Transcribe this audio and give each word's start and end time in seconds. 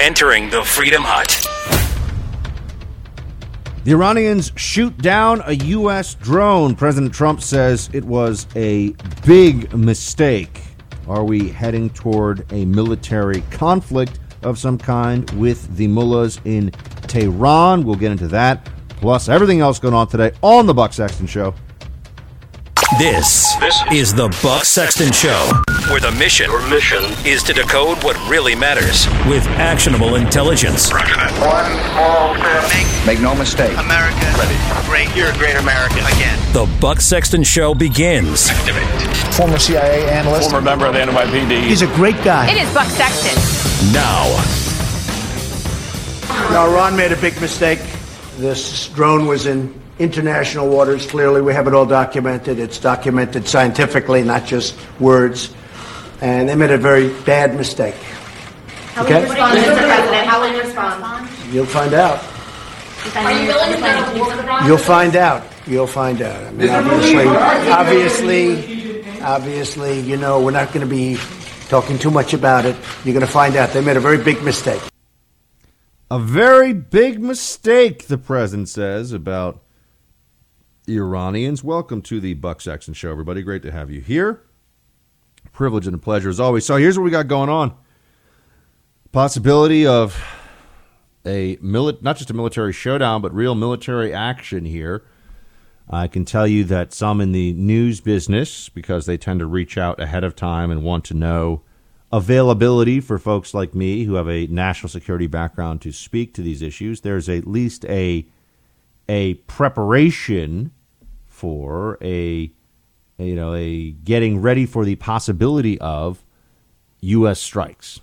entering 0.00 0.50
the 0.50 0.62
Freedom 0.64 1.02
Hut. 1.04 1.44
The 3.84 3.92
Iranians 3.92 4.52
shoot 4.56 4.96
down 4.98 5.42
a 5.46 5.52
U.S. 5.52 6.14
drone. 6.14 6.74
President 6.74 7.14
Trump 7.14 7.40
says 7.40 7.88
it 7.92 8.04
was 8.04 8.46
a 8.54 8.94
big 9.26 9.72
mistake. 9.74 10.62
Are 11.06 11.24
we 11.24 11.48
heading 11.48 11.88
toward 11.90 12.44
a 12.52 12.66
military 12.66 13.40
conflict 13.50 14.18
of 14.42 14.58
some 14.58 14.76
kind 14.76 15.28
with 15.30 15.74
the 15.76 15.86
mullahs 15.86 16.40
in 16.44 16.70
Tehran? 17.06 17.84
We'll 17.84 17.96
get 17.96 18.12
into 18.12 18.28
that, 18.28 18.68
plus 18.88 19.28
everything 19.28 19.60
else 19.60 19.78
going 19.78 19.94
on 19.94 20.08
today 20.08 20.32
on 20.42 20.66
The 20.66 20.74
Buck 20.74 20.92
Sexton 20.92 21.26
Show. 21.26 21.54
This, 22.98 23.54
this 23.56 23.82
is 23.90 24.14
the 24.14 24.28
Buck 24.42 24.64
Sexton 24.64 25.12
Show, 25.12 25.50
where 25.90 26.00
the 26.00 26.10
mission, 26.12 26.50
Your 26.50 26.66
mission 26.68 27.02
is 27.26 27.42
to 27.44 27.52
decode 27.52 28.02
what 28.04 28.16
really 28.28 28.54
matters 28.54 29.06
with 29.26 29.46
actionable 29.56 30.16
intelligence. 30.16 30.90
One 30.92 31.00
small 31.90 32.34
step. 32.36 33.06
Make 33.06 33.20
no 33.20 33.34
mistake. 33.34 33.76
America, 33.78 34.16
Ready. 34.36 34.56
great. 34.86 35.16
You're 35.16 35.30
a 35.30 35.38
great 35.38 35.56
American 35.56 36.04
again. 36.06 36.38
The 36.52 36.66
Buck 36.80 37.00
Sexton 37.00 37.42
Show 37.42 37.74
begins. 37.74 38.50
Activate. 38.50 39.34
Former 39.34 39.58
CIA 39.58 40.08
analyst. 40.10 40.50
Former 40.50 40.64
member 40.64 40.86
of 40.86 40.92
the 40.94 41.00
NYPD. 41.00 41.66
He's 41.66 41.82
a 41.82 41.86
great 41.94 42.22
guy. 42.22 42.50
It 42.50 42.58
is 42.62 42.72
Buck 42.74 42.88
Sexton. 42.88 43.92
Now. 43.92 44.24
Now, 46.50 46.66
Iran 46.70 46.96
made 46.96 47.12
a 47.12 47.16
big 47.16 47.40
mistake. 47.40 47.80
This 48.36 48.88
drone 48.88 49.26
was 49.26 49.46
in 49.46 49.74
international 49.98 50.68
waters. 50.68 51.06
Clearly, 51.06 51.40
we 51.42 51.52
have 51.52 51.66
it 51.66 51.74
all 51.74 51.86
documented. 51.86 52.58
It's 52.58 52.78
documented 52.78 53.48
scientifically, 53.48 54.22
not 54.22 54.44
just 54.44 54.76
words. 55.00 55.54
And 56.20 56.48
they 56.48 56.56
made 56.56 56.70
a 56.70 56.78
very 56.78 57.12
bad 57.22 57.54
mistake. 57.54 57.94
How 58.94 59.04
will 59.04 59.10
you 59.10 59.20
respond, 59.22 59.58
Mr. 59.58 59.76
President? 59.76 60.26
How 60.26 60.40
will 60.40 60.52
you 60.52 60.60
respond? 60.60 61.28
You'll 61.52 61.66
find 61.66 61.94
out. 61.94 62.24
Are 63.14 63.32
you 63.32 63.46
willing 63.46 63.74
to 63.74 63.80
go 63.80 64.12
to 64.12 64.18
war 64.18 64.26
with 64.28 64.44
Iran? 64.44 64.66
You'll 64.66 64.78
find 64.78 65.14
out. 65.14 65.46
You'll 65.66 65.86
find 65.86 66.20
out. 66.20 66.42
I 66.44 66.50
mean, 66.50 66.68
obviously, 66.68 67.26
obviously, 67.70 69.20
obviously, 69.22 70.00
you 70.00 70.16
know, 70.16 70.42
we're 70.42 70.50
not 70.50 70.72
going 70.72 70.80
to 70.80 70.92
be 70.92 71.16
talking 71.68 71.98
too 71.98 72.10
much 72.10 72.34
about 72.34 72.66
it. 72.66 72.74
You're 73.04 73.14
going 73.14 73.24
to 73.24 73.32
find 73.32 73.54
out. 73.54 73.70
They 73.70 73.80
made 73.80 73.96
a 73.96 74.00
very 74.00 74.18
big 74.18 74.42
mistake. 74.42 74.82
A 76.10 76.18
very 76.18 76.72
big 76.72 77.20
mistake, 77.20 78.06
the 78.06 78.18
president 78.18 78.68
says, 78.68 79.12
about 79.12 79.62
Iranians. 80.88 81.62
Welcome 81.62 82.02
to 82.02 82.18
the 82.18 82.34
Buck 82.34 82.60
Sexton 82.60 82.94
Show, 82.94 83.10
everybody. 83.10 83.42
Great 83.42 83.62
to 83.62 83.70
have 83.70 83.90
you 83.90 84.00
here. 84.00 84.42
Privilege 85.58 85.88
and 85.88 85.94
a 85.96 85.98
pleasure 85.98 86.28
as 86.28 86.38
always. 86.38 86.64
So 86.64 86.76
here's 86.76 86.96
what 86.96 87.02
we 87.02 87.10
got 87.10 87.26
going 87.26 87.48
on. 87.48 87.74
Possibility 89.10 89.84
of 89.84 90.16
a 91.26 91.56
mili- 91.56 92.00
not 92.00 92.16
just 92.16 92.30
a 92.30 92.32
military 92.32 92.72
showdown, 92.72 93.20
but 93.20 93.34
real 93.34 93.56
military 93.56 94.14
action 94.14 94.64
here. 94.64 95.04
I 95.90 96.06
can 96.06 96.24
tell 96.24 96.46
you 96.46 96.62
that 96.66 96.92
some 96.92 97.20
in 97.20 97.32
the 97.32 97.54
news 97.54 98.00
business, 98.00 98.68
because 98.68 99.06
they 99.06 99.16
tend 99.16 99.40
to 99.40 99.46
reach 99.46 99.76
out 99.76 99.98
ahead 99.98 100.22
of 100.22 100.36
time 100.36 100.70
and 100.70 100.84
want 100.84 101.04
to 101.06 101.14
know 101.14 101.62
availability 102.12 103.00
for 103.00 103.18
folks 103.18 103.52
like 103.52 103.74
me 103.74 104.04
who 104.04 104.14
have 104.14 104.28
a 104.28 104.46
national 104.46 104.90
security 104.90 105.26
background 105.26 105.80
to 105.80 105.90
speak 105.90 106.34
to 106.34 106.40
these 106.40 106.62
issues. 106.62 107.00
There's 107.00 107.28
at 107.28 107.48
least 107.48 107.84
a 107.86 108.28
a 109.08 109.34
preparation 109.34 110.70
for 111.26 111.98
a 112.00 112.52
you 113.18 113.34
know 113.34 113.54
a 113.54 113.90
getting 113.90 114.40
ready 114.40 114.66
for 114.66 114.84
the 114.84 114.96
possibility 114.96 115.78
of 115.80 116.24
U.S. 117.00 117.40
strikes. 117.40 118.00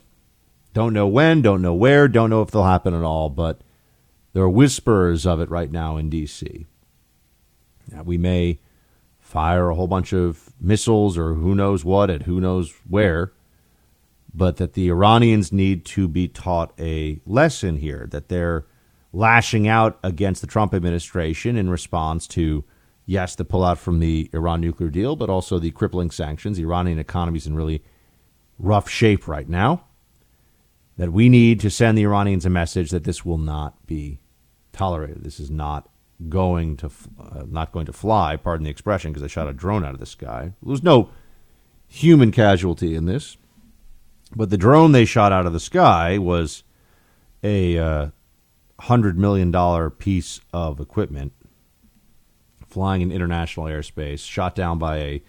Don't 0.74 0.94
know 0.94 1.08
when, 1.08 1.42
don't 1.42 1.62
know 1.62 1.74
where, 1.74 2.08
don't 2.08 2.30
know 2.30 2.42
if 2.42 2.52
they'll 2.52 2.64
happen 2.64 2.94
at 2.94 3.04
all, 3.04 3.30
but 3.30 3.62
there 4.34 4.44
are 4.44 4.50
whispers 4.50 5.26
of 5.26 5.40
it 5.40 5.50
right 5.50 5.72
now 5.72 5.96
in 5.96 6.10
D.C. 6.10 6.66
Now, 7.92 8.04
we 8.04 8.18
may 8.18 8.60
fire 9.20 9.70
a 9.70 9.76
whole 9.76 9.88
bunch 9.88 10.14
of 10.14 10.54
missiles 10.60 11.18
or 11.18 11.36
who 11.36 11.56
knows 11.56 11.86
what 11.86 12.10
at 12.10 12.24
who 12.24 12.42
knows 12.42 12.74
where, 12.88 13.32
but 14.34 14.58
that 14.58 14.74
the 14.74 14.90
Iranians 14.90 15.52
need 15.52 15.86
to 15.86 16.08
be 16.08 16.28
taught 16.28 16.74
a 16.78 17.22
lesson 17.26 17.78
here, 17.78 18.08
that 18.12 18.28
they're 18.28 18.66
lashing 19.14 19.68
out 19.68 19.98
against 20.04 20.42
the 20.42 20.48
Trump 20.48 20.74
administration 20.74 21.56
in 21.56 21.70
response 21.70 22.28
to, 22.28 22.66
yes, 23.06 23.36
the 23.36 23.46
pullout 23.46 23.78
from 23.78 24.00
the 24.00 24.30
Iran 24.34 24.62
nuclear 24.62 24.90
deal, 24.90 25.16
but 25.16 25.30
also 25.30 25.60
the 25.60 25.72
crippling 25.72 26.12
sanctions. 26.12 26.58
The 26.58 26.64
Iranian 26.64 27.00
economy 27.00 27.38
is 27.38 27.48
in 27.48 27.56
really 27.56 27.84
rough 28.58 28.90
shape 28.90 29.28
right 29.28 29.48
now 29.48 29.86
that 30.98 31.12
we 31.12 31.30
need 31.30 31.60
to 31.60 31.70
send 31.70 31.98
the 31.98 32.04
Iranians 32.04 32.46
a 32.46 32.50
message 32.50 32.92
that 32.92 33.04
this 33.04 33.26
will 33.26 33.38
not 33.38 33.86
be 33.86 34.20
tolerated. 34.72 35.24
This 35.24 35.40
is 35.40 35.52
not 35.52 35.90
going 36.30 36.78
to 36.78 36.90
uh, 37.20 37.44
not 37.48 37.72
going 37.72 37.86
to 37.86 37.94
fly. 37.94 38.38
Pardon 38.38 38.64
the 38.64 38.72
expression, 38.72 39.12
because 39.12 39.22
they 39.22 39.28
shot 39.28 39.50
a 39.50 39.54
drone 39.54 39.84
out 39.84 39.94
of 39.94 40.00
the 40.00 40.06
sky. 40.06 40.54
There 40.62 40.72
was 40.72 40.84
no 40.84 41.10
human 41.88 42.32
casualty 42.32 42.96
in 42.96 43.06
this, 43.06 43.38
but 44.36 44.50
the 44.50 44.58
drone 44.58 44.92
they 44.94 45.06
shot 45.06 45.32
out 45.32 45.46
of 45.46 45.54
the 45.54 45.60
sky 45.60 46.18
was 46.18 46.64
a 47.44 47.78
uh, 47.78 48.08
hundred 48.80 49.18
million 49.18 49.52
dollar 49.52 49.90
piece 49.90 50.40
of 50.54 50.80
equipment 50.80 51.34
flying 52.76 53.02
in 53.02 53.10
international 53.10 53.68
airspace, 53.68 54.20
shot 54.20 54.54
down 54.54 54.78
by 54.78 54.98
a, 54.98 55.24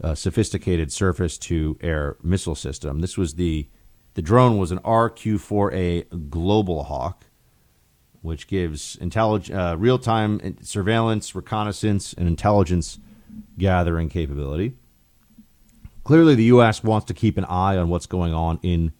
a 0.00 0.14
sophisticated 0.14 0.92
surface 0.92 1.38
to 1.38 1.78
air 1.80 2.18
missile 2.22 2.54
system. 2.54 3.00
This 3.00 3.16
was 3.16 3.36
the 3.36 3.66
the 4.12 4.20
drone 4.20 4.58
was 4.58 4.72
an 4.72 4.78
RQ-4A 4.80 6.28
Global 6.28 6.84
Hawk, 6.84 7.24
which 8.20 8.46
gives 8.46 8.96
intellig- 8.96 9.54
uh, 9.54 9.78
real-time 9.78 10.58
surveillance, 10.60 11.34
reconnaissance, 11.34 12.12
and 12.12 12.28
intelligence 12.28 12.98
gathering 13.56 14.10
capability. 14.10 14.74
Clearly, 16.04 16.34
the 16.34 16.44
U.S. 16.44 16.84
wants 16.84 17.06
to 17.06 17.14
keep 17.14 17.38
an 17.38 17.46
eye 17.46 17.78
on 17.78 17.88
what's 17.88 18.06
going 18.06 18.34
on 18.34 18.58
in 18.62 18.92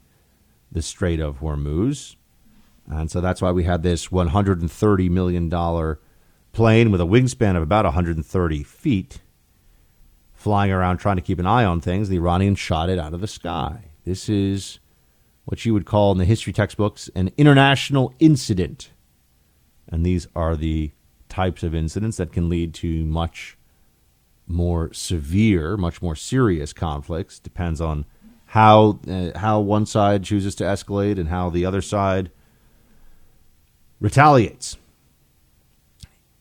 the 0.73 0.81
Strait 0.81 1.21
of 1.21 1.41
Hormuz, 1.41 2.17
and 2.87 3.11
so 3.11 3.21
that's 3.21 3.43
why 3.43 3.53
we 3.53 3.65
had 3.65 3.83
this 3.83 4.11
130 4.11 5.09
million 5.11 5.51
dollar 5.51 6.01
plane 6.57 6.91
with 6.91 7.03
a 7.03 7.05
wingspan 7.05 7.55
of 7.55 7.63
about 7.63 7.85
130 7.85 8.63
feet 8.63 9.21
flying 10.33 10.73
around 10.73 10.97
trying 10.97 11.17
to 11.17 11.23
keep 11.23 11.39
an 11.39 11.47
eye 11.47 11.67
on 11.67 11.83
things. 11.83 12.09
The 12.09 12.17
Iranians 12.17 12.59
shot 12.59 12.89
it 12.89 12.99
out 12.99 13.13
of 13.13 13.21
the 13.21 13.29
sky. 13.29 13.91
This 14.07 14.31
is 14.31 14.79
what 15.45 15.67
you 15.67 15.75
would 15.75 15.85
call 15.85 16.13
in 16.13 16.19
the 16.19 16.25
history 16.25 16.55
textbooks 16.55 17.11
an 17.15 17.31
international 17.37 18.15
incident. 18.21 18.91
And 19.87 20.05
these 20.05 20.29
are 20.35 20.57
the 20.57 20.93
types 21.29 21.63
of 21.63 21.75
incidents 21.75 22.17
that 22.17 22.33
can 22.33 22.49
lead 22.49 22.73
to 22.75 23.05
much 23.05 23.59
more 24.47 24.91
severe, 24.95 25.77
much 25.77 26.01
more 26.01 26.17
serious 26.17 26.73
conflicts. 26.73 27.39
Depends 27.39 27.83
on 27.83 28.07
how 28.47 28.99
uh, 29.07 29.39
how 29.39 29.61
one 29.61 29.85
side 29.85 30.25
chooses 30.25 30.55
to 30.55 30.65
escalate 30.65 31.19
and 31.19 31.29
how 31.29 31.51
the 31.51 31.67
other 31.67 31.83
side 31.83 32.31
retaliates. 34.01 34.79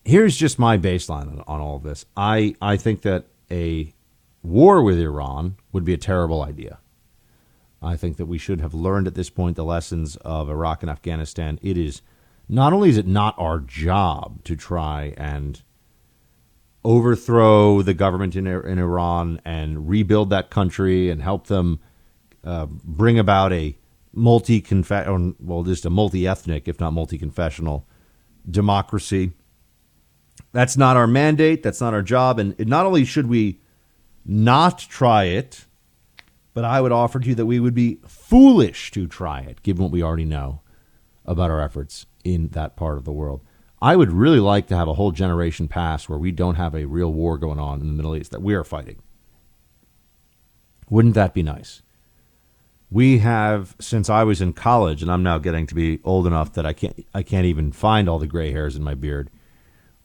Here's 0.05 0.37
just 0.37 0.59
my 0.59 0.77
baseline 0.77 1.27
on, 1.27 1.43
on 1.47 1.59
all 1.59 1.77
of 1.77 1.83
this. 1.83 2.05
I, 2.15 2.55
I 2.61 2.77
think 2.77 3.01
that 3.01 3.25
a 3.49 3.91
war 4.43 4.83
with 4.83 4.99
Iran 4.99 5.55
would 5.71 5.83
be 5.83 5.93
a 5.93 5.97
terrible 5.97 6.43
idea. 6.43 6.77
I 7.81 7.97
think 7.97 8.17
that 8.17 8.27
we 8.27 8.37
should 8.37 8.61
have 8.61 8.73
learned 8.73 9.07
at 9.07 9.15
this 9.15 9.31
point 9.31 9.55
the 9.55 9.65
lessons 9.65 10.15
of 10.17 10.49
Iraq 10.49 10.83
and 10.83 10.89
Afghanistan. 10.89 11.59
It 11.61 11.77
is 11.77 12.03
not 12.47 12.71
only 12.71 12.89
is 12.89 12.97
it 12.97 13.07
not 13.07 13.33
our 13.37 13.59
job 13.59 14.43
to 14.43 14.55
try 14.55 15.13
and 15.17 15.61
overthrow 16.83 17.81
the 17.81 17.95
government 17.95 18.35
in, 18.35 18.45
in 18.45 18.77
Iran 18.77 19.41
and 19.43 19.89
rebuild 19.89 20.29
that 20.29 20.51
country 20.51 21.09
and 21.09 21.21
help 21.21 21.47
them 21.47 21.79
uh, 22.43 22.67
bring 22.67 23.17
about 23.17 23.51
a 23.51 23.75
multi 24.13 24.63
well, 25.39 25.63
just 25.63 25.85
a 25.85 25.89
multi 25.89 26.27
ethnic, 26.27 26.67
if 26.67 26.79
not 26.79 26.93
multi 26.93 27.17
confessional 27.17 27.87
democracy. 28.49 29.33
That's 30.55 30.77
not 30.77 30.95
our 30.95 31.05
mandate. 31.05 31.63
That's 31.63 31.81
not 31.81 31.93
our 31.93 32.01
job. 32.01 32.39
And 32.39 32.57
not 32.59 32.85
only 32.85 33.03
should 33.03 33.27
we 33.27 33.59
not 34.25 34.79
try 34.79 35.25
it, 35.25 35.65
but 36.53 36.63
I 36.63 36.79
would 36.79 36.93
offer 36.93 37.19
to 37.19 37.27
you 37.27 37.35
that 37.35 37.45
we 37.45 37.59
would 37.59 37.73
be 37.73 37.99
foolish 38.07 38.89
to 38.91 39.05
try 39.05 39.41
it, 39.41 39.61
given 39.63 39.83
what 39.83 39.91
we 39.91 40.01
already 40.01 40.23
know 40.23 40.61
about 41.25 41.51
our 41.51 41.59
efforts 41.59 42.05
in 42.23 42.47
that 42.53 42.77
part 42.77 42.97
of 42.97 43.03
the 43.03 43.11
world. 43.11 43.41
I 43.81 43.97
would 43.97 44.13
really 44.13 44.39
like 44.39 44.67
to 44.67 44.77
have 44.77 44.87
a 44.87 44.93
whole 44.93 45.11
generation 45.11 45.67
pass 45.67 46.07
where 46.07 46.17
we 46.17 46.31
don't 46.31 46.55
have 46.55 46.73
a 46.73 46.85
real 46.85 47.11
war 47.11 47.37
going 47.37 47.59
on 47.59 47.81
in 47.81 47.87
the 47.87 47.93
Middle 47.93 48.15
East 48.15 48.31
that 48.31 48.41
we 48.41 48.53
are 48.53 48.63
fighting. 48.63 49.01
Wouldn't 50.89 51.15
that 51.15 51.33
be 51.33 51.43
nice? 51.43 51.81
We 52.89 53.17
have 53.17 53.75
since 53.81 54.09
I 54.09 54.23
was 54.23 54.39
in 54.39 54.53
college, 54.53 55.01
and 55.01 55.11
I'm 55.11 55.21
now 55.21 55.37
getting 55.37 55.67
to 55.67 55.75
be 55.75 55.99
old 56.05 56.25
enough 56.25 56.53
that 56.53 56.65
I 56.65 56.71
can't 56.71 57.05
I 57.13 57.23
can't 57.23 57.45
even 57.45 57.73
find 57.73 58.07
all 58.07 58.19
the 58.19 58.25
gray 58.25 58.53
hairs 58.53 58.77
in 58.77 58.83
my 58.83 58.93
beard. 58.93 59.29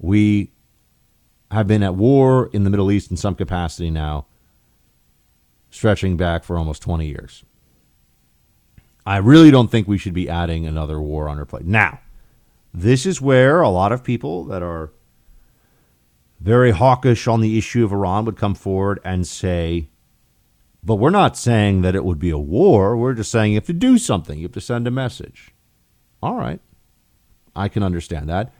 We 0.00 0.50
have 1.50 1.68
been 1.68 1.82
at 1.82 1.94
war 1.94 2.48
in 2.52 2.64
the 2.64 2.70
Middle 2.70 2.90
East 2.90 3.10
in 3.10 3.16
some 3.16 3.34
capacity 3.34 3.90
now, 3.90 4.26
stretching 5.70 6.16
back 6.16 6.42
for 6.42 6.56
almost 6.56 6.82
20 6.82 7.06
years. 7.06 7.44
I 9.06 9.18
really 9.18 9.50
don't 9.50 9.70
think 9.70 9.86
we 9.86 9.98
should 9.98 10.14
be 10.14 10.28
adding 10.28 10.66
another 10.66 11.00
war 11.00 11.28
on 11.28 11.38
our 11.38 11.44
plate. 11.44 11.64
Now, 11.64 12.00
this 12.72 13.04
is 13.04 13.20
where 13.20 13.60
a 13.60 13.68
lot 13.68 13.92
of 13.92 14.02
people 14.02 14.44
that 14.44 14.62
are 14.62 14.90
very 16.40 16.70
hawkish 16.70 17.26
on 17.26 17.40
the 17.40 17.58
issue 17.58 17.84
of 17.84 17.92
Iran 17.92 18.24
would 18.24 18.36
come 18.36 18.54
forward 18.54 19.00
and 19.04 19.26
say, 19.26 19.88
but 20.82 20.96
we're 20.96 21.10
not 21.10 21.36
saying 21.36 21.82
that 21.82 21.94
it 21.94 22.04
would 22.04 22.18
be 22.18 22.30
a 22.30 22.38
war. 22.38 22.96
We're 22.96 23.12
just 23.12 23.30
saying 23.30 23.52
you 23.52 23.56
have 23.58 23.66
to 23.66 23.74
do 23.74 23.98
something. 23.98 24.38
You 24.38 24.44
have 24.44 24.52
to 24.52 24.60
send 24.62 24.86
a 24.86 24.90
message. 24.90 25.52
All 26.22 26.36
right. 26.36 26.60
I 27.54 27.68
can 27.68 27.82
understand 27.82 28.28
that. 28.30 28.52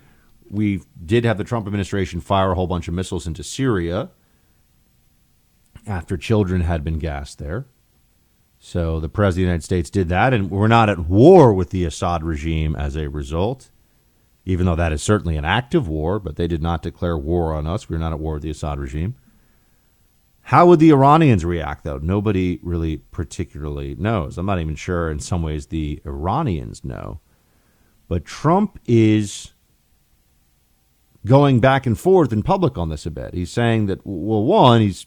We 0.51 0.83
did 1.05 1.25
have 1.25 1.39
the 1.39 1.45
Trump 1.45 1.67
administration 1.67 2.21
fire 2.21 2.53
a 2.53 2.55
whole 2.55 2.67
bunch 2.67 2.89
of 2.89 2.95
missiles 2.95 3.27
into 3.27 3.45
Syria 3.45 4.11
after 5.87 6.17
children 6.17 6.63
had 6.63 6.85
been 6.85 6.99
gassed 6.99 7.39
there. 7.39 7.67
So 8.59 9.01
the 9.01 9.09
President 9.09 9.31
of 9.31 9.37
the 9.37 9.41
United 9.53 9.65
States 9.65 9.91
did 9.91 10.09
that, 10.11 10.35
and 10.35 10.51
we're 10.51 10.69
not 10.69 10.91
at 10.91 10.99
war 10.99 11.53
with 11.53 11.71
the 11.71 11.85
Assad 11.85 12.23
regime 12.23 12.77
as 12.77 12.95
a 12.97 13.09
result, 13.09 13.71
even 14.45 14.67
though 14.67 14.77
that 14.77 14.93
is 14.93 15.03
certainly 15.03 15.37
an 15.37 15.47
active 15.47 15.89
war, 15.89 16.19
but 16.19 16.37
they 16.37 16.47
did 16.47 16.63
not 16.63 16.83
declare 16.83 17.17
war 17.17 17.55
on 17.55 17.67
us. 17.67 17.89
We're 17.89 17.99
not 17.99 18.13
at 18.13 18.21
war 18.21 18.35
with 18.35 18.43
the 18.43 18.51
Assad 18.51 18.79
regime. 18.79 19.15
How 20.43 20.67
would 20.67 20.81
the 20.81 20.91
Iranians 20.91 21.45
react, 21.45 21.85
though? 21.85 21.99
Nobody 21.99 22.59
really 22.63 22.99
particularly 22.99 23.95
knows. 23.95 24.37
I'm 24.37 24.47
not 24.47 24.61
even 24.61 24.75
sure 24.75 25.11
in 25.11 25.21
some 25.21 25.43
ways 25.43 25.67
the 25.67 26.03
Iranians 26.05 26.85
know. 26.85 27.21
But 28.09 28.25
Trump 28.25 28.79
is 28.87 29.53
going 31.27 31.61
back 31.61 31.87
and 31.87 31.99
forth 31.99 32.33
in 32.33 32.43
public 32.43 32.79
on 32.79 32.89
this 32.89 33.07
a 33.07 33.11
bit. 33.11 33.35
He's 33.35 33.51
saying 33.51 33.87
that, 33.87 34.01
well, 34.05 34.43
one, 34.43 34.81
he's 34.81 35.07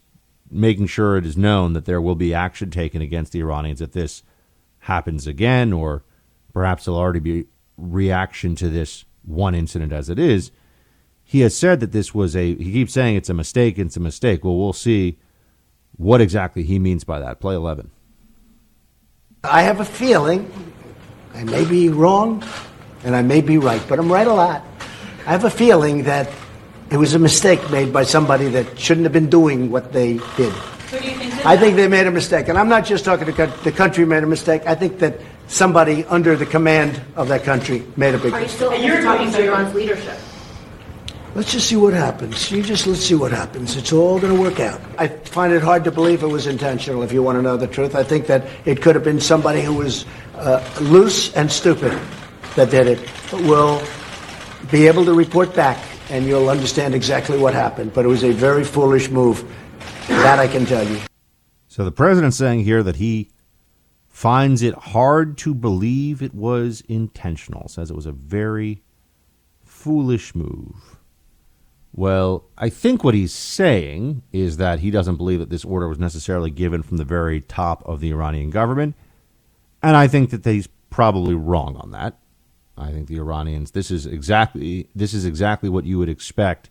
making 0.50 0.88
sure 0.88 1.18
it 1.18 1.26
is 1.26 1.36
known 1.36 1.74
that 1.74 1.86
there 1.86 2.02
will 2.02 2.16
be 2.16 2.34
action 2.34 2.70
taken 2.70 3.02
against 3.02 3.32
the 3.32 3.40
Iranians 3.40 3.82
if 3.82 3.92
this 3.92 4.24
happens 4.80 5.26
again, 5.26 5.74
or 5.74 6.04
perhaps 6.54 6.86
there'll 6.86 7.00
already 7.00 7.20
be 7.20 7.46
reaction 7.78 8.56
to 8.56 8.70
this 8.70 9.06
one 9.24 9.56
incident 9.56 9.92
as 9.92 10.10
it 10.10 10.20
is. 10.20 10.52
He 11.24 11.40
has 11.40 11.56
said 11.56 11.80
that 11.80 11.92
this 11.92 12.14
was 12.14 12.36
a, 12.36 12.56
he 12.56 12.72
keeps 12.74 12.94
saying 12.94 13.16
it's 13.16 13.30
a 13.30 13.34
mistake, 13.34 13.80
it's 13.80 13.98
a 13.98 14.02
mistake. 14.02 14.44
Well, 14.44 14.58
we'll 14.58 14.74
see 14.74 15.18
what 15.96 16.22
exactly 16.22 16.64
he 16.64 16.80
means 16.80 17.04
by 17.04 17.20
that. 17.20 17.40
Play 17.40 17.56
11. 17.56 17.90
I 19.44 19.64
have 19.64 19.80
a 19.80 19.86
feeling, 19.86 20.52
I 21.34 21.44
may 21.44 21.66
be 21.66 21.90
wrong 21.90 22.44
and 23.04 23.16
I 23.16 23.22
may 23.22 23.42
be 23.42 23.58
right, 23.58 23.82
but 23.90 24.00
I'm 24.00 24.12
right 24.12 24.28
a 24.28 24.34
lot. 24.34 24.66
I 25.26 25.32
have 25.32 25.46
a 25.46 25.50
feeling 25.50 26.04
that 26.04 26.30
it 26.92 26.98
was 26.98 27.14
a 27.14 27.20
mistake 27.20 27.72
made 27.72 27.94
by 27.94 28.04
somebody 28.04 28.50
that 28.50 28.78
shouldn't 28.78 29.06
have 29.06 29.14
been 29.14 29.30
doing 29.30 29.72
what 29.72 29.94
they 29.94 30.14
did. 30.38 30.52
Who 30.92 31.00
do 31.00 31.06
you 31.06 31.16
think 31.18 31.32
did 31.36 31.46
I 31.46 31.56
that? 31.56 31.60
think 31.60 31.76
they 31.76 31.88
made 31.88 32.08
a 32.08 32.12
mistake. 32.12 32.50
And 32.50 32.58
I'm 32.58 32.70
not 32.70 32.86
just 32.86 33.06
talking 33.06 33.26
to 33.26 33.32
the 33.64 33.72
country 33.72 34.06
made 34.06 34.24
a 34.24 34.28
mistake. 34.28 34.64
I 34.66 34.76
think 34.76 35.00
that 35.00 35.20
somebody 35.48 36.04
under 36.06 36.36
the 36.36 36.46
command 36.46 37.02
of 37.16 37.30
that 37.30 37.44
country 37.44 37.84
made 37.96 38.16
a 38.16 38.18
big 38.18 38.34
Are 38.34 38.40
you 38.40 38.44
mistake. 38.44 38.50
still 38.58 38.72
And 38.72 38.84
you're 38.84 39.02
talking 39.02 39.28
talking 39.28 39.32
to 39.32 39.38
to- 39.38 39.48
Iran's 39.48 39.74
leadership? 39.74 40.18
Let's 41.36 41.52
just 41.52 41.68
see 41.68 41.78
what 41.78 41.94
happens. 41.94 42.52
You 42.52 42.62
just 42.62 42.86
let's 42.86 43.00
see 43.04 43.16
what 43.16 43.32
happens. 43.32 43.76
It's 43.76 43.92
all 43.92 44.20
going 44.20 44.36
to 44.36 44.40
work 44.40 44.60
out. 44.60 44.80
I 45.00 45.08
find 45.08 45.52
it 45.52 45.64
hard 45.64 45.84
to 45.86 45.92
believe 45.92 46.22
it 46.22 46.28
was 46.28 46.46
intentional. 46.46 47.02
If 47.02 47.12
you 47.12 47.24
want 47.24 47.40
to 47.40 47.42
know 47.42 47.58
the 47.58 47.66
truth, 47.66 47.96
I 47.96 48.04
think 48.04 48.28
that 48.28 48.46
it 48.66 48.84
could 48.84 48.94
have 48.94 49.04
been 49.04 49.20
somebody 49.20 49.62
who 49.64 49.74
was 49.74 50.06
uh, 50.36 50.64
loose 50.80 51.34
and 51.34 51.52
stupid 51.52 51.98
that 52.56 52.70
did 52.70 52.86
it. 52.86 53.00
But 53.32 53.42
we'll 53.42 53.82
be 54.74 54.88
able 54.88 55.06
to 55.06 55.14
report 55.14 55.54
back, 55.54 55.78
and 56.10 56.26
you'll 56.26 56.50
understand 56.50 56.96
exactly 56.96 57.38
what 57.38 57.54
happened. 57.54 57.94
But 57.94 58.06
it 58.06 58.08
was 58.08 58.24
a 58.24 58.32
very 58.32 58.64
foolish 58.64 59.08
move. 59.12 59.46
That 60.08 60.40
I 60.40 60.48
can 60.48 60.66
tell 60.66 60.84
you. 60.84 61.00
So 61.68 61.86
the 61.86 61.92
president's 61.92 62.38
saying 62.38 62.62
here 62.62 62.82
that 62.82 62.96
he 62.96 63.30
finds 64.10 64.64
it 64.64 64.74
hard 64.74 65.38
to 65.38 65.54
believe 65.54 66.24
it 66.24 66.34
was 66.34 66.82
intentional, 66.90 67.68
says 67.68 67.92
it 67.92 67.96
was 67.96 68.08
a 68.08 68.12
very 68.12 68.82
foolish 69.64 70.34
move. 70.34 70.98
Well, 71.94 72.46
I 72.58 72.70
think 72.70 73.04
what 73.04 73.14
he's 73.14 73.32
saying 73.32 74.24
is 74.32 74.58
that 74.58 74.80
he 74.80 74.90
doesn't 74.90 75.18
believe 75.18 75.38
that 75.38 75.52
this 75.52 75.64
order 75.64 75.88
was 75.88 76.00
necessarily 76.00 76.50
given 76.50 76.82
from 76.82 76.98
the 76.98 77.06
very 77.06 77.42
top 77.42 77.88
of 77.88 78.00
the 78.00 78.10
Iranian 78.10 78.50
government. 78.50 78.96
And 79.84 79.96
I 79.96 80.08
think 80.08 80.32
that 80.32 80.44
he's 80.44 80.68
probably 80.90 81.36
wrong 81.36 81.78
on 81.78 81.92
that. 81.92 82.18
I 82.78 82.92
think 82.92 83.08
the 83.08 83.18
Iranians 83.18 83.72
this 83.72 83.92
is 83.92 84.06
exactly 84.06 84.90
this 84.96 85.14
is 85.14 85.26
exactly 85.26 85.70
what 85.70 85.86
you 85.86 86.00
would 86.00 86.10
expect 86.10 86.70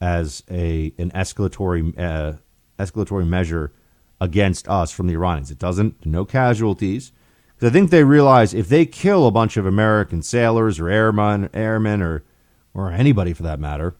as 0.00 0.42
a 0.50 0.92
an 0.98 1.10
escalatory 1.10 1.98
uh, 1.98 2.34
escalatory 2.78 3.26
measure 3.26 3.72
against 4.20 4.68
us 4.68 4.90
from 4.90 5.06
the 5.06 5.14
Iranians. 5.14 5.50
It 5.50 5.58
doesn't 5.58 6.06
no 6.06 6.24
casualties 6.24 7.12
because 7.54 7.70
I 7.70 7.72
think 7.72 7.90
they 7.90 8.04
realize 8.04 8.54
if 8.54 8.68
they 8.68 8.86
kill 8.86 9.26
a 9.26 9.30
bunch 9.30 9.56
of 9.56 9.66
American 9.66 10.22
sailors 10.22 10.80
or 10.80 10.88
airmen, 10.88 11.50
airmen 11.52 12.02
or 12.02 12.24
or 12.72 12.90
anybody 12.90 13.32
for 13.32 13.42
that 13.44 13.60
matter, 13.60 13.94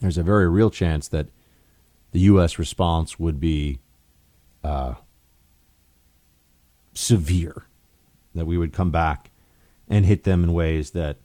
there's 0.00 0.18
a 0.18 0.22
very 0.22 0.48
real 0.48 0.70
chance 0.70 1.08
that 1.08 1.28
the 2.10 2.20
U.S. 2.20 2.58
response 2.58 3.18
would 3.18 3.40
be 3.40 3.80
uh, 4.62 4.94
severe. 6.92 7.66
That 8.34 8.46
we 8.46 8.58
would 8.58 8.72
come 8.72 8.90
back 8.90 9.30
and 9.94 10.06
hit 10.06 10.24
them 10.24 10.42
in 10.42 10.52
ways 10.52 10.90
that 10.90 11.18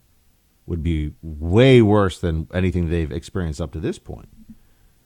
would 0.67 0.83
be 0.83 1.11
way 1.23 1.81
worse 1.81 2.19
than 2.19 2.47
anything 2.53 2.87
they've 2.87 3.11
experienced 3.11 3.59
up 3.59 3.71
to 3.71 3.79
this 3.79 3.97
point. 3.97 4.29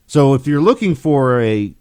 So 0.05 0.33
if 0.33 0.45
you're 0.45 0.59
looking 0.59 0.95
for 0.95 1.39
a 1.39 1.73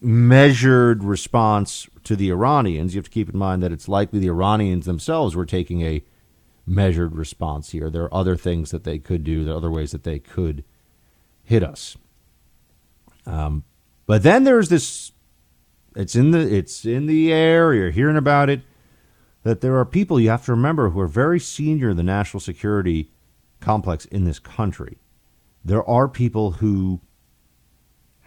measured 0.00 1.02
response 1.02 1.88
to 2.04 2.14
the 2.14 2.30
Iranians, 2.30 2.94
you 2.94 2.98
have 3.00 3.06
to 3.06 3.10
keep 3.10 3.28
in 3.28 3.36
mind 3.36 3.60
that 3.64 3.72
it's 3.72 3.88
likely 3.88 4.20
the 4.20 4.28
Iranians 4.28 4.86
themselves 4.86 5.34
were 5.34 5.44
taking 5.44 5.82
a 5.82 6.04
measured 6.64 7.16
response 7.16 7.70
here. 7.70 7.90
There 7.90 8.04
are 8.04 8.14
other 8.14 8.36
things 8.36 8.70
that 8.70 8.84
they 8.84 9.00
could 9.00 9.24
do, 9.24 9.42
there 9.42 9.54
are 9.54 9.56
other 9.56 9.72
ways 9.72 9.90
that 9.90 10.04
they 10.04 10.20
could 10.20 10.62
hit 11.42 11.64
us. 11.64 11.96
Um, 13.26 13.64
but 14.06 14.22
then 14.22 14.44
there's 14.44 14.68
this 14.68 15.10
it's 15.96 16.14
in 16.14 16.30
the 16.30 16.38
it's 16.38 16.84
in 16.84 17.06
the 17.06 17.32
air, 17.32 17.74
you're 17.74 17.90
hearing 17.90 18.16
about 18.16 18.48
it 18.48 18.60
that 19.44 19.60
there 19.60 19.78
are 19.78 19.84
people 19.84 20.18
you 20.18 20.30
have 20.30 20.44
to 20.46 20.52
remember 20.52 20.90
who 20.90 21.00
are 21.00 21.06
very 21.06 21.38
senior 21.38 21.90
in 21.90 21.96
the 21.96 22.02
national 22.02 22.40
security 22.40 23.10
complex 23.60 24.06
in 24.06 24.24
this 24.24 24.38
country. 24.38 24.98
There 25.64 25.88
are 25.88 26.08
people 26.08 26.52
who 26.52 27.00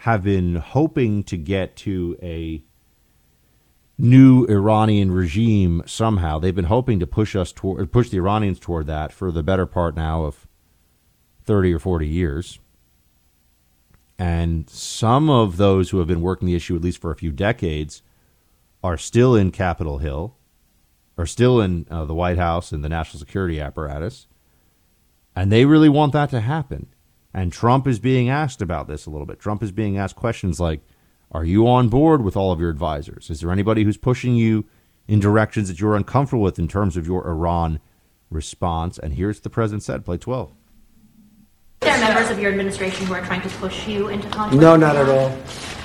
have 0.01 0.23
been 0.23 0.55
hoping 0.55 1.23
to 1.23 1.35
get 1.35 1.75
to 1.77 2.17
a 2.21 2.63
new 3.97 4.45
Iranian 4.45 5.11
regime 5.11 5.81
somehow. 5.87 6.37
They've 6.37 6.55
been 6.55 6.65
hoping 6.65 6.99
to 6.99 7.07
push 7.07 7.35
us 7.35 7.51
toward 7.51 7.91
push 7.91 8.09
the 8.09 8.17
Iranians 8.17 8.59
toward 8.59 8.85
that 8.85 9.11
for 9.11 9.31
the 9.31 9.41
better 9.41 9.65
part 9.65 9.95
now 9.95 10.23
of 10.23 10.47
30 11.45 11.73
or 11.73 11.79
40 11.79 12.07
years. 12.07 12.59
And 14.19 14.69
some 14.69 15.29
of 15.31 15.57
those 15.57 15.89
who 15.89 15.97
have 15.97 16.07
been 16.07 16.21
working 16.21 16.47
the 16.47 16.55
issue 16.55 16.75
at 16.75 16.81
least 16.81 17.01
for 17.01 17.11
a 17.11 17.15
few 17.15 17.31
decades 17.31 18.03
are 18.83 18.97
still 18.97 19.35
in 19.35 19.49
Capitol 19.49 19.97
Hill 19.97 20.36
are 21.17 21.25
still 21.25 21.59
in 21.59 21.87
uh, 21.89 22.05
the 22.05 22.13
White 22.13 22.37
House 22.37 22.71
and 22.71 22.83
the 22.83 22.89
national 22.89 23.19
security 23.19 23.59
apparatus. 23.59 24.27
And 25.35 25.51
they 25.51 25.65
really 25.65 25.89
want 25.89 26.13
that 26.13 26.29
to 26.31 26.41
happen. 26.41 26.87
And 27.33 27.51
Trump 27.51 27.87
is 27.87 27.99
being 27.99 28.29
asked 28.29 28.61
about 28.61 28.87
this 28.87 29.05
a 29.05 29.09
little 29.09 29.25
bit. 29.25 29.39
Trump 29.39 29.61
is 29.61 29.71
being 29.71 29.97
asked 29.97 30.15
questions 30.15 30.59
like 30.59 30.81
Are 31.31 31.45
you 31.45 31.67
on 31.67 31.89
board 31.89 32.23
with 32.23 32.35
all 32.35 32.51
of 32.51 32.59
your 32.59 32.69
advisors? 32.69 33.29
Is 33.29 33.41
there 33.41 33.51
anybody 33.51 33.83
who's 33.83 33.97
pushing 33.97 34.35
you 34.35 34.65
in 35.07 35.19
directions 35.19 35.67
that 35.67 35.79
you're 35.79 35.95
uncomfortable 35.95 36.43
with 36.43 36.59
in 36.59 36.67
terms 36.67 36.97
of 36.97 37.05
your 37.05 37.27
Iran 37.27 37.79
response? 38.29 38.97
And 38.97 39.13
here's 39.13 39.39
the 39.39 39.49
president 39.49 39.83
said, 39.83 40.05
play 40.05 40.17
12. 40.17 40.51
There 41.81 41.93
are 41.93 41.99
members 41.99 42.31
of 42.31 42.39
your 42.39 42.51
administration 42.51 43.05
who 43.05 43.13
are 43.13 43.23
trying 43.23 43.41
to 43.41 43.49
push 43.57 43.87
you 43.87 44.07
into 44.07 44.27
conflict. 44.29 44.59
No, 44.59 44.75
not 44.75 44.95
at 44.95 45.07
all. 45.07 45.29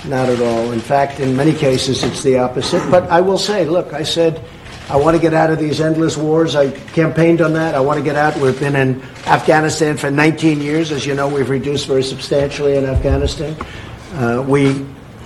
Not 0.07 0.31
at 0.31 0.41
all. 0.41 0.73
In 0.73 0.81
fact, 0.81 1.21
in 1.21 1.37
many 1.37 1.53
cases, 1.53 2.03
it's 2.03 2.23
the 2.23 2.39
opposite. 2.39 2.91
But 2.91 3.05
I 3.11 3.21
will 3.21 3.37
say, 3.39 3.67
look, 3.67 3.93
I 3.93 4.03
said 4.03 4.43
I 4.89 4.97
want 4.97 5.17
to 5.17 5.23
get 5.23 5.33
out 5.33 5.51
of 5.51 5.59
these 5.59 5.81
endless 5.81 6.17
wars. 6.17 6.55
I 6.55 6.71
campaigned 6.71 7.41
on 7.41 7.53
that. 7.55 7.75
I 7.75 7.81
want 7.81 7.99
to 7.99 8.05
get 8.05 8.17
out. 8.17 8.37
We've 8.37 8.59
been 8.59 8.77
in 8.77 9.01
Afghanistan 9.27 9.97
for 9.97 10.11
19 10.11 10.61
years. 10.61 10.91
As 10.91 11.07
you 11.07 11.15
know, 11.15 11.29
we've 11.29 11.49
reduced 11.49 11.87
very 11.87 12.03
substantially 12.03 12.77
in 12.77 12.85
Afghanistan. 12.85 13.57
Uh, 14.15 14.45
we 14.47 14.85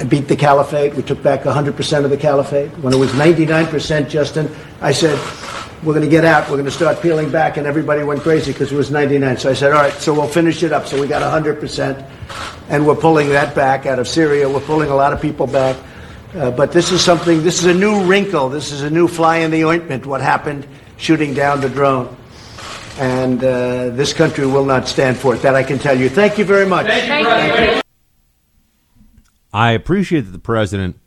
beat 0.08 0.28
the 0.28 0.36
caliphate. 0.36 0.94
We 0.94 1.02
took 1.02 1.22
back 1.22 1.42
100% 1.42 2.04
of 2.04 2.10
the 2.10 2.16
caliphate. 2.16 2.70
When 2.78 2.92
it 2.92 2.98
was 2.98 3.10
99%, 3.12 4.08
Justin, 4.08 4.54
I 4.80 4.92
said, 4.92 5.18
we're 5.82 5.94
going 5.94 6.04
to 6.04 6.10
get 6.10 6.24
out. 6.24 6.44
We're 6.44 6.56
going 6.56 6.66
to 6.66 6.70
start 6.70 7.00
peeling 7.00 7.30
back. 7.30 7.56
And 7.56 7.66
everybody 7.66 8.02
went 8.04 8.20
crazy 8.20 8.52
because 8.52 8.72
it 8.72 8.76
was 8.76 8.90
99. 8.90 9.38
So 9.38 9.50
I 9.50 9.54
said, 9.54 9.72
all 9.72 9.82
right, 9.82 9.92
so 9.94 10.12
we'll 10.12 10.28
finish 10.28 10.62
it 10.62 10.72
up. 10.72 10.86
So 10.86 11.00
we 11.00 11.06
got 11.06 11.22
100%. 11.22 12.10
And 12.68 12.86
we're 12.86 12.96
pulling 12.96 13.30
that 13.30 13.54
back 13.54 13.86
out 13.86 13.98
of 13.98 14.06
Syria. 14.06 14.48
We're 14.48 14.60
pulling 14.60 14.90
a 14.90 14.94
lot 14.94 15.12
of 15.12 15.20
people 15.20 15.46
back. 15.46 15.76
Uh, 16.36 16.50
but 16.50 16.70
this 16.70 16.92
is 16.92 17.02
something, 17.02 17.42
this 17.42 17.60
is 17.60 17.64
a 17.64 17.72
new 17.72 18.04
wrinkle. 18.04 18.50
This 18.50 18.70
is 18.70 18.82
a 18.82 18.90
new 18.90 19.08
fly 19.08 19.38
in 19.38 19.50
the 19.50 19.64
ointment, 19.64 20.04
what 20.04 20.20
happened 20.20 20.68
shooting 20.98 21.32
down 21.32 21.62
the 21.62 21.70
drone. 21.70 22.14
And 22.98 23.42
uh, 23.42 23.88
this 23.88 24.12
country 24.12 24.46
will 24.46 24.66
not 24.66 24.86
stand 24.86 25.16
for 25.16 25.34
it. 25.34 25.40
That 25.40 25.54
I 25.54 25.62
can 25.62 25.78
tell 25.78 25.98
you. 25.98 26.10
Thank 26.10 26.36
you 26.36 26.44
very 26.44 26.66
much. 26.66 26.88
I 29.50 29.72
appreciate 29.72 30.22
that 30.22 30.32
the 30.32 30.38
president 30.38 31.00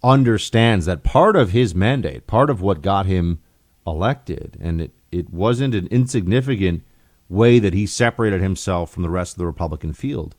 understands 0.00 0.86
that 0.86 1.02
part 1.02 1.34
of 1.34 1.50
his 1.50 1.74
mandate, 1.74 2.28
part 2.28 2.48
of 2.48 2.60
what 2.60 2.82
got 2.82 3.06
him 3.06 3.40
elected, 3.84 4.56
and 4.60 4.80
it, 4.80 4.92
it 5.10 5.30
wasn't 5.30 5.74
an 5.74 5.88
insignificant 5.88 6.84
way 7.28 7.58
that 7.58 7.74
he 7.74 7.84
separated 7.84 8.40
himself 8.40 8.92
from 8.92 9.02
the 9.02 9.10
rest 9.10 9.34
of 9.34 9.38
the 9.38 9.46
Republican 9.46 9.92
field, 9.92 10.36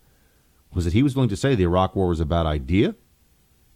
was 0.73 0.85
that 0.85 0.93
he 0.93 1.03
was 1.03 1.13
going 1.13 1.27
to 1.27 1.35
say 1.35 1.55
the 1.55 1.63
Iraq 1.63 1.93
War 1.93 2.07
was 2.07 2.21
a 2.21 2.25
bad 2.25 2.45
idea 2.45 2.95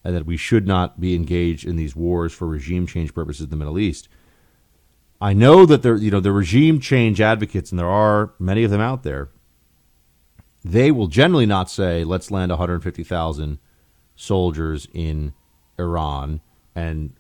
and 0.07 0.15
that 0.15 0.25
we 0.25 0.37
should 0.37 0.65
not 0.65 1.01
be 1.01 1.15
engaged 1.15 1.67
in 1.67 1.75
these 1.75 1.93
wars 1.93 2.31
for 2.31 2.47
regime 2.47 2.87
change 2.87 3.13
purposes 3.13 3.43
in 3.43 3.49
the 3.49 3.57
Middle 3.57 3.77
East. 3.77 4.07
I 5.19 5.33
know 5.33 5.65
that 5.65 5.81
there, 5.81 5.97
you 5.97 6.09
know, 6.09 6.21
the 6.21 6.31
regime 6.31 6.79
change 6.79 7.19
advocates, 7.19 7.73
and 7.73 7.77
there 7.77 7.89
are 7.89 8.31
many 8.39 8.63
of 8.63 8.71
them 8.71 8.79
out 8.79 9.03
there. 9.03 9.27
They 10.63 10.91
will 10.91 11.07
generally 11.07 11.45
not 11.45 11.69
say, 11.69 12.05
"Let's 12.05 12.31
land 12.31 12.53
150,000 12.53 13.59
soldiers 14.15 14.87
in 14.93 15.33
Iran 15.77 16.39
and 16.73 17.11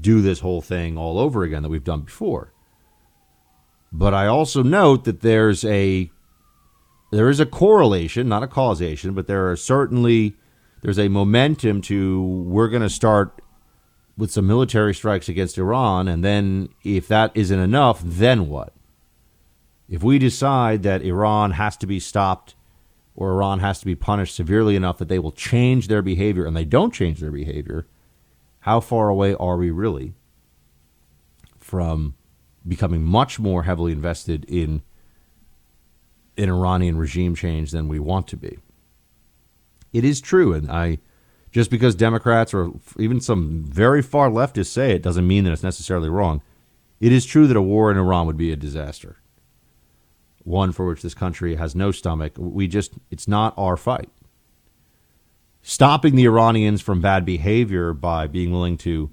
do 0.00 0.20
this 0.20 0.40
whole 0.40 0.60
thing 0.60 0.98
all 0.98 1.20
over 1.20 1.44
again 1.44 1.62
that 1.62 1.68
we've 1.68 1.84
done 1.84 2.00
before." 2.00 2.52
But 3.92 4.14
I 4.14 4.26
also 4.26 4.64
note 4.64 5.04
that 5.04 5.20
there's 5.20 5.64
a 5.64 6.10
there 7.12 7.28
is 7.28 7.38
a 7.38 7.46
correlation, 7.46 8.28
not 8.28 8.42
a 8.42 8.48
causation, 8.48 9.14
but 9.14 9.28
there 9.28 9.48
are 9.48 9.54
certainly 9.54 10.34
there's 10.82 10.98
a 10.98 11.08
momentum 11.08 11.80
to 11.82 12.22
we're 12.22 12.68
going 12.68 12.82
to 12.82 12.90
start 12.90 13.42
with 14.16 14.30
some 14.30 14.46
military 14.46 14.94
strikes 14.94 15.28
against 15.28 15.58
Iran, 15.58 16.08
and 16.08 16.24
then 16.24 16.70
if 16.84 17.06
that 17.08 17.32
isn't 17.34 17.58
enough, 17.58 18.00
then 18.02 18.48
what? 18.48 18.72
If 19.88 20.02
we 20.02 20.18
decide 20.18 20.82
that 20.82 21.02
Iran 21.02 21.52
has 21.52 21.76
to 21.78 21.86
be 21.86 22.00
stopped 22.00 22.54
or 23.14 23.32
Iran 23.32 23.60
has 23.60 23.78
to 23.80 23.86
be 23.86 23.94
punished 23.94 24.34
severely 24.34 24.76
enough 24.76 24.98
that 24.98 25.08
they 25.08 25.18
will 25.18 25.32
change 25.32 25.88
their 25.88 26.02
behavior 26.02 26.44
and 26.44 26.56
they 26.56 26.64
don't 26.64 26.92
change 26.92 27.20
their 27.20 27.30
behavior, 27.30 27.86
how 28.60 28.80
far 28.80 29.08
away 29.08 29.34
are 29.34 29.56
we 29.56 29.70
really 29.70 30.14
from 31.58 32.14
becoming 32.66 33.02
much 33.02 33.38
more 33.38 33.62
heavily 33.62 33.92
invested 33.92 34.44
in 34.48 34.82
an 36.36 36.50
Iranian 36.50 36.98
regime 36.98 37.34
change 37.34 37.70
than 37.70 37.88
we 37.88 38.00
want 38.00 38.26
to 38.28 38.36
be? 38.36 38.58
It 39.96 40.04
is 40.04 40.20
true, 40.20 40.52
and 40.52 40.70
I 40.70 40.98
just 41.50 41.70
because 41.70 41.94
Democrats 41.94 42.52
or 42.52 42.72
even 42.98 43.18
some 43.18 43.64
very 43.64 44.02
far 44.02 44.28
leftists 44.28 44.66
say 44.66 44.90
it 44.92 45.02
doesn't 45.02 45.26
mean 45.26 45.44
that 45.44 45.54
it's 45.54 45.62
necessarily 45.62 46.10
wrong. 46.10 46.42
It 47.00 47.12
is 47.12 47.24
true 47.24 47.46
that 47.46 47.56
a 47.56 47.62
war 47.62 47.90
in 47.90 47.96
Iran 47.96 48.26
would 48.26 48.36
be 48.36 48.52
a 48.52 48.56
disaster. 48.56 49.16
One 50.44 50.72
for 50.72 50.86
which 50.86 51.00
this 51.00 51.14
country 51.14 51.54
has 51.54 51.74
no 51.74 51.92
stomach. 51.92 52.34
We 52.36 52.68
just, 52.68 52.92
it's 53.10 53.26
not 53.26 53.54
our 53.56 53.78
fight. 53.78 54.10
Stopping 55.62 56.14
the 56.14 56.26
Iranians 56.26 56.82
from 56.82 57.00
bad 57.00 57.24
behavior 57.24 57.94
by 57.94 58.26
being 58.26 58.52
willing 58.52 58.76
to 58.78 59.10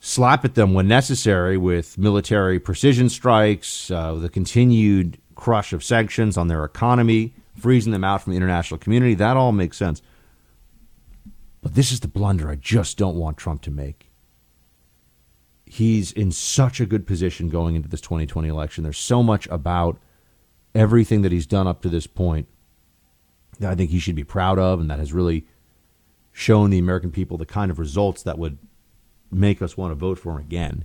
slap 0.00 0.44
at 0.44 0.54
them 0.54 0.74
when 0.74 0.86
necessary 0.86 1.56
with 1.56 1.96
military 1.96 2.60
precision 2.60 3.08
strikes, 3.08 3.90
uh, 3.90 4.16
the 4.16 4.28
continued 4.28 5.16
crush 5.34 5.72
of 5.72 5.82
sanctions 5.82 6.36
on 6.36 6.48
their 6.48 6.62
economy, 6.62 7.32
freezing 7.56 7.92
them 7.92 8.04
out 8.04 8.22
from 8.22 8.32
the 8.32 8.36
international 8.36 8.78
community, 8.78 9.14
that 9.14 9.36
all 9.36 9.52
makes 9.52 9.76
sense. 9.76 10.02
But 11.62 11.74
this 11.74 11.90
is 11.90 12.00
the 12.00 12.08
blunder 12.08 12.48
I 12.48 12.56
just 12.56 12.96
don't 12.96 13.16
want 13.16 13.36
Trump 13.36 13.62
to 13.62 13.70
make. 13.70 14.10
He's 15.64 16.12
in 16.12 16.30
such 16.30 16.80
a 16.80 16.86
good 16.86 17.06
position 17.06 17.48
going 17.48 17.74
into 17.74 17.88
this 17.88 18.00
2020 18.00 18.48
election. 18.48 18.84
There's 18.84 18.98
so 18.98 19.22
much 19.22 19.48
about 19.48 19.98
everything 20.74 21.22
that 21.22 21.32
he's 21.32 21.46
done 21.46 21.66
up 21.66 21.82
to 21.82 21.88
this 21.88 22.06
point 22.06 22.46
that 23.58 23.72
I 23.72 23.74
think 23.74 23.90
he 23.90 23.98
should 23.98 24.14
be 24.14 24.24
proud 24.24 24.58
of 24.58 24.80
and 24.80 24.90
that 24.90 24.98
has 24.98 25.12
really 25.12 25.46
shown 26.32 26.70
the 26.70 26.78
American 26.78 27.10
people 27.10 27.38
the 27.38 27.46
kind 27.46 27.70
of 27.70 27.78
results 27.78 28.22
that 28.22 28.38
would 28.38 28.58
make 29.32 29.60
us 29.60 29.76
want 29.76 29.90
to 29.90 29.96
vote 29.96 30.18
for 30.18 30.32
him 30.32 30.38
again. 30.38 30.84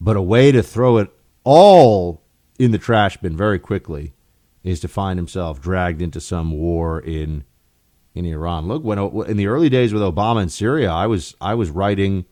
But 0.00 0.16
a 0.16 0.22
way 0.22 0.50
to 0.50 0.62
throw 0.62 0.98
it 0.98 1.10
all 1.44 2.22
in 2.58 2.70
the 2.70 2.78
trash 2.78 3.18
bin 3.18 3.36
very 3.36 3.58
quickly 3.58 4.14
is 4.64 4.80
to 4.80 4.88
find 4.88 5.18
himself 5.18 5.60
dragged 5.60 6.02
into 6.02 6.20
some 6.20 6.50
war 6.50 6.98
in 6.98 7.44
in 8.14 8.24
Iran. 8.24 8.66
Look, 8.66 8.82
when 8.82 8.98
in 8.98 9.36
the 9.36 9.46
early 9.46 9.68
days 9.68 9.92
with 9.92 10.02
Obama 10.02 10.42
in 10.42 10.48
Syria, 10.48 10.90
I 10.90 11.06
was 11.06 11.36
I 11.40 11.54
was 11.54 11.70
writing 11.70 12.24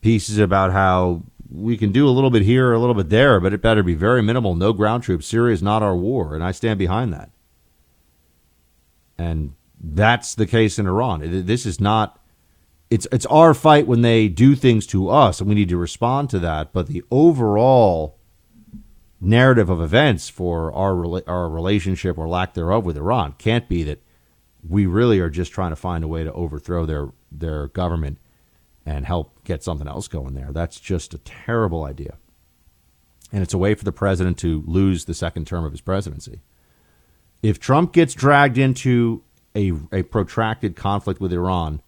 pieces 0.00 0.38
about 0.38 0.72
how 0.72 1.22
we 1.50 1.76
can 1.76 1.92
do 1.92 2.08
a 2.08 2.10
little 2.10 2.30
bit 2.30 2.42
here, 2.42 2.72
a 2.72 2.78
little 2.78 2.94
bit 2.94 3.08
there, 3.08 3.40
but 3.40 3.52
it 3.52 3.62
better 3.62 3.82
be 3.82 3.94
very 3.94 4.22
minimal. 4.22 4.54
No 4.54 4.72
ground 4.72 5.02
troops. 5.02 5.26
Syria 5.26 5.54
is 5.54 5.62
not 5.62 5.82
our 5.82 5.96
war, 5.96 6.34
and 6.34 6.44
I 6.44 6.50
stand 6.52 6.78
behind 6.78 7.12
that. 7.12 7.30
And 9.16 9.54
that's 9.80 10.34
the 10.34 10.46
case 10.46 10.78
in 10.78 10.86
Iran. 10.86 11.46
This 11.46 11.64
is 11.64 11.80
not. 11.80 12.20
It's 12.90 13.06
it's 13.10 13.26
our 13.26 13.54
fight 13.54 13.86
when 13.86 14.02
they 14.02 14.28
do 14.28 14.54
things 14.54 14.86
to 14.88 15.08
us, 15.08 15.40
and 15.40 15.48
we 15.48 15.54
need 15.54 15.70
to 15.70 15.76
respond 15.76 16.30
to 16.30 16.38
that. 16.40 16.72
But 16.72 16.88
the 16.88 17.02
overall 17.10 18.15
narrative 19.20 19.70
of 19.70 19.80
events 19.80 20.28
for 20.28 20.72
our 20.72 21.22
our 21.28 21.48
relationship 21.48 22.18
or 22.18 22.28
lack 22.28 22.54
thereof 22.54 22.84
with 22.84 22.96
Iran 22.96 23.34
can't 23.38 23.68
be 23.68 23.82
that 23.82 24.02
we 24.68 24.86
really 24.86 25.20
are 25.20 25.30
just 25.30 25.52
trying 25.52 25.70
to 25.70 25.76
find 25.76 26.04
a 26.04 26.08
way 26.08 26.24
to 26.24 26.32
overthrow 26.32 26.86
their 26.86 27.08
their 27.30 27.68
government 27.68 28.18
and 28.84 29.04
help 29.04 29.42
get 29.44 29.64
something 29.64 29.88
else 29.88 30.06
going 30.06 30.34
there. 30.34 30.52
That's 30.52 30.78
just 30.78 31.14
a 31.14 31.18
terrible 31.18 31.84
idea. 31.84 32.16
And 33.32 33.42
it's 33.42 33.54
a 33.54 33.58
way 33.58 33.74
for 33.74 33.84
the 33.84 33.92
president 33.92 34.38
to 34.38 34.62
lose 34.66 35.04
the 35.04 35.14
second 35.14 35.46
term 35.46 35.64
of 35.64 35.72
his 35.72 35.80
presidency. 35.80 36.40
If 37.42 37.58
Trump 37.58 37.92
gets 37.92 38.14
dragged 38.14 38.58
into 38.58 39.24
a, 39.56 39.72
a 39.92 40.02
protracted 40.04 40.76
conflict 40.76 41.20
with 41.20 41.32
Iran, 41.32 41.82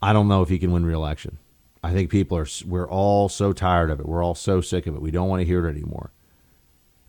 I 0.00 0.12
don't 0.12 0.28
know 0.28 0.42
if 0.42 0.48
he 0.48 0.58
can 0.58 0.70
win 0.70 0.86
re-election. 0.86 1.38
I 1.84 1.92
think 1.92 2.08
people 2.08 2.38
are 2.38 2.46
we're 2.64 2.88
all 2.88 3.28
so 3.28 3.52
tired 3.52 3.90
of 3.90 4.00
it. 4.00 4.06
We're 4.06 4.24
all 4.24 4.34
so 4.34 4.62
sick 4.62 4.86
of 4.86 4.94
it. 4.94 5.02
We 5.02 5.10
don't 5.10 5.28
want 5.28 5.40
to 5.40 5.46
hear 5.46 5.66
it 5.66 5.70
anymore. 5.70 6.12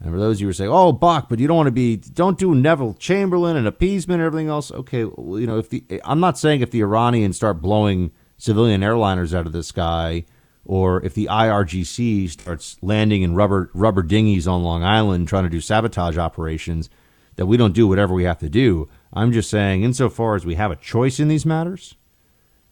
And 0.02 0.12
for 0.12 0.20
those 0.20 0.38
of 0.38 0.42
you 0.42 0.48
who 0.48 0.54
say, 0.54 0.68
"Oh, 0.68 0.92
Buck, 0.92 1.30
but 1.30 1.40
you 1.40 1.48
don't 1.48 1.56
want 1.56 1.68
to 1.68 1.72
be, 1.72 1.96
don't 1.96 2.38
do 2.38 2.54
Neville 2.54 2.94
Chamberlain 2.96 3.56
and 3.56 3.68
appeasement 3.68 4.20
and 4.20 4.28
everything 4.28 4.50
else." 4.50 4.72
Okay, 4.72 5.06
well, 5.06 5.40
you 5.40 5.48
know, 5.48 5.58
if 5.58 5.70
the 5.70 5.86
I'm 6.04 6.20
not 6.20 6.38
saying 6.38 6.60
if 6.60 6.72
the 6.72 6.82
Iranians 6.82 7.38
start 7.38 7.62
blowing 7.62 8.12
civilian 8.38 8.82
airliners 8.82 9.34
out 9.34 9.46
of 9.46 9.54
the 9.54 9.64
sky, 9.64 10.26
or 10.66 11.02
if 11.06 11.14
the 11.14 11.30
IRGC 11.32 12.30
starts 12.30 12.76
landing 12.82 13.22
in 13.22 13.34
rubber 13.34 13.72
rubber 13.74 14.04
dinghies 14.04 14.46
on 14.46 14.62
Long 14.62 14.84
Island 14.84 15.30
trying 15.30 15.46
to 15.46 15.50
do 15.50 15.62
sabotage 15.62 16.18
operations, 16.18 16.90
that 17.38 17.46
we 17.46 17.56
don't 17.56 17.74
do 17.74 17.88
whatever 17.88 18.14
we 18.14 18.26
have 18.26 18.40
to 18.40 18.50
do. 18.50 18.90
I'm 19.14 19.32
just 19.32 19.50
saying, 19.50 19.84
insofar 19.84 20.36
as 20.36 20.46
we 20.46 20.56
have 20.56 20.72
a 20.72 20.76
choice 20.76 21.18
in 21.18 21.30
these 21.30 21.46
matters, 21.46 21.96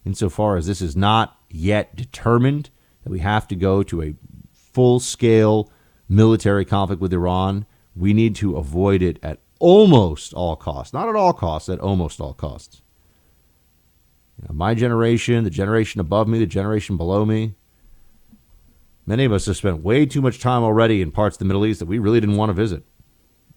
insofar 0.03 0.57
as 0.57 0.67
this 0.67 0.81
is 0.81 0.98
not 0.98 1.38
yet 1.53 1.95
determined 1.95 2.69
that 3.03 3.12
we 3.12 3.19
have 3.19 3.48
to 3.48 3.55
go 3.55 3.83
to 3.83 4.01
a 4.01 4.15
full 4.53 5.00
scale 5.00 5.72
military 6.10 6.65
conflict 6.65 7.01
with 7.01 7.13
Iran, 7.13 7.65
we 7.95 8.13
need 8.13 8.36
to 8.38 8.57
avoid 8.57 9.01
it 9.01 9.19
at 9.22 9.39
almost 9.60 10.33
all 10.33 10.55
costs. 10.55 10.93
Not 10.93 11.07
at 11.07 11.15
all 11.15 11.31
costs, 11.31 11.69
at 11.69 11.79
almost 11.79 12.19
all 12.19 12.33
costs. 12.33 12.81
You 14.41 14.48
know, 14.50 14.55
my 14.55 14.74
generation, 14.74 15.43
the 15.43 15.50
generation 15.50 16.01
above 16.01 16.27
me, 16.27 16.39
the 16.39 16.48
generation 16.48 16.98
below 16.98 17.24
me, 17.24 17.53
many 19.05 19.24
of 19.24 19.31
us 19.31 19.45
have 19.45 19.55
spent 19.55 19.83
way 19.83 20.07
too 20.07 20.22
much 20.22 20.39
time 20.39 20.63
already 20.63 21.01
in 21.01 21.12
parts 21.12 21.36
of 21.36 21.39
the 21.39 21.45
Middle 21.45 21.65
East 21.65 21.79
that 21.79 21.86
we 21.86 22.00
really 22.00 22.19
didn't 22.19 22.38
want 22.38 22.50
to 22.50 22.53
visit 22.53 22.83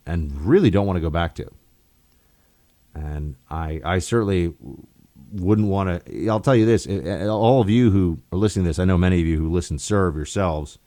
and 0.04 0.38
really 0.42 0.70
don't 0.70 0.86
want 0.86 0.98
to 0.98 1.00
go 1.00 1.10
back 1.10 1.34
to. 1.36 1.50
And 2.94 3.36
I, 3.50 3.80
I 3.84 3.98
certainly 3.98 4.54
wouldn't 5.40 5.68
want 5.68 6.06
to. 6.06 6.28
I'll 6.28 6.40
tell 6.40 6.56
you 6.56 6.66
this: 6.66 6.86
eh, 6.86 7.00
eh, 7.04 7.26
all 7.26 7.60
of 7.60 7.70
you 7.70 7.90
who 7.90 8.20
are 8.32 8.38
listening 8.38 8.64
to 8.64 8.70
this, 8.70 8.78
I 8.78 8.84
know 8.84 8.98
many 8.98 9.20
of 9.20 9.26
you 9.26 9.38
who 9.38 9.50
listen 9.50 9.78
serve 9.78 10.16
yourselves 10.16 10.78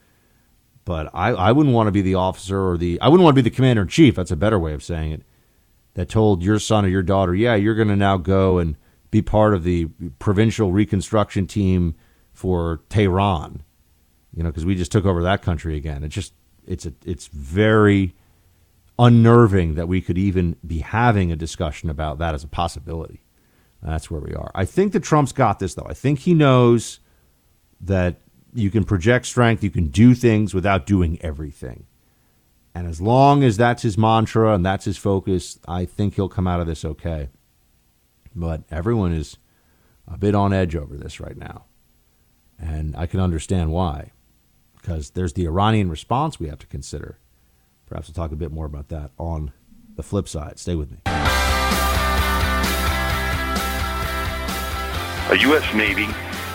but 0.90 1.08
I, 1.14 1.30
I 1.30 1.52
wouldn't 1.52 1.76
want 1.76 1.86
to 1.86 1.92
be 1.92 2.02
the 2.02 2.16
officer 2.16 2.68
or 2.68 2.76
the 2.76 3.00
I 3.00 3.10
wouldn't 3.10 3.24
want 3.24 3.36
to 3.36 3.44
be 3.44 3.48
the 3.48 3.56
commander 3.56 3.84
in 3.84 3.88
chief. 3.88 4.16
That's 4.16 4.32
a 4.32 4.36
better 4.36 4.58
way 4.58 4.74
of 4.74 4.82
saying 4.82 5.12
it. 5.12 5.22
That 5.94 6.10
told 6.10 6.42
your 6.42 6.58
son 6.58 6.84
or 6.84 6.88
your 6.88 7.04
daughter, 7.04 7.36
yeah, 7.36 7.54
you're 7.54 7.76
going 7.76 7.90
to 7.90 7.96
now 7.96 8.18
go 8.18 8.58
and 8.58 8.76
be 9.12 9.22
part 9.22 9.54
of 9.54 9.64
the 9.64 9.86
provincial 10.18 10.72
reconstruction 10.72 11.46
team 11.46 11.94
for 12.34 12.82
Tehran. 12.90 13.62
You 14.34 14.42
know, 14.42 14.50
because 14.50 14.66
we 14.66 14.74
just 14.74 14.92
took 14.92 15.06
over 15.06 15.22
that 15.22 15.44
country 15.44 15.78
again. 15.78 16.04
It 16.04 16.10
just 16.10 16.34
it's 16.66 16.88
a, 16.88 16.94
it's 17.06 17.28
very 17.28 18.16
unnerving 18.98 19.76
that 19.76 19.88
we 19.88 20.02
could 20.02 20.18
even 20.18 20.56
be 20.66 20.80
having 20.80 21.32
a 21.32 21.36
discussion 21.36 21.92
about 21.92 22.18
that 22.18 22.34
as 22.34 22.44
a 22.44 22.48
possibility. 22.48 23.22
That's 23.82 24.12
where 24.12 24.22
we 24.22 24.34
are. 24.34 24.52
I 24.54 24.66
think 24.66 24.94
that 24.94 25.04
Trump's 25.04 25.32
got 25.32 25.60
this 25.60 25.74
though. 25.74 25.88
I 25.88 25.94
think 25.94 26.20
he 26.20 26.34
knows 26.34 27.00
that 27.82 28.22
you 28.54 28.72
can 28.72 28.84
project 28.84 29.26
strength, 29.26 29.64
you 29.64 29.70
can 29.70 29.88
do 29.88 30.14
things 30.14 30.54
without 30.54 30.86
doing 30.86 31.18
everything. 31.22 31.86
And 32.76 32.88
as 32.88 33.02
long 33.02 33.44
as 33.44 33.58
that's 33.58 33.84
his 33.84 33.98
mantra 33.98 34.54
and 34.54 34.66
that's 34.66 34.86
his 34.86 34.98
focus, 34.98 35.60
I 35.68 35.86
think 35.86 36.16
he'll 36.16 36.30
come 36.30 36.48
out 36.48 36.60
of 36.60 36.68
this 36.68 36.86
okay. 36.86 37.30
But 38.36 38.64
everyone 38.70 39.12
is 39.12 39.38
a 40.08 40.18
bit 40.18 40.36
on 40.36 40.54
edge 40.54 40.76
over 40.76 40.96
this 40.96 41.20
right 41.20 41.38
now. 41.38 41.66
And 42.60 42.96
I 42.96 43.06
can 43.06 43.20
understand 43.20 43.72
why. 43.72 44.12
Because 44.78 45.12
there's 45.12 45.34
the 45.34 45.46
Iranian 45.46 45.90
response 45.90 46.40
we 46.40 46.48
have 46.48 46.60
to 46.60 46.68
consider. 46.68 47.20
Perhaps 47.86 48.08
we'll 48.08 48.14
talk 48.14 48.32
a 48.32 48.38
bit 48.38 48.52
more 48.52 48.66
about 48.66 48.90
that 48.90 49.12
on 49.18 49.52
the 49.96 50.04
flip 50.04 50.28
side. 50.28 50.60
Stay 50.60 50.76
with 50.76 50.92
me. 50.92 51.49
A 55.30 55.38
U.S. 55.38 55.76
Navy 55.76 56.08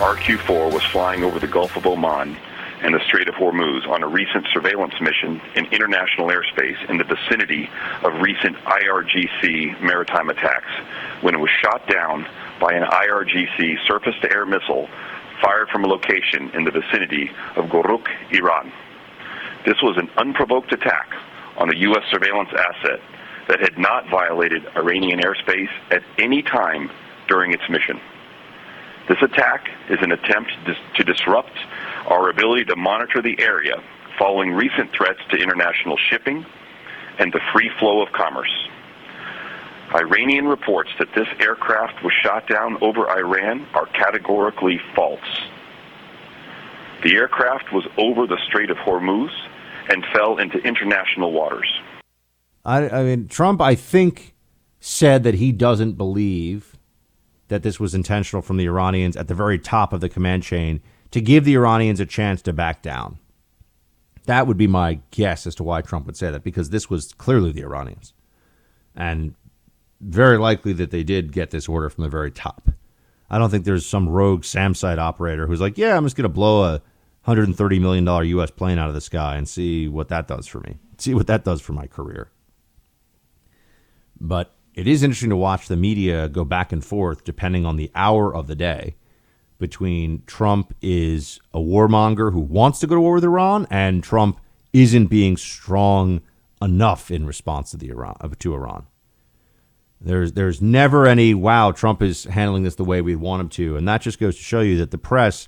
RQ-4 0.03 0.73
was 0.73 0.83
flying 0.91 1.23
over 1.23 1.39
the 1.39 1.47
Gulf 1.47 1.77
of 1.77 1.85
Oman 1.85 2.35
and 2.81 2.93
the 2.93 2.99
Strait 3.07 3.29
of 3.29 3.35
Hormuz 3.35 3.87
on 3.87 4.03
a 4.03 4.07
recent 4.07 4.45
surveillance 4.51 4.93
mission 4.99 5.39
in 5.55 5.63
international 5.67 6.27
airspace 6.27 6.89
in 6.89 6.97
the 6.97 7.05
vicinity 7.05 7.69
of 8.03 8.21
recent 8.21 8.57
IRGC 8.57 9.81
maritime 9.81 10.29
attacks 10.29 10.67
when 11.21 11.33
it 11.33 11.37
was 11.37 11.49
shot 11.63 11.87
down 11.87 12.27
by 12.59 12.73
an 12.73 12.83
IRGC 12.83 13.87
surface-to-air 13.87 14.45
missile 14.45 14.89
fired 15.41 15.69
from 15.69 15.85
a 15.85 15.87
location 15.87 16.49
in 16.49 16.65
the 16.65 16.71
vicinity 16.71 17.31
of 17.55 17.67
Goruk, 17.69 18.09
Iran. 18.31 18.73
This 19.65 19.81
was 19.81 19.95
an 19.95 20.09
unprovoked 20.17 20.73
attack 20.73 21.13
on 21.55 21.73
a 21.73 21.77
U.S. 21.77 22.03
surveillance 22.11 22.49
asset 22.51 22.99
that 23.47 23.61
had 23.61 23.77
not 23.77 24.09
violated 24.09 24.67
Iranian 24.75 25.21
airspace 25.21 25.71
at 25.91 26.03
any 26.19 26.41
time 26.41 26.91
during 27.29 27.53
its 27.53 27.63
mission. 27.69 28.01
This 29.07 29.21
attack 29.21 29.69
is 29.89 29.99
an 30.01 30.11
attempt 30.11 30.51
to 30.95 31.03
disrupt 31.03 31.53
our 32.07 32.29
ability 32.29 32.65
to 32.65 32.75
monitor 32.75 33.21
the 33.21 33.39
area 33.39 33.81
following 34.17 34.51
recent 34.51 34.91
threats 34.93 35.19
to 35.29 35.37
international 35.37 35.97
shipping 36.09 36.45
and 37.19 37.31
the 37.31 37.39
free 37.53 37.69
flow 37.79 38.01
of 38.01 38.11
commerce. 38.13 38.51
Iranian 39.93 40.47
reports 40.47 40.89
that 40.97 41.07
this 41.15 41.27
aircraft 41.39 42.03
was 42.03 42.13
shot 42.23 42.47
down 42.47 42.77
over 42.81 43.07
Iran 43.09 43.67
are 43.73 43.85
categorically 43.87 44.79
false. 44.95 45.19
The 47.03 47.15
aircraft 47.15 47.71
was 47.71 47.85
over 47.97 48.25
the 48.25 48.37
Strait 48.47 48.71
of 48.71 48.77
Hormuz 48.77 49.29
and 49.89 50.03
fell 50.13 50.37
into 50.37 50.57
international 50.59 51.31
waters. 51.31 51.71
I, 52.63 52.89
I 52.89 53.03
mean, 53.03 53.27
Trump, 53.27 53.61
I 53.61 53.75
think, 53.75 54.33
said 54.79 55.23
that 55.23 55.35
he 55.35 55.51
doesn't 55.51 55.93
believe 55.93 56.75
that 57.47 57.63
this 57.63 57.79
was 57.79 57.93
intentional 57.93 58.41
from 58.41 58.57
the 58.57 58.65
Iranians 58.65 59.15
at 59.15 59.27
the 59.27 59.35
very 59.35 59.59
top 59.59 59.93
of 59.93 60.01
the 60.01 60.09
command 60.09 60.43
chain 60.43 60.81
to 61.11 61.21
give 61.21 61.45
the 61.45 61.55
Iranians 61.55 61.99
a 61.99 62.05
chance 62.05 62.41
to 62.41 62.53
back 62.53 62.81
down. 62.81 63.19
That 64.25 64.47
would 64.47 64.57
be 64.57 64.67
my 64.67 64.99
guess 65.11 65.45
as 65.45 65.55
to 65.55 65.63
why 65.63 65.81
Trump 65.81 66.07
would 66.07 66.17
say 66.17 66.31
that, 66.31 66.43
because 66.43 66.71
this 66.71 66.89
was 66.89 67.13
clearly 67.13 67.51
the 67.51 67.61
Iranians. 67.61 68.13
And 68.95 69.35
very 70.01 70.37
likely 70.37 70.73
that 70.73 70.91
they 70.91 71.03
did 71.03 71.31
get 71.31 71.51
this 71.51 71.69
order 71.69 71.89
from 71.89 72.03
the 72.03 72.09
very 72.09 72.31
top. 72.31 72.69
I 73.29 73.37
don't 73.37 73.49
think 73.49 73.65
there's 73.65 73.85
some 73.85 74.09
rogue 74.09 74.41
SAMsite 74.41 74.97
operator 74.97 75.47
who's 75.47 75.61
like, 75.61 75.77
yeah, 75.77 75.95
I'm 75.95 76.05
just 76.05 76.15
going 76.15 76.23
to 76.23 76.29
blow 76.29 76.63
a 76.63 76.81
$130 77.27 77.81
million 77.81 78.05
U.S. 78.29 78.51
plane 78.51 78.79
out 78.79 78.87
of 78.87 78.95
the 78.95 79.01
sky 79.01 79.35
and 79.35 79.47
see 79.47 79.87
what 79.87 80.09
that 80.09 80.27
does 80.27 80.47
for 80.47 80.59
me, 80.61 80.77
see 80.97 81.13
what 81.13 81.27
that 81.27 81.43
does 81.43 81.61
for 81.61 81.73
my 81.73 81.87
career. 81.87 82.29
But 84.19 84.54
it 84.75 84.87
is 84.87 85.01
interesting 85.01 85.29
to 85.29 85.37
watch 85.37 85.67
the 85.67 85.75
media 85.75 86.29
go 86.29 86.43
back 86.43 86.71
and 86.71 86.83
forth 86.83 87.23
depending 87.23 87.65
on 87.65 87.77
the 87.77 87.89
hour 87.95 88.35
of 88.35 88.47
the 88.47 88.55
day 88.55 88.95
between 89.57 90.21
Trump 90.27 90.75
is 90.81 91.39
a 91.53 91.59
warmonger 91.59 92.33
who 92.33 92.41
wants 92.41 92.79
to 92.79 92.87
go 92.87 92.95
to 92.95 93.01
war 93.01 93.15
with 93.15 93.23
Iran 93.23 93.65
and 93.71 94.03
Trump 94.03 94.39
isn't 94.73 95.07
being 95.07 95.37
strong 95.37 96.21
enough 96.61 97.09
in 97.09 97.25
response 97.25 97.71
to 97.71 97.77
the 97.77 97.89
Iran 97.89 98.17
uh, 98.19 98.29
to 98.39 98.53
Iran. 98.53 98.85
There's 100.01 100.33
there's 100.33 100.61
never 100.61 101.07
any 101.07 101.33
wow 101.33 101.71
Trump 101.71 102.01
is 102.01 102.25
handling 102.25 102.63
this 102.63 102.75
the 102.75 102.83
way 102.83 103.01
we 103.01 103.15
want 103.15 103.41
him 103.41 103.49
to, 103.49 103.77
and 103.77 103.87
that 103.87 104.01
just 104.01 104.19
goes 104.19 104.35
to 104.35 104.43
show 104.43 104.59
you 104.59 104.77
that 104.77 104.91
the 104.91 104.97
press 104.97 105.47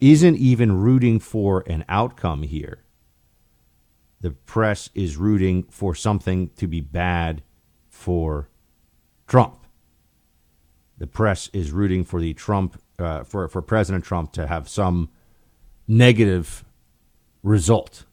isn't 0.00 0.36
even 0.36 0.72
rooting 0.72 1.20
for 1.20 1.62
an 1.66 1.84
outcome 1.88 2.42
here. 2.42 2.82
The 4.22 4.30
press 4.30 4.88
is 4.94 5.16
rooting 5.16 5.64
for 5.64 5.94
something 5.94 6.48
to 6.56 6.66
be 6.66 6.80
bad 6.80 7.42
for 7.88 8.48
Trump. 9.32 9.66
The 10.98 11.06
press 11.06 11.48
is 11.54 11.70
rooting 11.70 12.04
for 12.04 12.20
the 12.20 12.34
Trump 12.34 12.78
uh, 12.98 13.24
for 13.24 13.48
for 13.48 13.62
President 13.62 14.04
Trump 14.04 14.32
to 14.32 14.46
have 14.46 14.68
some 14.68 15.08
negative 15.88 16.66
result. 17.42 18.04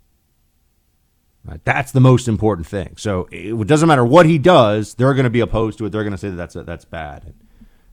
Right? 1.44 1.60
That's 1.66 1.92
the 1.92 2.00
most 2.00 2.30
important 2.30 2.68
thing. 2.68 2.96
So 2.96 3.28
it 3.34 3.68
doesn't 3.68 3.90
matter 3.90 4.06
what 4.06 4.28
he 4.28 4.38
does; 4.38 4.94
they're 4.94 5.14
going 5.14 5.26
to 5.26 5.30
be 5.30 5.42
opposed 5.42 5.78
to 5.80 5.86
it. 5.86 5.90
They're 5.90 6.06
going 6.06 6.14
to 6.14 6.18
say 6.18 6.30
that 6.30 6.38
that's 6.38 6.54
that's 6.66 6.86
bad, 6.86 7.34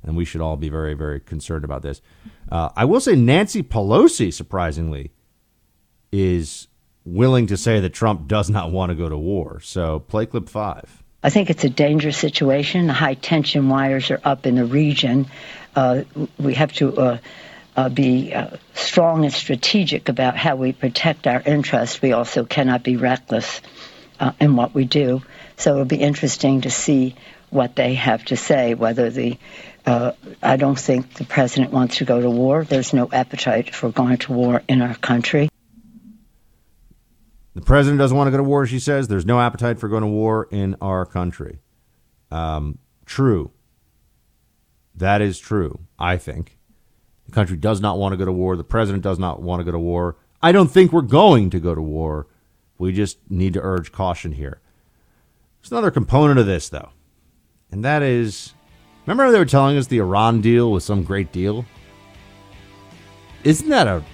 and 0.04 0.16
we 0.16 0.24
should 0.24 0.40
all 0.40 0.56
be 0.56 0.68
very 0.68 0.94
very 0.94 1.18
concerned 1.18 1.64
about 1.64 1.82
this. 1.82 2.00
Uh, 2.48 2.68
I 2.76 2.84
will 2.84 3.00
say 3.00 3.16
Nancy 3.16 3.64
Pelosi, 3.64 4.32
surprisingly, 4.32 5.10
is 6.12 6.68
willing 7.04 7.48
to 7.48 7.56
say 7.56 7.80
that 7.80 7.92
Trump 7.92 8.28
does 8.28 8.48
not 8.48 8.70
want 8.70 8.90
to 8.90 8.94
go 8.94 9.08
to 9.08 9.18
war. 9.18 9.58
So 9.58 9.98
play 9.98 10.26
clip 10.26 10.48
five. 10.48 11.02
I 11.26 11.30
think 11.30 11.50
it's 11.50 11.64
a 11.64 11.68
dangerous 11.68 12.16
situation. 12.16 12.86
The 12.86 12.92
high 12.92 13.14
tension 13.14 13.68
wires 13.68 14.12
are 14.12 14.20
up 14.22 14.46
in 14.46 14.54
the 14.54 14.64
region. 14.64 15.26
Uh, 15.74 16.04
we 16.38 16.54
have 16.54 16.72
to 16.74 16.96
uh, 16.96 17.18
uh, 17.76 17.88
be 17.88 18.32
uh, 18.32 18.58
strong 18.74 19.24
and 19.24 19.34
strategic 19.34 20.08
about 20.08 20.36
how 20.36 20.54
we 20.54 20.72
protect 20.72 21.26
our 21.26 21.42
interests. 21.44 22.00
We 22.00 22.12
also 22.12 22.44
cannot 22.44 22.84
be 22.84 22.96
reckless 22.96 23.60
uh, 24.20 24.34
in 24.38 24.54
what 24.54 24.72
we 24.72 24.84
do. 24.84 25.20
So 25.56 25.72
it'll 25.72 25.84
be 25.84 25.96
interesting 25.96 26.60
to 26.60 26.70
see 26.70 27.16
what 27.50 27.74
they 27.74 27.94
have 27.94 28.24
to 28.26 28.36
say. 28.36 28.74
Whether 28.74 29.10
the 29.10 29.36
uh, 29.84 30.12
I 30.40 30.56
don't 30.56 30.78
think 30.78 31.14
the 31.14 31.24
president 31.24 31.72
wants 31.72 31.96
to 31.96 32.04
go 32.04 32.20
to 32.20 32.30
war. 32.30 32.62
There's 32.62 32.92
no 32.92 33.08
appetite 33.12 33.74
for 33.74 33.90
going 33.90 34.18
to 34.18 34.32
war 34.32 34.62
in 34.68 34.80
our 34.80 34.94
country. 34.94 35.48
The 37.56 37.62
president 37.62 37.98
doesn't 37.98 38.14
want 38.14 38.28
to 38.28 38.30
go 38.30 38.36
to 38.36 38.42
war, 38.42 38.66
she 38.66 38.78
says. 38.78 39.08
There's 39.08 39.24
no 39.24 39.40
appetite 39.40 39.78
for 39.78 39.88
going 39.88 40.02
to 40.02 40.06
war 40.08 40.46
in 40.50 40.76
our 40.82 41.06
country. 41.06 41.60
Um, 42.30 42.76
true. 43.06 43.50
That 44.94 45.22
is 45.22 45.38
true, 45.38 45.80
I 45.98 46.18
think. 46.18 46.58
The 47.24 47.32
country 47.32 47.56
does 47.56 47.80
not 47.80 47.96
want 47.96 48.12
to 48.12 48.18
go 48.18 48.26
to 48.26 48.32
war. 48.32 48.56
The 48.56 48.62
president 48.62 49.02
does 49.02 49.18
not 49.18 49.40
want 49.40 49.60
to 49.60 49.64
go 49.64 49.70
to 49.70 49.78
war. 49.78 50.18
I 50.42 50.52
don't 50.52 50.70
think 50.70 50.92
we're 50.92 51.00
going 51.00 51.48
to 51.48 51.58
go 51.58 51.74
to 51.74 51.80
war. 51.80 52.26
We 52.76 52.92
just 52.92 53.18
need 53.30 53.54
to 53.54 53.62
urge 53.62 53.90
caution 53.90 54.32
here. 54.32 54.60
There's 55.62 55.72
another 55.72 55.90
component 55.90 56.38
of 56.38 56.44
this, 56.44 56.68
though, 56.68 56.90
and 57.72 57.82
that 57.86 58.02
is 58.02 58.52
remember 59.06 59.32
they 59.32 59.38
were 59.38 59.46
telling 59.46 59.78
us 59.78 59.86
the 59.86 59.98
Iran 59.98 60.42
deal 60.42 60.70
was 60.72 60.84
some 60.84 61.02
great 61.02 61.32
deal? 61.32 61.64
Isn't 63.44 63.70
that 63.70 63.86
a 63.86 64.04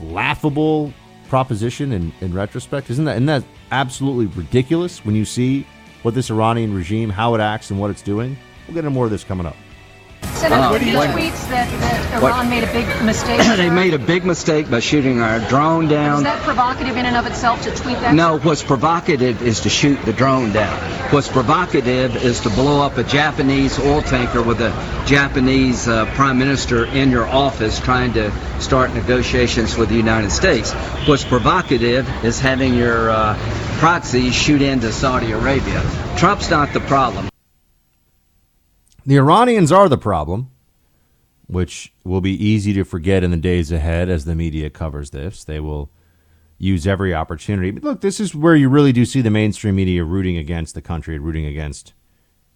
laughable 0.00 0.92
proposition 1.32 1.92
in, 1.92 2.12
in 2.20 2.30
retrospect? 2.30 2.90
Isn't 2.90 3.06
that, 3.06 3.12
isn't 3.12 3.24
that 3.24 3.42
absolutely 3.70 4.26
ridiculous 4.26 5.02
when 5.02 5.14
you 5.14 5.24
see 5.24 5.66
what 6.02 6.12
this 6.12 6.28
Iranian 6.28 6.74
regime, 6.74 7.08
how 7.08 7.34
it 7.34 7.40
acts, 7.40 7.70
and 7.70 7.80
what 7.80 7.90
it's 7.90 8.02
doing? 8.02 8.36
We'll 8.66 8.74
get 8.74 8.80
into 8.80 8.90
more 8.90 9.06
of 9.06 9.10
this 9.10 9.24
coming 9.24 9.46
up. 9.46 9.56
Senator, 10.42 10.74
uh, 10.74 10.78
he 10.78 10.90
tweets 10.90 11.48
that, 11.50 11.70
that 11.78 12.20
Iran 12.20 12.22
what? 12.22 12.46
made 12.48 12.64
a 12.64 12.72
big 12.72 12.86
mistake. 13.04 13.40
they 13.56 13.70
made 13.70 13.94
a 13.94 13.98
big 13.98 14.24
mistake 14.24 14.68
by 14.68 14.80
shooting 14.80 15.20
our 15.20 15.38
drone 15.48 15.86
down. 15.86 16.18
Is 16.18 16.22
that 16.24 16.42
provocative 16.42 16.96
in 16.96 17.06
and 17.06 17.16
of 17.16 17.26
itself 17.26 17.62
to 17.62 17.70
tweet 17.70 17.96
that? 18.00 18.12
No, 18.14 18.40
what's 18.40 18.62
provocative 18.64 19.40
is 19.40 19.60
to 19.60 19.68
shoot 19.68 20.02
the 20.04 20.12
drone 20.12 20.52
down. 20.52 20.76
What's 21.12 21.28
provocative 21.28 22.16
is 22.16 22.40
to 22.40 22.50
blow 22.50 22.82
up 22.84 22.98
a 22.98 23.04
Japanese 23.04 23.78
oil 23.78 24.02
tanker 24.02 24.42
with 24.42 24.60
a 24.60 24.70
Japanese 25.06 25.86
uh, 25.86 26.06
prime 26.14 26.38
minister 26.38 26.86
in 26.86 27.10
your 27.12 27.26
office 27.26 27.78
trying 27.78 28.12
to 28.14 28.32
start 28.60 28.92
negotiations 28.94 29.76
with 29.76 29.90
the 29.90 29.96
United 29.96 30.32
States. 30.32 30.72
What's 31.06 31.24
provocative 31.24 32.08
is 32.24 32.40
having 32.40 32.74
your 32.74 33.10
uh, 33.10 33.36
proxies 33.78 34.34
shoot 34.34 34.60
into 34.60 34.90
Saudi 34.90 35.30
Arabia. 35.30 35.82
Trump's 36.16 36.50
not 36.50 36.72
the 36.72 36.80
problem. 36.80 37.31
The 39.04 39.16
Iranians 39.16 39.72
are 39.72 39.88
the 39.88 39.98
problem, 39.98 40.50
which 41.46 41.92
will 42.04 42.20
be 42.20 42.32
easy 42.32 42.72
to 42.74 42.84
forget 42.84 43.24
in 43.24 43.30
the 43.30 43.36
days 43.36 43.72
ahead 43.72 44.08
as 44.08 44.24
the 44.24 44.34
media 44.34 44.70
covers 44.70 45.10
this. 45.10 45.42
They 45.42 45.58
will 45.58 45.90
use 46.58 46.86
every 46.86 47.12
opportunity. 47.12 47.72
But 47.72 47.82
look, 47.82 48.00
this 48.00 48.20
is 48.20 48.34
where 48.34 48.54
you 48.54 48.68
really 48.68 48.92
do 48.92 49.04
see 49.04 49.20
the 49.20 49.30
mainstream 49.30 49.74
media 49.74 50.04
rooting 50.04 50.36
against 50.36 50.76
the 50.76 50.82
country, 50.82 51.18
rooting 51.18 51.46
against 51.46 51.94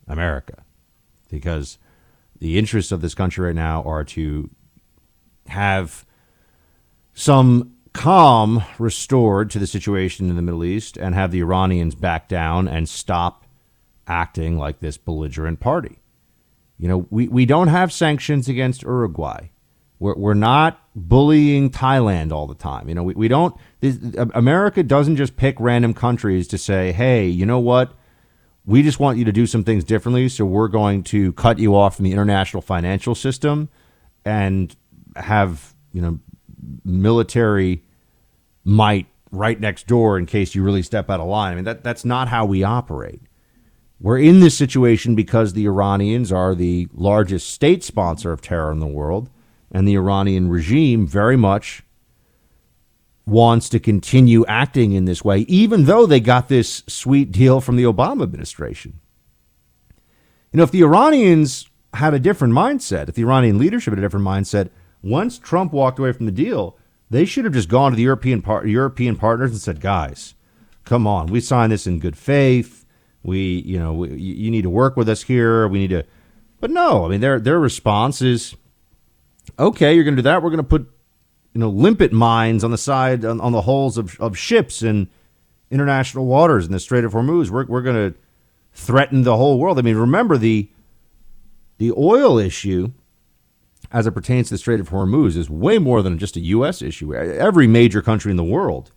America, 0.07 0.63
because 1.29 1.79
the 2.39 2.57
interests 2.59 2.93
of 2.93 3.01
this 3.01 3.15
country 3.15 3.47
right 3.47 3.55
now 3.55 3.83
are 3.83 4.05
to 4.05 4.49
have 5.49 6.07
some 7.15 7.73
calm 7.93 8.63
restored 8.79 9.51
to 9.51 9.59
the 9.59 9.67
situation 9.67 10.31
in 10.31 10.37
the 10.37 10.43
Middle 10.43 10.65
East 10.65 10.97
and 10.97 11.15
have 11.15 11.33
the 11.33 11.41
Iranians 11.41 11.97
back 11.97 12.29
down 12.29 12.69
and 12.69 12.89
stop 12.89 13.45
acting 14.07 14.57
like 14.57 14.79
this 14.79 14.97
belligerent 14.97 15.59
party. 15.59 15.99
You 16.79 16.89
know, 16.89 17.07
we, 17.11 17.29
we 17.29 17.47
don't 17.47 17.69
have 17.69 17.93
sanctions 17.93 18.49
against 18.49 18.83
Uruguay. 18.83 19.49
We're, 19.99 20.15
we're 20.15 20.35
not 20.35 20.83
bullying 20.95 21.71
Thailand 21.71 22.33
all 22.33 22.47
the 22.47 22.55
time. 22.55 22.89
You 22.89 22.95
know, 22.95 23.03
we, 23.03 23.15
we 23.15 23.29
don't, 23.29 23.57
this, 23.81 23.99
America 24.35 24.83
doesn't 24.83 25.17
just 25.17 25.37
pick 25.37 25.59
random 25.59 25.95
countries 25.95 26.47
to 26.49 26.59
say, 26.59 26.93
hey, 26.93 27.27
you 27.27 27.47
know 27.47 27.59
what? 27.59 27.93
We 28.67 28.83
just 28.83 29.01
want 29.01 29.17
you 29.17 29.25
to 29.25 29.33
do 29.33 29.47
some 29.47 29.65
things 29.65 29.85
differently. 29.85 30.29
So 30.29 30.45
we're 30.45 30.69
going 30.69 31.03
to 31.05 31.33
cut 31.35 31.59
you 31.59 31.75
off 31.75 31.97
from 31.97 32.05
the 32.05 32.13
international 32.13 32.61
financial 32.61 33.15
system 33.15 33.69
and 34.25 34.75
have, 35.15 35.75
you 35.93 36.03
know, 36.03 36.19
military 36.85 37.85
might 38.65 39.07
right 39.31 39.59
next 39.61 39.87
door 39.87 40.19
in 40.19 40.27
case 40.27 40.55
you 40.55 40.63
really 40.63 40.83
step 40.83 41.09
out 41.09 41.21
of 41.21 41.29
line. 41.29 41.53
I 41.53 41.55
mean, 41.55 41.65
that, 41.65 41.85
that's 41.85 42.05
not 42.05 42.29
how 42.29 42.45
we 42.45 42.65
operate. 42.65 43.23
We're 43.99 44.19
in 44.19 44.41
this 44.41 44.57
situation 44.57 45.15
because 45.15 45.53
the 45.53 45.67
Iranians 45.67 46.31
are 46.31 46.55
the 46.55 46.89
largest 46.93 47.51
state 47.51 47.83
sponsor 47.83 48.33
of 48.33 48.43
terror 48.43 48.71
in 48.71 48.79
the 48.79 48.87
world, 48.87 49.31
and 49.73 49.89
the 49.89 49.97
Iranian 49.97 50.49
regime 50.49 51.07
very 51.07 51.37
much 51.37 51.83
wants 53.25 53.69
to 53.71 53.81
continue 53.81 54.47
acting 54.47 54.93
in 54.93 55.05
this 55.05 55.25
way, 55.25 55.41
even 55.41 55.87
though 55.87 56.07
they 56.07 56.21
got 56.21 56.49
this 56.49 56.85
sweet 56.87 57.33
deal 57.33 57.61
from 57.61 57.77
the 57.77 57.83
Obama 57.83 58.23
administration. 58.23 59.01
You 60.53 60.59
know, 60.59 60.63
if 60.63 60.71
the 60.71 60.83
Iranians 60.83 61.69
had 61.95 62.15
a 62.15 62.21
different 62.21 62.55
mindset, 62.55 63.09
if 63.09 63.15
the 63.15 63.23
Iranian 63.23 63.59
leadership 63.59 63.93
had 63.93 63.99
a 63.99 64.03
different 64.03 64.27
mindset, 64.27 64.71
once 65.03 65.39
Trump 65.39 65.73
walked 65.73 65.99
away 65.99 66.13
from 66.13 66.27
the 66.27 66.33
deal, 66.33 66.79
they 67.11 67.25
should 67.25 67.45
have 67.45 67.55
just 67.55 67.69
gone 67.69 67.93
to 67.93 67.97
the 67.97 68.03
European 68.03 68.43
par- 68.43 68.67
European 68.67 69.17
partners 69.17 69.51
and 69.51 69.61
said, 69.61 69.81
"Guys, 69.81 70.35
come 70.85 71.07
on, 71.07 71.27
we 71.27 71.41
signed 71.41 71.73
this 71.73 71.87
in 71.87 71.99
good 71.99 72.17
faith. 72.17 72.86
We, 73.27 73.59
you 73.61 73.79
know, 73.79 73.93
we, 73.93 74.17
you 74.17 74.51
need 74.51 74.63
to 74.63 74.71
work 74.71 74.97
with 74.97 75.09
us 75.09 75.23
here. 75.23 75.67
We 75.69 75.79
need 75.79 75.91
to." 75.91 76.05
But 76.61 76.71
no, 76.71 77.05
I 77.05 77.09
mean 77.09 77.21
their 77.21 77.41
their 77.41 77.59
response 77.59 78.23
is, 78.23 78.55
"Okay, 79.59 79.95
you're 79.95 80.05
going 80.05 80.17
to 80.17 80.23
do 80.23 80.29
that. 80.29 80.43
We're 80.43 80.51
going 80.51 80.59
to 80.59 80.63
put, 80.63 80.89
you 81.53 81.61
know, 81.61 81.69
limpet 81.69 82.13
mines 82.13 82.65
on 82.65 82.71
the 82.71 82.79
side 82.79 83.25
on, 83.25 83.41
on 83.41 83.53
the 83.53 83.63
hulls 83.63 83.99
of, 83.99 84.19
of 84.21 84.39
ships 84.39 84.83
in 84.83 85.09
international 85.71 86.27
waters 86.27 86.67
in 86.67 86.73
the 86.73 86.81
Strait 86.81 87.05
of 87.05 87.13
Hormuz. 87.13 87.51
We're 87.51 87.67
we're 87.67 87.83
going 87.83 88.13
to 88.13 88.19
threaten 88.73 89.23
the 89.23 89.37
whole 89.37 89.59
world. 89.59 89.79
I 89.79 89.83
mean, 89.83 89.97
remember 89.97 90.39
the 90.39 90.71
the 91.79 91.93
oil 91.93 92.39
issue." 92.39 92.93
as 93.93 94.07
it 94.07 94.13
pertains 94.13 94.49
to 94.49 94.55
the 94.55 94.59
Strait 94.59 94.81
of 94.81 94.91
Hormuz 94.91 95.37
is 95.37 95.49
way 95.49 95.79
more 95.79 96.03
than 96.03 96.19
just 96.19 96.37
a 96.37 96.41
U.S. 96.41 96.83
issue. 96.83 97.15
Every 97.15 97.67
major 97.67 98.03
country 98.03 98.31
in 98.31 98.37
the 98.37 98.45
world 98.45 98.91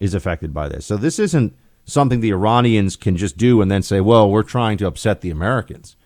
is 0.00 0.14
affected 0.14 0.52
by 0.52 0.68
this. 0.68 0.84
So 0.86 0.96
this 0.96 1.18
isn't 1.18 1.56
something 1.84 2.20
the 2.20 2.32
Iranians 2.32 2.96
can 2.96 3.16
just 3.16 3.36
do 3.36 3.60
and 3.60 3.70
then 3.70 3.82
say, 3.82 4.00
well, 4.00 4.30
we're 4.30 4.42
trying 4.42 4.78
to 4.78 4.86
upset 4.86 5.20
the 5.20 5.30
Americans. 5.30 5.96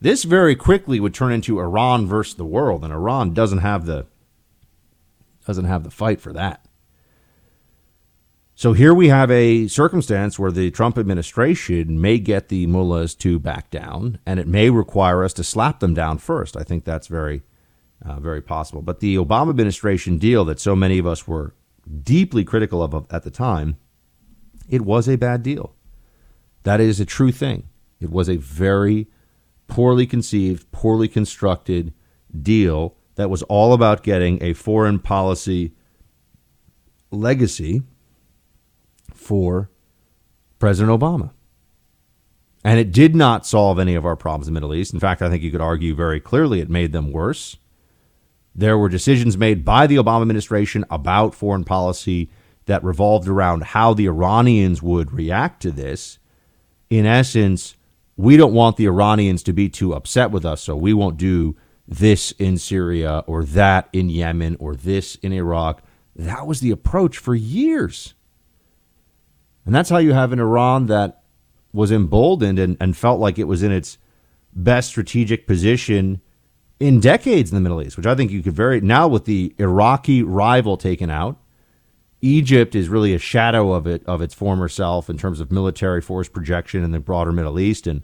This 0.00 0.24
very 0.24 0.54
quickly 0.54 1.00
would 1.00 1.14
turn 1.14 1.32
into 1.32 1.60
Iran 1.60 2.06
versus 2.06 2.34
the 2.34 2.44
world, 2.44 2.84
and 2.84 2.92
Iran 2.92 3.32
doesn't 3.32 3.58
have 3.58 3.86
the 3.86 4.06
doesn't 5.46 5.66
have 5.66 5.84
the 5.84 5.90
fight 5.90 6.20
for 6.20 6.32
that. 6.32 6.66
So 8.54 8.72
here 8.72 8.94
we 8.94 9.08
have 9.08 9.30
a 9.30 9.66
circumstance 9.66 10.38
where 10.38 10.52
the 10.52 10.70
Trump 10.70 10.96
administration 10.96 12.00
may 12.00 12.18
get 12.18 12.48
the 12.48 12.66
mullahs 12.66 13.14
to 13.16 13.38
back 13.38 13.70
down, 13.70 14.18
and 14.24 14.38
it 14.38 14.46
may 14.46 14.70
require 14.70 15.24
us 15.24 15.32
to 15.34 15.44
slap 15.44 15.80
them 15.80 15.92
down 15.92 16.18
first. 16.18 16.56
I 16.56 16.62
think 16.62 16.84
that's 16.84 17.08
very 17.08 17.42
uh, 18.04 18.20
very 18.20 18.42
possible. 18.42 18.82
But 18.82 19.00
the 19.00 19.16
Obama 19.16 19.50
administration 19.50 20.18
deal 20.18 20.44
that 20.44 20.60
so 20.60 20.76
many 20.76 20.98
of 20.98 21.06
us 21.06 21.26
were 21.26 21.54
deeply 22.02 22.44
critical 22.44 22.82
of 22.82 23.06
at 23.10 23.22
the 23.22 23.30
time, 23.30 23.76
it 24.68 24.82
was 24.82 25.08
a 25.08 25.16
bad 25.16 25.42
deal. 25.42 25.74
That 26.64 26.80
is 26.80 27.00
a 27.00 27.04
true 27.04 27.32
thing. 27.32 27.68
It 28.00 28.10
was 28.10 28.28
a 28.28 28.36
very 28.36 29.08
poorly 29.66 30.06
conceived, 30.06 30.70
poorly 30.72 31.08
constructed 31.08 31.92
deal 32.42 32.96
that 33.16 33.30
was 33.30 33.42
all 33.44 33.72
about 33.72 34.02
getting 34.02 34.42
a 34.42 34.52
foreign 34.52 34.98
policy 34.98 35.72
legacy 37.10 37.82
for 39.12 39.70
President 40.58 40.98
Obama. 40.98 41.30
And 42.64 42.80
it 42.80 42.92
did 42.92 43.14
not 43.14 43.46
solve 43.46 43.78
any 43.78 43.94
of 43.94 44.06
our 44.06 44.16
problems 44.16 44.48
in 44.48 44.54
the 44.54 44.60
Middle 44.60 44.74
East. 44.74 44.94
In 44.94 45.00
fact, 45.00 45.20
I 45.20 45.28
think 45.28 45.42
you 45.42 45.50
could 45.50 45.60
argue 45.60 45.94
very 45.94 46.18
clearly 46.18 46.60
it 46.60 46.70
made 46.70 46.92
them 46.92 47.12
worse. 47.12 47.58
There 48.54 48.78
were 48.78 48.88
decisions 48.88 49.36
made 49.36 49.64
by 49.64 49.86
the 49.86 49.96
Obama 49.96 50.22
administration 50.22 50.84
about 50.90 51.34
foreign 51.34 51.64
policy 51.64 52.30
that 52.66 52.84
revolved 52.84 53.28
around 53.28 53.64
how 53.64 53.94
the 53.94 54.06
Iranians 54.06 54.82
would 54.82 55.12
react 55.12 55.62
to 55.62 55.70
this. 55.70 56.18
In 56.90 57.06
essence, 57.06 57.76
we 58.16 58.36
don't 58.36 58.54
want 58.54 58.76
the 58.76 58.86
Iranians 58.86 59.42
to 59.44 59.52
be 59.52 59.68
too 59.68 59.92
upset 59.94 60.30
with 60.30 60.44
us, 60.44 60.62
so 60.62 60.76
we 60.76 60.94
won't 60.94 61.16
do 61.16 61.56
this 61.86 62.32
in 62.32 62.56
Syria 62.56 63.24
or 63.26 63.44
that 63.44 63.88
in 63.92 64.08
Yemen 64.08 64.56
or 64.58 64.74
this 64.74 65.16
in 65.16 65.32
Iraq. 65.32 65.82
That 66.16 66.46
was 66.46 66.60
the 66.60 66.70
approach 66.70 67.18
for 67.18 67.34
years. 67.34 68.14
And 69.66 69.74
that's 69.74 69.90
how 69.90 69.98
you 69.98 70.12
have 70.12 70.32
an 70.32 70.40
Iran 70.40 70.86
that 70.86 71.22
was 71.72 71.90
emboldened 71.90 72.58
and, 72.58 72.76
and 72.80 72.96
felt 72.96 73.20
like 73.20 73.38
it 73.38 73.44
was 73.44 73.62
in 73.62 73.72
its 73.72 73.98
best 74.54 74.88
strategic 74.88 75.46
position 75.46 76.20
in 76.78 77.00
decades 77.00 77.50
in 77.50 77.56
the 77.56 77.60
Middle 77.60 77.82
East, 77.82 77.96
which 77.96 78.06
I 78.06 78.14
think 78.14 78.30
you 78.30 78.42
could 78.42 78.52
very 78.52 78.80
now 78.80 79.08
with 79.08 79.24
the 79.24 79.54
Iraqi 79.58 80.22
rival 80.22 80.76
taken 80.76 81.10
out. 81.10 81.38
Egypt 82.24 82.74
is 82.74 82.88
really 82.88 83.12
a 83.12 83.18
shadow 83.18 83.72
of 83.72 83.86
it 83.86 84.02
of 84.06 84.22
its 84.22 84.32
former 84.32 84.66
self 84.66 85.10
in 85.10 85.18
terms 85.18 85.40
of 85.40 85.52
military 85.52 86.00
force 86.00 86.26
projection 86.26 86.82
in 86.82 86.90
the 86.90 86.98
broader 86.98 87.32
Middle 87.32 87.60
East, 87.60 87.86
and 87.86 88.02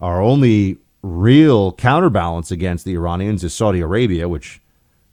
our 0.00 0.22
only 0.22 0.78
real 1.02 1.72
counterbalance 1.72 2.50
against 2.50 2.86
the 2.86 2.94
Iranians 2.94 3.44
is 3.44 3.52
Saudi 3.52 3.80
Arabia, 3.80 4.26
which, 4.26 4.62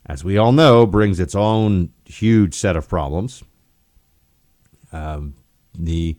as 0.06 0.24
we 0.24 0.38
all 0.38 0.52
know, 0.52 0.86
brings 0.86 1.20
its 1.20 1.34
own 1.34 1.92
huge 2.06 2.54
set 2.54 2.76
of 2.76 2.88
problems. 2.88 3.44
Um, 4.90 5.34
the 5.78 6.16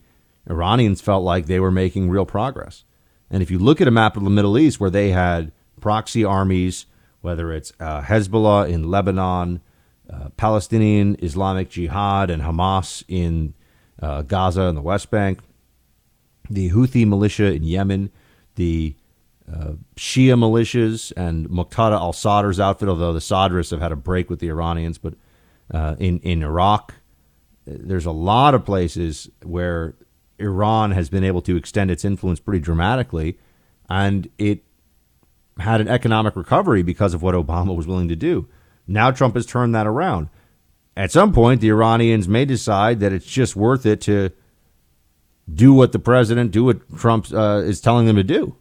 Iranians 0.47 1.01
felt 1.01 1.23
like 1.23 1.47
they 1.47 1.59
were 1.59 1.71
making 1.71 2.11
real 2.11 2.25
progress, 2.25 2.83
and 3.31 3.41
if 3.41 3.49
you 3.49 3.57
look 3.57 3.81
at 3.81 3.87
a 3.87 3.91
map 3.91 4.15
of 4.15 4.23
the 4.23 4.29
Middle 4.29 4.59
East 4.59 4.79
where 4.79 4.91
they 4.91 5.09
had 5.09 5.51
proxy 5.81 6.23
armies, 6.23 6.85
whether 7.21 7.51
it's 7.51 7.73
uh, 7.79 8.01
Hezbollah 8.03 8.69
in 8.69 8.91
Lebanon, 8.91 9.61
uh, 10.11 10.29
Palestinian 10.37 11.15
Islamic 11.19 11.69
Jihad, 11.69 12.29
and 12.29 12.41
Hamas 12.41 13.03
in 13.07 13.53
uh, 14.01 14.21
Gaza 14.23 14.63
and 14.63 14.77
the 14.77 14.81
West 14.81 15.11
Bank, 15.11 15.39
the 16.49 16.71
Houthi 16.71 17.07
militia 17.07 17.53
in 17.53 17.63
Yemen, 17.63 18.09
the 18.55 18.95
uh, 19.51 19.73
Shia 19.95 20.37
militias, 20.37 21.11
and 21.15 21.49
Muqtada 21.49 21.93
al 21.93 22.13
Sadr's 22.13 22.59
outfit, 22.59 22.89
although 22.89 23.13
the 23.13 23.19
Sadrists 23.19 23.71
have 23.71 23.81
had 23.81 23.91
a 23.91 23.95
break 23.95 24.29
with 24.29 24.39
the 24.39 24.47
Iranians, 24.49 24.97
but 24.97 25.13
uh, 25.71 25.95
in, 25.99 26.19
in 26.19 26.43
Iraq, 26.43 26.95
there's 27.65 28.05
a 28.05 28.11
lot 28.11 28.53
of 28.53 28.65
places 28.65 29.29
where 29.43 29.95
Iran 30.39 30.91
has 30.91 31.09
been 31.09 31.23
able 31.23 31.41
to 31.43 31.55
extend 31.55 31.91
its 31.91 32.03
influence 32.03 32.39
pretty 32.39 32.59
dramatically, 32.59 33.37
and 33.89 34.29
it 34.37 34.63
had 35.59 35.81
an 35.81 35.87
economic 35.87 36.35
recovery 36.35 36.81
because 36.83 37.13
of 37.13 37.21
what 37.21 37.35
Obama 37.35 37.75
was 37.75 37.85
willing 37.85 38.07
to 38.07 38.15
do. 38.15 38.47
Now 38.89 39.11
Trump 39.11 39.35
has 39.35 39.45
turned 39.45 39.75
that 39.75 39.87
around. 39.87 40.29
At 40.97 41.11
some 41.11 41.31
point, 41.31 41.61
the 41.61 41.69
Iranians 41.69 42.27
may 42.27 42.43
decide 42.43 42.99
that 42.99 43.13
it's 43.13 43.25
just 43.25 43.55
worth 43.55 43.85
it 43.85 44.01
to 44.01 44.31
do 45.51 45.73
what 45.73 45.91
the 45.91 45.99
president, 45.99 46.51
do 46.51 46.65
what 46.65 46.97
Trump 46.97 47.31
uh, 47.31 47.61
is 47.63 47.79
telling 47.79 48.07
them 48.07 48.15
to 48.15 48.23
do. 48.23 48.55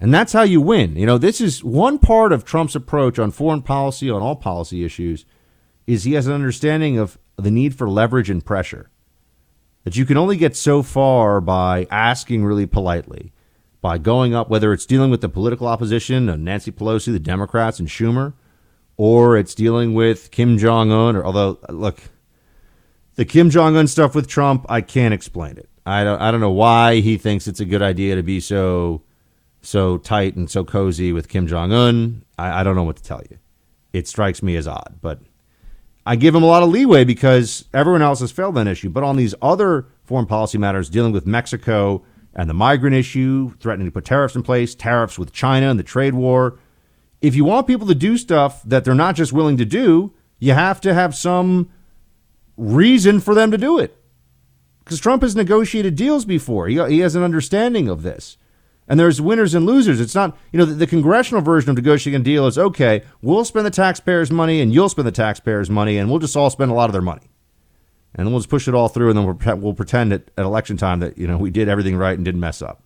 And 0.00 0.14
that's 0.14 0.32
how 0.32 0.42
you 0.42 0.60
win. 0.60 0.96
You 0.96 1.06
know, 1.06 1.18
this 1.18 1.40
is 1.40 1.64
one 1.64 1.98
part 1.98 2.32
of 2.32 2.44
Trump's 2.44 2.76
approach 2.76 3.18
on 3.18 3.32
foreign 3.32 3.62
policy, 3.62 4.08
on 4.08 4.22
all 4.22 4.36
policy 4.36 4.84
issues, 4.84 5.26
is 5.86 6.04
he 6.04 6.12
has 6.12 6.28
an 6.28 6.32
understanding 6.32 6.98
of 6.98 7.18
the 7.36 7.50
need 7.50 7.74
for 7.74 7.88
leverage 7.90 8.30
and 8.30 8.44
pressure. 8.44 8.90
That 9.82 9.96
you 9.96 10.06
can 10.06 10.16
only 10.16 10.36
get 10.36 10.54
so 10.54 10.82
far 10.82 11.40
by 11.40 11.86
asking 11.90 12.44
really 12.44 12.66
politely 12.66 13.32
by 13.80 13.98
going 13.98 14.34
up, 14.34 14.48
whether 14.48 14.72
it's 14.72 14.86
dealing 14.86 15.10
with 15.10 15.20
the 15.20 15.28
political 15.28 15.66
opposition 15.66 16.28
of 16.28 16.38
Nancy 16.40 16.70
Pelosi, 16.70 17.12
the 17.12 17.18
Democrats, 17.18 17.78
and 17.78 17.88
Schumer, 17.88 18.34
or 18.98 19.38
it's 19.38 19.54
dealing 19.54 19.94
with 19.94 20.30
Kim 20.30 20.58
Jong 20.58 20.92
Un. 20.92 21.16
Or 21.16 21.24
although, 21.24 21.58
look, 21.70 22.02
the 23.14 23.24
Kim 23.24 23.48
Jong 23.48 23.76
Un 23.76 23.86
stuff 23.86 24.14
with 24.14 24.28
Trump, 24.28 24.66
I 24.68 24.82
can't 24.82 25.14
explain 25.14 25.56
it. 25.56 25.70
I 25.86 26.04
don't. 26.04 26.20
I 26.20 26.30
don't 26.30 26.40
know 26.40 26.50
why 26.50 26.96
he 27.00 27.16
thinks 27.16 27.48
it's 27.48 27.60
a 27.60 27.64
good 27.64 27.80
idea 27.80 28.14
to 28.16 28.22
be 28.22 28.40
so 28.40 29.02
so 29.62 29.96
tight 29.96 30.36
and 30.36 30.50
so 30.50 30.62
cozy 30.62 31.12
with 31.12 31.28
Kim 31.28 31.46
Jong 31.46 31.72
Un. 31.72 32.24
I, 32.38 32.60
I 32.60 32.62
don't 32.62 32.76
know 32.76 32.82
what 32.82 32.96
to 32.96 33.02
tell 33.02 33.22
you. 33.30 33.38
It 33.94 34.06
strikes 34.06 34.42
me 34.42 34.54
as 34.56 34.68
odd, 34.68 34.98
but 35.00 35.20
I 36.04 36.16
give 36.16 36.34
him 36.34 36.42
a 36.42 36.46
lot 36.46 36.62
of 36.62 36.68
leeway 36.68 37.04
because 37.04 37.64
everyone 37.72 38.02
else 38.02 38.20
has 38.20 38.30
failed 38.30 38.54
that 38.56 38.66
issue. 38.66 38.90
But 38.90 39.02
on 39.02 39.16
these 39.16 39.34
other 39.40 39.86
foreign 40.04 40.26
policy 40.26 40.58
matters 40.58 40.90
dealing 40.90 41.12
with 41.12 41.26
Mexico 41.26 42.04
and 42.34 42.48
the 42.48 42.54
migrant 42.54 42.94
issue, 42.94 43.54
threatening 43.58 43.88
to 43.88 43.92
put 43.92 44.04
tariffs 44.04 44.36
in 44.36 44.42
place, 44.42 44.74
tariffs 44.74 45.18
with 45.18 45.32
China 45.32 45.70
and 45.70 45.78
the 45.78 45.84
trade 45.84 46.14
war. 46.14 46.58
If 47.20 47.34
you 47.34 47.44
want 47.44 47.66
people 47.66 47.86
to 47.86 47.94
do 47.94 48.16
stuff 48.16 48.62
that 48.64 48.84
they're 48.84 48.94
not 48.94 49.16
just 49.16 49.32
willing 49.32 49.56
to 49.56 49.64
do, 49.64 50.14
you 50.38 50.52
have 50.52 50.80
to 50.82 50.94
have 50.94 51.14
some 51.14 51.70
reason 52.56 53.20
for 53.20 53.34
them 53.34 53.50
to 53.50 53.58
do 53.58 53.78
it. 53.78 53.96
Because 54.84 55.00
Trump 55.00 55.22
has 55.22 55.36
negotiated 55.36 55.96
deals 55.96 56.24
before, 56.24 56.68
he, 56.68 56.82
he 56.88 57.00
has 57.00 57.14
an 57.14 57.22
understanding 57.22 57.88
of 57.88 58.02
this. 58.02 58.38
And 58.90 58.98
there's 58.98 59.20
winners 59.20 59.54
and 59.54 59.66
losers. 59.66 60.00
It's 60.00 60.14
not, 60.14 60.34
you 60.50 60.58
know, 60.58 60.64
the, 60.64 60.74
the, 60.74 60.86
congressional 60.86 61.42
version 61.42 61.68
of 61.68 61.76
negotiating 61.76 62.22
a 62.22 62.24
deal 62.24 62.46
is 62.46 62.56
okay, 62.56 63.02
we'll 63.20 63.44
spend 63.44 63.66
the 63.66 63.70
taxpayers' 63.70 64.30
money 64.30 64.62
and 64.62 64.72
you'll 64.72 64.88
spend 64.88 65.06
the 65.06 65.12
taxpayers' 65.12 65.68
money 65.68 65.98
and 65.98 66.08
we'll 66.08 66.20
just 66.20 66.36
all 66.36 66.48
spend 66.48 66.70
a 66.70 66.74
lot 66.74 66.88
of 66.88 66.94
their 66.94 67.02
money 67.02 67.28
and 68.14 68.26
then 68.26 68.32
we'll 68.32 68.40
just 68.40 68.50
push 68.50 68.68
it 68.68 68.74
all 68.74 68.88
through, 68.88 69.10
and 69.10 69.18
then 69.18 69.26
we'll, 69.26 69.56
we'll 69.56 69.74
pretend 69.74 70.12
at, 70.12 70.30
at 70.36 70.44
election 70.44 70.76
time 70.76 71.00
that 71.00 71.18
you 71.18 71.26
know 71.26 71.36
we 71.36 71.50
did 71.50 71.68
everything 71.68 71.96
right 71.96 72.16
and 72.16 72.24
didn't 72.24 72.40
mess 72.40 72.62
up. 72.62 72.82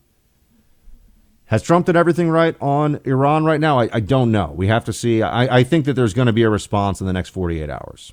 Has 1.46 1.62
Trump 1.62 1.86
done 1.86 1.96
everything 1.96 2.30
right 2.30 2.56
on 2.60 3.00
Iran 3.04 3.44
right 3.44 3.60
now? 3.60 3.78
I, 3.78 3.90
I 3.92 4.00
don't 4.00 4.32
know. 4.32 4.52
We 4.56 4.68
have 4.68 4.84
to 4.86 4.92
see. 4.92 5.22
I, 5.22 5.58
I 5.58 5.64
think 5.64 5.84
that 5.84 5.94
there's 5.94 6.14
going 6.14 6.26
to 6.26 6.32
be 6.32 6.42
a 6.44 6.50
response 6.50 7.00
in 7.00 7.06
the 7.06 7.12
next 7.12 7.30
48 7.30 7.68
hours. 7.68 8.12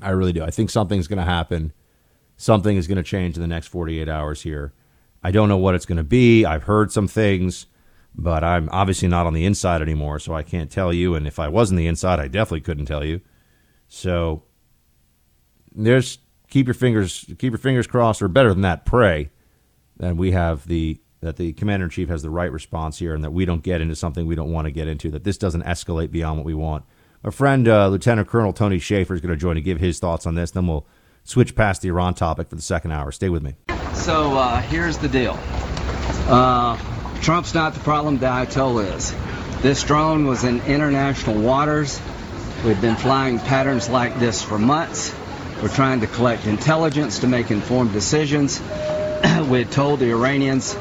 I 0.00 0.10
really 0.10 0.32
do. 0.32 0.42
I 0.42 0.50
think 0.50 0.70
something's 0.70 1.06
going 1.06 1.18
to 1.18 1.24
happen. 1.24 1.72
Something 2.36 2.76
is 2.76 2.86
going 2.86 2.96
to 2.96 3.02
change 3.02 3.36
in 3.36 3.40
the 3.40 3.48
next 3.48 3.68
48 3.68 4.08
hours 4.08 4.42
here. 4.42 4.74
I 5.22 5.30
don't 5.30 5.48
know 5.48 5.56
what 5.56 5.74
it's 5.74 5.86
going 5.86 5.96
to 5.96 6.04
be. 6.04 6.44
I've 6.44 6.64
heard 6.64 6.92
some 6.92 7.08
things, 7.08 7.66
but 8.14 8.44
I'm 8.44 8.68
obviously 8.70 9.08
not 9.08 9.26
on 9.26 9.32
the 9.32 9.46
inside 9.46 9.80
anymore, 9.80 10.18
so 10.18 10.34
I 10.34 10.42
can't 10.42 10.70
tell 10.70 10.92
you. 10.92 11.14
And 11.14 11.26
if 11.26 11.38
I 11.38 11.48
was 11.48 11.70
on 11.70 11.76
the 11.76 11.86
inside, 11.86 12.20
I 12.20 12.28
definitely 12.28 12.60
couldn't 12.60 12.86
tell 12.86 13.04
you. 13.04 13.22
So 13.88 14.42
there's 15.74 16.18
keep 16.50 16.66
your 16.66 16.74
fingers 16.74 17.24
keep 17.38 17.52
your 17.52 17.58
fingers 17.58 17.86
crossed, 17.86 18.20
or 18.20 18.28
better 18.28 18.50
than 18.50 18.62
that, 18.62 18.84
pray 18.84 19.30
that 19.96 20.16
we 20.16 20.32
have 20.32 20.66
the 20.66 21.00
that 21.24 21.36
the 21.36 21.52
commander 21.52 21.84
in 21.84 21.90
chief 21.90 22.08
has 22.08 22.22
the 22.22 22.30
right 22.30 22.52
response 22.52 22.98
here, 22.98 23.14
and 23.14 23.24
that 23.24 23.32
we 23.32 23.44
don't 23.44 23.62
get 23.62 23.80
into 23.80 23.96
something 23.96 24.26
we 24.26 24.34
don't 24.34 24.52
want 24.52 24.66
to 24.66 24.70
get 24.70 24.86
into. 24.86 25.10
That 25.10 25.24
this 25.24 25.38
doesn't 25.38 25.62
escalate 25.62 26.10
beyond 26.10 26.38
what 26.38 26.46
we 26.46 26.54
want. 26.54 26.84
My 27.22 27.30
friend 27.30 27.66
uh, 27.66 27.88
Lieutenant 27.88 28.28
Colonel 28.28 28.52
Tony 28.52 28.78
Shaffer 28.78 29.14
is 29.14 29.20
going 29.20 29.32
to 29.32 29.36
join 29.36 29.54
to 29.56 29.62
give 29.62 29.80
his 29.80 29.98
thoughts 29.98 30.26
on 30.26 30.34
this. 30.34 30.50
Then 30.50 30.66
we'll 30.66 30.86
switch 31.24 31.54
past 31.54 31.82
the 31.82 31.88
Iran 31.88 32.14
topic 32.14 32.48
for 32.50 32.56
the 32.56 32.62
second 32.62 32.92
hour. 32.92 33.10
Stay 33.10 33.30
with 33.30 33.42
me. 33.42 33.54
So 33.94 34.36
uh, 34.36 34.60
here's 34.60 34.98
the 34.98 35.08
deal. 35.08 35.38
Uh, 36.28 36.76
Trump's 37.22 37.54
not 37.54 37.72
the 37.72 37.80
problem. 37.80 38.18
The 38.18 38.26
Ayatollah 38.26 38.94
is. 38.94 39.14
This 39.62 39.82
drone 39.82 40.26
was 40.26 40.44
in 40.44 40.60
international 40.66 41.40
waters. 41.40 41.98
We've 42.64 42.80
been 42.80 42.96
flying 42.96 43.38
patterns 43.38 43.88
like 43.88 44.18
this 44.18 44.42
for 44.42 44.58
months. 44.58 45.14
We're 45.62 45.68
trying 45.68 46.00
to 46.00 46.06
collect 46.06 46.46
intelligence 46.46 47.20
to 47.20 47.26
make 47.26 47.50
informed 47.50 47.92
decisions. 47.92 48.60
we 49.48 49.58
had 49.60 49.72
told 49.72 50.00
the 50.00 50.10
Iranians 50.10 50.76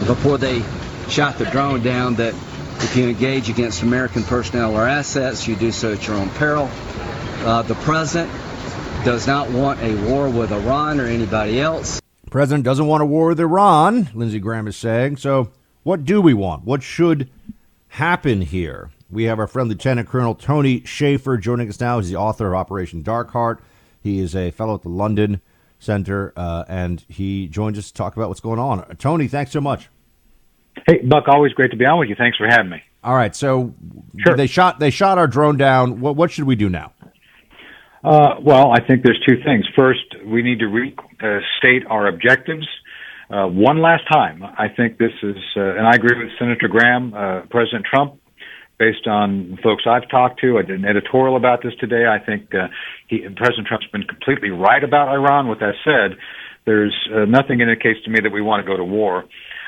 before 0.00 0.38
they 0.38 0.62
shot 1.08 1.38
the 1.38 1.46
drone 1.46 1.82
down 1.82 2.16
that 2.16 2.34
if 2.78 2.96
you 2.96 3.08
engage 3.08 3.48
against 3.48 3.82
American 3.82 4.22
personnel 4.22 4.76
or 4.76 4.86
assets, 4.86 5.48
you 5.48 5.56
do 5.56 5.72
so 5.72 5.92
at 5.92 6.06
your 6.06 6.16
own 6.16 6.28
peril. 6.30 6.68
Uh, 7.40 7.62
the 7.62 7.74
president 7.76 8.30
does 9.04 9.26
not 9.26 9.50
want 9.50 9.80
a 9.80 9.94
war 10.08 10.28
with 10.28 10.52
Iran 10.52 11.00
or 11.00 11.06
anybody 11.06 11.60
else. 11.60 12.00
President 12.30 12.64
doesn't 12.64 12.86
want 12.86 13.02
a 13.02 13.06
war 13.06 13.28
with 13.28 13.40
Iran, 13.40 14.10
Lindsey 14.14 14.40
Graham 14.40 14.66
is 14.66 14.76
saying. 14.76 15.16
So, 15.16 15.50
what 15.84 16.04
do 16.04 16.20
we 16.20 16.34
want? 16.34 16.64
What 16.64 16.82
should 16.82 17.30
happen 17.88 18.42
here? 18.42 18.90
We 19.08 19.24
have 19.24 19.38
our 19.38 19.46
friend 19.46 19.68
Lieutenant 19.68 20.08
Colonel 20.08 20.34
Tony 20.34 20.82
Shaffer 20.84 21.38
joining 21.38 21.68
us 21.68 21.80
now. 21.80 21.98
He's 21.98 22.10
the 22.10 22.16
author 22.16 22.48
of 22.48 22.54
Operation 22.54 23.02
Dark 23.02 23.30
Heart. 23.30 23.62
He 24.02 24.18
is 24.18 24.34
a 24.34 24.50
fellow 24.50 24.74
at 24.74 24.82
the 24.82 24.88
London 24.88 25.40
Center, 25.86 26.32
uh, 26.36 26.64
and 26.68 27.02
he 27.08 27.46
joins 27.48 27.78
us 27.78 27.86
to 27.88 27.94
talk 27.94 28.16
about 28.16 28.28
what's 28.28 28.40
going 28.40 28.58
on. 28.58 28.84
Tony, 28.96 29.28
thanks 29.28 29.52
so 29.52 29.60
much. 29.60 29.88
Hey, 30.86 30.98
Buck, 30.98 31.24
always 31.28 31.52
great 31.52 31.70
to 31.70 31.76
be 31.76 31.86
on 31.86 31.98
with 31.98 32.10
you. 32.10 32.14
Thanks 32.16 32.36
for 32.36 32.46
having 32.46 32.68
me. 32.68 32.82
All 33.02 33.14
right, 33.14 33.34
so 33.34 33.72
Sure. 34.18 34.36
they 34.36 34.46
shot 34.46 34.78
they 34.80 34.90
shot 34.90 35.16
our 35.16 35.26
drone 35.28 35.56
down. 35.56 36.00
What 36.00 36.16
what 36.16 36.30
should 36.30 36.44
we 36.44 36.56
do 36.56 36.68
now? 36.68 36.92
Uh, 38.04 38.34
well, 38.42 38.70
I 38.72 38.80
think 38.86 39.02
there's 39.02 39.20
two 39.26 39.42
things. 39.44 39.64
First, 39.74 40.04
we 40.26 40.42
need 40.42 40.58
to 40.60 40.66
restate 40.66 41.86
our 41.88 42.06
objectives. 42.08 42.66
Uh, 43.30 43.46
one 43.48 43.80
last 43.82 44.04
time, 44.12 44.44
I 44.44 44.68
think 44.68 44.98
this 44.98 45.10
is, 45.22 45.36
uh, 45.56 45.60
and 45.76 45.86
I 45.86 45.92
agree 45.94 46.16
with 46.16 46.28
Senator 46.38 46.68
Graham, 46.68 47.12
uh, 47.14 47.40
President 47.50 47.84
Trump, 47.84 48.20
based 48.78 49.06
on 49.06 49.58
folks 49.62 49.84
I've 49.88 50.08
talked 50.10 50.40
to. 50.40 50.58
I 50.58 50.62
did 50.62 50.80
an 50.80 50.84
editorial 50.84 51.36
about 51.36 51.62
this 51.62 51.72
today. 51.80 52.06
I 52.06 52.18
think 52.24 52.54
uh, 52.54 52.68
he, 53.08 53.20
President 53.36 53.66
Trump's 53.66 53.86
been 53.92 54.02
completely 54.02 54.50
right 54.50 54.82
about 54.82 55.08
Iran. 55.08 55.48
With 55.48 55.60
that 55.60 55.74
said, 55.84 56.18
there's 56.66 56.94
uh, 57.14 57.24
nothing 57.24 57.60
indicates 57.60 58.02
to 58.04 58.10
me 58.10 58.20
that 58.22 58.32
we 58.32 58.42
want 58.42 58.64
to 58.64 58.70
go 58.70 58.76
to 58.76 58.84
war. 58.84 59.24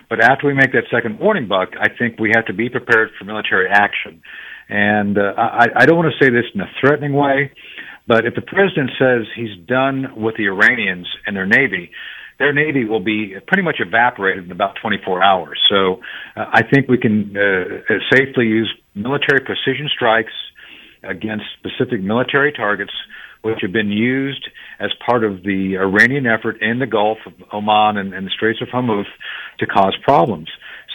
But 0.08 0.22
after 0.22 0.46
we 0.46 0.54
make 0.54 0.72
that 0.72 0.84
second 0.90 1.18
warning, 1.18 1.48
Buck, 1.48 1.70
I 1.78 1.88
think 1.88 2.18
we 2.18 2.32
have 2.34 2.46
to 2.46 2.52
be 2.52 2.68
prepared 2.68 3.10
for 3.18 3.24
military 3.24 3.68
action. 3.68 4.22
And 4.68 5.16
uh, 5.16 5.32
I, 5.36 5.66
I 5.76 5.86
don't 5.86 5.96
want 5.96 6.12
to 6.12 6.24
say 6.24 6.30
this 6.30 6.44
in 6.54 6.60
a 6.60 6.70
threatening 6.80 7.14
way, 7.14 7.52
but 8.06 8.24
if 8.24 8.34
the 8.34 8.42
president 8.42 8.90
says 8.98 9.26
he's 9.36 9.56
done 9.66 10.14
with 10.16 10.36
the 10.36 10.46
Iranians 10.46 11.06
and 11.26 11.36
their 11.36 11.46
navy, 11.46 11.90
their 12.38 12.52
navy 12.52 12.84
will 12.84 13.00
be 13.00 13.34
pretty 13.46 13.62
much 13.62 13.76
evaporated 13.80 14.44
in 14.44 14.52
about 14.52 14.76
24 14.80 15.22
hours. 15.22 15.60
So 15.68 16.00
uh, 16.36 16.46
I 16.52 16.62
think 16.62 16.88
we 16.88 16.98
can 16.98 17.36
uh, 17.36 17.94
safely 18.12 18.46
use 18.46 18.72
military 18.98 19.40
precision 19.40 19.88
strikes 19.94 20.32
against 21.02 21.44
specific 21.58 22.00
military 22.02 22.52
targets, 22.52 22.92
which 23.42 23.58
have 23.62 23.72
been 23.72 23.90
used 23.90 24.48
as 24.80 24.90
part 25.04 25.24
of 25.24 25.42
the 25.42 25.76
Iranian 25.78 26.26
effort 26.26 26.60
in 26.60 26.78
the 26.80 26.86
Gulf 26.86 27.18
of 27.24 27.32
Oman 27.52 27.96
and, 27.96 28.12
and 28.12 28.26
the 28.26 28.30
Straits 28.30 28.60
of 28.60 28.68
Hormuz 28.68 29.04
to 29.60 29.66
cause 29.66 29.96
problems. 30.02 30.48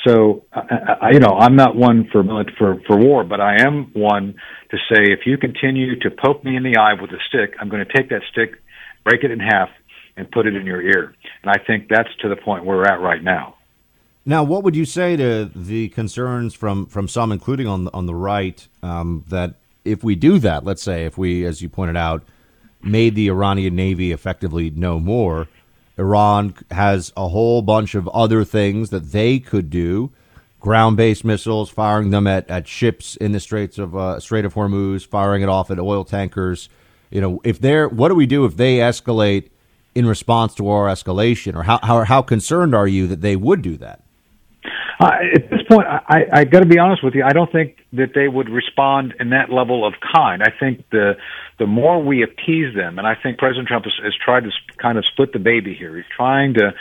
So, 0.06 0.44
I, 0.52 0.98
I, 1.02 1.10
you 1.12 1.20
know, 1.20 1.38
I'm 1.40 1.56
not 1.56 1.78
one 1.78 2.10
for, 2.12 2.24
for 2.58 2.82
for 2.86 2.98
war, 2.98 3.24
but 3.24 3.40
I 3.40 3.62
am 3.62 3.92
one 3.94 4.36
to 4.72 4.78
say 4.90 5.14
if 5.14 5.22
you 5.26 5.38
continue 5.38 5.98
to 6.00 6.10
poke 6.12 6.44
me 6.44 6.58
in 6.58 6.64
the 6.64 6.76
eye 6.78 6.94
with 7.00 7.12
a 7.12 7.20
stick, 7.30 7.56
I'm 7.60 7.70
going 7.70 7.86
to 7.86 7.94
take 7.94 8.10
that 8.10 8.22
stick, 8.30 8.62
break 9.06 9.24
it 9.24 9.32
in 9.32 9.40
half, 9.40 9.70
and 10.18 10.30
put 10.30 10.46
it 10.46 10.56
in 10.56 10.66
your 10.66 10.82
ear. 10.82 11.16
And 11.42 11.50
I 11.50 11.64
think 11.66 11.88
that's 11.90 12.10
to 12.22 12.30
the 12.30 12.36
point 12.36 12.66
we're 12.66 12.84
at 12.84 13.00
right 13.00 13.24
now. 13.24 13.56
Now, 14.26 14.44
what 14.44 14.64
would 14.64 14.76
you 14.76 14.86
say 14.86 15.18
to 15.18 15.52
the 15.54 15.90
concerns 15.90 16.54
from, 16.54 16.86
from 16.86 17.08
some, 17.10 17.32
including 17.32 17.68
on 17.68 17.90
on 17.94 18.06
the 18.06 18.16
right, 18.16 18.66
um, 18.82 19.26
that 19.28 19.56
if 19.84 20.02
we 20.02 20.16
do 20.16 20.40
that, 20.40 20.64
let's 20.64 20.82
say 20.82 21.04
if 21.06 21.18
we, 21.18 21.46
as 21.46 21.62
you 21.62 21.68
pointed 21.68 21.98
out, 21.98 22.24
made 22.82 23.16
the 23.16 23.28
Iranian 23.28 23.76
Navy 23.76 24.14
effectively 24.14 24.70
no 24.70 25.00
more, 25.00 25.50
Iran 25.98 26.56
has 26.72 27.12
a 27.18 27.28
whole 27.28 27.62
bunch 27.62 27.96
of 27.96 28.08
other 28.10 28.46
things 28.46 28.92
that 28.92 29.12
they 29.12 29.40
could 29.40 29.70
do, 29.70 30.10
ground-based 30.62 31.26
missiles, 31.26 31.70
firing 31.70 32.12
them 32.12 32.26
at, 32.26 32.50
at 32.50 32.66
ships 32.66 33.18
in 33.18 33.34
the 33.34 33.42
Straits 33.42 33.78
of 33.78 33.94
uh, 33.94 34.22
Strait 34.22 34.46
of 34.46 34.54
Hormuz, 34.54 35.06
firing 35.06 35.42
it 35.44 35.50
off 35.50 35.70
at 35.70 35.80
oil 35.80 36.06
tankers. 36.06 36.70
You 37.12 37.20
know, 37.20 37.42
if 37.44 37.60
they're, 37.60 37.90
what 37.90 38.08
do 38.08 38.16
we 38.16 38.26
do 38.26 38.46
if 38.46 38.56
they 38.56 38.78
escalate 38.78 39.50
in 39.94 40.06
response 40.08 40.56
to 40.56 40.70
our 40.70 40.88
escalation, 40.88 41.56
or 41.56 41.64
how 41.64 41.80
how, 41.84 42.04
how 42.06 42.22
concerned 42.22 42.74
are 42.74 42.88
you 42.88 43.06
that 43.08 43.22
they 43.22 43.36
would 43.36 43.62
do 43.62 43.78
that? 43.78 44.03
Uh, 45.00 45.12
at 45.36 45.50
this 45.50 45.62
point, 45.70 45.88
I, 45.88 46.26
I 46.32 46.44
got 46.46 46.60
to 46.60 46.68
be 46.68 46.78
honest 46.78 47.04
with 47.04 47.16
you. 47.16 47.24
I 47.24 47.34
don't 47.34 47.52
think 47.52 47.78
that 47.94 48.12
they 48.14 48.28
would 48.28 48.50
respond 48.50 49.16
in 49.20 49.32
that 49.32 49.50
level 49.50 49.86
of 49.88 49.94
kind. 50.14 50.44
I 50.44 50.52
think 50.58 50.90
the 50.92 51.14
the 51.60 51.66
more 51.66 52.04
we 52.04 52.24
appease 52.24 52.76
them, 52.76 52.98
and 52.98 53.08
I 53.08 53.16
think 53.22 53.38
President 53.38 53.68
Trump 53.68 53.86
has, 53.86 53.94
has 54.04 54.14
tried 54.24 54.44
to 54.44 54.52
sp- 54.54 54.78
kind 54.78 54.98
of 54.98 55.06
split 55.12 55.34
the 55.34 55.40
baby 55.40 55.74
here. 55.74 55.96
He's 55.96 56.06
trying 56.16 56.54
to 56.56 56.74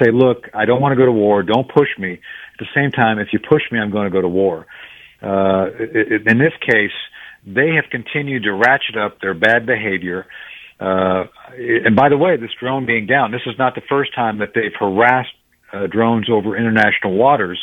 say, 0.00 0.10
"Look, 0.12 0.48
I 0.54 0.64
don't 0.64 0.80
want 0.80 0.92
to 0.92 0.96
go 0.96 1.06
to 1.06 1.12
war. 1.12 1.42
Don't 1.42 1.68
push 1.68 1.88
me." 1.98 2.12
At 2.14 2.58
the 2.58 2.68
same 2.74 2.90
time, 2.92 3.18
if 3.18 3.28
you 3.32 3.38
push 3.38 3.62
me, 3.72 3.78
I'm 3.78 3.90
going 3.90 4.04
to 4.04 4.10
go 4.10 4.20
to 4.20 4.28
war. 4.28 4.66
Uh, 5.22 5.66
in 6.26 6.38
this 6.38 6.52
case, 6.60 6.92
they 7.46 7.74
have 7.74 7.90
continued 7.90 8.44
to 8.44 8.52
ratchet 8.52 8.96
up 8.96 9.20
their 9.20 9.34
bad 9.34 9.66
behavior. 9.66 10.26
Uh, 10.78 11.24
and 11.56 11.94
by 11.94 12.08
the 12.08 12.16
way, 12.16 12.36
this 12.36 12.50
drone 12.58 12.86
being 12.86 13.06
down, 13.06 13.32
this 13.32 13.42
is 13.46 13.58
not 13.58 13.74
the 13.74 13.82
first 13.88 14.14
time 14.14 14.38
that 14.38 14.52
they've 14.54 14.72
harassed 14.78 15.34
uh, 15.72 15.86
drones 15.86 16.28
over 16.30 16.56
international 16.56 17.14
waters. 17.14 17.60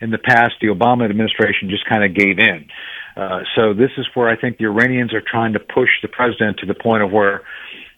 In 0.00 0.10
the 0.10 0.18
past, 0.18 0.54
the 0.60 0.68
Obama 0.68 1.08
administration 1.08 1.70
just 1.70 1.88
kind 1.88 2.04
of 2.04 2.14
gave 2.14 2.38
in. 2.38 2.66
Uh, 3.16 3.40
so 3.54 3.74
this 3.74 3.90
is 3.96 4.06
where 4.14 4.28
I 4.28 4.36
think 4.36 4.58
the 4.58 4.64
Iranians 4.64 5.14
are 5.14 5.22
trying 5.22 5.52
to 5.52 5.60
push 5.60 5.88
the 6.02 6.08
president 6.08 6.58
to 6.58 6.66
the 6.66 6.74
point 6.74 7.02
of 7.02 7.12
where 7.12 7.42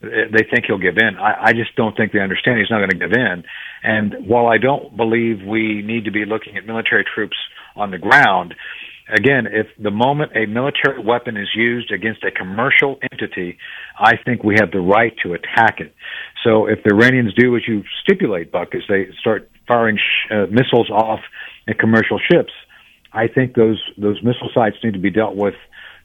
they 0.03 0.45
think 0.51 0.67
he'll 0.67 0.79
give 0.79 0.99
in. 0.99 1.17
I, 1.17 1.47
I 1.47 1.53
just 1.53 1.75
don't 1.75 1.97
think 1.97 2.13
they 2.13 2.21
understand 2.21 2.59
he's 2.59 2.71
not 2.71 2.79
going 2.79 2.91
to 2.91 2.99
give 2.99 3.13
in. 3.13 3.45
And 3.83 4.27
while 4.27 4.47
I 4.47 4.59
don't 4.59 4.97
believe 4.97 5.43
we 5.47 5.83
need 5.83 6.05
to 6.05 6.11
be 6.11 6.25
looking 6.27 6.57
at 6.57 6.67
military 6.67 7.05
troops 7.15 7.37
on 7.75 7.91
the 7.91 7.99
ground, 7.99 8.55
again, 9.09 9.47
if 9.47 9.67
the 9.83 9.91
moment 9.91 10.33
a 10.35 10.47
military 10.47 11.03
weapon 11.03 11.37
is 11.37 11.49
used 11.55 11.93
against 11.93 12.25
a 12.25 12.31
commercial 12.31 12.99
entity, 13.11 13.59
I 13.99 14.15
think 14.25 14.43
we 14.43 14.57
have 14.59 14.71
the 14.73 14.81
right 14.81 15.15
to 15.23 15.35
attack 15.35 15.81
it. 15.81 15.95
So 16.45 16.67
if 16.67 16.83
the 16.85 16.95
Iranians 16.95 17.35
do 17.35 17.57
as 17.57 17.63
you 17.67 17.83
stipulate, 18.03 18.53
Buck, 18.53 18.69
is 18.73 18.83
they 18.89 19.09
start 19.21 19.51
firing 19.67 19.97
sh- 19.97 20.33
uh, 20.33 20.47
missiles 20.51 20.91
off 20.91 21.21
at 21.69 21.79
commercial 21.79 22.19
ships, 22.19 22.53
I 23.13 23.29
think 23.29 23.55
those 23.55 23.83
those 23.97 24.23
missile 24.23 24.51
sites 24.55 24.77
need 24.85 24.93
to 24.93 25.01
be 25.01 25.11
dealt 25.11 25.37
with 25.37 25.55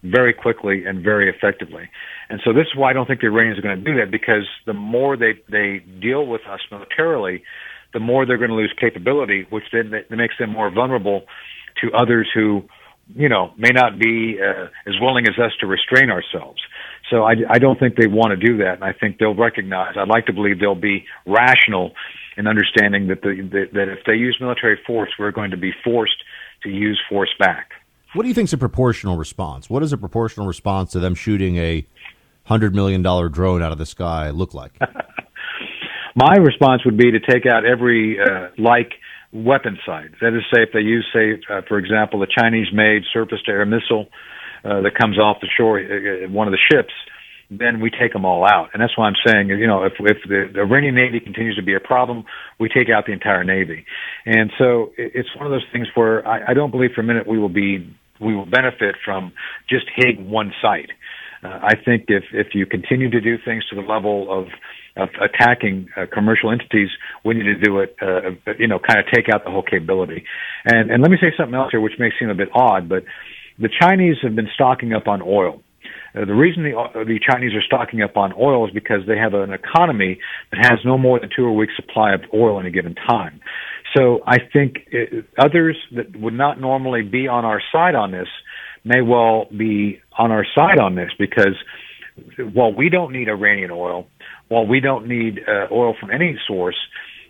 very 0.04 0.34
quickly 0.34 0.86
and 0.86 1.04
very 1.04 1.30
effectively. 1.30 1.90
And 2.30 2.40
so 2.44 2.54
this 2.54 2.66
is 2.68 2.76
why 2.76 2.90
I 2.90 2.94
don't 2.94 3.06
think 3.06 3.22
the 3.22 3.28
Iranians 3.28 3.60
are 3.60 3.62
going 3.62 3.78
to 3.78 3.84
do 3.84 3.98
that 4.00 4.10
because 4.10 4.48
the 4.66 4.74
more 4.74 5.18
they 5.18 5.34
they 5.50 5.84
deal 6.02 6.26
with 6.26 6.42
us 6.50 6.60
militarily, 6.72 7.44
the 7.94 8.00
more 8.00 8.26
they're 8.26 8.38
going 8.38 8.50
to 8.50 8.56
lose 8.56 8.74
capability, 8.80 9.46
which 9.50 9.66
then 9.72 9.92
makes 10.10 10.36
them 10.40 10.52
more 10.52 10.72
vulnerable 10.72 11.24
to 11.82 11.92
others 11.92 12.30
who 12.34 12.64
you 13.16 13.30
know, 13.30 13.52
may 13.58 13.72
not 13.74 14.00
be 14.00 14.38
uh, 14.40 14.68
as 14.88 14.94
willing 15.00 15.26
as 15.28 15.38
us 15.38 15.52
to 15.60 15.68
restrain 15.68 16.10
ourselves. 16.10 16.62
So 17.10 17.24
I, 17.24 17.34
I 17.50 17.60
don't 17.60 17.80
think 17.80 17.96
they 17.96 18.08
want 18.08 18.32
to 18.32 18.48
do 18.48 18.58
that, 18.58 18.76
and 18.76 18.84
I 18.84 18.94
think 18.94 19.18
they'll 19.18 19.36
recognize. 19.36 19.96
I'd 19.98 20.08
like 20.08 20.28
to 20.28 20.34
believe 20.34 20.60
they'll 20.60 20.76
be 20.76 21.06
rational 21.26 21.92
in 22.38 22.48
understanding 22.48 23.08
that 23.08 23.22
the, 23.22 23.48
that, 23.52 23.74
that 23.74 23.90
if 23.90 24.00
they 24.06 24.14
use 24.14 24.38
military 24.40 24.80
force, 24.88 25.10
we're 25.20 25.32
going 25.32 25.52
to 25.52 25.58
be 25.58 25.72
forced 25.84 26.24
to 26.64 26.70
use 26.70 27.00
force 27.10 27.30
back. 27.38 27.72
What 28.14 28.24
do 28.24 28.30
you 28.30 28.34
think 28.34 28.48
is 28.48 28.54
a 28.54 28.58
proportional 28.58 29.18
response? 29.18 29.70
What 29.70 29.82
does 29.82 29.94
a 29.94 29.98
proportional 29.98 30.48
response 30.48 30.92
to 30.92 31.00
them 31.00 31.16
shooting 31.16 31.58
a 31.58 31.86
hundred 32.44 32.76
million 32.76 33.02
dollar 33.02 33.30
drone 33.30 33.62
out 33.62 33.72
of 33.72 33.78
the 33.78 33.86
sky 33.86 34.30
look 34.30 34.54
like? 34.54 34.74
My 36.16 36.36
response 36.36 36.84
would 36.86 36.98
be 36.98 37.12
to 37.12 37.20
take 37.20 37.46
out 37.46 37.66
every 37.66 38.20
uh, 38.20 38.50
like 38.58 38.92
weapon 39.34 39.78
site. 39.86 40.12
That 40.20 40.36
is, 40.36 40.44
say, 40.54 40.64
if 40.64 40.70
they 40.74 40.82
use, 40.82 41.08
say, 41.14 41.42
uh, 41.50 41.62
for 41.68 41.78
example, 41.78 42.22
a 42.24 42.28
Chinese-made 42.28 43.04
surface-to-air 43.14 43.66
missile 43.66 44.08
uh, 44.64 44.82
that 44.82 44.96
comes 45.00 45.18
off 45.18 45.38
the 45.42 45.48
shore, 45.58 45.80
uh, 45.80 46.30
one 46.30 46.48
of 46.48 46.52
the 46.52 46.60
ships, 46.72 46.94
then 47.50 47.82
we 47.82 47.90
take 47.90 48.14
them 48.14 48.24
all 48.24 48.46
out. 48.46 48.70
And 48.74 48.82
that's 48.82 48.98
why 48.98 49.08
I'm 49.08 49.16
saying, 49.26 49.50
you 49.50 49.68
know, 49.68 49.84
if, 49.84 49.94
if 50.00 50.18
the, 50.28 50.50
the 50.54 50.62
Iranian 50.62 50.96
Navy 50.96 51.20
continues 51.20 51.58
to 51.58 51.64
be 51.64 51.76
a 51.76 51.82
problem, 51.82 52.24
we 52.60 52.70
take 52.70 52.90
out 52.90 53.06
the 53.06 53.12
entire 53.12 53.44
Navy. 53.44 53.86
And 54.26 54.52
so 54.58 54.94
it's 54.98 55.36
one 55.36 55.46
of 55.46 55.52
those 55.52 55.66
things 55.74 55.88
where 55.94 56.26
I, 56.26 56.52
I 56.52 56.54
don't 56.54 56.72
believe 56.72 56.92
for 56.96 57.02
a 57.02 57.04
minute 57.04 57.28
we 57.28 57.38
will 57.38 57.50
be, 57.50 57.94
we 58.22 58.36
will 58.36 58.46
benefit 58.46 58.96
from 59.04 59.34
just 59.70 59.86
hitting 59.96 60.30
one 60.30 60.54
site. 60.62 60.92
Uh, 61.44 61.60
I 61.62 61.76
think 61.76 62.06
if, 62.08 62.24
if 62.34 62.48
you 62.54 62.66
continue 62.66 63.10
to 63.10 63.22
do 63.22 63.38
things 63.44 63.66
to 63.70 63.76
the 63.76 63.82
level 63.82 64.32
of, 64.32 64.48
of 64.96 65.10
attacking 65.22 65.90
uh, 65.98 66.06
commercial 66.12 66.52
entities, 66.52 66.90
we 67.26 67.34
need 67.34 67.44
to 67.44 67.58
do 67.58 67.80
it, 67.80 67.96
uh, 68.02 68.54
you 68.60 68.68
know, 68.68 68.80
kind 68.80 69.00
of 69.00 69.06
take 69.14 69.26
out 69.34 69.44
the 69.44 69.52
whole 69.52 69.64
capability. 69.64 70.24
And, 70.66 70.92
and 70.92 71.02
let 71.02 71.10
me 71.10 71.18
say 71.20 71.34
something 71.38 71.56
else 71.56 71.70
here, 71.72 71.82
which 71.82 71.98
may 72.00 72.10
seem 72.20 72.30
a 72.30 72.36
bit 72.36 72.50
odd, 72.54 72.88
but 72.88 73.04
the 73.60 73.70
Chinese 73.82 74.18
have 74.24 74.36
been 74.36 74.50
stocking 74.54 74.94
up 74.94 75.08
on 75.08 75.22
oil. 75.22 75.62
Uh, 76.14 76.26
the 76.26 76.34
reason 76.34 76.64
the, 76.64 76.78
uh, 76.78 77.04
the 77.06 77.20
Chinese 77.20 77.54
are 77.54 77.62
stocking 77.62 78.02
up 78.02 78.18
on 78.18 78.34
oil 78.40 78.68
is 78.68 78.74
because 78.74 79.02
they 79.08 79.18
have 79.18 79.34
an 79.34 79.54
economy 79.54 80.20
that 80.52 80.66
has 80.66 80.80
no 80.86 80.98
more 80.98 81.20
than 81.20 81.30
two 81.36 81.46
a 81.46 81.54
week 81.54 81.70
supply 81.76 82.14
of 82.14 82.22
oil 82.34 82.60
in 82.60 82.66
a 82.66 82.72
given 82.72 82.96
time. 82.96 83.40
So 83.96 84.22
I 84.26 84.38
think 84.54 84.88
it, 84.92 85.26
uh, 85.38 85.46
others 85.46 85.78
that 85.96 86.16
would 86.20 86.34
not 86.34 86.60
normally 86.60 87.02
be 87.02 87.28
on 87.28 87.46
our 87.46 87.62
side 87.72 87.96
on 87.96 88.12
this 88.12 88.28
may 88.84 89.02
well 89.02 89.46
be 89.56 90.02
on 90.18 90.32
our 90.32 90.46
side 90.56 90.80
on 90.80 90.96
this 90.96 91.12
because 91.18 91.56
while 92.54 92.74
we 92.74 92.90
don't 92.90 93.12
need 93.12 93.30
Iranian 93.30 93.72
oil, 93.72 94.08
while 94.48 94.66
we 94.68 94.80
don't 94.80 95.08
need 95.08 95.40
uh, 95.48 95.68
oil 95.72 95.96
from 96.00 96.12
any 96.12 96.38
source, 96.48 96.78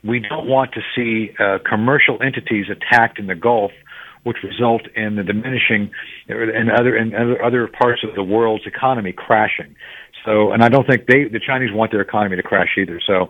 we 0.04 0.20
don't 0.20 0.48
want 0.48 0.72
to 0.74 0.82
see 0.96 1.32
uh, 1.40 1.60
commercial 1.68 2.22
entities 2.24 2.66
attacked 2.70 3.20
in 3.20 3.28
the 3.28 3.36
Gulf 3.36 3.72
which 4.24 4.38
result 4.44 4.82
in 4.96 5.16
the 5.16 5.24
diminishing 5.24 5.92
and 6.28 6.72
other 6.72 6.96
and 6.96 7.14
other, 7.44 7.68
parts 7.68 8.04
of 8.08 8.14
the 8.16 8.24
world's 8.24 8.66
economy 8.68 9.12
crashing. 9.12 9.76
So, 10.26 10.52
and 10.52 10.64
I 10.64 10.70
don't 10.70 10.86
think 10.86 11.08
they, 11.08 11.24
the 11.24 11.40
Chinese 11.40 11.72
want 11.74 11.92
their 11.92 12.02
economy 12.02 12.36
to 12.36 12.44
crash 12.44 12.78
either. 12.78 13.00
So, 13.06 13.30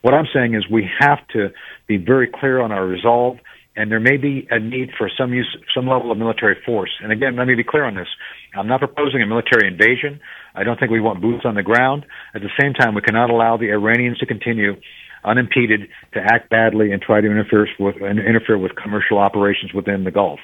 what 0.00 0.14
I'm 0.14 0.26
saying 0.34 0.54
is 0.54 0.68
we 0.68 0.88
have 0.98 1.20
to 1.28 1.50
be 1.86 1.96
very 1.96 2.26
clear 2.26 2.60
on 2.60 2.72
our 2.72 2.84
resolve, 2.84 3.38
and 3.74 3.90
there 3.90 4.00
may 4.00 4.16
be 4.16 4.46
a 4.50 4.58
need 4.58 4.90
for 4.98 5.10
some 5.18 5.32
use, 5.32 5.56
some 5.74 5.88
level 5.88 6.12
of 6.12 6.18
military 6.18 6.56
force. 6.64 6.90
And 7.02 7.10
again, 7.10 7.36
let 7.36 7.46
me 7.46 7.54
be 7.54 7.64
clear 7.64 7.84
on 7.84 7.94
this. 7.94 8.08
I'm 8.54 8.68
not 8.68 8.80
proposing 8.80 9.22
a 9.22 9.26
military 9.26 9.66
invasion. 9.66 10.20
I 10.54 10.64
don't 10.64 10.78
think 10.78 10.90
we 10.90 11.00
want 11.00 11.22
boots 11.22 11.44
on 11.44 11.54
the 11.54 11.62
ground. 11.62 12.04
At 12.34 12.42
the 12.42 12.50
same 12.60 12.74
time, 12.74 12.94
we 12.94 13.00
cannot 13.00 13.30
allow 13.30 13.56
the 13.56 13.70
Iranians 13.70 14.18
to 14.18 14.26
continue 14.26 14.76
unimpeded 15.24 15.88
to 16.14 16.20
act 16.20 16.50
badly 16.50 16.92
and 16.92 17.00
try 17.00 17.20
to 17.20 17.30
interfere 17.30 17.66
with 17.78 17.96
interfere 17.96 18.58
with 18.58 18.72
commercial 18.74 19.18
operations 19.18 19.72
within 19.72 20.04
the 20.04 20.10
Gulf. 20.10 20.40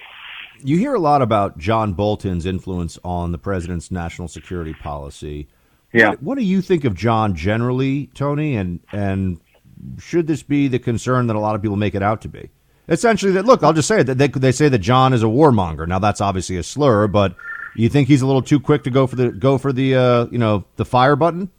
You 0.63 0.79
hear 0.79 0.95
a 0.95 1.01
lot 1.01 1.23
about 1.23 1.59
John 1.59 1.93
Bolton's 1.93 2.47
influence 2.47 2.99
on 3.05 3.33
the 3.33 3.39
president's 3.39 3.91
national 3.91 4.29
security 4.29 4.75
policy. 4.75 5.49
Yeah. 5.93 6.11
What, 6.11 6.23
what 6.23 6.39
do 6.39 6.45
you 6.45 6.63
think 6.63 6.85
of 6.85 6.95
John 6.95 7.35
generally, 7.35 8.11
Tony? 8.15 8.57
And 8.57 8.81
and 8.93 9.41
should 9.99 10.27
this 10.27 10.43
be 10.43 10.69
the 10.69 10.79
concern 10.79 11.27
that 11.27 11.37
a 11.37 11.41
lot 11.41 11.55
of 11.55 11.63
people 11.63 11.77
make 11.77 11.95
it 11.95 12.03
out 12.03 12.23
to 12.23 12.29
be? 12.29 12.51
Essentially, 12.89 13.33
that 13.33 13.45
look, 13.45 13.63
I'll 13.63 13.73
just 13.73 13.89
say 13.89 14.03
that 14.03 14.17
They 14.17 14.29
they 14.29 14.53
say 14.53 14.69
that 14.69 14.79
John 14.79 15.13
is 15.13 15.23
a 15.23 15.27
warmonger. 15.27 15.87
Now 15.87 15.99
that's 15.99 16.21
obviously 16.21 16.57
a 16.57 16.63
slur, 16.63 17.07
but 17.07 17.35
you 17.75 17.89
think 17.89 18.09
he's 18.09 18.23
a 18.23 18.27
little 18.27 18.43
too 18.43 18.61
quick 18.61 18.85
to 18.85 18.91
go 18.91 19.07
for 19.07 19.17
the 19.17 19.31
go 19.31 19.59
for 19.59 19.73
the 19.73 19.95
uh, 19.95 20.27
you 20.31 20.39
know 20.39 20.65
the 20.77 20.85
fire 20.85 21.17
button? 21.17 21.51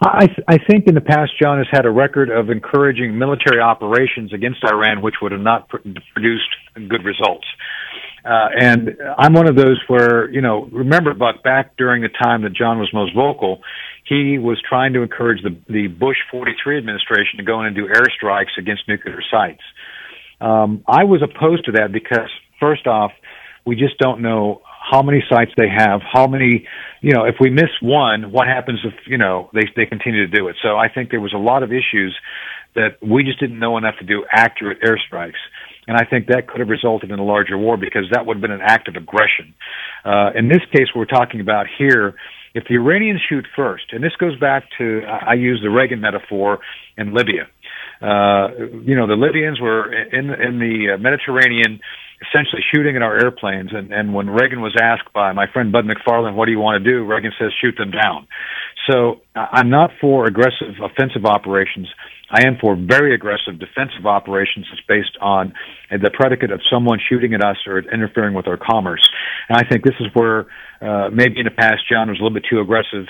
I, 0.00 0.26
th- 0.26 0.44
I 0.46 0.58
think 0.58 0.86
in 0.86 0.94
the 0.94 1.00
past, 1.00 1.32
John 1.40 1.58
has 1.58 1.66
had 1.70 1.84
a 1.84 1.90
record 1.90 2.30
of 2.30 2.50
encouraging 2.50 3.18
military 3.18 3.60
operations 3.60 4.32
against 4.32 4.62
Iran, 4.64 5.02
which 5.02 5.16
would 5.20 5.32
have 5.32 5.40
not 5.40 5.68
pr- 5.68 5.78
produced 6.12 6.48
good 6.74 7.04
results. 7.04 7.46
Uh, 8.24 8.48
and 8.60 8.96
I'm 9.16 9.32
one 9.32 9.48
of 9.48 9.56
those 9.56 9.80
where, 9.88 10.30
you 10.30 10.40
know, 10.40 10.68
remember, 10.70 11.14
Buck, 11.14 11.42
back 11.42 11.76
during 11.76 12.02
the 12.02 12.08
time 12.08 12.42
that 12.42 12.52
John 12.52 12.78
was 12.78 12.90
most 12.92 13.14
vocal, 13.14 13.60
he 14.04 14.38
was 14.38 14.60
trying 14.68 14.92
to 14.92 15.02
encourage 15.02 15.42
the, 15.42 15.56
the 15.68 15.88
Bush 15.88 16.18
43 16.30 16.78
administration 16.78 17.38
to 17.38 17.42
go 17.42 17.60
in 17.60 17.66
and 17.66 17.76
do 17.76 17.88
airstrikes 17.88 18.56
against 18.58 18.86
nuclear 18.86 19.20
sites. 19.30 19.62
Um, 20.40 20.84
I 20.86 21.04
was 21.04 21.22
opposed 21.22 21.64
to 21.66 21.72
that 21.72 21.92
because, 21.92 22.30
first 22.60 22.86
off, 22.86 23.12
we 23.66 23.76
just 23.76 23.98
don't 23.98 24.22
know 24.22 24.62
how 24.90 25.02
many 25.02 25.22
sites 25.28 25.50
they 25.56 25.68
have, 25.68 26.00
how 26.00 26.26
many, 26.26 26.66
you 27.02 27.12
know, 27.12 27.24
if 27.24 27.34
we 27.38 27.50
miss 27.50 27.70
one, 27.82 28.32
what 28.32 28.46
happens 28.46 28.80
if, 28.84 28.94
you 29.06 29.18
know, 29.18 29.50
they, 29.52 29.68
they 29.76 29.84
continue 29.84 30.26
to 30.26 30.34
do 30.34 30.48
it. 30.48 30.56
So 30.62 30.76
I 30.78 30.88
think 30.88 31.10
there 31.10 31.20
was 31.20 31.34
a 31.34 31.38
lot 31.38 31.62
of 31.62 31.70
issues 31.70 32.16
that 32.74 32.96
we 33.02 33.24
just 33.24 33.40
didn't 33.40 33.58
know 33.58 33.76
enough 33.76 33.96
to 33.98 34.06
do 34.06 34.24
accurate 34.32 34.78
airstrikes. 34.82 35.40
And 35.86 35.96
I 35.96 36.04
think 36.04 36.28
that 36.28 36.48
could 36.48 36.60
have 36.60 36.68
resulted 36.68 37.10
in 37.10 37.18
a 37.18 37.24
larger 37.24 37.58
war 37.58 37.76
because 37.76 38.04
that 38.12 38.24
would 38.24 38.36
have 38.36 38.42
been 38.42 38.50
an 38.50 38.60
act 38.62 38.88
of 38.88 38.96
aggression. 38.96 39.54
Uh, 40.04 40.30
in 40.34 40.48
this 40.48 40.60
case, 40.72 40.88
we're 40.94 41.06
talking 41.06 41.40
about 41.40 41.66
here, 41.78 42.14
if 42.54 42.64
the 42.68 42.74
Iranians 42.74 43.20
shoot 43.28 43.46
first, 43.56 43.84
and 43.92 44.02
this 44.02 44.12
goes 44.18 44.38
back 44.38 44.64
to, 44.78 45.02
I 45.06 45.34
use 45.34 45.60
the 45.62 45.70
Reagan 45.70 46.00
metaphor 46.00 46.60
in 46.96 47.14
Libya. 47.14 47.48
Uh, 48.00 48.48
you 48.84 48.94
know, 48.94 49.06
the 49.06 49.16
Libyans 49.16 49.60
were 49.60 49.92
in, 49.92 50.30
in 50.30 50.58
the 50.58 50.96
Mediterranean, 51.00 51.80
essentially 52.22 52.62
shooting 52.72 52.96
at 52.96 53.02
our 53.02 53.16
airplanes. 53.18 53.70
And, 53.72 53.92
and 53.92 54.14
when 54.14 54.30
Reagan 54.30 54.60
was 54.60 54.76
asked 54.80 55.12
by 55.12 55.32
my 55.32 55.46
friend 55.52 55.72
Bud 55.72 55.84
McFarlane, 55.84 56.34
what 56.34 56.46
do 56.46 56.52
you 56.52 56.58
want 56.58 56.82
to 56.82 56.90
do? 56.90 57.04
Reagan 57.04 57.32
says, 57.38 57.50
shoot 57.60 57.76
them 57.76 57.90
down. 57.90 58.26
So 58.88 59.20
I'm 59.34 59.70
not 59.70 59.90
for 60.00 60.26
aggressive 60.26 60.74
offensive 60.82 61.24
operations. 61.26 61.88
I 62.30 62.46
am 62.46 62.58
for 62.60 62.76
very 62.76 63.14
aggressive 63.14 63.58
defensive 63.58 64.04
operations 64.04 64.66
that's 64.70 64.84
based 64.86 65.16
on 65.20 65.54
the 65.90 66.10
predicate 66.12 66.50
of 66.50 66.60
someone 66.70 66.98
shooting 67.08 67.32
at 67.34 67.42
us 67.42 67.56
or 67.66 67.78
interfering 67.78 68.34
with 68.34 68.46
our 68.46 68.58
commerce. 68.58 69.08
And 69.48 69.56
I 69.56 69.68
think 69.68 69.82
this 69.82 69.94
is 70.00 70.06
where 70.12 70.46
uh, 70.80 71.08
maybe 71.10 71.38
in 71.38 71.44
the 71.44 71.50
past 71.50 71.88
John 71.90 72.08
was 72.08 72.18
a 72.20 72.22
little 72.22 72.34
bit 72.34 72.44
too 72.48 72.60
aggressive 72.60 73.06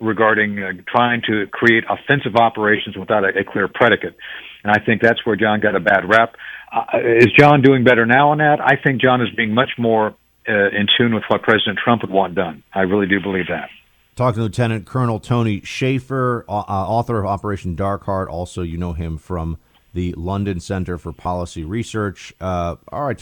regarding 0.00 0.58
uh, 0.58 0.72
trying 0.86 1.22
to 1.28 1.46
create 1.50 1.84
offensive 1.88 2.36
operations 2.36 2.96
without 2.96 3.24
a, 3.24 3.40
a 3.40 3.44
clear 3.44 3.68
predicate. 3.68 4.16
And 4.64 4.72
I 4.72 4.84
think 4.84 5.02
that's 5.02 5.24
where 5.24 5.36
John 5.36 5.60
got 5.60 5.74
a 5.74 5.80
bad 5.80 6.08
rap. 6.08 6.34
Uh, 6.72 6.98
is 6.98 7.28
John 7.38 7.62
doing 7.62 7.84
better 7.84 8.04
now 8.04 8.30
on 8.30 8.38
that? 8.38 8.60
I 8.60 8.76
think 8.76 9.00
John 9.00 9.22
is 9.22 9.28
being 9.36 9.54
much 9.54 9.70
more 9.78 10.14
uh, 10.48 10.68
in 10.68 10.86
tune 10.96 11.14
with 11.14 11.24
what 11.28 11.42
President 11.42 11.78
Trump 11.82 12.02
would 12.02 12.10
want 12.10 12.34
done. 12.34 12.62
I 12.74 12.80
really 12.80 13.06
do 13.06 13.20
believe 13.20 13.46
that. 13.48 13.70
Talking 14.16 14.38
to 14.38 14.42
Lieutenant 14.42 14.84
Colonel 14.84 15.20
Tony 15.20 15.60
Shaffer, 15.60 16.44
uh, 16.48 16.52
author 16.52 17.20
of 17.20 17.26
Operation 17.26 17.76
Dark 17.76 18.04
Heart. 18.04 18.28
Also, 18.28 18.62
you 18.62 18.76
know 18.76 18.92
him 18.92 19.16
from 19.16 19.58
the 19.94 20.12
London 20.14 20.60
Center 20.60 20.98
for 20.98 21.12
Policy 21.12 21.64
Research. 21.64 22.34
Uh, 22.40 22.76
all 22.90 23.06
right, 23.06 23.18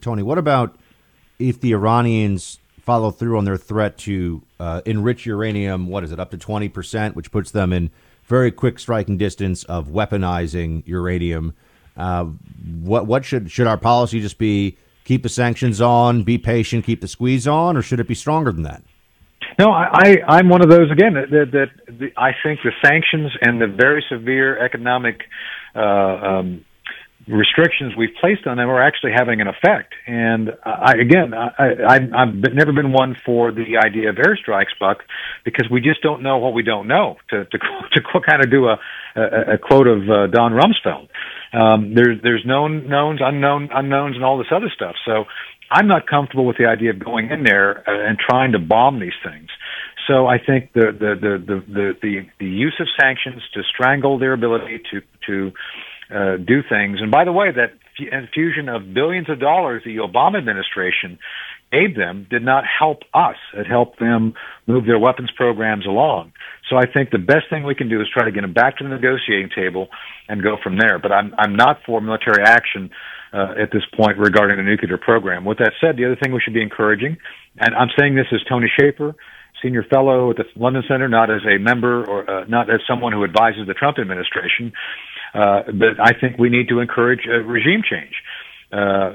Tony, 0.00 0.22
what 0.22 0.38
about 0.38 0.76
if 1.38 1.60
the 1.60 1.72
Iranians 1.72 2.60
follow 2.86 3.10
through 3.10 3.36
on 3.36 3.44
their 3.44 3.56
threat 3.58 3.98
to 3.98 4.40
uh, 4.58 4.80
enrich 4.86 5.26
uranium? 5.26 5.88
What 5.88 6.04
is 6.04 6.12
it, 6.12 6.20
up 6.20 6.30
to 6.30 6.38
20%, 6.38 7.14
which 7.14 7.30
puts 7.30 7.50
them 7.50 7.72
in 7.72 7.90
very 8.24 8.50
quick 8.50 8.78
striking 8.78 9.18
distance 9.18 9.64
of 9.64 9.88
weaponizing 9.88 10.86
uranium? 10.86 11.52
Uh, 11.96 12.24
what 12.82 13.06
what 13.06 13.24
should 13.24 13.50
should 13.50 13.66
our 13.66 13.78
policy 13.78 14.20
just 14.20 14.38
be? 14.38 14.76
Keep 15.04 15.22
the 15.22 15.28
sanctions 15.28 15.80
on, 15.80 16.24
be 16.24 16.36
patient, 16.36 16.84
keep 16.84 17.00
the 17.00 17.08
squeeze 17.08 17.46
on, 17.46 17.76
or 17.76 17.82
should 17.82 18.00
it 18.00 18.08
be 18.08 18.14
stronger 18.14 18.50
than 18.50 18.64
that? 18.64 18.82
No, 19.58 19.70
I, 19.70 20.18
I 20.26 20.38
am 20.40 20.48
one 20.48 20.62
of 20.62 20.68
those 20.68 20.90
again 20.90 21.14
that, 21.14 21.30
that, 21.30 21.70
that 21.86 22.12
I 22.16 22.32
think 22.42 22.60
the 22.64 22.72
sanctions 22.84 23.30
and 23.40 23.60
the 23.60 23.68
very 23.68 24.04
severe 24.10 24.58
economic 24.58 25.22
uh, 25.74 25.80
um, 25.80 26.64
restrictions 27.28 27.94
we've 27.96 28.14
placed 28.20 28.46
on 28.46 28.56
them 28.56 28.68
are 28.68 28.82
actually 28.82 29.12
having 29.16 29.40
an 29.40 29.48
effect. 29.48 29.94
And 30.06 30.50
I, 30.64 30.92
again, 30.92 31.34
I, 31.34 31.48
I, 31.58 31.94
I've 31.96 32.34
never 32.54 32.72
been 32.72 32.92
one 32.92 33.16
for 33.24 33.50
the 33.50 33.78
idea 33.84 34.10
of 34.10 34.16
airstrikes, 34.16 34.78
Buck, 34.78 34.98
because 35.44 35.68
we 35.70 35.80
just 35.80 36.02
don't 36.02 36.22
know 36.22 36.38
what 36.38 36.54
we 36.54 36.62
don't 36.62 36.86
know. 36.86 37.16
To 37.30 37.44
to, 37.44 37.58
to 37.92 38.00
kind 38.26 38.44
of 38.44 38.50
do 38.50 38.66
a, 38.66 38.78
a, 39.16 39.54
a 39.54 39.58
quote 39.58 39.88
of 39.88 40.08
uh, 40.08 40.26
Don 40.28 40.52
Rumsfeld, 40.52 41.08
um, 41.52 41.94
there's 41.94 42.22
there's 42.22 42.44
known 42.46 42.88
knowns, 42.88 43.20
unknown 43.22 43.70
unknowns, 43.72 44.14
and 44.14 44.24
all 44.24 44.38
this 44.38 44.52
other 44.54 44.70
stuff. 44.74 44.94
So 45.04 45.24
I'm 45.70 45.88
not 45.88 46.06
comfortable 46.06 46.46
with 46.46 46.58
the 46.58 46.66
idea 46.66 46.90
of 46.90 46.98
going 46.98 47.30
in 47.30 47.42
there 47.42 47.78
uh, 47.88 48.08
and 48.08 48.18
trying 48.18 48.52
to 48.52 48.58
bomb 48.58 49.00
these 49.00 49.18
things. 49.24 49.48
So 50.06 50.26
I 50.26 50.38
think 50.38 50.72
the 50.72 50.92
the 50.92 51.14
the 51.20 51.38
the 51.38 51.60
the, 51.66 51.92
the, 52.00 52.26
the 52.38 52.46
use 52.46 52.76
of 52.78 52.86
sanctions 53.00 53.42
to 53.54 53.62
strangle 53.64 54.18
their 54.18 54.32
ability 54.32 54.80
to 54.92 55.00
to 55.26 55.52
uh, 56.10 56.36
do 56.36 56.62
things. 56.68 56.98
And 57.00 57.10
by 57.10 57.24
the 57.24 57.32
way, 57.32 57.48
that 57.50 57.72
infusion 57.98 58.68
of 58.68 58.92
billions 58.94 59.28
of 59.30 59.40
dollars 59.40 59.82
the 59.84 59.96
Obama 59.96 60.38
administration 60.38 61.18
gave 61.72 61.96
them 61.96 62.26
did 62.30 62.42
not 62.42 62.64
help 62.64 63.02
us. 63.12 63.36
It 63.54 63.66
helped 63.66 63.98
them 63.98 64.34
move 64.66 64.86
their 64.86 64.98
weapons 64.98 65.30
programs 65.36 65.86
along. 65.86 66.32
So 66.70 66.76
I 66.76 66.86
think 66.86 67.10
the 67.10 67.18
best 67.18 67.50
thing 67.50 67.64
we 67.64 67.74
can 67.74 67.88
do 67.88 68.00
is 68.00 68.08
try 68.12 68.24
to 68.24 68.32
get 68.32 68.42
them 68.42 68.52
back 68.52 68.78
to 68.78 68.84
the 68.84 68.90
negotiating 68.90 69.50
table 69.54 69.88
and 70.28 70.42
go 70.42 70.56
from 70.62 70.78
there. 70.78 70.98
But 70.98 71.12
I'm 71.12 71.34
I'm 71.38 71.56
not 71.56 71.80
for 71.86 72.00
military 72.00 72.44
action 72.44 72.90
uh, 73.32 73.54
at 73.60 73.70
this 73.72 73.82
point 73.96 74.18
regarding 74.18 74.56
the 74.56 74.62
nuclear 74.62 74.98
program. 74.98 75.44
With 75.44 75.58
that 75.58 75.72
said, 75.80 75.96
the 75.96 76.06
other 76.06 76.16
thing 76.16 76.32
we 76.32 76.40
should 76.40 76.54
be 76.54 76.62
encouraging, 76.62 77.16
and 77.58 77.74
I'm 77.74 77.90
saying 77.98 78.14
this 78.14 78.26
as 78.32 78.40
Tony 78.48 78.68
Shaffer, 78.78 79.14
senior 79.62 79.84
fellow 79.84 80.30
at 80.30 80.36
the 80.36 80.44
London 80.56 80.82
Center, 80.88 81.08
not 81.08 81.30
as 81.30 81.42
a 81.46 81.58
member 81.58 82.04
or 82.04 82.28
uh, 82.28 82.44
not 82.46 82.70
as 82.70 82.80
someone 82.88 83.12
who 83.12 83.24
advises 83.24 83.66
the 83.66 83.74
Trump 83.74 83.98
administration, 83.98 84.72
uh, 85.36 85.62
but 85.66 86.00
I 86.00 86.12
think 86.18 86.38
we 86.38 86.48
need 86.48 86.68
to 86.68 86.80
encourage 86.80 87.26
a 87.26 87.42
regime 87.42 87.82
change. 87.88 88.14
uh, 88.72 89.12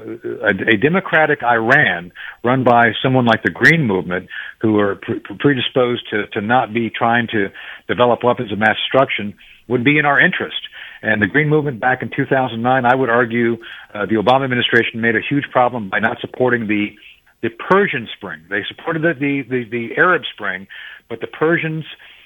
a, 0.48 0.74
a, 0.74 0.76
democratic 0.78 1.42
Iran 1.42 2.10
run 2.42 2.64
by 2.64 2.92
someone 3.02 3.26
like 3.26 3.42
the 3.42 3.50
Green 3.50 3.86
Movement, 3.86 4.28
who 4.62 4.78
are 4.78 4.96
pre- 4.96 5.20
predisposed 5.20 6.08
to, 6.10 6.26
to 6.28 6.40
not 6.40 6.72
be 6.72 6.88
trying 6.88 7.26
to 7.32 7.48
develop 7.86 8.24
weapons 8.24 8.50
of 8.50 8.58
mass 8.58 8.76
destruction, 8.82 9.34
would 9.68 9.84
be 9.84 9.98
in 9.98 10.06
our 10.06 10.18
interest. 10.18 10.56
And 11.02 11.20
the 11.20 11.26
Green 11.26 11.48
Movement 11.48 11.80
back 11.80 12.00
in 12.00 12.10
2009, 12.16 12.86
I 12.86 12.94
would 12.94 13.10
argue, 13.10 13.58
uh, 13.92 14.06
the 14.06 14.14
Obama 14.14 14.44
administration 14.44 15.00
made 15.00 15.16
a 15.16 15.20
huge 15.28 15.44
problem 15.52 15.90
by 15.90 15.98
not 15.98 16.18
supporting 16.20 16.66
the 16.68 16.96
the 17.42 17.50
Persian 17.50 18.08
Spring. 18.16 18.40
They 18.48 18.62
supported 18.68 19.02
the, 19.02 19.14
the, 19.18 19.42
the, 19.50 19.64
the 19.68 20.00
Arab 20.00 20.22
Spring, 20.32 20.68
but 21.08 21.20
the 21.20 21.26
Persians 21.26 21.84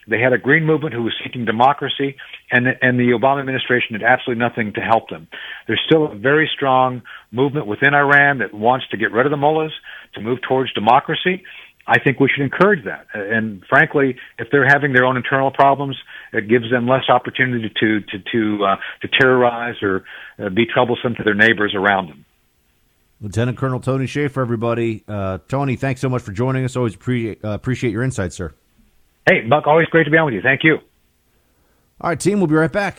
they 0.08 0.20
had 0.20 0.32
a 0.32 0.38
green 0.38 0.64
movement 0.64 0.94
who 0.94 1.02
was 1.02 1.14
seeking 1.22 1.44
democracy, 1.44 2.16
and 2.50 2.66
and 2.80 2.98
the 2.98 3.10
Obama 3.18 3.40
administration 3.40 3.92
did 3.92 4.02
absolutely 4.02 4.42
nothing 4.42 4.72
to 4.74 4.80
help 4.80 5.08
them. 5.08 5.28
There's 5.66 5.82
still 5.86 6.12
a 6.12 6.14
very 6.14 6.48
strong 6.54 7.02
movement 7.32 7.66
within 7.66 7.94
Iran 7.94 8.38
that 8.38 8.54
wants 8.54 8.86
to 8.90 8.96
get 8.96 9.12
rid 9.12 9.26
of 9.26 9.30
the 9.30 9.36
mullahs 9.36 9.72
to 10.14 10.20
move 10.20 10.38
towards 10.46 10.72
democracy. 10.72 11.42
I 11.88 12.00
think 12.00 12.18
we 12.18 12.28
should 12.28 12.42
encourage 12.42 12.84
that. 12.84 13.06
And 13.14 13.62
frankly, 13.68 14.16
if 14.38 14.48
they're 14.50 14.66
having 14.66 14.92
their 14.92 15.04
own 15.04 15.16
internal 15.16 15.52
problems, 15.52 15.96
it 16.32 16.48
gives 16.48 16.68
them 16.70 16.88
less 16.88 17.04
opportunity 17.08 17.72
to 17.80 18.00
to 18.00 18.18
to 18.32 18.64
uh, 18.64 18.76
to 19.02 19.08
terrorize 19.08 19.76
or 19.82 20.04
uh, 20.38 20.48
be 20.50 20.66
troublesome 20.66 21.14
to 21.16 21.22
their 21.22 21.34
neighbors 21.34 21.74
around 21.74 22.08
them. 22.08 22.24
Lieutenant 23.20 23.56
Colonel 23.56 23.80
Tony 23.80 24.06
Shaffer, 24.06 24.42
everybody. 24.42 25.02
Uh, 25.08 25.38
Tony, 25.48 25.76
thanks 25.76 26.00
so 26.00 26.08
much 26.08 26.22
for 26.22 26.32
joining 26.32 26.64
us. 26.64 26.76
Always 26.76 26.94
appreciate 26.94 27.44
uh, 27.44 27.50
appreciate 27.50 27.92
your 27.92 28.02
insights, 28.02 28.36
sir. 28.36 28.52
Hey, 29.28 29.40
Buck, 29.40 29.66
always 29.66 29.88
great 29.88 30.04
to 30.04 30.10
be 30.10 30.16
on 30.16 30.26
with 30.26 30.34
you. 30.34 30.42
Thank 30.42 30.62
you. 30.62 30.76
All 32.00 32.10
right, 32.10 32.20
team, 32.20 32.38
we'll 32.38 32.46
be 32.46 32.54
right 32.54 32.70
back. 32.70 32.98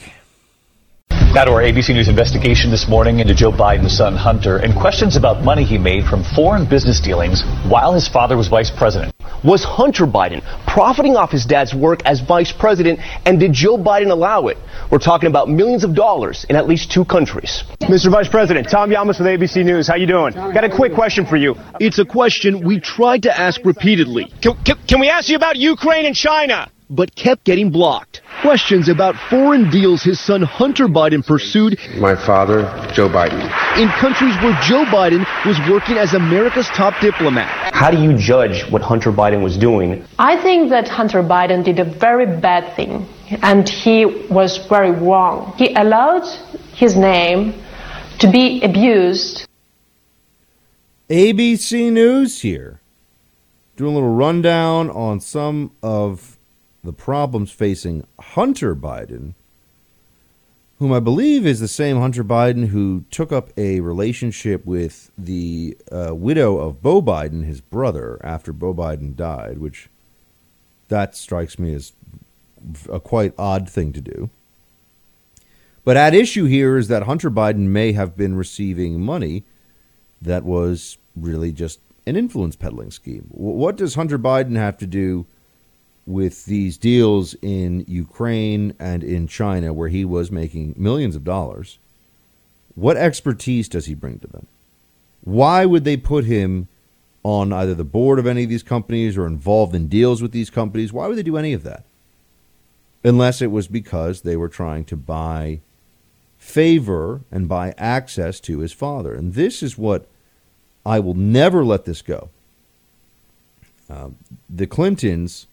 Now 1.38 1.46
to 1.46 1.52
our 1.52 1.62
ABC 1.62 1.94
News 1.94 2.08
investigation 2.08 2.72
this 2.72 2.88
morning 2.88 3.20
into 3.20 3.36
Joe 3.36 3.52
Biden's 3.52 3.96
son 3.96 4.16
Hunter 4.16 4.58
and 4.58 4.74
questions 4.74 5.16
about 5.16 5.44
money 5.44 5.64
he 5.64 5.78
made 5.78 6.06
from 6.06 6.24
foreign 6.24 6.68
business 6.68 7.00
dealings 7.00 7.44
while 7.70 7.94
his 7.94 8.08
father 8.08 8.36
was 8.36 8.48
vice 8.48 8.72
president. 8.72 9.14
Was 9.44 9.64
Hunter 9.64 10.08
Biden 10.08 10.42
profiting 10.66 11.16
off 11.16 11.32
his 11.32 11.46
dad's 11.46 11.76
work 11.76 12.02
as 12.06 12.22
vice 12.22 12.52
president 12.52 13.00
and 13.26 13.40
did 13.40 13.54
Joe 13.54 13.78
Biden 13.78 14.10
allow 14.10 14.48
it? 14.48 14.58
We're 14.92 14.98
talking 14.98 15.28
about 15.28 15.48
millions 15.48 15.84
of 15.84 15.94
dollars 15.94 16.46
in 16.50 16.56
at 16.56 16.68
least 16.68 16.92
two 16.92 17.06
countries. 17.06 17.64
Mr. 17.82 18.12
Vice 18.12 18.30
President, 18.30 18.68
Tom 18.70 18.90
Llamas 18.90 19.20
with 19.20 19.28
ABC 19.28 19.64
News. 19.64 19.88
How 19.88 19.96
you 19.96 20.08
doing? 20.08 20.34
Got 20.34 20.64
a 20.64 20.76
quick 20.76 20.94
question 20.94 21.26
for 21.26 21.36
you. 21.36 21.56
It's 21.80 22.00
a 22.00 22.06
question 22.06 22.66
we 22.66 22.80
tried 22.80 23.24
to 23.24 23.40
ask 23.40 23.64
repeatedly. 23.64 24.32
Can, 24.42 24.56
can, 24.64 24.78
can 24.88 25.00
we 25.00 25.10
ask 25.10 25.30
you 25.30 25.36
about 25.36 25.56
Ukraine 25.58 26.06
and 26.06 26.16
China? 26.16 26.72
But 26.90 27.14
kept 27.16 27.44
getting 27.44 27.70
blocked. 27.70 28.22
Questions 28.42 28.88
about 28.88 29.16
foreign 29.30 29.70
deals 29.70 30.04
his 30.04 30.22
son 30.22 30.42
Hunter 30.42 30.88
Biden 30.88 31.26
pursued. 31.26 31.78
My 31.98 32.16
father, 32.16 32.62
Joe 32.94 33.10
Biden. 33.10 33.42
In 33.78 33.90
countries 33.90 34.36
where 34.42 34.58
Joe 34.62 34.86
Biden 34.86 35.26
was 35.46 35.60
working 35.70 35.98
as 35.98 36.14
America's 36.14 36.68
top 36.68 36.94
diplomat. 37.02 37.74
How 37.74 37.92
do 37.92 38.02
you 38.02 38.18
judge 38.18 38.72
what 38.72 38.82
Hunter 38.82 39.12
Biden 39.12 39.44
was 39.44 39.58
doing? 39.58 40.06
I 40.18 40.42
think 40.42 40.70
that 40.70 40.88
Hunter 40.88 41.22
Biden 41.22 41.64
did 41.64 41.80
a 41.80 41.84
very 41.84 42.26
bad 42.26 42.74
thing 42.78 43.06
and 43.42 43.68
he 43.68 44.06
was 44.06 44.58
very 44.70 44.92
wrong. 44.92 45.54
He 45.58 45.74
allowed 45.74 46.26
his 46.74 46.96
name 46.96 47.54
to 48.20 48.32
be 48.32 48.62
abused. 48.62 49.46
ABC 51.10 51.92
News 51.92 52.42
here. 52.42 52.80
Doing 53.76 53.92
a 53.92 53.96
little 53.96 54.16
rundown 54.16 54.90
on 54.90 55.20
some 55.20 55.72
of 55.84 56.37
the 56.88 56.94
problems 56.94 57.52
facing 57.52 58.08
Hunter 58.18 58.74
Biden, 58.74 59.34
whom 60.80 60.94
I 60.94 61.02
believe 61.02 61.46
is 61.46 61.60
the 61.60 61.68
same 61.68 61.98
Hunter 61.98 62.24
Biden 62.24 62.68
who 62.68 63.04
took 63.12 63.34
up 63.34 63.50
a 63.58 63.82
relationship 63.82 64.66
with 64.66 65.12
the 65.18 65.78
uh, 65.92 66.16
widow 66.16 66.58
of 66.58 66.82
Beau 66.82 67.02
Biden, 67.02 67.44
his 67.44 67.60
brother, 67.60 68.22
after 68.24 68.54
Beau 68.54 68.74
Biden 68.74 69.18
died, 69.18 69.58
which 69.58 69.90
that 70.88 71.14
strikes 71.14 71.60
me 71.60 71.74
as 71.74 71.92
a 72.90 73.02
quite 73.02 73.34
odd 73.38 73.70
thing 73.70 73.92
to 73.92 74.00
do. 74.00 74.30
But 75.84 75.98
at 75.98 76.16
issue 76.16 76.46
here 76.46 76.78
is 76.78 76.88
that 76.88 77.04
Hunter 77.04 77.30
Biden 77.30 77.68
may 77.68 77.92
have 77.92 78.16
been 78.16 78.38
receiving 78.38 79.02
money 79.02 79.44
that 80.22 80.46
was 80.46 80.98
really 81.18 81.52
just 81.52 81.82
an 82.06 82.16
influence 82.16 82.56
peddling 82.56 82.92
scheme. 82.92 83.28
What 83.32 83.76
does 83.76 83.96
Hunter 83.96 84.18
Biden 84.18 84.56
have 84.56 84.78
to 84.78 84.88
do 84.88 85.26
with 86.08 86.46
these 86.46 86.78
deals 86.78 87.36
in 87.42 87.86
Ukraine 87.88 88.74
and 88.80 89.04
in 89.04 89.28
China, 89.28 89.74
where 89.74 89.90
he 89.90 90.04
was 90.04 90.32
making 90.32 90.74
millions 90.76 91.16
of 91.16 91.24
dollars? 91.24 91.78
What 92.74 92.98
expertise 92.98 93.70
does 93.70 93.86
he 93.86 93.94
bring 93.94 94.18
to 94.20 94.28
them? 94.28 94.48
Why 95.24 95.66
would 95.66 95.84
they 95.84 95.98
put 95.98 96.26
him 96.26 96.68
on 97.24 97.54
either 97.54 97.76
the 97.76 97.84
board 97.84 98.18
of 98.18 98.26
any 98.26 98.44
of 98.44 98.50
these 98.50 98.64
companies 98.64 99.18
or 99.18 99.28
involved 99.28 99.76
in 99.76 99.88
deals 99.88 100.22
with 100.22 100.32
these 100.32 100.50
companies? 100.50 100.92
Why 100.92 101.08
would 101.08 101.18
they 101.18 101.24
do 101.24 101.38
any 101.38 101.54
of 101.54 101.64
that? 101.64 101.84
unless 103.08 103.42
it 103.42 103.52
was 103.52 103.68
because 103.68 104.22
they 104.22 104.36
were 104.36 104.50
trying 104.50 104.84
to 104.86 104.98
buy 104.98 105.62
favor 106.38 107.22
and 107.32 107.48
buy 107.48 107.74
access 107.78 108.40
to 108.42 108.60
his 108.60 108.74
father. 108.74 109.14
And 109.14 109.34
this 109.34 109.64
is 109.64 109.78
what 109.78 110.08
I 110.86 111.00
will 111.00 111.14
never 111.14 111.64
let 111.64 111.86
this 111.86 112.02
go. 112.02 112.30
Uh, 113.90 114.10
the 114.50 114.68
Clintons 114.68 115.47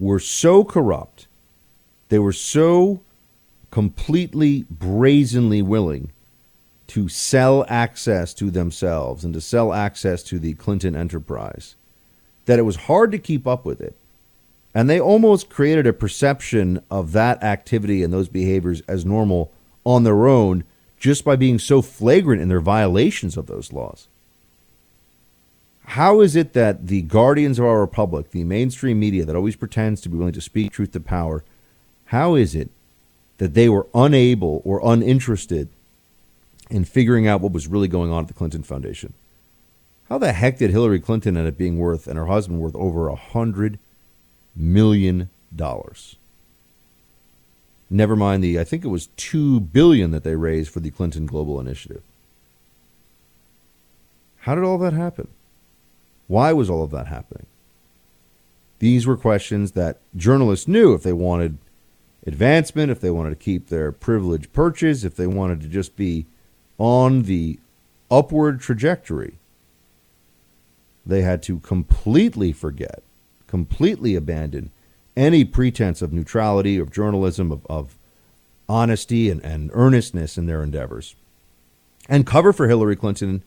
were 0.00 0.18
so 0.18 0.64
corrupt, 0.64 1.28
they 2.08 2.18
were 2.18 2.32
so 2.32 3.02
completely 3.70 4.64
brazenly 4.68 5.62
willing 5.62 6.10
to 6.88 7.08
sell 7.08 7.64
access 7.68 8.34
to 8.34 8.50
themselves 8.50 9.24
and 9.24 9.32
to 9.32 9.40
sell 9.40 9.72
access 9.72 10.24
to 10.24 10.40
the 10.40 10.54
Clinton 10.54 10.96
enterprise 10.96 11.76
that 12.46 12.58
it 12.58 12.62
was 12.62 12.74
hard 12.74 13.12
to 13.12 13.18
keep 13.18 13.46
up 13.46 13.64
with 13.64 13.80
it. 13.80 13.94
And 14.74 14.90
they 14.90 15.00
almost 15.00 15.50
created 15.50 15.86
a 15.86 15.92
perception 15.92 16.82
of 16.90 17.12
that 17.12 17.40
activity 17.44 18.02
and 18.02 18.12
those 18.12 18.28
behaviors 18.28 18.80
as 18.88 19.04
normal 19.04 19.52
on 19.84 20.02
their 20.02 20.26
own 20.26 20.64
just 20.98 21.24
by 21.24 21.36
being 21.36 21.58
so 21.58 21.80
flagrant 21.80 22.42
in 22.42 22.48
their 22.48 22.60
violations 22.60 23.36
of 23.36 23.46
those 23.46 23.72
laws. 23.72 24.08
How 25.90 26.20
is 26.20 26.36
it 26.36 26.52
that 26.52 26.86
the 26.86 27.02
guardians 27.02 27.58
of 27.58 27.64
our 27.64 27.80
republic, 27.80 28.30
the 28.30 28.44
mainstream 28.44 29.00
media 29.00 29.24
that 29.24 29.34
always 29.34 29.56
pretends 29.56 30.00
to 30.00 30.08
be 30.08 30.16
willing 30.16 30.32
to 30.34 30.40
speak 30.40 30.70
truth 30.70 30.92
to 30.92 31.00
power, 31.00 31.44
how 32.06 32.36
is 32.36 32.54
it 32.54 32.70
that 33.38 33.54
they 33.54 33.68
were 33.68 33.88
unable 33.92 34.62
or 34.64 34.80
uninterested 34.84 35.68
in 36.70 36.84
figuring 36.84 37.26
out 37.26 37.40
what 37.40 37.50
was 37.50 37.66
really 37.66 37.88
going 37.88 38.12
on 38.12 38.22
at 38.22 38.28
the 38.28 38.34
Clinton 38.34 38.62
Foundation? 38.62 39.14
How 40.08 40.18
the 40.18 40.32
heck 40.32 40.58
did 40.58 40.70
Hillary 40.70 41.00
Clinton 41.00 41.36
end 41.36 41.48
up 41.48 41.58
being 41.58 41.76
worth 41.76 42.06
and 42.06 42.16
her 42.16 42.26
husband 42.26 42.60
worth 42.60 42.76
over 42.76 43.08
a 43.08 43.16
hundred 43.16 43.80
million 44.54 45.28
dollars. 45.54 46.14
Never 47.90 48.14
mind 48.14 48.44
the 48.44 48.60
I 48.60 48.64
think 48.64 48.84
it 48.84 48.88
was 48.88 49.08
2 49.16 49.58
billion 49.58 50.12
that 50.12 50.22
they 50.22 50.36
raised 50.36 50.70
for 50.70 50.78
the 50.78 50.92
Clinton 50.92 51.26
Global 51.26 51.58
Initiative. 51.58 52.02
How 54.42 54.54
did 54.54 54.62
all 54.62 54.78
that 54.78 54.92
happen? 54.92 55.26
Why 56.30 56.52
was 56.52 56.70
all 56.70 56.84
of 56.84 56.92
that 56.92 57.08
happening? 57.08 57.46
These 58.78 59.04
were 59.04 59.16
questions 59.16 59.72
that 59.72 59.98
journalists 60.16 60.68
knew 60.68 60.94
if 60.94 61.02
they 61.02 61.12
wanted 61.12 61.58
advancement, 62.24 62.92
if 62.92 63.00
they 63.00 63.10
wanted 63.10 63.30
to 63.30 63.44
keep 63.44 63.66
their 63.66 63.90
privilege 63.90 64.52
perches, 64.52 65.04
if 65.04 65.16
they 65.16 65.26
wanted 65.26 65.60
to 65.62 65.66
just 65.66 65.96
be 65.96 66.26
on 66.78 67.24
the 67.24 67.58
upward 68.12 68.60
trajectory, 68.60 69.38
they 71.04 71.22
had 71.22 71.42
to 71.42 71.58
completely 71.58 72.52
forget 72.52 73.02
completely 73.48 74.14
abandon 74.14 74.70
any 75.16 75.44
pretense 75.44 76.00
of 76.00 76.12
neutrality, 76.12 76.78
of 76.78 76.92
journalism, 76.92 77.50
of, 77.50 77.66
of 77.66 77.96
honesty 78.68 79.28
and, 79.30 79.44
and 79.44 79.68
earnestness 79.74 80.38
in 80.38 80.46
their 80.46 80.62
endeavors, 80.62 81.16
and 82.08 82.24
cover 82.24 82.52
for 82.52 82.68
Hillary 82.68 82.94
Clinton 82.94 83.42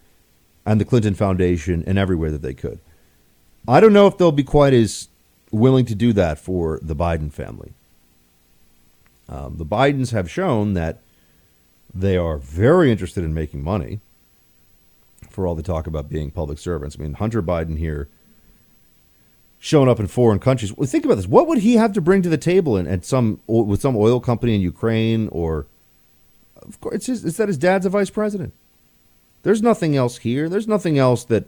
and 0.66 0.80
the 0.80 0.86
Clinton 0.86 1.14
Foundation 1.14 1.84
in 1.84 1.98
every 1.98 2.16
way 2.16 2.30
that 2.30 2.42
they 2.42 2.54
could. 2.54 2.80
I 3.68 3.80
don't 3.80 3.94
know 3.94 4.08
if 4.08 4.18
they'll 4.18 4.32
be 4.32 4.44
quite 4.44 4.74
as 4.74 5.10
willing 5.52 5.86
to 5.86 5.96
do 5.96 6.14
that 6.14 6.40
for 6.40 6.80
the 6.82 6.96
Biden 6.96 7.32
family. 7.32 7.74
Um, 9.30 9.58
the 9.58 9.66
Bidens 9.66 10.12
have 10.12 10.30
shown 10.30 10.74
that 10.74 11.00
they 11.94 12.18
are 12.18 12.38
very 12.38 12.92
interested 12.92 13.24
in 13.24 13.34
making 13.34 13.64
money 13.64 14.00
for 15.30 15.48
all 15.48 15.56
the 15.56 15.64
talk 15.64 15.88
about 15.88 16.10
being 16.10 16.32
public 16.32 16.60
servants. 16.60 16.98
I 17.00 17.04
mean, 17.04 17.14
Hunter 17.14 17.42
Biden 17.42 17.78
here 17.78 18.10
showing 19.60 19.88
up 19.88 20.00
in 20.00 20.08
foreign 20.08 20.40
countries. 20.40 20.74
Well, 20.74 20.88
think 20.88 21.06
about 21.06 21.16
this. 21.16 21.28
What 21.28 21.48
would 21.48 21.60
he 21.60 21.76
have 21.76 21.94
to 21.94 22.02
bring 22.02 22.22
to 22.24 22.30
the 22.30 22.38
table 22.38 22.76
in, 22.76 22.86
at 22.86 23.06
some 23.06 23.40
with 23.48 23.82
some 23.82 23.96
oil 23.96 24.20
company 24.20 24.56
in 24.56 24.62
Ukraine 24.62 25.30
or 25.30 25.68
of 26.58 26.80
course 26.82 26.96
it's, 26.96 27.06
his, 27.06 27.26
it's 27.26 27.38
that 27.38 27.48
his 27.48 27.58
dad's 27.58 27.86
a 27.86 27.90
vice 27.90 28.10
president. 28.10 28.54
There's 29.44 29.62
nothing 29.62 29.96
else 29.96 30.18
here. 30.18 30.50
There's 30.50 30.68
nothing 30.68 30.98
else 30.98 31.24
that 31.26 31.46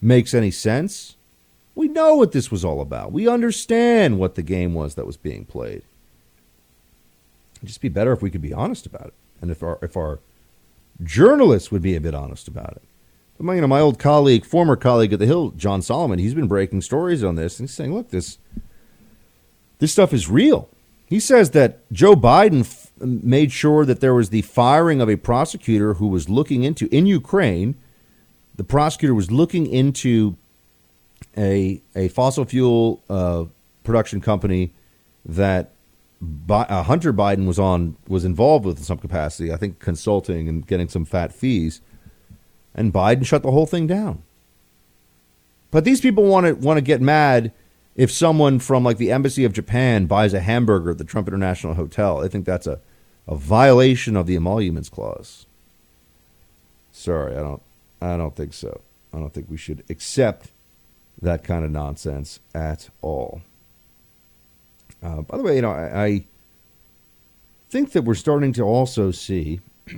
makes 0.00 0.34
any 0.34 0.50
sense. 0.50 1.16
We 1.74 1.88
know 1.88 2.16
what 2.16 2.32
this 2.32 2.50
was 2.50 2.64
all 2.64 2.80
about. 2.80 3.12
We 3.12 3.28
understand 3.28 4.18
what 4.18 4.34
the 4.34 4.42
game 4.42 4.74
was 4.74 4.94
that 4.96 5.06
was 5.06 5.16
being 5.16 5.44
played. 5.44 5.82
It'd 7.56 7.68
just 7.68 7.80
be 7.80 7.88
better 7.88 8.12
if 8.12 8.20
we 8.20 8.30
could 8.30 8.42
be 8.42 8.52
honest 8.52 8.86
about 8.86 9.06
it. 9.06 9.14
And 9.40 9.50
if 9.50 9.62
our 9.62 9.78
if 9.80 9.96
our 9.96 10.18
journalists 11.02 11.70
would 11.70 11.82
be 11.82 11.96
a 11.96 12.00
bit 12.00 12.14
honest 12.14 12.48
about 12.48 12.72
it. 12.72 12.82
But 13.36 13.46
my, 13.46 13.54
you 13.54 13.60
know, 13.60 13.66
my 13.66 13.80
old 13.80 13.98
colleague, 13.98 14.44
former 14.44 14.76
colleague 14.76 15.12
at 15.12 15.18
the 15.18 15.26
Hill, 15.26 15.50
John 15.50 15.80
Solomon, 15.80 16.18
he's 16.18 16.34
been 16.34 16.48
breaking 16.48 16.82
stories 16.82 17.24
on 17.24 17.36
this 17.36 17.58
and 17.58 17.68
he's 17.68 17.74
saying, 17.74 17.94
look, 17.94 18.10
this 18.10 18.38
this 19.78 19.92
stuff 19.92 20.12
is 20.12 20.28
real. 20.28 20.68
He 21.12 21.20
says 21.20 21.50
that 21.50 21.80
Joe 21.92 22.14
Biden 22.14 22.60
f- 22.60 22.90
made 22.98 23.52
sure 23.52 23.84
that 23.84 24.00
there 24.00 24.14
was 24.14 24.30
the 24.30 24.40
firing 24.40 25.02
of 25.02 25.10
a 25.10 25.16
prosecutor 25.16 25.92
who 25.92 26.06
was 26.06 26.30
looking 26.30 26.64
into 26.64 26.88
in 26.90 27.04
Ukraine. 27.04 27.74
The 28.56 28.64
prosecutor 28.64 29.14
was 29.14 29.30
looking 29.30 29.66
into 29.66 30.38
a 31.36 31.82
a 31.94 32.08
fossil 32.08 32.46
fuel 32.46 33.02
uh, 33.10 33.44
production 33.84 34.22
company 34.22 34.72
that 35.26 35.72
Bi- 36.22 36.64
uh, 36.70 36.82
Hunter 36.84 37.12
Biden 37.12 37.46
was 37.46 37.58
on 37.58 37.94
was 38.08 38.24
involved 38.24 38.64
with 38.64 38.78
in 38.78 38.84
some 38.84 38.96
capacity. 38.96 39.52
I 39.52 39.58
think 39.58 39.80
consulting 39.80 40.48
and 40.48 40.66
getting 40.66 40.88
some 40.88 41.04
fat 41.04 41.30
fees, 41.30 41.82
and 42.74 42.90
Biden 42.90 43.26
shut 43.26 43.42
the 43.42 43.50
whole 43.50 43.66
thing 43.66 43.86
down. 43.86 44.22
But 45.70 45.84
these 45.84 46.00
people 46.00 46.24
want 46.24 46.46
to 46.46 46.54
want 46.54 46.78
to 46.78 46.82
get 46.82 47.02
mad 47.02 47.52
if 47.94 48.10
someone 48.10 48.58
from 48.58 48.84
like 48.84 48.98
the 48.98 49.12
embassy 49.12 49.44
of 49.44 49.52
Japan 49.52 50.06
buys 50.06 50.32
a 50.34 50.40
hamburger 50.40 50.90
at 50.90 50.98
the 50.98 51.04
Trump 51.04 51.28
International 51.28 51.74
Hotel. 51.74 52.24
I 52.24 52.28
think 52.28 52.46
that's 52.46 52.66
a, 52.66 52.80
a 53.28 53.36
violation 53.36 54.16
of 54.16 54.26
the 54.26 54.36
emoluments 54.36 54.88
clause. 54.88 55.46
Sorry, 56.90 57.32
I 57.32 57.40
don't 57.40 57.62
I 58.00 58.16
don't 58.16 58.34
think 58.34 58.54
so. 58.54 58.80
I 59.12 59.18
don't 59.18 59.32
think 59.32 59.50
we 59.50 59.56
should 59.56 59.84
accept 59.88 60.50
that 61.20 61.44
kind 61.44 61.64
of 61.64 61.70
nonsense 61.70 62.40
at 62.54 62.88
all. 63.02 63.42
Uh, 65.02 65.22
by 65.22 65.36
the 65.36 65.42
way, 65.42 65.56
you 65.56 65.62
know, 65.62 65.70
I, 65.70 66.04
I 66.04 66.24
think 67.70 67.92
that 67.92 68.02
we're 68.02 68.14
starting 68.14 68.52
to 68.54 68.62
also 68.62 69.10
see 69.10 69.60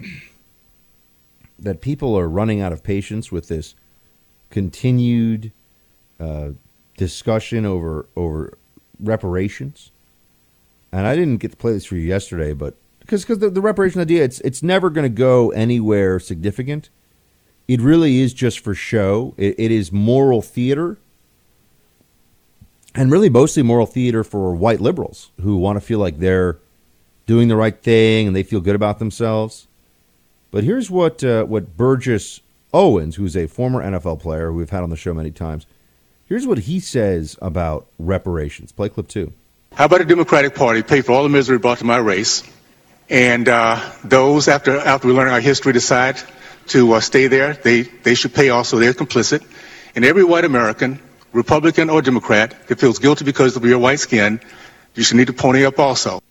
that 1.59 1.81
people 1.81 2.19
are 2.19 2.29
running 2.29 2.61
out 2.61 2.73
of 2.73 2.83
patience 2.83 3.31
with 3.31 3.49
this 3.49 3.75
continued 4.51 5.53
uh, 6.19 6.51
discussion 6.97 7.65
over 7.65 8.09
over 8.17 8.57
reparations. 9.01 9.91
And 10.93 11.07
I 11.07 11.17
didn't 11.17 11.39
get 11.39 11.51
to 11.51 11.57
play 11.57 11.73
this 11.73 11.85
for 11.85 11.97
you 11.97 12.07
yesterday, 12.07 12.53
but 12.53 12.77
because 13.01 13.23
because 13.23 13.39
the, 13.39 13.51
the 13.51 13.61
reparation 13.61 14.01
idea, 14.01 14.25
it's 14.25 14.41
it's 14.41 14.63
never 14.63 14.91
going 14.91 15.05
to 15.05 15.09
go 15.09 15.51
anywhere 15.51 16.19
significant. 16.21 16.91
It 17.67 17.81
really 17.81 18.21
is 18.21 18.35
just 18.35 18.61
for 18.61 18.75
show. 18.75 19.35
It, 19.37 19.55
it 19.59 19.71
is 19.71 19.91
moral 19.91 20.43
theater 20.43 20.99
and 22.95 23.11
really 23.11 23.29
mostly 23.29 23.63
moral 23.63 23.87
theater 23.87 24.23
for 24.23 24.55
white 24.55 24.81
liberals 24.81 25.33
who 25.41 25.57
want 25.57 25.77
to 25.77 25.81
feel 25.81 25.99
like 25.99 26.19
they're 26.19 26.59
doing 27.27 27.49
the 27.49 27.57
right 27.57 27.83
thing 27.83 28.27
and 28.27 28.37
they 28.37 28.43
feel 28.43 28.61
good 28.61 28.77
about 28.77 28.99
themselves. 28.99 29.67
But 30.51 30.65
here's 30.65 30.91
what 30.91 31.25
uh, 31.25 31.45
what 31.45 31.77
Burgess 31.77 32.41
Owens, 32.73 33.17
who's 33.17 33.37
a 33.37 33.47
former 33.47 33.83
NFL 33.83 34.21
player 34.21 34.53
we've 34.53 34.71
had 34.71 34.83
on 34.83 34.91
the 34.91 34.97
show 34.97 35.13
many 35.13 35.31
times, 35.31 35.67
here's 36.27 36.47
what 36.47 36.59
he 36.59 36.81
says 36.81 37.37
about 37.41 37.87
reparations. 37.99 38.73
Play 38.73 38.89
clip 38.89 39.09
two. 39.09 39.33
How 39.75 39.87
about 39.87 40.01
a 40.01 40.05
Democratic 40.05 40.55
Party 40.55 40.83
pay 40.83 41.01
for 41.01 41.13
all 41.13 41.23
the 41.23 41.29
misery 41.29 41.59
brought 41.59 41.79
to 41.79 41.85
my 41.85 41.97
race, 41.97 42.43
and 43.09 43.49
uh, 43.49 43.81
those 44.05 44.49
after 44.49 44.79
after 44.79 45.09
we 45.09 45.15
learn 45.15 45.29
our 45.29 45.41
history 45.41 45.73
decide 45.73 46.17
to 46.69 46.93
uh, 46.93 47.01
stay 47.01 47.27
there, 47.27 47.55
they 47.55 47.83
they 47.83 48.15
should 48.15 48.35
pay 48.35 48.51
also. 48.51 48.79
They're 48.79 48.95
complicit, 48.95 49.45
and 49.97 50.05
every 50.05 50.25
white 50.25 50.45
American 50.45 51.01
Republican 51.35 51.91
or 51.91 52.01
Democrat, 52.01 52.69
that 52.69 52.79
feels 52.79 53.01
guilty 53.01 53.25
because 53.25 53.57
of 53.57 53.65
your 53.65 53.81
white 53.81 53.99
skin, 53.99 54.41
you 54.95 55.03
should 55.03 55.17
need 55.17 55.27
to 55.27 55.33
pony 55.33 55.65
up 55.67 55.79
also. 55.79 56.23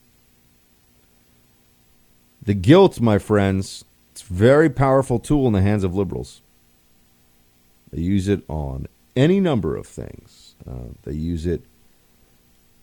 The 2.41 2.53
guilt, 2.53 2.99
my 2.99 3.19
friends, 3.19 3.83
it's 4.13 4.21
a 4.21 4.33
very 4.33 4.69
powerful 4.69 5.19
tool 5.19 5.45
in 5.47 5.53
the 5.53 5.61
hands 5.61 5.83
of 5.83 5.93
liberals. 5.93 6.41
They 7.91 8.01
use 8.01 8.27
it 8.27 8.43
on 8.47 8.87
any 9.15 9.39
number 9.39 9.75
of 9.75 9.85
things. 9.87 10.55
Uh, 10.67 10.93
they 11.03 11.13
use 11.13 11.45
it 11.45 11.63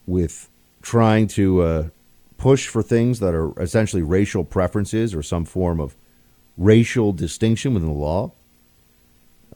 with 0.07 0.49
trying 0.83 1.27
to 1.29 1.63
uh, 1.63 1.89
push 2.37 2.69
for 2.69 2.83
things 2.83 3.21
that 3.21 3.35
are 3.35 3.59
essentially 3.61 4.03
racial 4.03 4.45
preferences 4.45 5.15
or 5.15 5.23
some 5.23 5.45
form 5.45 5.81
of 5.81 5.95
racial 6.57 7.13
distinction 7.13 7.75
within 7.75 7.89
the 7.89 7.95
law. 7.95 8.33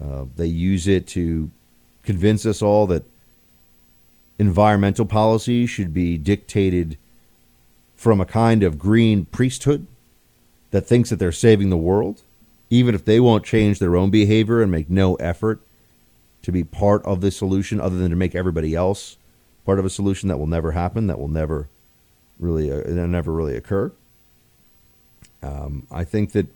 Uh, 0.01 0.25
they 0.37 0.47
use 0.47 0.89
it 0.89 1.07
to 1.07 1.51
convince 2.03 2.45
us 2.45 2.61
all 2.61 2.87
that 2.87 3.05
environmental 4.39 5.07
policy 5.07 5.67
should 5.67 5.95
be 5.95 6.19
dictated 6.19 6.99
from 7.95 8.21
a 8.21 8.27
kind 8.27 8.63
of 8.63 8.79
green 8.79 9.25
priesthood 9.27 9.87
that 10.73 10.83
thinks 10.83 11.11
that 11.11 11.17
they're 11.17 11.33
saving 11.33 11.71
the 11.71 11.77
world, 11.77 12.23
even 12.69 12.95
if 12.95 13.05
they 13.05 13.21
won't 13.21 13.45
change 13.45 13.79
their 13.79 13.97
own 13.97 14.11
behavior 14.11 14.61
and 14.61 14.71
make 14.71 14.91
no 14.91 15.15
effort 15.17 15.61
to 16.45 16.53
be 16.53 16.63
part 16.63 17.05
of 17.05 17.21
the 17.21 17.31
solution 17.31 17.81
other 17.81 17.97
than 17.97 18.11
to 18.11 18.17
make 18.17 18.35
everybody 18.35 18.75
else 18.75 19.17
part 19.65 19.79
of 19.79 19.85
a 19.85 19.91
solution 19.91 20.29
that 20.29 20.37
will 20.39 20.47
never 20.47 20.73
happen, 20.73 21.07
that 21.07 21.19
will 21.19 21.29
never 21.29 21.69
really, 22.39 22.71
uh, 22.71 23.07
never 23.07 23.33
really 23.33 23.57
occur. 23.57 23.91
Um, 25.43 25.87
I 25.91 26.05
think 26.05 26.33
that 26.33 26.47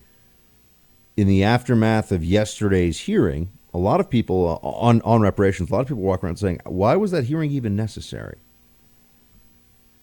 in 1.16 1.26
the 1.26 1.42
aftermath 1.42 2.12
of 2.12 2.24
yesterday's 2.24 3.00
hearing, 3.00 3.50
a 3.74 3.78
lot 3.78 4.00
of 4.00 4.08
people 4.08 4.60
uh, 4.62 4.66
on 4.66 5.02
on 5.02 5.20
reparations, 5.20 5.70
a 5.70 5.72
lot 5.72 5.80
of 5.80 5.88
people 5.88 6.02
walk 6.02 6.22
around 6.22 6.36
saying, 6.36 6.60
"Why 6.64 6.96
was 6.96 7.10
that 7.10 7.24
hearing 7.24 7.50
even 7.50 7.76
necessary? 7.76 8.38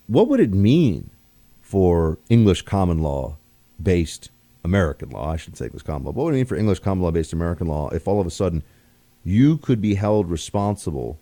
What 0.07 0.27
would 0.27 0.39
it 0.39 0.53
mean 0.53 1.09
for 1.61 2.19
English 2.29 2.63
common 2.63 2.99
law 2.99 3.37
based 3.81 4.29
American 4.63 5.09
law? 5.09 5.31
I 5.31 5.37
should 5.37 5.57
say 5.57 5.65
English 5.65 5.83
common 5.83 6.05
law. 6.05 6.11
What 6.11 6.25
would 6.25 6.33
it 6.35 6.37
mean 6.37 6.45
for 6.45 6.55
English 6.55 6.79
common 6.79 7.03
law 7.03 7.11
based 7.11 7.33
American 7.33 7.67
law 7.67 7.89
if 7.89 8.07
all 8.07 8.21
of 8.21 8.27
a 8.27 8.31
sudden 8.31 8.63
you 9.25 9.57
could 9.57 9.81
be 9.81 9.95
held 9.95 10.29
responsible 10.29 11.19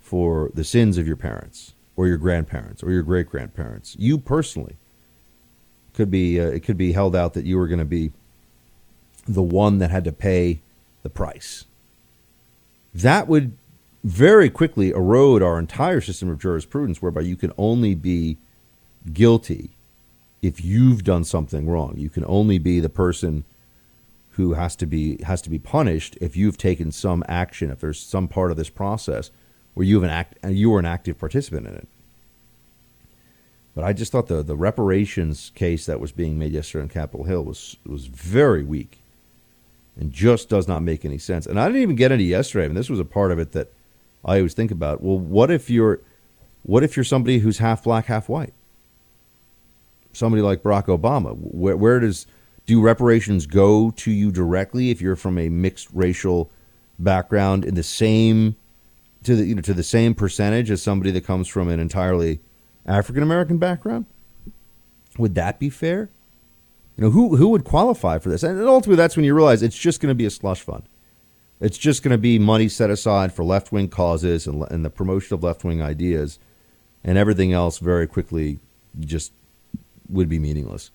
for 0.00 0.50
the 0.54 0.64
sins 0.64 0.96
of 0.96 1.06
your 1.06 1.16
parents 1.16 1.74
or 1.96 2.06
your 2.06 2.16
grandparents 2.16 2.82
or 2.82 2.92
your 2.92 3.02
great 3.02 3.28
grandparents? 3.28 3.96
You 3.98 4.16
personally 4.16 4.76
could 5.92 6.10
be 6.10 6.40
uh, 6.40 6.46
it 6.46 6.60
could 6.62 6.78
be 6.78 6.92
held 6.92 7.16
out 7.16 7.34
that 7.34 7.44
you 7.44 7.58
were 7.58 7.66
going 7.66 7.80
to 7.80 7.84
be 7.84 8.12
the 9.26 9.42
one 9.42 9.78
that 9.78 9.90
had 9.90 10.04
to 10.04 10.12
pay 10.12 10.60
the 11.02 11.10
price. 11.10 11.64
That 12.94 13.28
would 13.28 13.56
very 14.04 14.48
quickly 14.48 14.90
erode 14.90 15.42
our 15.42 15.58
entire 15.58 16.00
system 16.00 16.30
of 16.30 16.38
jurisprudence, 16.38 17.02
whereby 17.02 17.22
you 17.22 17.34
can 17.34 17.52
only 17.58 17.94
be 17.96 18.38
guilty 19.12 19.70
if 20.42 20.64
you've 20.64 21.02
done 21.02 21.24
something 21.24 21.68
wrong. 21.68 21.94
You 21.96 22.08
can 22.08 22.24
only 22.26 22.58
be 22.58 22.78
the 22.78 22.88
person 22.88 23.44
who 24.36 24.54
has 24.54 24.76
to 24.76 24.86
be 24.86 25.22
has 25.24 25.42
to 25.42 25.50
be 25.50 25.58
punished 25.58 26.16
if 26.20 26.36
you've 26.36 26.58
taken 26.58 26.92
some 26.92 27.24
action, 27.28 27.70
if 27.70 27.80
there's 27.80 28.00
some 28.00 28.28
part 28.28 28.50
of 28.50 28.56
this 28.56 28.70
process 28.70 29.30
where 29.74 29.86
you 29.86 29.96
have 29.96 30.04
an 30.04 30.10
act 30.10 30.38
you 30.48 30.70
were 30.70 30.78
an 30.78 30.86
active 30.86 31.18
participant 31.18 31.66
in 31.66 31.74
it. 31.74 31.88
But 33.74 33.84
I 33.84 33.92
just 33.92 34.12
thought 34.12 34.28
the 34.28 34.42
the 34.42 34.56
reparations 34.56 35.52
case 35.54 35.86
that 35.86 36.00
was 36.00 36.12
being 36.12 36.38
made 36.38 36.52
yesterday 36.52 36.82
on 36.82 36.88
Capitol 36.88 37.24
Hill 37.24 37.44
was 37.44 37.76
was 37.86 38.06
very 38.06 38.62
weak 38.62 38.98
and 39.98 40.12
just 40.12 40.48
does 40.48 40.68
not 40.68 40.82
make 40.82 41.04
any 41.04 41.18
sense. 41.18 41.46
And 41.46 41.58
I 41.58 41.66
didn't 41.66 41.82
even 41.82 41.96
get 41.96 42.12
into 42.12 42.24
yesterday. 42.24 42.66
I 42.66 42.68
mean, 42.68 42.74
this 42.74 42.90
was 42.90 43.00
a 43.00 43.04
part 43.04 43.32
of 43.32 43.38
it 43.38 43.52
that 43.52 43.72
I 44.24 44.36
always 44.36 44.54
think 44.54 44.70
about. 44.70 45.02
Well, 45.02 45.18
what 45.18 45.50
if 45.50 45.70
you're, 45.70 46.00
what 46.62 46.82
if 46.82 46.96
you're 46.96 47.04
somebody 47.04 47.38
who's 47.38 47.58
half 47.58 47.84
black, 47.84 48.06
half 48.06 48.28
white? 48.28 48.52
Somebody 50.12 50.42
like 50.42 50.62
Barack 50.62 50.86
Obama. 50.86 51.34
Where, 51.34 51.76
where 51.76 52.00
does 52.00 52.26
do 52.66 52.80
reparations 52.80 53.46
go 53.46 53.92
to 53.92 54.10
you 54.10 54.30
directly 54.30 54.90
if 54.90 55.00
you're 55.00 55.16
from 55.16 55.38
a 55.38 55.48
mixed 55.48 55.88
racial 55.92 56.50
background 56.98 57.64
in 57.64 57.74
the 57.74 57.82
same 57.82 58.56
to 59.22 59.36
the 59.36 59.44
you 59.44 59.54
know 59.54 59.62
to 59.62 59.74
the 59.74 59.82
same 59.82 60.14
percentage 60.14 60.70
as 60.70 60.82
somebody 60.82 61.10
that 61.12 61.24
comes 61.24 61.48
from 61.48 61.68
an 61.68 61.80
entirely 61.80 62.40
African 62.84 63.22
American 63.22 63.58
background? 63.58 64.06
Would 65.18 65.34
that 65.34 65.58
be 65.58 65.70
fair? 65.70 66.10
You 66.96 67.04
know, 67.04 67.10
who 67.10 67.36
who 67.36 67.48
would 67.48 67.64
qualify 67.64 68.18
for 68.18 68.28
this? 68.28 68.42
And 68.42 68.60
ultimately, 68.62 68.96
that's 68.96 69.16
when 69.16 69.24
you 69.24 69.34
realize 69.34 69.62
it's 69.62 69.78
just 69.78 70.00
going 70.00 70.10
to 70.10 70.14
be 70.14 70.26
a 70.26 70.30
slush 70.30 70.62
fund. 70.62 70.84
It's 71.60 71.78
just 71.78 72.02
going 72.02 72.12
to 72.12 72.18
be 72.18 72.38
money 72.38 72.68
set 72.68 72.90
aside 72.90 73.32
for 73.32 73.42
left 73.42 73.72
wing 73.72 73.88
causes 73.88 74.46
and, 74.46 74.62
and 74.70 74.84
the 74.84 74.90
promotion 74.90 75.34
of 75.34 75.42
left 75.42 75.64
wing 75.64 75.82
ideas, 75.82 76.38
and 77.02 77.16
everything 77.16 77.52
else 77.52 77.78
very 77.78 78.06
quickly 78.06 78.58
just 79.00 79.32
would 80.08 80.28
be 80.28 80.38
meaningless. 80.38 80.90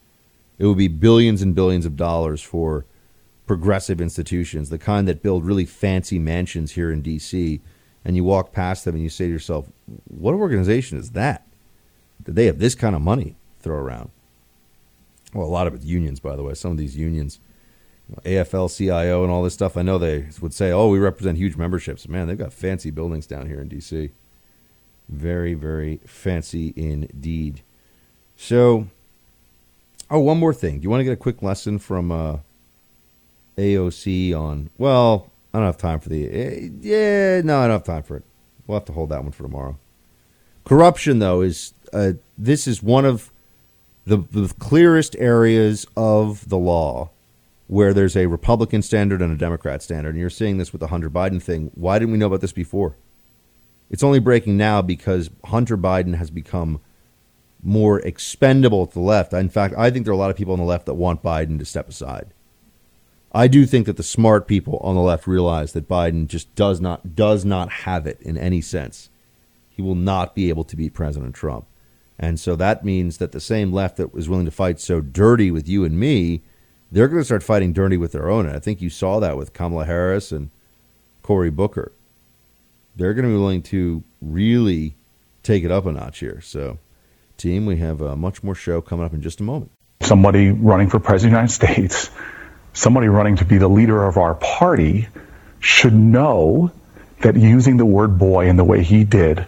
It 0.62 0.68
would 0.68 0.78
be 0.78 0.88
billions 0.88 1.42
and 1.42 1.56
billions 1.56 1.88
of 1.88 1.96
dollars 1.96 2.40
for 2.40 2.86
progressive 3.48 4.00
institutions, 4.00 4.70
the 4.70 4.78
kind 4.78 5.08
that 5.08 5.24
build 5.24 5.44
really 5.44 5.66
fancy 5.66 6.20
mansions 6.20 6.74
here 6.74 6.92
in 6.92 7.02
D.C. 7.02 7.62
And 8.06 8.16
you 8.16 8.24
walk 8.24 8.54
past 8.54 8.86
them 8.86 8.94
and 8.94 9.04
you 9.04 9.10
say 9.10 9.26
to 9.26 9.32
yourself, 9.32 9.72
"What 10.06 10.36
organization 10.36 11.00
is 11.00 11.14
that? 11.14 11.48
Did 12.24 12.36
they 12.36 12.46
have 12.46 12.60
this 12.60 12.76
kind 12.76 12.96
of 12.96 13.02
money 13.02 13.38
throw 13.60 13.76
around?" 13.76 14.12
well, 15.34 15.48
a 15.48 15.50
lot 15.50 15.66
of 15.66 15.74
it's 15.74 15.84
unions, 15.84 16.20
by 16.20 16.36
the 16.36 16.44
way. 16.44 16.54
Some 16.54 16.72
of 16.72 16.78
these 16.78 16.96
unions, 16.96 17.40
you 18.08 18.16
know, 18.16 18.44
AFL 18.44 18.70
CIO 18.70 19.24
and 19.24 19.32
all 19.32 19.42
this 19.42 19.56
stuff. 19.56 19.76
I 19.76 19.82
know 19.82 19.98
they 19.98 20.28
would 20.42 20.54
say, 20.54 20.72
"Oh, 20.72 20.90
we 20.90 21.00
represent 21.00 21.40
huge 21.40 21.58
memberships." 21.58 22.08
Man, 22.08 22.28
they've 22.28 22.38
got 22.38 22.54
fancy 22.54 22.92
buildings 22.92 23.26
down 23.26 23.48
here 23.48 23.62
in 23.62 23.68
DC. 23.68 24.12
Very, 25.10 25.56
very 25.56 26.02
fancy 26.06 26.72
indeed. 26.76 27.64
So, 28.36 28.90
oh, 30.12 30.20
one 30.20 30.38
more 30.38 30.54
thing. 30.54 30.80
Do 30.80 30.84
you 30.84 30.90
want 30.90 31.00
to 31.00 31.06
get 31.06 31.14
a 31.14 31.18
quick 31.18 31.42
lesson 31.42 31.80
from 31.80 32.12
uh, 32.12 32.38
AOC 33.58 34.36
on. 34.38 34.70
Well, 34.78 35.30
I 35.54 35.58
don't 35.60 35.66
have 35.66 35.78
time 35.78 36.00
for 36.00 36.10
the. 36.10 36.28
eh, 36.30 36.70
Yeah, 36.82 37.42
no, 37.44 37.60
I 37.60 37.64
don't 37.68 37.72
have 37.72 37.84
time 37.84 38.04
for 38.04 38.18
it. 38.18 38.24
We'll 38.68 38.80
have 38.80 38.86
to 38.86 38.94
hold 38.94 39.10
that 39.10 39.24
one 39.24 39.32
for 39.32 39.44
tomorrow. 39.44 39.78
Corruption, 40.66 41.20
though, 41.20 41.42
is 41.42 41.74
uh, 41.94 42.14
this 42.38 42.68
is 42.68 42.82
one 42.84 43.06
of 43.06 43.32
the, 44.06 44.18
the 44.18 44.54
clearest 44.60 45.16
areas 45.20 45.86
of 45.98 46.48
the 46.50 46.58
law 46.58 47.10
where 47.68 47.94
there's 47.94 48.16
a 48.18 48.28
Republican 48.28 48.82
standard 48.82 49.22
and 49.22 49.32
a 49.32 49.38
Democrat 49.38 49.82
standard. 49.82 50.10
And 50.10 50.20
you're 50.20 50.30
seeing 50.30 50.58
this 50.58 50.72
with 50.72 50.82
the 50.82 50.88
Hunter 50.88 51.10
Biden 51.10 51.42
thing. 51.42 51.72
Why 51.76 52.00
didn't 52.00 52.12
we 52.12 52.18
know 52.18 52.28
about 52.28 52.42
this 52.42 52.52
before? 52.54 52.96
It's 53.90 54.04
only 54.04 54.20
breaking 54.20 54.58
now 54.58 54.82
because 54.82 55.30
Hunter 55.46 55.78
Biden 55.78 56.16
has 56.16 56.30
become 56.30 56.80
more 57.64 58.00
expendable 58.00 58.84
at 58.84 58.92
the 58.92 59.00
left. 59.00 59.34
In 59.34 59.50
fact, 59.50 59.76
I 59.78 59.92
think 59.92 60.06
there 60.06 60.12
are 60.12 60.16
a 60.16 60.20
lot 60.20 60.32
of 60.32 60.38
people 60.38 60.54
on 60.54 60.60
the 60.60 60.66
left 60.66 60.86
that 60.88 60.96
want 60.96 61.22
Biden 61.22 61.60
to 61.60 61.66
step 61.66 61.90
aside. 61.90 62.34
I 63.34 63.48
do 63.48 63.66
think 63.66 63.86
that 63.86 63.98
the 63.98 64.04
smart 64.04 64.48
people 64.48 64.78
on 64.82 64.96
the 64.96 65.02
left 65.02 65.26
realize 65.26 65.72
that 65.74 65.88
Biden 65.88 66.28
just 66.28 66.54
does 66.56 66.82
not 66.82 67.16
does 67.16 67.46
not 67.46 67.72
have 67.72 68.06
it 68.06 68.22
in 68.22 68.38
any 68.38 68.62
sense. 68.62 69.10
He 69.70 69.82
will 69.82 69.96
not 69.96 70.36
be 70.36 70.50
able 70.50 70.66
to 70.66 70.76
beat 70.76 70.94
President 70.94 71.34
Trump. 71.34 71.66
And 72.20 72.40
so 72.40 72.56
that 72.56 72.84
means 72.84 73.18
that 73.18 73.32
the 73.32 73.40
same 73.40 73.72
left 73.72 73.98
that 73.98 74.14
was 74.14 74.30
willing 74.30 74.46
to 74.46 74.52
fight 74.52 74.80
so 74.80 75.02
dirty 75.02 75.50
with 75.50 75.68
you 75.68 75.84
and 75.86 76.00
me, 76.00 76.42
they're 76.92 77.08
going 77.08 77.22
to 77.22 77.26
start 77.26 77.42
fighting 77.42 77.74
dirty 77.74 77.98
with 77.98 78.12
their 78.12 78.30
own. 78.30 78.46
And 78.46 78.56
I 78.56 78.60
think 78.60 78.82
you 78.82 78.90
saw 78.90 79.20
that 79.20 79.38
with 79.38 79.54
Kamala 79.54 79.86
Harris 79.86 80.32
and 80.32 80.52
Cory 81.24 81.50
Booker. 81.50 81.94
They're 82.96 83.14
going 83.14 83.26
to 83.26 83.32
be 83.32 83.40
willing 83.40 83.64
to 83.64 84.04
really 84.22 84.96
take 85.42 85.64
it 85.64 85.72
up 85.72 85.86
a 85.86 85.92
notch 85.92 86.20
here. 86.20 86.42
So, 86.42 86.78
team, 87.42 87.66
we 87.66 87.78
have 87.78 88.02
a 88.02 88.16
much 88.16 88.44
more 88.44 88.56
show 88.56 88.82
coming 88.82 89.06
up 89.06 89.14
in 89.14 89.22
just 89.22 89.40
a 89.40 89.44
moment. 89.44 89.72
somebody 90.02 90.50
running 90.52 90.90
for 90.90 91.00
president 91.00 91.36
of 91.36 91.50
the 91.60 91.68
United 91.68 91.84
States, 91.84 92.10
somebody 92.74 93.08
running 93.08 93.38
to 93.38 93.46
be 93.46 93.58
the 93.58 93.68
leader 93.68 94.04
of 94.04 94.18
our 94.18 94.34
party, 94.36 95.08
should 95.60 95.94
know 95.94 96.72
that 97.22 97.36
using 97.36 97.78
the 97.78 97.86
word 97.86 98.18
boy 98.18 98.48
in 98.48 98.56
the 98.58 98.64
way 98.64 98.84
he 98.84 99.04
did 99.04 99.46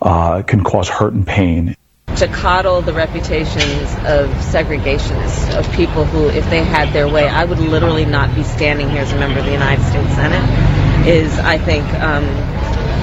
uh, 0.00 0.42
can 0.42 0.64
cause 0.64 0.88
hurt 0.88 1.12
and 1.12 1.26
pain. 1.26 1.76
to 2.16 2.26
coddle 2.26 2.82
the 2.82 2.92
reputations 2.92 3.92
of 4.04 4.28
segregationists, 4.52 5.56
of 5.58 5.70
people 5.72 6.04
who, 6.04 6.28
if 6.28 6.44
they 6.50 6.62
had 6.64 6.92
their 6.92 7.08
way, 7.08 7.26
I 7.28 7.44
would 7.44 7.58
literally 7.58 8.04
not 8.04 8.34
be 8.34 8.42
standing 8.42 8.90
here 8.90 9.02
as 9.02 9.12
a 9.12 9.18
member 9.18 9.38
of 9.38 9.44
the 9.46 9.52
United 9.52 9.82
States 9.84 10.14
Senate, 10.14 11.06
is, 11.06 11.38
I 11.38 11.56
think, 11.58 11.84
um, 11.94 12.24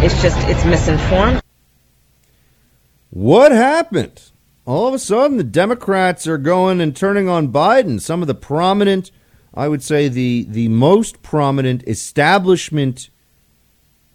it's 0.04 0.22
just, 0.22 0.38
it's 0.48 0.66
misinformed. 0.66 1.42
What 3.10 3.52
happened? 3.52 4.32
All 4.66 4.88
of 4.88 4.94
a 4.94 5.00
sudden, 5.00 5.38
the 5.38 5.44
Democrats 5.44 6.28
are 6.28 6.38
going 6.38 6.82
and 6.82 6.96
turning 6.96 7.30
on 7.30 7.54
Biden. 7.54 8.02
Some 8.02 8.22
of 8.22 8.28
the 8.28 8.36
prominent, 8.36 9.12
I 9.54 9.70
would 9.70 9.82
say, 9.82 10.10
the 10.10 10.46
the 10.50 10.68
most 10.68 11.22
prominent 11.22 11.88
establishment 11.88 13.10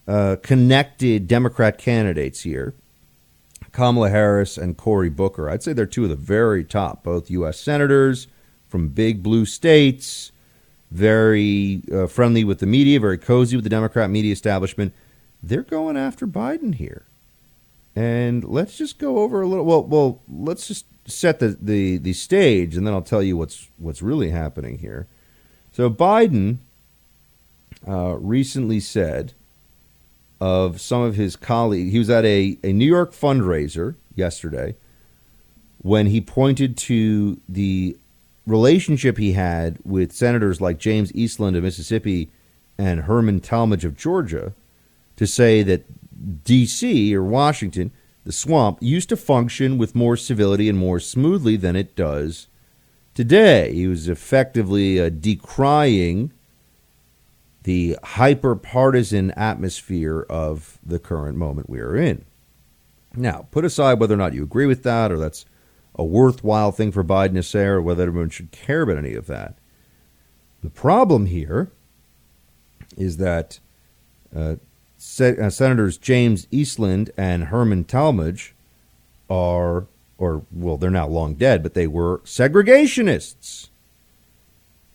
uh, 0.06 0.36
connected 0.42 1.26
Democrat 1.26 1.78
candidates 1.78 2.42
here, 2.42 2.74
Kamala 3.72 4.10
Harris 4.10 4.58
and 4.58 4.76
Cory 4.76 5.08
Booker. 5.08 5.48
I'd 5.48 5.62
say 5.62 5.72
they're 5.72 5.86
two 5.86 6.04
of 6.04 6.10
the 6.10 6.16
very 6.16 6.64
top, 6.64 7.02
both 7.02 7.30
U.S. 7.30 7.58
senators 7.58 8.28
from 8.68 8.88
big 8.88 9.22
blue 9.22 9.46
states, 9.46 10.32
very 10.90 11.82
uh, 11.90 12.06
friendly 12.08 12.44
with 12.44 12.58
the 12.58 12.66
media, 12.66 13.00
very 13.00 13.18
cozy 13.18 13.56
with 13.56 13.64
the 13.64 13.70
Democrat 13.70 14.10
media 14.10 14.32
establishment. 14.32 14.92
They're 15.42 15.62
going 15.62 15.96
after 15.96 16.26
Biden 16.26 16.74
here. 16.74 17.06
And 17.94 18.44
let's 18.44 18.78
just 18.78 18.98
go 18.98 19.18
over 19.18 19.42
a 19.42 19.46
little. 19.46 19.64
Well, 19.64 19.84
well, 19.84 20.22
let's 20.28 20.66
just 20.66 20.86
set 21.06 21.40
the, 21.40 21.58
the, 21.60 21.98
the 21.98 22.12
stage, 22.12 22.76
and 22.76 22.86
then 22.86 22.94
I'll 22.94 23.02
tell 23.02 23.22
you 23.22 23.36
what's 23.36 23.68
what's 23.76 24.02
really 24.02 24.30
happening 24.30 24.78
here. 24.78 25.06
So 25.72 25.90
Biden 25.90 26.58
uh, 27.86 28.16
recently 28.18 28.80
said 28.80 29.34
of 30.40 30.80
some 30.80 31.02
of 31.02 31.16
his 31.16 31.36
colleagues. 31.36 31.92
He 31.92 31.98
was 31.98 32.10
at 32.10 32.24
a, 32.24 32.58
a 32.64 32.72
New 32.72 32.86
York 32.86 33.12
fundraiser 33.12 33.94
yesterday 34.14 34.74
when 35.78 36.06
he 36.06 36.20
pointed 36.20 36.76
to 36.76 37.40
the 37.48 37.96
relationship 38.46 39.18
he 39.18 39.32
had 39.32 39.78
with 39.84 40.12
senators 40.12 40.60
like 40.60 40.78
James 40.78 41.14
Eastland 41.14 41.56
of 41.56 41.62
Mississippi 41.62 42.30
and 42.76 43.02
Herman 43.02 43.40
Talmadge 43.40 43.84
of 43.84 43.96
Georgia 43.96 44.52
to 45.16 45.26
say 45.26 45.62
that 45.62 45.84
D.C. 46.44 47.14
or 47.14 47.22
Washington, 47.22 47.92
the 48.24 48.32
swamp, 48.32 48.78
used 48.80 49.08
to 49.08 49.16
function 49.16 49.78
with 49.78 49.94
more 49.94 50.16
civility 50.16 50.68
and 50.68 50.78
more 50.78 51.00
smoothly 51.00 51.56
than 51.56 51.76
it 51.76 51.96
does 51.96 52.48
today. 53.14 53.72
He 53.72 53.86
was 53.86 54.08
effectively 54.08 55.00
uh, 55.00 55.08
decrying 55.10 56.32
the 57.64 57.96
hyper 58.02 58.56
partisan 58.56 59.30
atmosphere 59.32 60.26
of 60.28 60.78
the 60.84 60.98
current 60.98 61.36
moment 61.38 61.70
we 61.70 61.80
are 61.80 61.96
in. 61.96 62.24
Now, 63.14 63.46
put 63.50 63.64
aside 63.64 64.00
whether 64.00 64.14
or 64.14 64.18
not 64.18 64.34
you 64.34 64.42
agree 64.42 64.66
with 64.66 64.82
that 64.82 65.12
or 65.12 65.18
that's 65.18 65.44
a 65.94 66.04
worthwhile 66.04 66.72
thing 66.72 66.90
for 66.90 67.04
Biden 67.04 67.34
to 67.34 67.42
say 67.42 67.64
or 67.64 67.82
whether 67.82 68.04
everyone 68.04 68.30
should 68.30 68.50
care 68.50 68.82
about 68.82 68.96
any 68.96 69.14
of 69.14 69.26
that. 69.26 69.58
The 70.62 70.70
problem 70.70 71.26
here 71.26 71.70
is 72.96 73.18
that 73.18 73.58
uh, 74.34 74.56
Se- 75.04 75.36
uh, 75.36 75.50
Senators 75.50 75.98
James 75.98 76.46
Eastland 76.52 77.10
and 77.16 77.44
Herman 77.44 77.82
Talmadge 77.82 78.54
are, 79.28 79.86
or, 80.16 80.42
well, 80.52 80.76
they're 80.76 80.90
now 80.90 81.08
long 81.08 81.34
dead, 81.34 81.60
but 81.60 81.74
they 81.74 81.88
were 81.88 82.18
segregationists. 82.18 83.68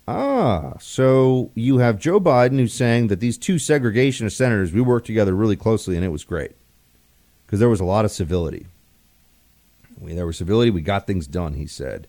Ah, 0.08 0.76
so 0.80 1.52
you 1.56 1.80
have 1.80 2.00
Joe 2.00 2.22
Biden 2.22 2.58
who's 2.58 2.74
saying 2.74 3.08
that 3.08 3.20
these 3.20 3.38
two 3.38 3.56
segregationist 3.56 4.32
senators, 4.32 4.72
we 4.72 4.80
worked 4.80 5.08
together 5.08 5.36
really 5.36 5.58
closely 5.58 5.98
and 5.98 6.06
it 6.06 6.10
was 6.10 6.24
great 6.24 6.54
because 7.46 7.60
there 7.60 7.68
was 7.68 7.82
a 7.82 7.86
lot 7.86 8.06
of 8.06 8.12
civility. 8.12 8.66
We, 10.00 10.14
there 10.14 10.26
was 10.26 10.38
civility, 10.38 10.72
we 10.72 10.82
got 10.82 11.06
things 11.06 11.28
done, 11.28 11.56
he 11.56 11.68
said. 11.68 12.08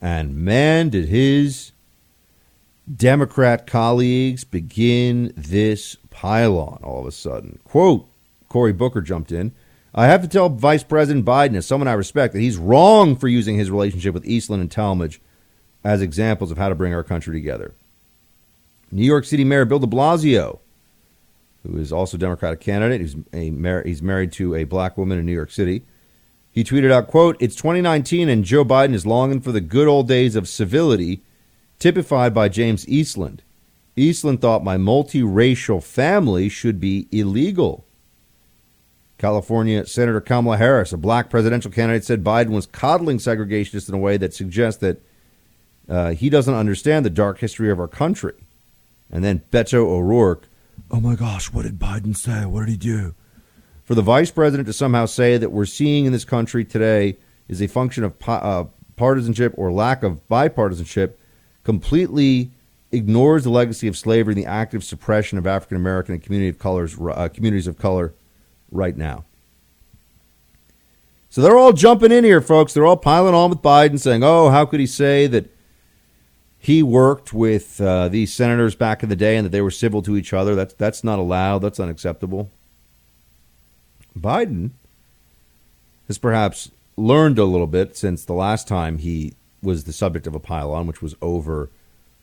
And 0.00 0.36
man, 0.36 0.88
did 0.88 1.10
his 1.10 1.72
Democrat 2.90 3.66
colleagues 3.66 4.42
begin 4.42 5.34
this 5.36 5.98
pylon 6.10 6.80
all 6.82 7.00
of 7.00 7.06
a 7.06 7.12
sudden. 7.12 7.58
Quote, 7.64 8.06
Cory 8.48 8.72
Booker 8.72 9.00
jumped 9.00 9.32
in. 9.32 9.52
I 9.94 10.06
have 10.06 10.22
to 10.22 10.28
tell 10.28 10.48
Vice 10.48 10.84
President 10.84 11.24
Biden, 11.24 11.56
as 11.56 11.66
someone 11.66 11.88
I 11.88 11.94
respect, 11.94 12.34
that 12.34 12.40
he's 12.40 12.56
wrong 12.56 13.16
for 13.16 13.28
using 13.28 13.56
his 13.56 13.70
relationship 13.70 14.14
with 14.14 14.26
Eastland 14.26 14.60
and 14.60 14.70
Talmadge 14.70 15.20
as 15.82 16.02
examples 16.02 16.50
of 16.50 16.58
how 16.58 16.68
to 16.68 16.74
bring 16.74 16.94
our 16.94 17.02
country 17.02 17.34
together. 17.34 17.74
New 18.92 19.04
York 19.04 19.24
City 19.24 19.44
Mayor 19.44 19.64
Bill 19.64 19.78
de 19.78 19.86
Blasio, 19.86 20.58
who 21.64 21.76
is 21.78 21.92
also 21.92 22.16
a 22.16 22.20
Democratic 22.20 22.60
candidate, 22.60 23.00
he's, 23.00 23.16
a 23.32 23.50
mar- 23.50 23.82
he's 23.84 24.02
married 24.02 24.32
to 24.32 24.54
a 24.54 24.64
black 24.64 24.96
woman 24.96 25.18
in 25.18 25.26
New 25.26 25.32
York 25.32 25.50
City. 25.50 25.82
He 26.52 26.64
tweeted 26.64 26.90
out, 26.90 27.08
quote, 27.08 27.36
It's 27.40 27.54
2019 27.56 28.28
and 28.28 28.44
Joe 28.44 28.64
Biden 28.64 28.94
is 28.94 29.06
longing 29.06 29.40
for 29.40 29.52
the 29.52 29.60
good 29.60 29.88
old 29.88 30.08
days 30.08 30.36
of 30.36 30.48
civility 30.48 31.22
typified 31.78 32.34
by 32.34 32.48
James 32.48 32.88
Eastland. 32.88 33.42
Eastland 34.00 34.40
thought 34.40 34.64
my 34.64 34.76
multiracial 34.76 35.82
family 35.82 36.48
should 36.48 36.80
be 36.80 37.08
illegal. 37.12 37.84
California 39.18 39.86
Senator 39.86 40.20
Kamala 40.20 40.56
Harris, 40.56 40.92
a 40.92 40.96
black 40.96 41.28
presidential 41.28 41.70
candidate, 41.70 42.04
said 42.04 42.24
Biden 42.24 42.50
was 42.50 42.66
coddling 42.66 43.18
segregationists 43.18 43.88
in 43.88 43.94
a 43.94 43.98
way 43.98 44.16
that 44.16 44.32
suggests 44.32 44.80
that 44.80 45.02
uh, 45.88 46.12
he 46.12 46.30
doesn't 46.30 46.54
understand 46.54 47.04
the 47.04 47.10
dark 47.10 47.38
history 47.38 47.70
of 47.70 47.78
our 47.78 47.88
country. 47.88 48.34
And 49.10 49.22
then 49.22 49.42
Beto 49.50 49.74
O'Rourke, 49.74 50.48
oh 50.90 51.00
my 51.00 51.16
gosh, 51.16 51.52
what 51.52 51.62
did 51.62 51.78
Biden 51.78 52.16
say? 52.16 52.46
What 52.46 52.60
did 52.60 52.70
he 52.70 52.76
do? 52.76 53.14
For 53.84 53.94
the 53.94 54.02
vice 54.02 54.30
president 54.30 54.66
to 54.68 54.72
somehow 54.72 55.06
say 55.06 55.36
that 55.36 55.50
we're 55.50 55.66
seeing 55.66 56.06
in 56.06 56.12
this 56.12 56.24
country 56.24 56.64
today 56.64 57.18
is 57.48 57.60
a 57.60 57.66
function 57.66 58.04
of 58.04 58.14
uh, 58.26 58.64
partisanship 58.96 59.52
or 59.56 59.72
lack 59.72 60.02
of 60.02 60.26
bipartisanship 60.28 61.14
completely 61.64 62.52
ignores 62.92 63.44
the 63.44 63.50
legacy 63.50 63.86
of 63.88 63.96
slavery 63.96 64.34
and 64.34 64.42
the 64.42 64.48
active 64.48 64.82
suppression 64.84 65.38
of 65.38 65.46
African 65.46 65.76
American 65.76 66.14
and 66.14 66.22
community 66.22 66.48
of 66.48 66.58
colors, 66.58 66.96
uh, 66.98 67.28
communities 67.28 67.66
of 67.66 67.78
color 67.78 68.14
right 68.70 68.96
now. 68.96 69.24
So 71.28 71.40
they're 71.40 71.56
all 71.56 71.72
jumping 71.72 72.10
in 72.10 72.24
here, 72.24 72.40
folks. 72.40 72.74
They're 72.74 72.86
all 72.86 72.96
piling 72.96 73.34
on 73.34 73.50
with 73.50 73.62
Biden, 73.62 74.00
saying, 74.00 74.24
"Oh, 74.24 74.50
how 74.50 74.66
could 74.66 74.80
he 74.80 74.86
say 74.86 75.28
that 75.28 75.54
he 76.58 76.82
worked 76.82 77.32
with 77.32 77.80
uh, 77.80 78.08
these 78.08 78.34
senators 78.34 78.74
back 78.74 79.02
in 79.02 79.08
the 79.08 79.16
day 79.16 79.36
and 79.36 79.44
that 79.46 79.50
they 79.50 79.62
were 79.62 79.70
civil 79.70 80.02
to 80.02 80.16
each 80.16 80.32
other? 80.32 80.56
That's 80.56 80.74
that's 80.74 81.04
not 81.04 81.18
allowed. 81.20 81.60
That's 81.60 81.78
unacceptable." 81.78 82.50
Biden 84.18 84.70
has 86.08 86.18
perhaps 86.18 86.72
learned 86.96 87.38
a 87.38 87.44
little 87.44 87.68
bit 87.68 87.96
since 87.96 88.24
the 88.24 88.32
last 88.32 88.66
time 88.66 88.98
he 88.98 89.34
was 89.62 89.84
the 89.84 89.92
subject 89.92 90.26
of 90.26 90.34
a 90.34 90.40
pylon, 90.40 90.88
which 90.88 91.00
was 91.00 91.14
over 91.22 91.70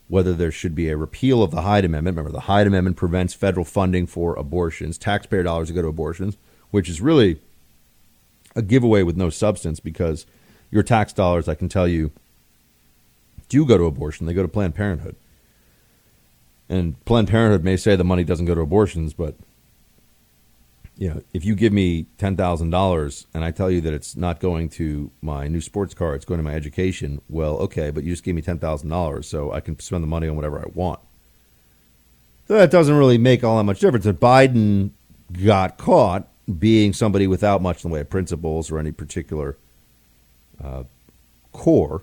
whether 0.07 0.33
there 0.33 0.51
should 0.51 0.73
be 0.73 0.89
a 0.89 0.97
repeal 0.97 1.43
of 1.43 1.51
the 1.51 1.61
Hyde 1.61 1.85
Amendment. 1.85 2.17
Remember, 2.17 2.31
the 2.31 2.45
Hyde 2.45 2.67
Amendment 2.67 2.95
prevents 2.95 3.33
federal 3.33 3.65
funding 3.65 4.07
for 4.07 4.35
abortions, 4.35 4.97
taxpayer 4.97 5.43
dollars 5.43 5.67
to 5.67 5.73
go 5.73 5.81
to 5.81 5.87
abortions, 5.87 6.37
which 6.71 6.89
is 6.89 7.01
really 7.01 7.39
a 8.55 8.61
giveaway 8.61 9.03
with 9.03 9.17
no 9.17 9.29
substance 9.29 9.79
because 9.79 10.25
your 10.71 10.83
tax 10.83 11.13
dollars, 11.13 11.47
I 11.47 11.55
can 11.55 11.69
tell 11.69 11.87
you, 11.87 12.11
do 13.49 13.65
go 13.65 13.77
to 13.77 13.85
abortion. 13.85 14.25
They 14.25 14.33
go 14.33 14.41
to 14.41 14.47
Planned 14.47 14.75
Parenthood. 14.75 15.15
And 16.69 17.03
Planned 17.05 17.29
Parenthood 17.29 17.63
may 17.63 17.77
say 17.77 17.95
the 17.95 18.03
money 18.03 18.23
doesn't 18.23 18.45
go 18.45 18.55
to 18.55 18.61
abortions, 18.61 19.13
but 19.13 19.35
you 20.97 21.09
know, 21.09 21.21
if 21.31 21.45
you 21.45 21.55
give 21.55 21.71
me 21.71 22.07
ten 22.17 22.35
thousand 22.35 22.71
dollars 22.71 23.27
and 23.33 23.43
I 23.43 23.51
tell 23.51 23.69
you 23.69 23.81
that 23.81 23.93
it's 23.93 24.15
not 24.15 24.39
going 24.39 24.69
to 24.69 25.11
my 25.21 25.47
new 25.47 25.61
sports 25.61 25.93
car, 25.93 26.15
it's 26.15 26.25
going 26.25 26.39
to 26.39 26.43
my 26.43 26.53
education, 26.55 27.21
well, 27.29 27.57
okay, 27.57 27.91
but 27.91 28.03
you 28.03 28.11
just 28.11 28.23
gave 28.23 28.35
me 28.35 28.41
ten 28.41 28.57
thousand 28.57 28.89
dollars, 28.89 29.27
so 29.27 29.51
I 29.51 29.59
can 29.59 29.79
spend 29.79 30.03
the 30.03 30.07
money 30.07 30.27
on 30.27 30.35
whatever 30.35 30.59
I 30.59 30.65
want. 30.73 30.99
So 32.47 32.55
that 32.55 32.71
doesn't 32.71 32.95
really 32.95 33.17
make 33.17 33.43
all 33.43 33.57
that 33.57 33.63
much 33.63 33.79
difference. 33.79 34.05
If 34.05 34.15
Biden 34.15 34.91
got 35.45 35.77
caught 35.77 36.27
being 36.57 36.93
somebody 36.93 37.27
without 37.27 37.61
much 37.61 37.83
in 37.83 37.91
the 37.91 37.93
way 37.93 38.01
of 38.01 38.09
principles 38.09 38.71
or 38.71 38.79
any 38.79 38.91
particular 38.91 39.57
uh, 40.63 40.83
core, 41.51 42.01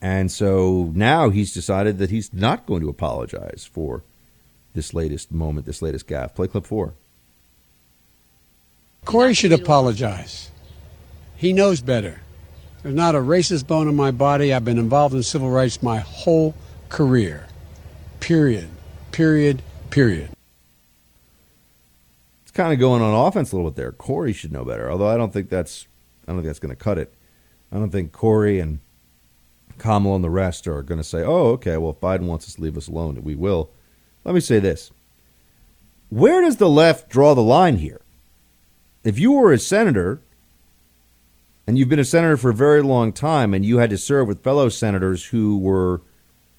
and 0.00 0.32
so 0.32 0.90
now 0.94 1.28
he's 1.28 1.52
decided 1.52 1.98
that 1.98 2.10
he's 2.10 2.32
not 2.32 2.64
going 2.64 2.80
to 2.80 2.88
apologize 2.88 3.68
for 3.70 4.02
this 4.72 4.94
latest 4.94 5.30
moment, 5.32 5.66
this 5.66 5.82
latest 5.82 6.08
gaffe. 6.08 6.34
Play 6.34 6.48
clip 6.48 6.64
four. 6.64 6.94
Cory 9.04 9.34
should 9.34 9.52
apologize. 9.52 10.50
He 11.36 11.52
knows 11.52 11.80
better. 11.80 12.20
There's 12.82 12.94
not 12.94 13.14
a 13.14 13.18
racist 13.18 13.66
bone 13.66 13.88
in 13.88 13.96
my 13.96 14.10
body. 14.10 14.52
I've 14.52 14.64
been 14.64 14.78
involved 14.78 15.14
in 15.14 15.22
civil 15.22 15.50
rights 15.50 15.82
my 15.82 15.98
whole 15.98 16.54
career. 16.88 17.46
Period. 18.20 18.68
Period. 19.10 19.62
Period. 19.90 20.30
It's 22.42 22.50
kind 22.52 22.72
of 22.72 22.78
going 22.78 23.02
on 23.02 23.26
offense 23.26 23.52
a 23.52 23.56
little 23.56 23.70
bit 23.70 23.76
there. 23.76 23.92
Cory 23.92 24.32
should 24.32 24.52
know 24.52 24.64
better. 24.64 24.90
Although 24.90 25.08
I 25.08 25.16
don't 25.16 25.32
think 25.32 25.48
that's 25.48 25.86
I 26.26 26.32
don't 26.32 26.38
think 26.38 26.46
that's 26.46 26.58
going 26.58 26.74
to 26.74 26.76
cut 26.76 26.98
it. 26.98 27.12
I 27.72 27.76
don't 27.76 27.90
think 27.90 28.12
Cory 28.12 28.60
and 28.60 28.78
Kamala 29.78 30.16
and 30.16 30.24
the 30.24 30.30
rest 30.30 30.68
are 30.68 30.82
going 30.82 31.00
to 31.00 31.04
say, 31.04 31.22
"Oh, 31.22 31.48
okay. 31.52 31.76
Well, 31.76 31.90
if 31.90 32.00
Biden 32.00 32.26
wants 32.26 32.46
us 32.46 32.54
to 32.54 32.60
leave 32.60 32.76
us 32.76 32.88
alone, 32.88 33.18
we 33.22 33.34
will." 33.34 33.70
Let 34.24 34.34
me 34.34 34.40
say 34.40 34.60
this: 34.60 34.92
Where 36.10 36.40
does 36.40 36.58
the 36.58 36.68
left 36.68 37.08
draw 37.08 37.34
the 37.34 37.42
line 37.42 37.78
here? 37.78 38.00
If 39.04 39.18
you 39.18 39.32
were 39.32 39.52
a 39.52 39.58
senator 39.58 40.20
and 41.66 41.78
you've 41.78 41.88
been 41.88 41.98
a 41.98 42.04
senator 42.04 42.36
for 42.36 42.50
a 42.50 42.54
very 42.54 42.82
long 42.82 43.12
time 43.12 43.54
and 43.54 43.64
you 43.64 43.78
had 43.78 43.90
to 43.90 43.98
serve 43.98 44.28
with 44.28 44.42
fellow 44.42 44.68
senators 44.68 45.26
who 45.26 45.58
were 45.58 46.02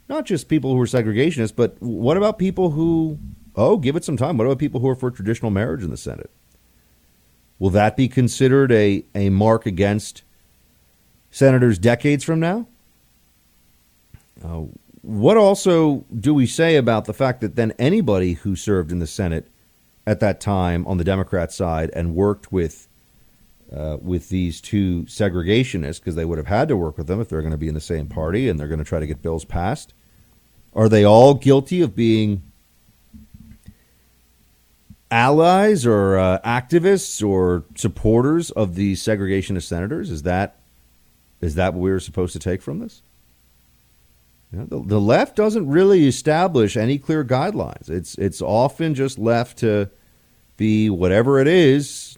not 0.10 0.26
just 0.26 0.50
people 0.50 0.72
who 0.72 0.78
were 0.78 0.86
segregationists, 0.86 1.56
but 1.56 1.76
what 1.82 2.18
about 2.18 2.38
people 2.38 2.72
who, 2.72 3.18
oh, 3.56 3.78
give 3.78 3.96
it 3.96 4.04
some 4.04 4.18
time. 4.18 4.38
What 4.38 4.46
about 4.46 4.60
people 4.60 4.80
who 4.80 4.88
are 4.90 4.96
for 4.96 5.12
traditional 5.12 5.52
marriage 5.52 5.84
in 5.84 5.90
the 5.90 5.98
Senate? 5.98 6.30
Will 7.60 7.70
that 7.72 7.96
be 7.96 8.08
considered 8.08 8.72
a, 8.72 9.06
a 9.16 9.30
mark 9.30 9.66
against 9.66 10.24
senators 11.32 11.80
decades 11.80 12.24
from 12.24 12.40
now? 12.40 12.68
Uh, 14.44 14.64
what 15.02 15.38
also 15.38 16.06
do 16.18 16.34
we 16.34 16.46
say 16.46 16.76
about 16.76 17.06
the 17.06 17.14
fact 17.14 17.42
that 17.42 17.56
then 17.56 17.74
anybody 17.80 18.34
who 18.34 18.56
served 18.56 18.92
in 18.92 19.00
the 19.00 19.08
Senate 19.08 19.50
at 20.06 20.20
that 20.20 20.40
time 20.42 20.86
on 20.88 20.98
the 20.98 21.04
Democrat 21.04 21.52
side 21.52 21.90
and 21.94 22.16
worked 22.16 22.52
with 22.52 22.88
uh, 23.72 23.98
with 24.02 24.30
these 24.30 24.62
two 24.62 25.04
segregationists 25.04 26.00
because 26.00 26.16
they 26.16 26.26
would 26.26 26.38
have 26.38 26.48
had 26.48 26.68
to 26.68 26.78
work 26.78 26.98
with 26.98 27.08
them 27.08 27.20
if 27.20 27.28
they're 27.28 27.42
going 27.42 27.52
to 27.52 27.58
be 27.58 27.68
in 27.68 27.74
the 27.74 27.82
same 27.82 28.08
party 28.08 28.48
and 28.48 28.60
they're 28.60 28.68
going 28.68 28.80
to 28.80 28.86
try 28.86 29.00
to 29.00 29.08
get 29.08 29.22
bills 29.22 29.46
passed. 29.46 29.94
Are 30.74 30.88
they 30.88 31.04
all 31.04 31.34
guilty 31.34 31.82
of 31.82 31.96
being 31.96 32.44
allies 35.10 35.86
or 35.86 36.18
uh, 36.18 36.40
activists 36.46 37.28
or 37.28 37.66
supporters 37.76 38.52
of 38.52 38.76
the 38.76 38.94
segregationist 38.94 39.64
senators? 39.64 40.12
Is 40.12 40.24
that 40.24 40.60
is 41.42 41.56
that 41.56 41.74
what 41.74 41.82
we 41.82 41.92
were 41.92 42.00
supposed 42.00 42.34
to 42.34 42.40
take 42.40 42.62
from 42.62 42.80
this? 42.80 43.02
The, 44.54 44.84
the 44.86 45.02
left 45.02 45.36
doesn't 45.36 45.68
really 45.68 46.08
establish 46.08 46.78
any 46.78 47.00
clear 47.00 47.26
guidelines. 47.26 47.90
It's 47.90 48.16
it's 48.20 48.40
often 48.40 48.94
just 48.94 49.18
left 49.18 49.58
to 49.60 49.90
be 50.58 50.92
whatever 50.92 51.40
it 51.40 51.48
is. 51.48 52.18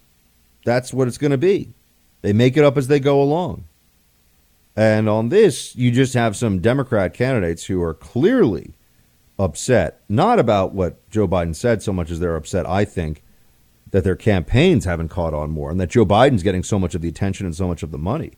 That's 0.66 0.94
what 0.94 1.08
it's 1.08 1.18
going 1.18 1.32
to 1.32 1.38
be. 1.38 1.74
They 2.22 2.34
make 2.34 2.58
it 2.58 2.66
up 2.66 2.76
as 2.76 2.88
they 2.88 3.00
go 3.00 3.22
along. 3.22 3.66
And 4.76 5.08
on 5.08 5.30
this, 5.30 5.78
you 5.78 5.92
just 5.92 6.14
have 6.16 6.36
some 6.36 6.60
Democrat 6.60 7.14
candidates 7.14 7.66
who 7.66 7.82
are 7.82 7.94
clearly 7.94 8.74
upset, 9.40 10.02
not 10.10 10.38
about 10.38 10.74
what 10.74 11.10
Joe 11.10 11.30
Biden 11.30 11.56
said 11.56 11.82
so 11.82 11.94
much 11.94 12.12
as 12.12 12.20
they're 12.20 12.36
upset, 12.36 12.68
I 12.68 12.84
think, 12.84 13.24
that 13.92 14.04
their 14.04 14.18
campaigns 14.18 14.84
haven't 14.84 15.08
caught 15.08 15.34
on 15.34 15.52
more 15.52 15.72
and 15.72 15.80
that 15.80 15.92
Joe 15.92 16.06
Biden's 16.06 16.44
getting 16.44 16.64
so 16.64 16.78
much 16.78 16.96
of 16.96 17.02
the 17.02 17.08
attention 17.08 17.46
and 17.46 17.56
so 17.56 17.68
much 17.68 17.84
of 17.84 17.92
the 17.92 17.98
money. 17.98 18.34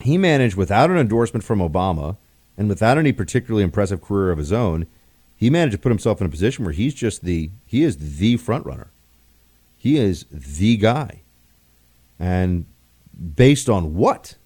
He 0.00 0.16
managed, 0.16 0.56
without 0.56 0.90
an 0.90 0.96
endorsement 0.96 1.44
from 1.44 1.58
Obama 1.58 2.16
and 2.62 2.68
without 2.68 2.96
any 2.96 3.10
particularly 3.10 3.64
impressive 3.64 4.00
career 4.00 4.30
of 4.30 4.38
his 4.38 4.52
own, 4.52 4.86
he 5.34 5.50
managed 5.50 5.72
to 5.72 5.78
put 5.78 5.88
himself 5.88 6.20
in 6.20 6.28
a 6.28 6.30
position 6.30 6.64
where 6.64 6.72
he's 6.72 6.94
just 6.94 7.24
the 7.24 7.50
he 7.66 7.82
is 7.82 8.18
the 8.18 8.36
front 8.36 8.64
runner. 8.64 8.92
He 9.76 9.96
is 9.96 10.26
the 10.30 10.76
guy. 10.76 11.22
And 12.20 12.66
based 13.34 13.68
on 13.68 13.96
what? 13.96 14.36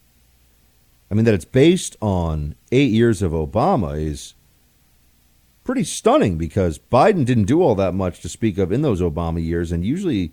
I 1.11 1.15
mean 1.15 1.27
that 1.27 1.35
it's 1.35 1.45
based 1.45 1.95
on 2.01 2.55
8 2.73 2.91
years 2.91 3.21
of 3.21 3.33
Obama 3.33 4.01
is 4.03 4.33
pretty 5.63 5.85
stunning 5.85 6.39
because 6.39 6.79
Biden 6.79 7.27
didn't 7.27 7.45
do 7.45 7.61
all 7.61 7.75
that 7.75 7.93
much 7.93 8.23
to 8.23 8.31
speak 8.31 8.57
of 8.57 8.73
in 8.73 8.81
those 8.81 9.03
Obama 9.03 9.45
years 9.45 9.73
and 9.73 9.85
usually 9.85 10.33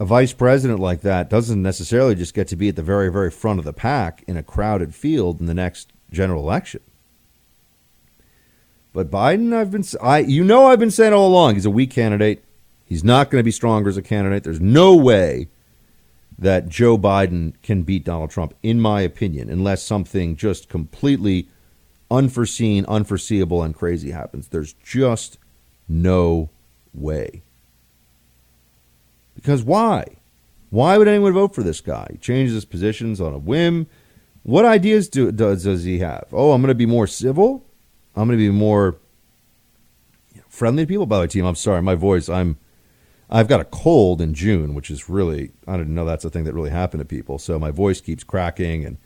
a 0.00 0.04
vice 0.04 0.32
president 0.32 0.80
like 0.80 1.02
that 1.02 1.30
doesn't 1.30 1.62
necessarily 1.62 2.16
just 2.16 2.34
get 2.34 2.48
to 2.48 2.56
be 2.56 2.68
at 2.68 2.74
the 2.74 2.82
very, 2.82 3.12
very 3.12 3.30
front 3.30 3.60
of 3.60 3.64
the 3.64 3.72
pack 3.72 4.24
in 4.26 4.36
a 4.36 4.42
crowded 4.42 4.92
field 4.92 5.38
in 5.38 5.46
the 5.46 5.54
next 5.54 5.92
general 6.10 6.42
election. 6.42 6.80
But 8.92 9.10
Biden, 9.10 9.54
I've 9.54 9.70
been, 9.70 9.84
I, 10.02 10.18
you 10.18 10.42
know, 10.42 10.66
I've 10.66 10.78
been 10.78 10.90
saying 10.90 11.12
all 11.12 11.28
along, 11.28 11.54
he's 11.54 11.66
a 11.66 11.70
weak 11.70 11.90
candidate. 11.90 12.44
He's 12.84 13.04
not 13.04 13.30
going 13.30 13.40
to 13.40 13.44
be 13.44 13.50
stronger 13.50 13.88
as 13.88 13.96
a 13.96 14.02
candidate. 14.02 14.44
There's 14.44 14.60
no 14.60 14.96
way 14.96 15.48
that 16.38 16.68
Joe 16.68 16.96
Biden 16.96 17.52
can 17.62 17.82
beat 17.82 18.04
Donald 18.04 18.30
Trump, 18.30 18.54
in 18.62 18.80
my 18.80 19.02
opinion, 19.02 19.50
unless 19.50 19.82
something 19.82 20.36
just 20.36 20.68
completely 20.68 21.48
unforeseen, 22.10 22.86
unforeseeable, 22.86 23.62
and 23.62 23.74
crazy 23.74 24.12
happens. 24.12 24.48
There's 24.48 24.72
just 24.72 25.38
no 25.88 26.48
way. 26.94 27.42
Because 29.34 29.62
why? 29.62 30.16
Why 30.70 30.98
would 30.98 31.08
anyone 31.08 31.32
vote 31.32 31.54
for 31.54 31.62
this 31.62 31.80
guy? 31.80 32.08
He 32.10 32.18
changes 32.18 32.54
his 32.54 32.64
positions 32.64 33.20
on 33.20 33.32
a 33.32 33.38
whim. 33.38 33.86
What 34.42 34.64
ideas 34.64 35.08
do, 35.08 35.30
does, 35.30 35.64
does 35.64 35.84
he 35.84 35.98
have? 35.98 36.26
Oh, 36.32 36.52
I'm 36.52 36.62
going 36.62 36.68
to 36.68 36.74
be 36.74 36.86
more 36.86 37.06
civil. 37.06 37.66
I'm 38.16 38.28
going 38.28 38.38
to 38.38 38.44
be 38.44 38.50
more 38.50 38.98
friendly 40.48 40.84
to 40.84 40.88
people. 40.88 41.06
By 41.06 41.20
the 41.20 41.28
team, 41.28 41.44
I'm 41.44 41.54
sorry, 41.54 41.82
my 41.82 41.94
voice. 41.94 42.28
I'm 42.28 42.58
I've 43.30 43.48
got 43.48 43.60
a 43.60 43.64
cold 43.64 44.22
in 44.22 44.32
June, 44.32 44.74
which 44.74 44.90
is 44.90 45.08
really 45.08 45.52
I 45.66 45.76
didn't 45.76 45.94
know 45.94 46.04
that's 46.04 46.24
a 46.24 46.30
thing 46.30 46.44
that 46.44 46.54
really 46.54 46.70
happened 46.70 47.00
to 47.00 47.04
people. 47.04 47.38
So 47.38 47.58
my 47.58 47.70
voice 47.70 48.00
keeps 48.00 48.24
cracking 48.24 48.84
and 48.84 48.96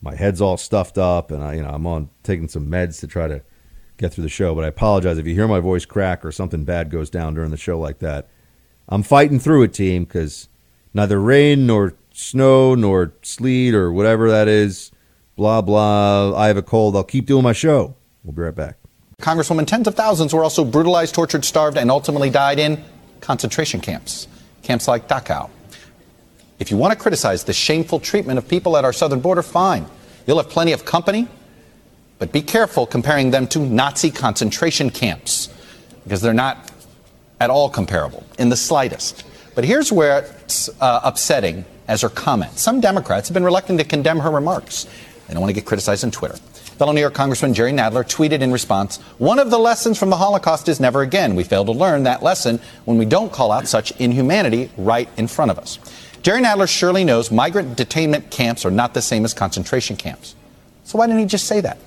my 0.00 0.14
head's 0.14 0.40
all 0.40 0.56
stuffed 0.56 0.98
up, 0.98 1.30
and 1.30 1.42
I 1.42 1.54
you 1.54 1.62
know 1.62 1.70
I'm 1.70 1.86
on 1.86 2.10
taking 2.22 2.48
some 2.48 2.68
meds 2.68 3.00
to 3.00 3.06
try 3.06 3.26
to 3.28 3.42
get 3.96 4.12
through 4.12 4.22
the 4.22 4.28
show. 4.28 4.54
But 4.54 4.64
I 4.64 4.68
apologize 4.68 5.18
if 5.18 5.26
you 5.26 5.34
hear 5.34 5.48
my 5.48 5.60
voice 5.60 5.84
crack 5.84 6.24
or 6.24 6.32
something 6.32 6.64
bad 6.64 6.90
goes 6.90 7.10
down 7.10 7.34
during 7.34 7.50
the 7.50 7.56
show 7.56 7.78
like 7.78 7.98
that. 8.00 8.28
I'm 8.88 9.02
fighting 9.02 9.38
through 9.38 9.64
it, 9.64 9.74
team, 9.74 10.04
because 10.04 10.48
neither 10.94 11.20
rain 11.20 11.66
nor 11.66 11.94
snow 12.18 12.74
nor 12.74 13.12
sleet 13.22 13.74
or 13.74 13.92
whatever 13.92 14.30
that 14.30 14.48
is, 14.48 14.90
blah, 15.36 15.62
blah. 15.62 16.36
I 16.36 16.48
have 16.48 16.56
a 16.56 16.62
cold. 16.62 16.96
I'll 16.96 17.04
keep 17.04 17.26
doing 17.26 17.44
my 17.44 17.52
show. 17.52 17.94
We'll 18.24 18.34
be 18.34 18.42
right 18.42 18.54
back. 18.54 18.76
Congresswoman, 19.20 19.66
tens 19.66 19.88
of 19.88 19.94
thousands 19.94 20.34
were 20.34 20.42
also 20.42 20.64
brutalized, 20.64 21.14
tortured, 21.14 21.44
starved, 21.44 21.76
and 21.76 21.90
ultimately 21.90 22.30
died 22.30 22.58
in 22.58 22.84
concentration 23.20 23.80
camps, 23.80 24.28
camps 24.62 24.86
like 24.86 25.08
Dachau. 25.08 25.50
If 26.58 26.70
you 26.70 26.76
want 26.76 26.92
to 26.92 26.98
criticize 26.98 27.44
the 27.44 27.52
shameful 27.52 28.00
treatment 28.00 28.38
of 28.38 28.48
people 28.48 28.76
at 28.76 28.84
our 28.84 28.92
southern 28.92 29.20
border, 29.20 29.42
fine. 29.42 29.86
You'll 30.26 30.38
have 30.38 30.50
plenty 30.50 30.72
of 30.72 30.84
company, 30.84 31.28
but 32.18 32.32
be 32.32 32.42
careful 32.42 32.86
comparing 32.86 33.30
them 33.30 33.46
to 33.48 33.60
Nazi 33.60 34.10
concentration 34.10 34.90
camps 34.90 35.48
because 36.04 36.20
they're 36.20 36.32
not 36.32 36.72
at 37.40 37.50
all 37.50 37.70
comparable 37.70 38.24
in 38.38 38.48
the 38.48 38.56
slightest. 38.56 39.24
But 39.54 39.64
here's 39.64 39.92
where 39.92 40.18
it's 40.42 40.68
uh, 40.80 41.00
upsetting 41.02 41.64
as 41.88 42.02
her 42.02 42.08
comment. 42.08 42.58
Some 42.58 42.80
Democrats 42.80 43.28
have 43.28 43.34
been 43.34 43.44
reluctant 43.44 43.80
to 43.80 43.84
condemn 43.84 44.20
her 44.20 44.30
remarks. 44.30 44.86
They 45.26 45.34
don't 45.34 45.40
want 45.40 45.50
to 45.50 45.54
get 45.54 45.66
criticized 45.66 46.04
on 46.04 46.10
Twitter. 46.10 46.36
Fellow 46.36 46.92
New 46.92 47.00
York 47.00 47.14
Congressman 47.14 47.54
Jerry 47.54 47.72
Nadler 47.72 48.04
tweeted 48.04 48.40
in 48.40 48.52
response 48.52 48.98
One 49.18 49.40
of 49.40 49.50
the 49.50 49.58
lessons 49.58 49.98
from 49.98 50.10
the 50.10 50.16
Holocaust 50.16 50.68
is 50.68 50.78
never 50.78 51.02
again. 51.02 51.34
We 51.34 51.42
fail 51.42 51.64
to 51.64 51.72
learn 51.72 52.04
that 52.04 52.22
lesson 52.22 52.60
when 52.84 52.98
we 52.98 53.04
don't 53.04 53.32
call 53.32 53.50
out 53.50 53.66
such 53.66 53.90
inhumanity 53.92 54.70
right 54.76 55.08
in 55.16 55.26
front 55.26 55.50
of 55.50 55.58
us. 55.58 55.78
Jerry 56.22 56.40
Nadler 56.40 56.68
surely 56.68 57.04
knows 57.04 57.30
migrant 57.30 57.76
detainment 57.76 58.30
camps 58.30 58.64
are 58.64 58.70
not 58.70 58.94
the 58.94 59.02
same 59.02 59.24
as 59.24 59.34
concentration 59.34 59.96
camps. 59.96 60.34
So 60.84 60.98
why 60.98 61.06
didn't 61.06 61.20
he 61.20 61.26
just 61.26 61.46
say 61.46 61.60
that? 61.60 61.78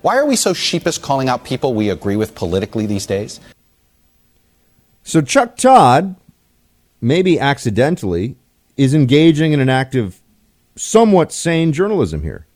Why 0.00 0.16
are 0.16 0.26
we 0.26 0.36
so 0.36 0.52
sheepish 0.52 0.98
calling 0.98 1.28
out 1.28 1.44
people 1.44 1.74
we 1.74 1.90
agree 1.90 2.16
with 2.16 2.34
politically 2.34 2.86
these 2.86 3.06
days? 3.06 3.40
So 5.02 5.22
Chuck 5.22 5.56
Todd, 5.56 6.14
maybe 7.00 7.40
accidentally, 7.40 8.36
is 8.76 8.94
engaging 8.94 9.52
in 9.52 9.60
an 9.60 9.68
act 9.68 9.94
of 9.94 10.20
somewhat 10.76 11.32
sane 11.32 11.72
journalism 11.72 12.22
here. 12.22 12.46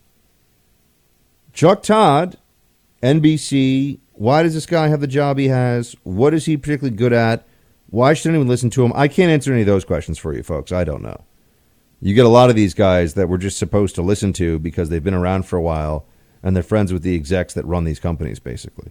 Chuck 1.53 1.83
Todd 1.83 2.37
NBC. 3.03 3.99
Why 4.13 4.43
does 4.43 4.55
this 4.55 4.67
guy 4.67 4.89
have 4.89 5.01
the 5.01 5.07
job 5.07 5.39
he 5.39 5.49
has? 5.49 5.95
What 6.03 6.35
is 6.35 6.47
he 6.47 6.57
particularly 6.57 6.97
good 6.97 7.13
at? 7.13 7.47
Why 7.91 8.15
should 8.15 8.31
anyone 8.31 8.49
listen 8.49 8.71
to 8.71 8.85
him? 8.85 8.93
I 8.95 9.09
can't 9.09 9.31
answer 9.31 9.53
any 9.53 9.63
of 9.63 9.67
those 9.67 9.85
questions 9.85 10.19
for 10.19 10.35
you, 10.35 10.43
folks. 10.43 10.73
I 10.73 10.85
don't 10.85 11.03
know. 11.03 11.25
You 12.01 12.15
get 12.15 12.27
a 12.27 12.31
lot 12.31 12.51
of 12.51 12.57
these 12.57 12.75
guys 12.75 13.15
that 13.15 13.29
we're 13.29 13.39
just 13.39 13.59
supposed 13.59 13.95
to 13.97 14.03
listen 14.03 14.33
to 14.35 14.59
because 14.59 14.89
they've 14.89 15.03
been 15.03 15.15
around 15.15 15.45
for 15.47 15.57
a 15.57 15.63
while 15.63 16.05
and 16.43 16.55
they're 16.55 16.63
friends 16.63 16.93
with 16.93 17.03
the 17.03 17.15
execs 17.15 17.55
that 17.55 17.65
run 17.65 17.85
these 17.85 17.99
companies, 17.99 18.39
basically. 18.39 18.91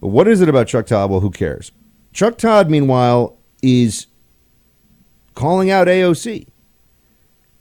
But 0.00 0.08
what 0.08 0.28
is 0.28 0.40
it 0.40 0.48
about 0.48 0.66
Chuck 0.66 0.86
Todd? 0.86 1.10
Well, 1.10 1.20
who 1.20 1.30
cares? 1.30 1.72
Chuck 2.12 2.36
Todd, 2.36 2.70
meanwhile, 2.70 3.36
is 3.62 4.06
calling 5.38 5.70
out 5.70 5.86
AOC. 5.86 6.48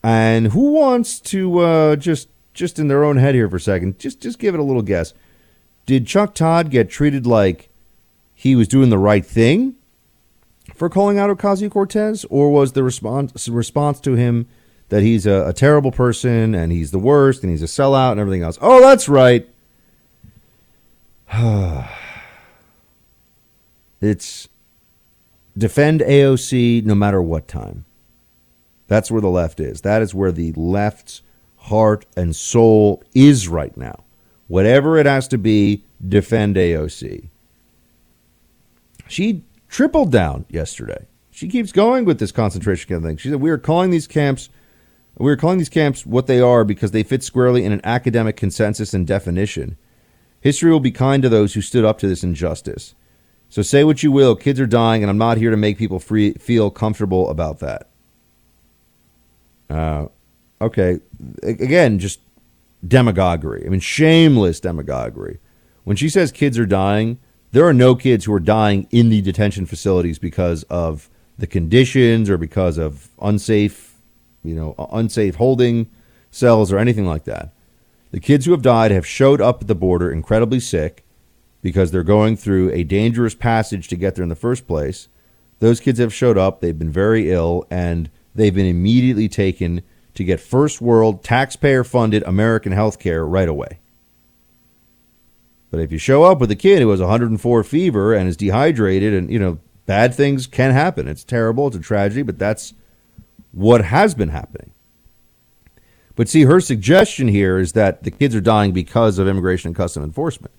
And 0.04 0.48
who 0.48 0.72
wants 0.72 1.20
to 1.20 1.60
uh, 1.60 1.96
just 1.96 2.28
just 2.54 2.80
in 2.80 2.88
their 2.88 3.04
own 3.04 3.18
head 3.18 3.36
here 3.36 3.48
for 3.50 3.58
a 3.58 3.62
second? 3.62 4.00
Just 4.00 4.20
just 4.20 4.40
give 4.40 4.56
it 4.56 4.60
a 4.60 4.64
little 4.64 4.82
guess. 4.82 5.14
Did 5.86 6.08
Chuck 6.08 6.34
Todd 6.34 6.72
get 6.72 6.90
treated 6.90 7.28
like 7.28 7.70
he 8.34 8.56
was 8.56 8.68
doing 8.68 8.90
the 8.90 8.98
right 8.98 9.26
thing 9.26 9.76
for 10.74 10.90
calling 10.90 11.20
out 11.20 11.30
Ocasio 11.30 11.72
Cortez, 11.72 12.26
or 12.30 12.52
was 12.52 12.74
the 12.74 12.84
response 12.84 13.48
response 13.48 14.00
to 14.02 14.16
him 14.16 14.48
that 14.90 15.04
he's 15.04 15.28
a, 15.28 15.48
a 15.48 15.54
terrible 15.54 15.92
person 15.92 16.56
and 16.56 16.72
he's 16.72 16.92
the 16.92 17.00
worst 17.00 17.44
and 17.44 17.52
he's 17.52 17.64
a 17.64 17.68
sellout 17.68 18.12
and 18.12 18.20
everything 18.20 18.42
else? 18.44 18.58
Oh, 18.60 18.82
that's 18.82 19.08
right. 19.08 19.48
it's 24.02 24.50
defend 25.58 26.02
AOC 26.02 26.84
no 26.86 26.96
matter 26.96 27.22
what 27.22 27.48
time. 27.48 27.86
That's 28.88 29.12
where 29.12 29.22
the 29.22 29.30
left 29.30 29.60
is. 29.60 29.82
That 29.82 30.02
is 30.02 30.14
where 30.14 30.32
the 30.32 30.54
left's 30.54 31.22
heart 31.58 32.06
and 32.16 32.36
soul 32.36 33.04
is 33.14 33.48
right 33.48 33.76
now. 33.76 34.04
Whatever 34.48 34.98
it 34.98 35.06
has 35.06 35.28
to 35.30 35.38
be, 35.38 35.84
defend 36.06 36.56
AOC. 36.56 37.28
She 39.08 39.44
tripled 39.68 40.12
down 40.12 40.46
yesterday. 40.50 41.08
She 41.32 41.48
keeps 41.48 41.72
going 41.72 42.06
with 42.06 42.20
this 42.20 42.32
concentration 42.32 42.88
camp 42.88 43.04
thing. 43.04 43.18
She 43.18 43.30
said 43.30 43.42
we 43.42 43.50
are 43.50 43.58
calling 43.58 43.90
these 43.90 44.08
camps 44.08 44.50
we 45.20 45.32
are 45.32 45.38
calling 45.38 45.58
these 45.58 45.70
camps 45.70 46.06
what 46.06 46.28
they 46.28 46.40
are 46.40 46.64
because 46.64 46.92
they 46.92 47.04
fit 47.04 47.24
squarely 47.24 47.66
in 47.66 47.72
an 47.72 47.82
academic 47.84 48.38
consensus 48.38 48.94
and 48.94 49.08
definition. 49.08 49.78
History 50.42 50.72
will 50.72 50.80
be 50.80 50.92
kind 50.92 51.24
to 51.24 51.30
those 51.30 51.56
who 51.56 51.62
stood 51.62 51.84
up 51.84 51.98
to 52.00 52.08
this 52.08 52.24
injustice. 52.24 52.94
So 53.50 53.62
say 53.62 53.84
what 53.84 54.04
you 54.04 54.12
will, 54.12 54.36
kids 54.36 54.60
are 54.60 54.68
dying, 54.68 55.04
and 55.04 55.10
I'm 55.10 55.18
not 55.18 55.38
here 55.38 55.52
to 55.52 55.58
make 55.58 55.78
people 55.78 56.00
free, 56.00 56.34
feel 56.34 56.70
comfortable 56.70 57.30
about 57.30 57.60
that. 57.60 57.88
Uh, 59.70 60.08
okay, 60.62 61.00
again, 61.42 62.00
just 62.00 62.20
demagoguery. 62.86 63.66
I 63.66 63.70
mean, 63.70 63.80
shameless 63.80 64.60
demagoguery. 64.60 65.40
When 65.84 65.96
she 65.96 66.10
says 66.10 66.32
kids 66.32 66.60
are 66.60 66.66
dying, 66.66 67.20
there 67.52 67.66
are 67.66 67.74
no 67.74 67.96
kids 67.96 68.26
who 68.26 68.34
are 68.34 68.40
dying 68.40 68.88
in 68.92 69.10
the 69.10 69.22
detention 69.22 69.66
facilities 69.66 70.20
because 70.20 70.64
of 70.64 71.10
the 71.38 71.48
conditions 71.48 72.30
or 72.30 72.38
because 72.38 72.78
of 72.78 73.10
unsafe, 73.22 73.96
you 74.44 74.56
know, 74.56 74.76
unsafe 74.92 75.36
holding 75.36 75.90
cells 76.32 76.72
or 76.72 76.78
anything 76.78 77.06
like 77.06 77.24
that. 77.24 77.52
The 78.12 78.20
kids 78.20 78.46
who 78.46 78.52
have 78.52 78.62
died 78.62 78.92
have 78.92 79.06
showed 79.06 79.42
up 79.42 79.62
at 79.62 79.68
the 79.68 79.76
border 79.76 80.12
incredibly 80.12 80.60
sick 80.60 81.04
because 81.68 81.92
they're 81.92 82.02
going 82.02 82.38
through 82.38 82.72
a 82.72 82.86
dangerous 82.86 83.36
passage 83.36 83.90
to 83.90 83.98
get 83.98 84.16
there 84.16 84.24
in 84.24 84.30
the 84.30 84.38
first 84.38 84.66
place. 84.66 85.10
Those 85.60 85.82
kids 85.82 86.00
have 86.00 86.14
showed 86.14 86.38
up, 86.38 86.62
they've 86.62 86.80
been 86.80 86.90
very 86.90 87.30
ill, 87.30 87.68
and 87.70 88.10
they've 88.34 88.56
been 88.56 88.66
immediately 88.66 89.28
taken 89.28 89.82
to 90.14 90.24
get 90.24 90.40
first 90.40 90.80
world, 90.80 91.26
taxpayer 91.26 91.84
funded 91.84 92.24
American 92.24 92.72
health 92.72 93.00
care 93.00 93.26
right 93.26 93.50
away. 93.50 93.80
But 95.70 95.82
if 95.82 95.92
you 95.92 95.98
show 95.98 96.24
up 96.24 96.40
with 96.40 96.52
a 96.52 96.56
kid 96.56 96.82
who 96.82 96.90
has 96.90 97.02
104 97.02 97.64
fever 97.66 98.14
and 98.14 98.30
is 98.30 98.38
dehydrated, 98.38 99.14
and 99.14 99.30
you 99.30 99.38
know, 99.38 99.60
bad 99.86 100.16
things 100.16 100.48
can 100.48 100.72
happen. 100.72 101.06
It's 101.10 101.26
terrible. 101.26 101.68
It's 101.68 101.76
a 101.76 101.82
tragedy, 101.82 102.22
but 102.22 102.40
that's 102.40 102.74
what 103.52 103.84
has 103.84 104.16
been 104.16 104.30
happening. 104.30 104.72
But 106.16 106.30
see, 106.30 106.44
her 106.44 106.62
suggestion 106.62 107.28
here 107.28 107.58
is 107.58 107.74
that 107.74 108.04
the 108.04 108.12
kids 108.12 108.34
are 108.36 108.40
dying 108.42 108.72
because 108.72 109.20
of 109.20 109.28
immigration 109.28 109.68
and 109.68 109.76
custom 109.76 110.02
enforcement 110.02 110.54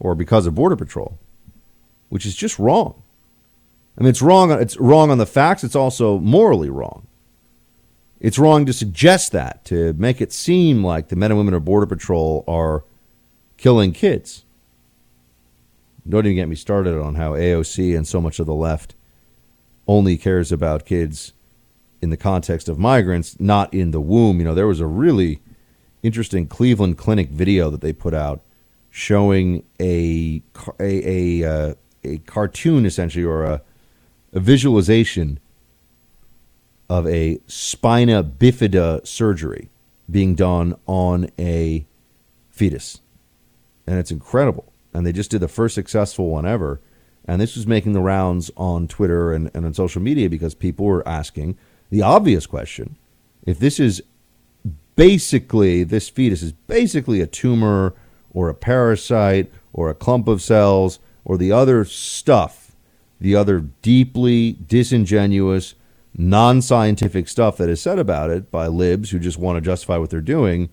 or 0.00 0.14
because 0.14 0.46
of 0.46 0.54
border 0.54 0.74
patrol, 0.76 1.18
which 2.08 2.26
is 2.26 2.34
just 2.34 2.58
wrong. 2.58 3.00
I 3.96 4.02
mean, 4.02 4.10
it's 4.10 4.22
wrong. 4.22 4.50
It's 4.50 4.76
wrong 4.78 5.10
on 5.10 5.18
the 5.18 5.26
facts. 5.26 5.62
It's 5.62 5.76
also 5.76 6.18
morally 6.18 6.70
wrong. 6.70 7.06
It's 8.18 8.38
wrong 8.38 8.66
to 8.66 8.72
suggest 8.72 9.32
that 9.32 9.64
to 9.66 9.92
make 9.94 10.20
it 10.20 10.32
seem 10.32 10.82
like 10.82 11.08
the 11.08 11.16
men 11.16 11.30
and 11.30 11.38
women 11.38 11.54
of 11.54 11.64
border 11.64 11.86
patrol 11.86 12.44
are 12.48 12.84
killing 13.56 13.92
kids. 13.92 14.44
Don't 16.08 16.26
even 16.26 16.36
get 16.36 16.48
me 16.48 16.56
started 16.56 17.00
on 17.00 17.14
how 17.14 17.32
AOC 17.32 17.96
and 17.96 18.06
so 18.06 18.20
much 18.20 18.38
of 18.38 18.46
the 18.46 18.54
left 18.54 18.94
only 19.86 20.16
cares 20.16 20.50
about 20.50 20.86
kids 20.86 21.32
in 22.02 22.10
the 22.10 22.16
context 22.16 22.68
of 22.68 22.78
migrants, 22.78 23.38
not 23.38 23.72
in 23.72 23.90
the 23.90 24.00
womb. 24.00 24.38
You 24.38 24.44
know, 24.44 24.54
there 24.54 24.66
was 24.66 24.80
a 24.80 24.86
really 24.86 25.40
interesting 26.02 26.46
Cleveland 26.46 26.96
Clinic 26.96 27.28
video 27.28 27.70
that 27.70 27.80
they 27.80 27.92
put 27.92 28.14
out 28.14 28.40
showing 28.90 29.64
a 29.80 30.42
a 30.78 31.42
a, 31.42 31.44
uh, 31.44 31.74
a 32.04 32.18
cartoon 32.18 32.84
essentially 32.84 33.24
or 33.24 33.44
a, 33.44 33.62
a 34.32 34.40
visualization 34.40 35.38
of 36.88 37.06
a 37.06 37.40
spina 37.46 38.22
bifida 38.24 39.06
surgery 39.06 39.70
being 40.10 40.34
done 40.34 40.74
on 40.86 41.30
a 41.38 41.86
fetus 42.50 43.00
and 43.90 43.98
it's 43.98 44.12
incredible. 44.12 44.72
And 44.94 45.04
they 45.04 45.12
just 45.12 45.32
did 45.32 45.40
the 45.40 45.48
first 45.48 45.74
successful 45.74 46.28
one 46.30 46.46
ever. 46.46 46.80
And 47.24 47.40
this 47.40 47.56
was 47.56 47.66
making 47.66 47.92
the 47.92 48.00
rounds 48.00 48.50
on 48.56 48.86
Twitter 48.86 49.32
and, 49.32 49.50
and 49.52 49.66
on 49.66 49.74
social 49.74 50.00
media 50.00 50.30
because 50.30 50.54
people 50.54 50.86
were 50.86 51.06
asking 51.06 51.58
the 51.90 52.02
obvious 52.02 52.46
question 52.46 52.96
if 53.44 53.58
this 53.58 53.80
is 53.80 54.02
basically, 54.94 55.82
this 55.82 56.08
fetus 56.08 56.42
is 56.42 56.52
basically 56.52 57.20
a 57.20 57.26
tumor 57.26 57.94
or 58.32 58.48
a 58.48 58.54
parasite 58.54 59.52
or 59.72 59.90
a 59.90 59.94
clump 59.94 60.28
of 60.28 60.42
cells 60.42 60.98
or 61.24 61.36
the 61.36 61.52
other 61.52 61.84
stuff, 61.84 62.76
the 63.20 63.34
other 63.34 63.60
deeply 63.60 64.52
disingenuous, 64.66 65.74
non 66.16 66.62
scientific 66.62 67.28
stuff 67.28 67.56
that 67.56 67.68
is 67.68 67.80
said 67.80 67.98
about 67.98 68.30
it 68.30 68.50
by 68.50 68.66
libs 68.66 69.10
who 69.10 69.18
just 69.18 69.38
want 69.38 69.56
to 69.56 69.60
justify 69.60 69.96
what 69.96 70.10
they're 70.10 70.20
doing 70.20 70.70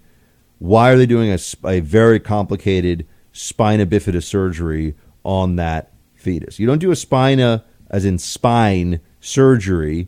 why 0.59 0.91
are 0.91 0.97
they 0.97 1.05
doing 1.05 1.31
a, 1.31 1.39
a 1.67 1.79
very 1.81 2.19
complicated 2.19 3.07
spina 3.31 3.85
bifida 3.85 4.23
surgery 4.23 4.95
on 5.23 5.55
that 5.57 5.91
fetus? 6.15 6.59
You 6.59 6.67
don't 6.67 6.79
do 6.79 6.91
a 6.91 6.95
spina, 6.95 7.63
as 7.89 8.05
in 8.05 8.17
spine 8.17 8.99
surgery, 9.19 10.07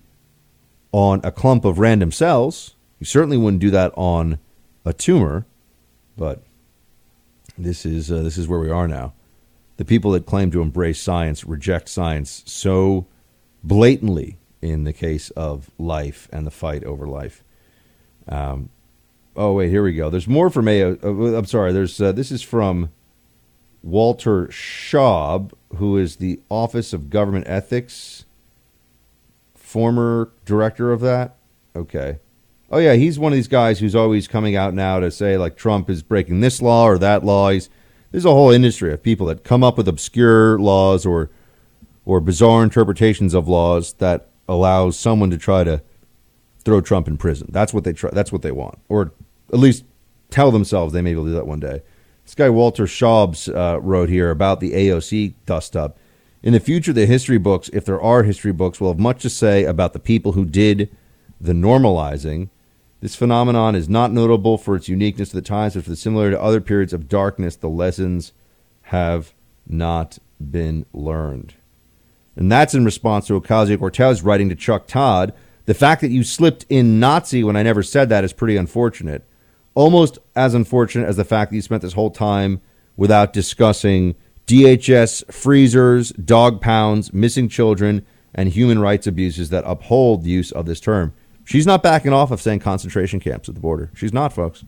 on 0.92 1.22
a 1.24 1.32
clump 1.32 1.66
of 1.66 1.78
random 1.78 2.12
cells. 2.12 2.76
You 3.00 3.06
certainly 3.06 3.38
wouldn't 3.38 3.62
do 3.62 3.70
that 3.72 3.94
on 3.96 4.40
a 4.86 4.94
tumor, 4.94 5.46
but 6.18 6.44
this 7.60 7.86
is 7.86 8.12
uh, 8.12 8.22
this 8.22 8.38
is 8.38 8.48
where 8.48 8.60
we 8.60 8.70
are 8.70 8.88
now. 8.88 9.14
The 9.78 9.86
people 9.86 10.12
that 10.12 10.26
claim 10.26 10.52
to 10.52 10.62
embrace 10.62 11.02
science 11.02 11.46
reject 11.46 11.90
science 11.90 12.44
so 12.46 13.08
blatantly 13.64 14.38
in 14.62 14.84
the 14.84 14.94
case 14.94 15.30
of 15.32 15.70
life 15.78 16.28
and 16.32 16.46
the 16.46 16.52
fight 16.52 16.84
over 16.84 17.08
life. 17.08 17.44
Um, 18.28 18.70
Oh 19.36 19.54
wait, 19.54 19.70
here 19.70 19.84
we 19.84 19.94
go. 19.94 20.10
There's 20.10 20.28
more 20.28 20.50
from 20.50 20.68
A. 20.68 20.84
Uh, 20.84 20.96
I'm 21.02 21.46
sorry. 21.46 21.72
There's 21.72 22.02
uh, 22.02 22.12
this 22.12 22.30
is 22.30 22.42
from 22.42 22.90
Walter 23.82 24.48
Schaub, 24.48 25.54
who 25.78 25.98
is 25.98 26.18
the 26.18 26.42
Office 26.50 26.92
of 26.92 27.10
Government 27.10 27.46
Ethics, 27.48 28.26
former 29.56 30.34
director 30.44 30.92
of 30.92 31.00
that. 31.02 31.38
Okay. 31.74 32.20
Oh 32.72 32.78
yeah, 32.78 32.94
he's 32.94 33.18
one 33.18 33.34
of 33.34 33.38
these 33.38 33.48
guys 33.48 33.80
who's 33.80 33.96
always 33.96 34.28
coming 34.28 34.56
out 34.56 34.74
now 34.74 35.00
to 35.00 35.10
say 35.10 35.38
like 35.38 35.58
Trump 35.58 35.90
is 35.90 36.04
breaking 36.04 36.42
this 36.42 36.62
law 36.62 36.86
or 36.86 36.98
that 37.00 37.24
law. 37.26 37.50
He's, 37.50 37.70
there's 38.12 38.26
a 38.26 38.32
whole 38.32 38.52
industry 38.52 38.94
of 38.94 39.02
people 39.02 39.26
that 39.28 39.44
come 39.44 39.64
up 39.64 39.78
with 39.78 39.88
obscure 39.88 40.60
laws 40.60 41.06
or 41.06 41.30
or 42.06 42.20
bizarre 42.20 42.64
interpretations 42.64 43.34
of 43.34 43.48
laws 43.48 43.94
that 43.94 44.30
allows 44.48 44.98
someone 44.98 45.30
to 45.30 45.38
try 45.38 45.64
to 45.64 45.82
throw 46.64 46.82
Trump 46.82 47.08
in 47.08 47.18
prison. 47.18 47.50
That's 47.52 47.74
what 47.74 47.84
they 47.84 47.94
try. 47.94 48.12
That's 48.12 48.32
what 48.32 48.42
they 48.42 48.52
want, 48.52 48.80
or 48.88 49.14
at 49.52 49.60
least 49.60 49.84
tell 50.30 50.52
themselves 50.52 50.94
they 50.94 51.02
may 51.02 51.14
be 51.14 51.20
able 51.20 51.26
to 51.26 51.30
do 51.32 51.36
that 51.36 51.48
one 51.48 51.60
day. 51.60 51.82
This 52.24 52.36
guy 52.36 52.50
Walter 52.50 52.86
Schaubs 52.86 53.50
uh, 53.50 53.80
wrote 53.80 54.10
here 54.10 54.30
about 54.30 54.60
the 54.60 54.74
AOC 54.74 55.34
dust 55.48 55.76
up. 55.76 55.98
In 56.44 56.54
the 56.54 56.60
future, 56.60 56.94
the 56.94 57.06
history 57.06 57.40
books, 57.40 57.70
if 57.74 57.84
there 57.86 58.00
are 58.00 58.24
history 58.24 58.54
books, 58.54 58.80
will 58.80 58.92
have 58.92 59.00
much 59.00 59.24
to 59.24 59.30
say 59.30 59.66
about 59.66 59.94
the 59.94 60.00
people 60.00 60.34
who 60.34 60.46
did 60.46 60.96
the 61.42 61.54
normalizing. 61.54 62.50
This 63.02 63.16
phenomenon 63.16 63.76
is 63.76 63.88
not 63.88 64.12
notable 64.12 64.58
for 64.58 64.76
its 64.76 64.90
uniqueness 64.90 65.30
to 65.30 65.36
the 65.36 65.42
times, 65.42 65.76
but 65.76 65.84
for 65.84 65.90
the 65.90 65.96
similar 65.96 66.32
to 66.32 66.42
other 66.42 66.60
periods 66.60 66.94
of 66.94 67.08
darkness, 67.08 67.56
the 67.56 67.70
lessons 67.70 68.34
have 68.84 69.34
not 69.68 70.20
been 70.40 70.86
learned. 70.94 71.54
And 72.36 72.52
that's 72.52 72.74
in 72.74 72.86
response 72.86 73.28
to 73.28 73.40
Ocasio 73.40 73.80
Cortez 73.80 74.22
writing 74.22 74.50
to 74.50 74.56
Chuck 74.56 74.88
Todd. 74.88 75.34
The 75.66 75.74
fact 75.74 76.02
that 76.02 76.10
you 76.10 76.24
slipped 76.24 76.66
in 76.70 77.00
Nazi 77.00 77.44
when 77.44 77.56
I 77.56 77.64
never 77.64 77.84
said 77.84 78.10
that 78.10 78.24
is 78.24 78.34
pretty 78.34 78.58
unfortunate 78.58 79.26
almost 79.80 80.18
as 80.36 80.54
unfortunate 80.54 81.08
as 81.08 81.16
the 81.16 81.24
fact 81.24 81.52
that 81.52 81.56
you 81.56 81.62
spent 81.62 81.82
this 81.82 81.94
whole 81.94 82.12
time 82.12 82.60
without 82.98 83.32
discussing 83.32 84.14
DHS 84.46 85.32
freezers, 85.32 86.12
dog 86.12 86.60
pounds, 86.60 87.14
missing 87.14 87.48
children, 87.48 88.06
and 88.34 88.50
human 88.50 88.80
rights 88.80 89.08
abuses 89.08 89.50
that 89.52 89.64
uphold 89.66 90.24
the 90.24 90.30
use 90.30 90.52
of 90.52 90.66
this 90.66 90.82
term. 90.82 91.14
She's 91.50 91.66
not 91.66 91.82
backing 91.82 92.14
off 92.14 92.30
of 92.30 92.40
saying 92.40 92.60
concentration 92.60 93.20
camps 93.20 93.50
at 93.50 93.56
the 93.56 93.60
border. 93.60 93.90
She's 93.96 94.14
not, 94.14 94.32
folks. 94.32 94.64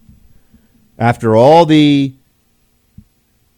After 0.98 1.36
all 1.36 1.64
the 1.64 2.16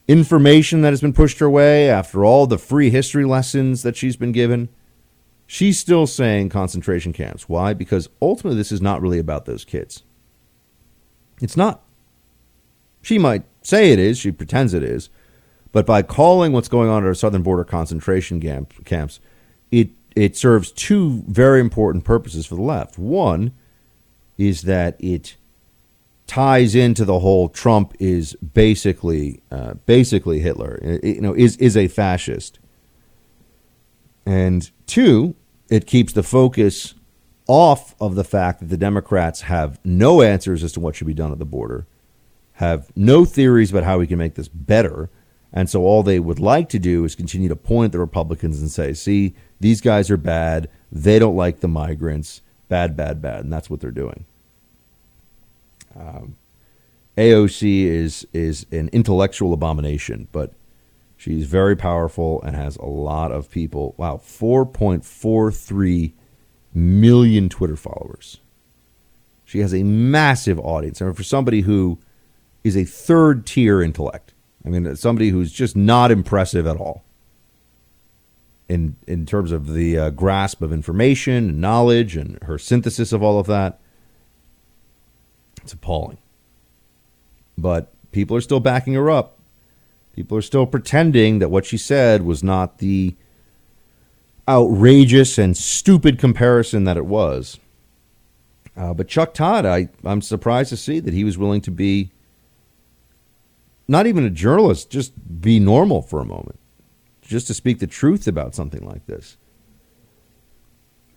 information 0.10 0.82
that 0.82 0.90
has 0.90 1.00
been 1.00 1.14
pushed 1.14 1.40
her 1.40 1.50
way, 1.50 1.90
after 1.90 2.26
all 2.26 2.48
the 2.48 2.58
free 2.58 2.90
history 2.90 3.24
lessons 3.24 3.82
that 3.84 3.96
she's 3.96 4.18
been 4.18 4.34
given, 4.34 4.68
she's 5.48 5.80
still 5.80 6.06
saying 6.06 6.50
concentration 6.50 7.14
camps. 7.14 7.48
Why? 7.48 7.74
Because 7.74 8.10
ultimately, 8.22 8.58
this 8.58 8.74
is 8.74 8.82
not 8.82 9.02
really 9.02 9.20
about 9.20 9.46
those 9.46 9.64
kids. 9.64 10.04
It's 11.40 11.56
not. 11.56 11.82
She 13.02 13.18
might 13.18 13.44
say 13.62 13.94
it 13.94 14.00
is, 14.00 14.18
she 14.18 14.34
pretends 14.34 14.74
it 14.74 14.84
is, 14.84 15.08
but 15.72 15.86
by 15.86 16.02
calling 16.02 16.52
what's 16.52 16.68
going 16.68 16.90
on 16.90 17.04
at 17.04 17.08
our 17.08 17.14
southern 17.14 17.42
border 17.42 17.64
concentration 17.64 18.42
camp, 18.42 18.84
camps, 18.84 19.22
it 19.72 19.92
it 20.16 20.38
serves 20.38 20.72
two 20.72 21.24
very 21.28 21.60
important 21.60 22.04
purposes 22.04 22.46
for 22.46 22.56
the 22.56 22.62
left. 22.62 22.98
One 22.98 23.54
is 24.38 24.64
that 24.64 24.96
it 25.00 25.38
ties 26.28 26.74
into 26.76 27.06
the 27.06 27.20
whole 27.20 27.50
Trump 27.50 27.94
is 28.00 28.34
basically 28.36 29.42
uh, 29.52 29.76
basically 29.86 30.40
Hitler, 30.40 30.80
it, 30.82 31.04
you 31.04 31.22
know, 31.22 31.34
is 31.34 31.58
is 31.58 31.78
a 31.78 31.88
fascist. 31.88 32.60
And 34.26 34.70
two, 34.88 35.36
it 35.70 35.86
keeps 35.86 36.14
the 36.14 36.24
focus 36.24 36.96
off 37.48 37.94
of 38.00 38.16
the 38.16 38.24
fact 38.24 38.60
that 38.62 38.70
the 38.70 38.78
Democrats 38.78 39.42
have 39.42 39.80
no 39.84 40.22
answers 40.22 40.64
as 40.64 40.72
to 40.74 40.80
what 40.80 40.96
should 40.96 41.08
be 41.08 41.14
done 41.14 41.32
at 41.32 41.40
the 41.40 41.46
border, 41.46 41.86
have 42.54 42.90
no 42.96 43.26
theories 43.26 43.70
about 43.70 43.84
how 43.84 44.00
we 44.00 44.08
can 44.08 44.18
make 44.18 44.36
this 44.36 44.48
better, 44.48 45.10
and 45.52 45.70
so 45.70 45.84
all 45.84 46.04
they 46.04 46.20
would 46.20 46.40
like 46.40 46.70
to 46.70 46.80
do 46.80 47.04
is 47.04 47.16
continue 47.16 47.50
to 47.50 47.56
point 47.56 47.88
at 47.88 47.92
the 47.92 48.00
Republicans 48.00 48.62
and 48.62 48.72
say, 48.72 48.94
"See, 48.94 49.36
these 49.64 49.80
guys 49.80 50.12
are 50.12 50.18
bad. 50.18 50.70
They 50.92 51.20
don't 51.20 51.38
like 51.38 51.62
the 51.62 51.70
migrants. 51.70 52.42
Bad, 52.68 52.98
bad, 52.98 53.22
bad." 53.22 53.46
And 53.46 53.54
that's 53.54 53.70
what 53.70 53.80
they're 53.80 53.92
doing. 53.92 54.26
Um, 55.98 56.36
AOC 57.18 57.86
is 57.86 58.28
is 58.34 58.66
an 58.72 58.90
intellectual 58.92 59.54
abomination, 59.54 60.28
but 60.34 60.52
she's 61.16 61.48
very 61.48 61.78
powerful 61.78 62.42
and 62.42 62.58
has 62.58 62.76
a 62.76 62.86
lot 62.86 63.32
of 63.32 63.50
people. 63.50 63.96
Wow, 63.98 64.18
4.43 64.18 66.12
million 66.74 67.48
Twitter 67.48 67.78
followers. 67.78 68.42
She 69.46 69.60
has 69.60 69.74
a 69.74 69.84
massive 69.84 70.60
audience. 70.60 71.02
I 71.02 71.06
mean, 71.06 71.14
for 71.14 71.24
somebody 71.24 71.62
who 71.62 72.00
is 72.66 72.76
a 72.76 72.84
third 72.84 73.46
tier 73.46 73.82
intellect, 73.82 74.34
I 74.66 74.70
mean, 74.70 74.94
somebody 74.98 75.30
who's 75.30 75.54
just 75.54 75.78
not 75.78 76.12
impressive 76.12 76.68
at 76.68 76.76
all 76.76 77.06
in 78.74 78.96
in 79.08 79.26
terms 79.26 79.52
of 79.52 79.74
the 79.74 79.98
uh, 79.98 80.10
grasp 80.10 80.62
of 80.62 80.74
information 80.74 81.50
and 81.50 81.62
knowledge 81.62 82.18
and 82.18 82.42
her 82.44 82.58
synthesis 82.58 83.14
of 83.14 83.22
all 83.22 83.38
of 83.40 83.46
that. 83.46 83.80
It's 85.62 85.74
appalling. 85.74 86.18
But 87.56 87.94
people 88.12 88.36
are 88.36 88.42
still 88.42 88.60
backing 88.60 88.96
her 88.96 89.12
up. 89.12 89.38
People 90.16 90.38
are 90.38 90.42
still 90.42 90.66
pretending 90.66 91.40
that 91.40 91.50
what 91.50 91.66
she 91.66 91.78
said 91.78 92.24
was 92.24 92.44
not 92.44 92.80
the 92.80 93.16
outrageous 94.48 95.38
and 95.38 95.56
stupid 95.56 96.18
comparison 96.18 96.84
that 96.84 96.98
it 96.98 97.06
was. 97.06 97.60
Uh, 98.76 98.94
but 98.94 99.08
Chuck 99.08 99.34
Todd, 99.34 99.66
I, 99.66 99.90
I'm 100.04 100.22
surprised 100.22 100.70
to 100.70 100.78
see 100.78 101.00
that 101.00 101.14
he 101.14 101.24
was 101.24 101.38
willing 101.38 101.62
to 101.62 101.72
be 101.72 102.12
not 103.88 104.08
even 104.08 104.26
a 104.26 104.30
journalist, 104.30 104.90
just 104.90 105.14
be 105.42 105.60
normal 105.60 106.02
for 106.02 106.20
a 106.20 106.26
moment, 106.26 106.60
just 107.34 107.48
to 107.48 107.54
speak 107.54 107.80
the 107.80 107.88
truth 107.88 108.28
about 108.28 108.54
something 108.54 108.86
like 108.86 109.08
this. 109.08 109.38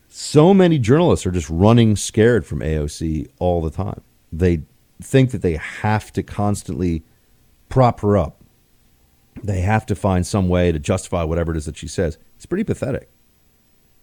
So 0.08 0.54
many 0.54 0.78
journalists 0.78 1.26
are 1.26 1.30
just 1.30 1.50
running 1.50 1.94
scared 1.94 2.46
from 2.46 2.60
AOC 2.60 3.28
all 3.38 3.60
the 3.60 3.70
time. 3.70 4.00
They 4.32 4.62
think 5.02 5.30
that 5.32 5.42
they 5.42 5.56
have 5.56 6.10
to 6.14 6.22
constantly 6.22 7.04
prop 7.68 8.00
her 8.00 8.16
up. 8.16 8.42
They 9.44 9.60
have 9.60 9.84
to 9.86 9.94
find 9.94 10.26
some 10.26 10.48
way 10.48 10.72
to 10.72 10.78
justify 10.78 11.22
whatever 11.22 11.52
it 11.52 11.58
is 11.58 11.66
that 11.66 11.76
she 11.76 11.86
says. 11.86 12.16
It's 12.36 12.46
pretty 12.46 12.64
pathetic. 12.64 13.10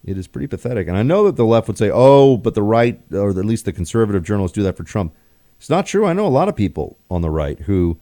It 0.04 0.16
is 0.16 0.28
pretty 0.28 0.46
pathetic. 0.46 0.86
And 0.86 0.96
I 0.96 1.02
know 1.02 1.24
that 1.24 1.34
the 1.34 1.44
left 1.44 1.66
would 1.66 1.78
say, 1.78 1.90
oh, 1.92 2.36
but 2.36 2.54
the 2.54 2.62
right, 2.62 3.00
or 3.12 3.30
at 3.30 3.36
least 3.36 3.64
the 3.64 3.72
conservative 3.72 4.22
journalists, 4.22 4.54
do 4.54 4.62
that 4.62 4.76
for 4.76 4.84
Trump. 4.84 5.12
It's 5.58 5.68
not 5.68 5.84
true. 5.84 6.06
I 6.06 6.12
know 6.12 6.26
a 6.26 6.28
lot 6.28 6.48
of 6.48 6.54
people 6.54 6.96
on 7.10 7.22
the 7.22 7.30
right 7.30 7.58
who 7.60 7.98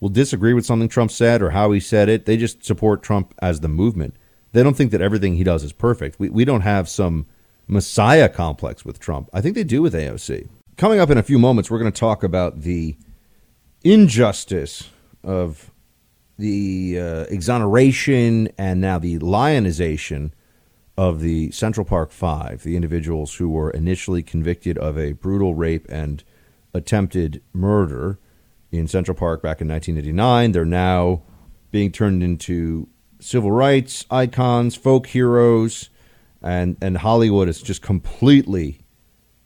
will 0.00 0.08
disagree 0.08 0.52
with 0.52 0.66
something 0.66 0.88
Trump 0.88 1.10
said 1.10 1.42
or 1.42 1.50
how 1.50 1.72
he 1.72 1.80
said 1.80 2.08
it. 2.08 2.26
They 2.26 2.36
just 2.36 2.64
support 2.64 3.02
Trump 3.02 3.34
as 3.40 3.60
the 3.60 3.68
movement. 3.68 4.14
They 4.52 4.62
don't 4.62 4.76
think 4.76 4.90
that 4.92 5.00
everything 5.00 5.36
he 5.36 5.44
does 5.44 5.64
is 5.64 5.72
perfect. 5.72 6.18
We, 6.18 6.28
we 6.28 6.44
don't 6.44 6.62
have 6.62 6.88
some 6.88 7.26
messiah 7.66 8.28
complex 8.28 8.84
with 8.84 8.98
Trump. 8.98 9.28
I 9.32 9.40
think 9.40 9.54
they 9.54 9.64
do 9.64 9.82
with 9.82 9.94
AOC. 9.94 10.48
Coming 10.76 11.00
up 11.00 11.10
in 11.10 11.18
a 11.18 11.22
few 11.22 11.38
moments, 11.38 11.70
we're 11.70 11.78
going 11.78 11.92
to 11.92 11.98
talk 11.98 12.22
about 12.22 12.62
the 12.62 12.96
injustice 13.82 14.90
of 15.24 15.70
the 16.38 16.98
uh, 17.00 17.24
exoneration 17.30 18.48
and 18.58 18.80
now 18.80 18.98
the 18.98 19.18
lionization 19.18 20.34
of 20.96 21.20
the 21.20 21.50
Central 21.50 21.84
Park 21.84 22.10
Five, 22.10 22.62
the 22.62 22.76
individuals 22.76 23.34
who 23.34 23.48
were 23.48 23.70
initially 23.70 24.22
convicted 24.22 24.78
of 24.78 24.98
a 24.98 25.12
brutal 25.12 25.54
rape 25.54 25.86
and 25.88 26.22
attempted 26.72 27.42
murder 27.52 28.18
in 28.78 28.88
Central 28.88 29.16
Park 29.16 29.42
back 29.42 29.60
in 29.60 29.68
1989. 29.68 30.52
They're 30.52 30.64
now 30.64 31.22
being 31.70 31.92
turned 31.92 32.22
into 32.22 32.88
civil 33.20 33.50
rights 33.50 34.04
icons, 34.10 34.76
folk 34.76 35.06
heroes, 35.08 35.90
and, 36.42 36.76
and 36.80 36.98
Hollywood 36.98 37.48
is 37.48 37.62
just 37.62 37.82
completely, 37.82 38.80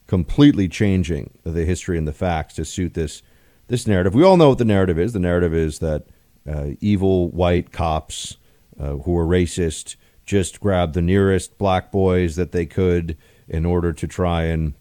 completely 0.07 0.69
changing 0.69 1.39
the 1.45 1.65
history 1.65 1.97
and 1.97 2.07
the 2.07 2.13
facts 2.13 2.55
to 2.55 2.65
suit 2.65 2.95
this 2.95 3.23
this 3.69 3.87
narrative. 3.87 4.15
We 4.15 4.25
all 4.25 4.37
know 4.37 4.49
what 4.49 4.59
the 4.59 4.65
narrative 4.65 4.99
is. 4.99 5.13
The 5.13 5.21
narrative 5.21 5.55
is 5.55 5.79
that 5.79 6.07
uh, 6.49 6.71
evil 6.81 7.31
white 7.31 7.71
cops 7.71 8.37
uh, 8.79 8.97
who 8.97 9.17
are 9.17 9.25
racist 9.25 9.95
just 10.27 10.61
grabbed 10.61 10.95
the 10.95 11.03
nearest 11.03 11.57
black 11.57 11.93
boys 11.93 12.35
that 12.35 12.51
they 12.51 12.67
could 12.67 13.17
in 13.49 13.65
order 13.65 13.93
to 13.93 14.07
try 14.09 14.45
and, 14.45 14.75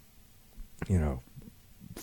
you 0.88 1.00
know, 1.00 1.22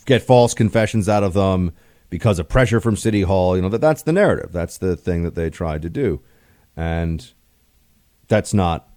get 0.04 0.22
false 0.22 0.54
confessions 0.54 1.08
out 1.08 1.24
of 1.24 1.34
them 1.34 1.72
because 2.10 2.38
of 2.38 2.48
pressure 2.48 2.80
from 2.80 2.96
City 2.96 3.22
Hall. 3.22 3.56
You 3.56 3.62
know, 3.62 3.68
that 3.68 3.80
that's 3.80 4.02
the 4.02 4.12
narrative. 4.12 4.52
That's 4.52 4.78
the 4.78 4.96
thing 4.96 5.22
that 5.22 5.34
they 5.34 5.50
tried 5.50 5.82
to 5.82 5.90
do. 5.90 6.22
And 6.76 7.32
that's 8.28 8.52
not 8.52 8.88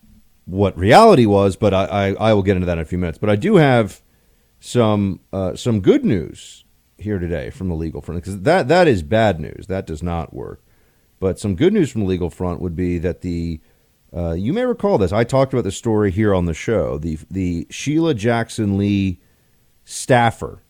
what 0.45 0.77
reality 0.77 1.25
was, 1.25 1.55
but 1.55 1.73
I, 1.73 1.85
I, 1.85 2.13
I 2.13 2.33
will 2.33 2.43
get 2.43 2.55
into 2.55 2.65
that 2.65 2.77
in 2.77 2.81
a 2.81 2.85
few 2.85 2.97
minutes. 2.97 3.17
But 3.17 3.29
I 3.29 3.35
do 3.35 3.55
have 3.55 4.01
some 4.59 5.21
uh, 5.31 5.55
some 5.55 5.79
good 5.79 6.03
news 6.03 6.65
here 6.97 7.19
today 7.19 7.49
from 7.49 7.69
the 7.69 7.75
legal 7.75 8.01
front 8.01 8.21
because 8.21 8.41
that 8.41 8.67
that 8.67 8.87
is 8.87 9.03
bad 9.03 9.39
news. 9.39 9.67
That 9.67 9.85
does 9.85 10.03
not 10.03 10.33
work. 10.33 10.63
But 11.19 11.39
some 11.39 11.55
good 11.55 11.73
news 11.73 11.91
from 11.91 12.01
the 12.01 12.07
legal 12.07 12.29
front 12.29 12.61
would 12.61 12.75
be 12.75 12.97
that 12.99 13.21
the 13.21 13.61
uh, 14.15 14.31
you 14.31 14.53
may 14.53 14.65
recall 14.65 14.97
this. 14.97 15.11
I 15.11 15.23
talked 15.23 15.53
about 15.53 15.63
the 15.63 15.71
story 15.71 16.11
here 16.11 16.33
on 16.33 16.45
the 16.45 16.53
show. 16.53 16.97
The 16.97 17.19
the 17.29 17.67
Sheila 17.69 18.13
Jackson 18.13 18.77
Lee 18.77 19.19
staffer 19.85 20.63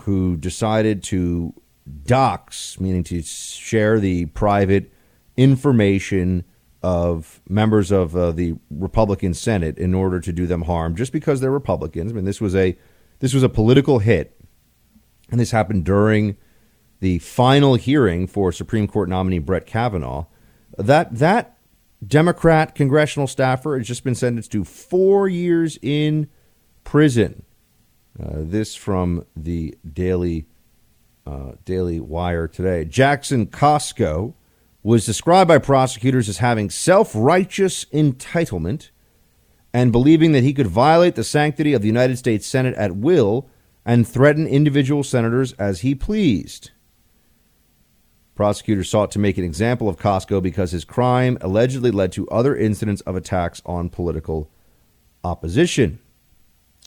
who 0.00 0.36
decided 0.36 1.02
to 1.04 1.54
dox, 2.04 2.78
meaning 2.80 3.04
to 3.04 3.22
share 3.22 4.00
the 4.00 4.26
private 4.26 4.92
information 5.36 6.44
of 6.82 7.40
members 7.48 7.90
of 7.90 8.14
uh, 8.14 8.30
the 8.30 8.54
Republican 8.70 9.32
Senate 9.32 9.78
in 9.78 9.94
order 9.94 10.20
to 10.20 10.32
do 10.32 10.46
them 10.46 10.62
harm, 10.62 10.94
just 10.94 11.12
because 11.12 11.40
they're 11.40 11.50
Republicans. 11.50 12.12
I 12.12 12.14
mean, 12.14 12.24
this 12.24 12.40
was 12.40 12.54
a 12.54 12.76
this 13.20 13.32
was 13.32 13.42
a 13.42 13.48
political 13.48 14.00
hit, 14.00 14.38
and 15.30 15.40
this 15.40 15.50
happened 15.50 15.84
during 15.84 16.36
the 17.00 17.18
final 17.20 17.74
hearing 17.76 18.26
for 18.26 18.52
Supreme 18.52 18.86
Court 18.86 19.08
nominee 19.08 19.38
Brett 19.38 19.66
Kavanaugh. 19.66 20.26
That 20.76 21.16
that 21.16 21.56
Democrat 22.06 22.74
congressional 22.74 23.26
staffer 23.26 23.78
has 23.78 23.86
just 23.86 24.04
been 24.04 24.14
sentenced 24.14 24.52
to 24.52 24.64
four 24.64 25.28
years 25.28 25.78
in 25.80 26.28
prison. 26.82 27.44
Uh, 28.20 28.34
this 28.36 28.76
from 28.76 29.26
the 29.34 29.76
Daily 29.90 30.46
uh, 31.26 31.52
Daily 31.64 31.98
Wire 32.00 32.46
today. 32.46 32.84
Jackson 32.84 33.46
Cosko 33.46 34.34
was 34.82 35.06
described 35.06 35.48
by 35.48 35.58
prosecutors 35.58 36.28
as 36.28 36.38
having 36.38 36.68
self-righteous 36.68 37.86
entitlement 37.86 38.90
and 39.72 39.90
believing 39.90 40.32
that 40.32 40.44
he 40.44 40.52
could 40.52 40.66
violate 40.66 41.14
the 41.14 41.24
sanctity 41.24 41.72
of 41.72 41.80
the 41.80 41.88
United 41.88 42.18
States 42.18 42.46
Senate 42.46 42.74
at 42.74 42.94
will 42.94 43.48
and 43.84 44.06
threaten 44.06 44.46
individual 44.46 45.02
senators 45.02 45.52
as 45.54 45.80
he 45.80 45.94
pleased. 45.94 46.70
Prosecutors 48.34 48.90
sought 48.90 49.10
to 49.12 49.18
make 49.18 49.38
an 49.38 49.44
example 49.44 49.88
of 49.88 49.96
Cosko 49.96 50.42
because 50.42 50.72
his 50.72 50.84
crime 50.84 51.38
allegedly 51.40 51.90
led 51.90 52.12
to 52.12 52.28
other 52.28 52.54
incidents 52.54 53.00
of 53.02 53.16
attacks 53.16 53.62
on 53.64 53.88
political 53.88 54.50
opposition. 55.24 55.98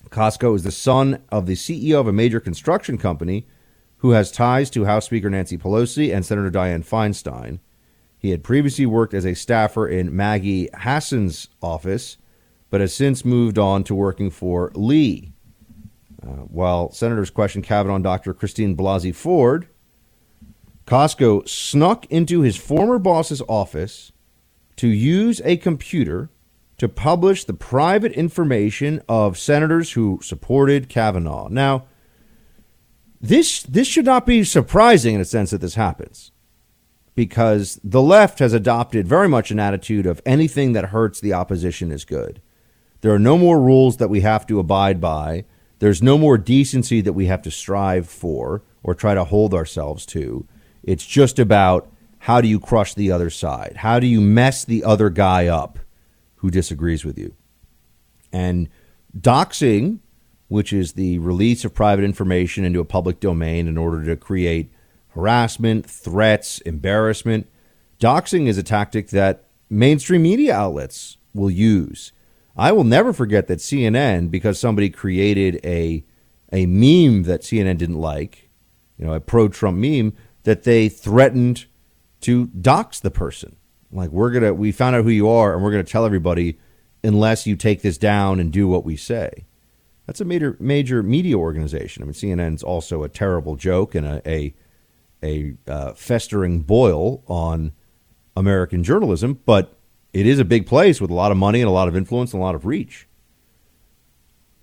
Cosko 0.09 0.55
is 0.55 0.63
the 0.63 0.71
son 0.71 1.23
of 1.29 1.45
the 1.45 1.53
CEO 1.53 1.99
of 1.99 2.07
a 2.07 2.13
major 2.13 2.39
construction 2.39 2.97
company 2.97 3.45
who 3.97 4.11
has 4.11 4.31
ties 4.31 4.69
to 4.69 4.85
House 4.85 5.05
Speaker 5.05 5.29
Nancy 5.29 5.57
Pelosi 5.57 6.13
and 6.13 6.25
Senator 6.25 6.51
Dianne 6.51 6.85
Feinstein. 6.85 7.59
He 8.17 8.31
had 8.31 8.43
previously 8.43 8.85
worked 8.85 9.13
as 9.13 9.25
a 9.25 9.33
staffer 9.33 9.87
in 9.87 10.15
Maggie 10.15 10.69
Hassan's 10.73 11.49
office, 11.61 12.17
but 12.69 12.81
has 12.81 12.93
since 12.93 13.23
moved 13.23 13.57
on 13.57 13.83
to 13.85 13.95
working 13.95 14.29
for 14.29 14.71
Lee. 14.75 15.31
Uh, 16.21 16.43
while 16.47 16.91
senators 16.91 17.29
questioned 17.29 17.63
Kavanaugh 17.63 17.95
and 17.95 18.03
Dr. 18.03 18.33
Christine 18.33 18.75
Blasey 18.75 19.13
Ford, 19.13 19.67
Cosko 20.85 21.47
snuck 21.47 22.05
into 22.05 22.41
his 22.41 22.55
former 22.55 22.97
boss's 22.97 23.41
office 23.47 24.11
to 24.77 24.87
use 24.87 25.41
a 25.43 25.57
computer 25.57 26.29
to 26.77 26.87
publish 26.87 27.43
the 27.43 27.53
private 27.53 28.11
information 28.13 29.01
of 29.09 29.37
senators 29.37 29.93
who 29.93 30.19
supported 30.21 30.89
Kavanaugh. 30.89 31.47
Now, 31.49 31.85
this 33.19 33.63
this 33.63 33.87
should 33.87 34.05
not 34.05 34.25
be 34.25 34.43
surprising 34.43 35.15
in 35.15 35.21
a 35.21 35.25
sense 35.25 35.49
that 35.49 35.61
this 35.61 35.75
happens 35.75 36.31
because 37.15 37.79
the 37.83 38.01
left 38.01 38.37
has 38.37 38.53
adopted 38.53 39.07
very 39.07 39.27
much 39.27 39.49
an 39.49 39.59
attitude 39.59 40.05
of 40.05 40.21
anything 40.23 40.73
that 40.73 40.85
hurts 40.85 41.19
the 41.19 41.33
opposition 41.33 41.91
is 41.91 42.05
good. 42.05 42.39
There 43.01 43.11
are 43.11 43.19
no 43.19 43.39
more 43.39 43.59
rules 43.59 43.97
that 43.97 44.09
we 44.09 44.21
have 44.21 44.45
to 44.47 44.59
abide 44.59 45.01
by. 45.01 45.45
There's 45.79 46.03
no 46.03 46.17
more 46.19 46.37
decency 46.37 47.01
that 47.01 47.13
we 47.13 47.25
have 47.25 47.41
to 47.41 47.51
strive 47.51 48.07
for 48.07 48.61
or 48.83 48.93
try 48.93 49.15
to 49.15 49.23
hold 49.23 49.55
ourselves 49.55 50.05
to. 50.07 50.47
It's 50.83 51.05
just 51.05 51.39
about 51.39 51.91
how 52.19 52.39
do 52.39 52.47
you 52.47 52.59
crush 52.59 52.93
the 52.93 53.11
other 53.11 53.31
side? 53.31 53.77
How 53.77 53.99
do 53.99 54.05
you 54.05 54.21
mess 54.21 54.63
the 54.63 54.83
other 54.83 55.09
guy 55.09 55.47
up 55.47 55.79
who 56.47 56.51
disagrees 56.51 57.03
with 57.03 57.17
you? 57.17 57.35
And 58.31 58.69
doxing, 59.17 59.99
which 60.47 60.71
is 60.71 60.93
the 60.93 61.19
release 61.19 61.65
of 61.65 61.73
private 61.73 62.05
information 62.05 62.63
into 62.63 62.79
a 62.79 62.85
public 62.85 63.19
domain 63.19 63.67
in 63.67 63.77
order 63.77 64.05
to 64.05 64.15
create 64.15 64.71
harassment, 65.09 65.85
threats, 65.85 66.59
embarrassment. 66.61 67.49
Doxing 67.99 68.47
is 68.47 68.57
a 68.57 68.63
tactic 68.63 69.09
that 69.09 69.43
mainstream 69.69 70.21
media 70.21 70.55
outlets 70.55 71.17
will 71.33 71.51
use. 71.51 72.13
I 72.55 72.71
will 72.71 72.85
never 72.85 73.11
forget 73.11 73.47
that 73.47 73.59
CNN, 73.59 74.31
because 74.31 74.57
somebody 74.57 74.89
created 74.89 75.59
a 75.65 76.05
a 76.53 76.65
meme 76.65 77.23
that 77.23 77.41
CNN 77.41 77.77
didn't 77.77 77.99
like, 77.99 78.49
you 78.97 79.05
know, 79.05 79.13
a 79.13 79.19
pro 79.19 79.49
Trump 79.49 79.77
meme, 79.77 80.13
that 80.43 80.63
they 80.63 80.87
threatened 80.87 81.65
to 82.21 82.45
dox 82.47 83.01
the 83.01 83.11
person. 83.11 83.56
Like 83.91 84.09
we're 84.09 84.31
gonna 84.31 84.53
we 84.53 84.71
found 84.71 84.95
out 84.95 85.03
who 85.03 85.09
you 85.09 85.29
are 85.29 85.53
and 85.53 85.63
we're 85.63 85.71
gonna 85.71 85.83
tell 85.83 86.05
everybody 86.05 86.59
unless 87.03 87.47
you 87.47 87.55
take 87.55 87.81
this 87.81 87.97
down 87.97 88.39
and 88.39 88.51
do 88.51 88.67
what 88.67 88.83
we 88.83 88.95
say. 88.95 89.45
That's 90.05 90.21
a 90.21 90.25
major 90.25 90.57
major 90.59 91.03
media 91.03 91.37
organization. 91.37 92.03
I 92.03 92.05
mean, 92.05 92.13
CNN's 92.13 92.63
also 92.63 93.03
a 93.03 93.09
terrible 93.09 93.55
joke 93.55 93.95
and 93.95 94.05
a, 94.05 94.29
a 94.29 94.53
a 95.23 95.55
uh, 95.67 95.93
festering 95.93 96.61
boil 96.61 97.23
on 97.27 97.73
American 98.35 98.83
journalism, 98.83 99.39
but 99.45 99.77
it 100.13 100.25
is 100.25 100.39
a 100.39 100.45
big 100.45 100.65
place 100.65 101.01
with 101.01 101.09
a 101.09 101.15
lot 101.15 101.31
of 101.31 101.37
money 101.37 101.61
and 101.61 101.67
a 101.67 101.73
lot 101.73 101.87
of 101.87 101.95
influence 101.95 102.33
and 102.33 102.41
a 102.41 102.45
lot 102.45 102.55
of 102.55 102.65
reach. 102.65 103.07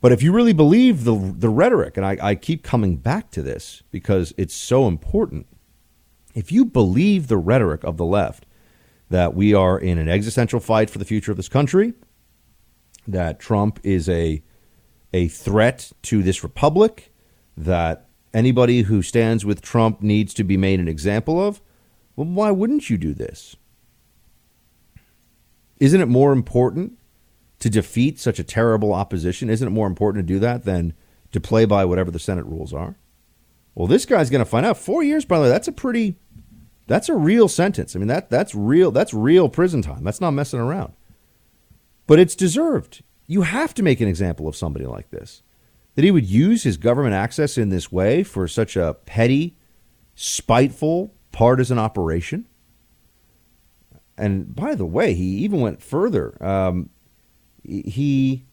But 0.01 0.13
if 0.13 0.23
you 0.23 0.33
really 0.33 0.53
believe 0.53 1.05
the 1.05 1.15
the 1.15 1.49
rhetoric, 1.49 1.97
and 1.97 2.05
I, 2.05 2.19
I 2.21 2.35
keep 2.35 2.63
coming 2.63 2.97
back 2.97 3.31
to 3.33 3.43
this 3.43 3.83
because 3.91 4.35
it's 4.37 4.55
so 4.55 4.87
important, 4.87 5.47
if 6.35 6.53
you 6.53 6.65
believe 6.65 7.29
the 7.29 7.39
rhetoric 7.39 7.85
of 7.85 7.97
the 7.97 8.05
left 8.05 8.47
that 9.11 9.35
we 9.35 9.55
are 9.55 9.79
in 9.79 9.99
an 9.99 10.09
existential 10.09 10.61
fight 10.61 10.91
for 10.91 10.99
the 10.99 11.05
future 11.05 11.31
of 11.31 11.37
this 11.37 11.49
country, 11.49 11.95
that 13.07 13.39
Trump 13.39 13.81
is 13.83 14.09
a 14.09 14.43
a 15.13 15.29
threat 15.29 15.93
to 16.03 16.23
this 16.23 16.43
republic, 16.43 17.13
that 17.57 18.09
anybody 18.33 18.83
who 18.83 19.01
stands 19.01 19.45
with 19.45 19.63
Trump 19.63 20.03
needs 20.03 20.35
to 20.35 20.43
be 20.43 20.57
made 20.57 20.81
an 20.81 20.89
example 20.89 21.41
of, 21.41 21.63
well, 22.17 22.27
why 22.27 22.51
wouldn't 22.51 22.91
you 22.91 22.99
do 22.99 23.15
this? 23.15 23.55
Isn't 25.79 26.01
it 26.01 26.09
more 26.09 26.33
important 26.33 26.99
to 27.61 27.71
defeat 27.71 28.19
such 28.19 28.41
a 28.41 28.45
terrible 28.45 28.93
opposition? 28.93 29.49
Isn't 29.49 29.69
it 29.69 29.71
more 29.71 29.87
important 29.87 30.27
to 30.27 30.35
do 30.35 30.41
that 30.41 30.65
than 30.65 30.95
to 31.31 31.41
play 31.41 31.65
by 31.65 31.85
whatever 31.85 32.11
the 32.11 32.19
Senate 32.19 32.47
rules 32.47 32.73
are? 32.73 32.97
Well, 33.75 33.87
this 33.87 34.07
guy's 34.07 34.31
going 34.31 34.45
to 34.45 34.51
find 34.51 34.67
out. 34.67 34.79
Four 34.79 35.03
years, 35.03 35.25
by 35.25 35.39
the 35.39 35.45
way, 35.45 35.49
that's 35.49 35.69
a 35.69 35.73
pretty, 35.73 36.17
that's 36.87 37.09
a 37.09 37.15
real 37.15 37.49
sentence. 37.49 37.97
I 37.97 37.99
mean, 37.99 38.09
that 38.09 38.31
that's 38.31 38.55
real. 38.55 38.91
That's 38.91 39.15
real 39.15 39.49
prison 39.49 39.83
time. 39.83 40.05
That's 40.05 40.21
not 40.21 40.33
messing 40.33 40.61
around. 40.61 40.95
But 42.07 42.19
it's 42.19 42.35
deserved. 42.35 43.03
You 43.27 43.43
have 43.43 43.73
to 43.75 43.83
make 43.83 44.01
an 44.01 44.09
example 44.09 44.47
of 44.47 44.57
somebody 44.57 44.87
like 44.87 45.11
this 45.11 45.43
that 45.95 46.05
he 46.05 46.11
would 46.11 46.27
use 46.27 46.65
his 46.65 46.77
government 46.77 47.15
access 47.15 47.57
in 47.57 47.69
this 47.69 47.91
way 47.91 48.25
for 48.25 48.49
such 48.49 48.77
a 48.77 48.95
petty, 49.07 49.57
spiteful, 50.15 51.15
partisan 51.31 51.79
operation. 51.79 52.47
And 54.19 54.55
by 54.55 54.75
the 54.75 54.85
way, 54.85 55.15
he 55.15 55.39
even 55.39 55.61
went 55.61 55.83
further. 55.83 56.37
Um, 56.45 56.91
he, 57.63 58.45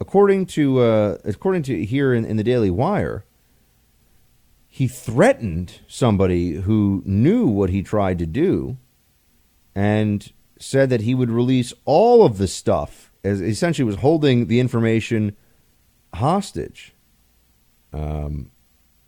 according 0.00 0.46
to 0.46 0.80
uh, 0.80 1.18
according 1.24 1.62
to 1.64 1.84
here 1.84 2.12
in, 2.12 2.24
in 2.24 2.36
the 2.36 2.44
Daily 2.44 2.70
Wire, 2.70 3.24
he 4.68 4.86
threatened 4.86 5.80
somebody 5.88 6.52
who 6.52 7.02
knew 7.04 7.46
what 7.46 7.70
he 7.70 7.82
tried 7.82 8.18
to 8.18 8.26
do, 8.26 8.76
and 9.74 10.32
said 10.60 10.90
that 10.90 11.00
he 11.00 11.14
would 11.14 11.30
release 11.30 11.72
all 11.84 12.24
of 12.24 12.38
the 12.38 12.46
stuff. 12.46 13.10
As 13.24 13.40
essentially 13.40 13.84
was 13.84 13.96
holding 13.96 14.46
the 14.46 14.60
information 14.60 15.36
hostage. 16.14 16.94
Um, 17.92 18.50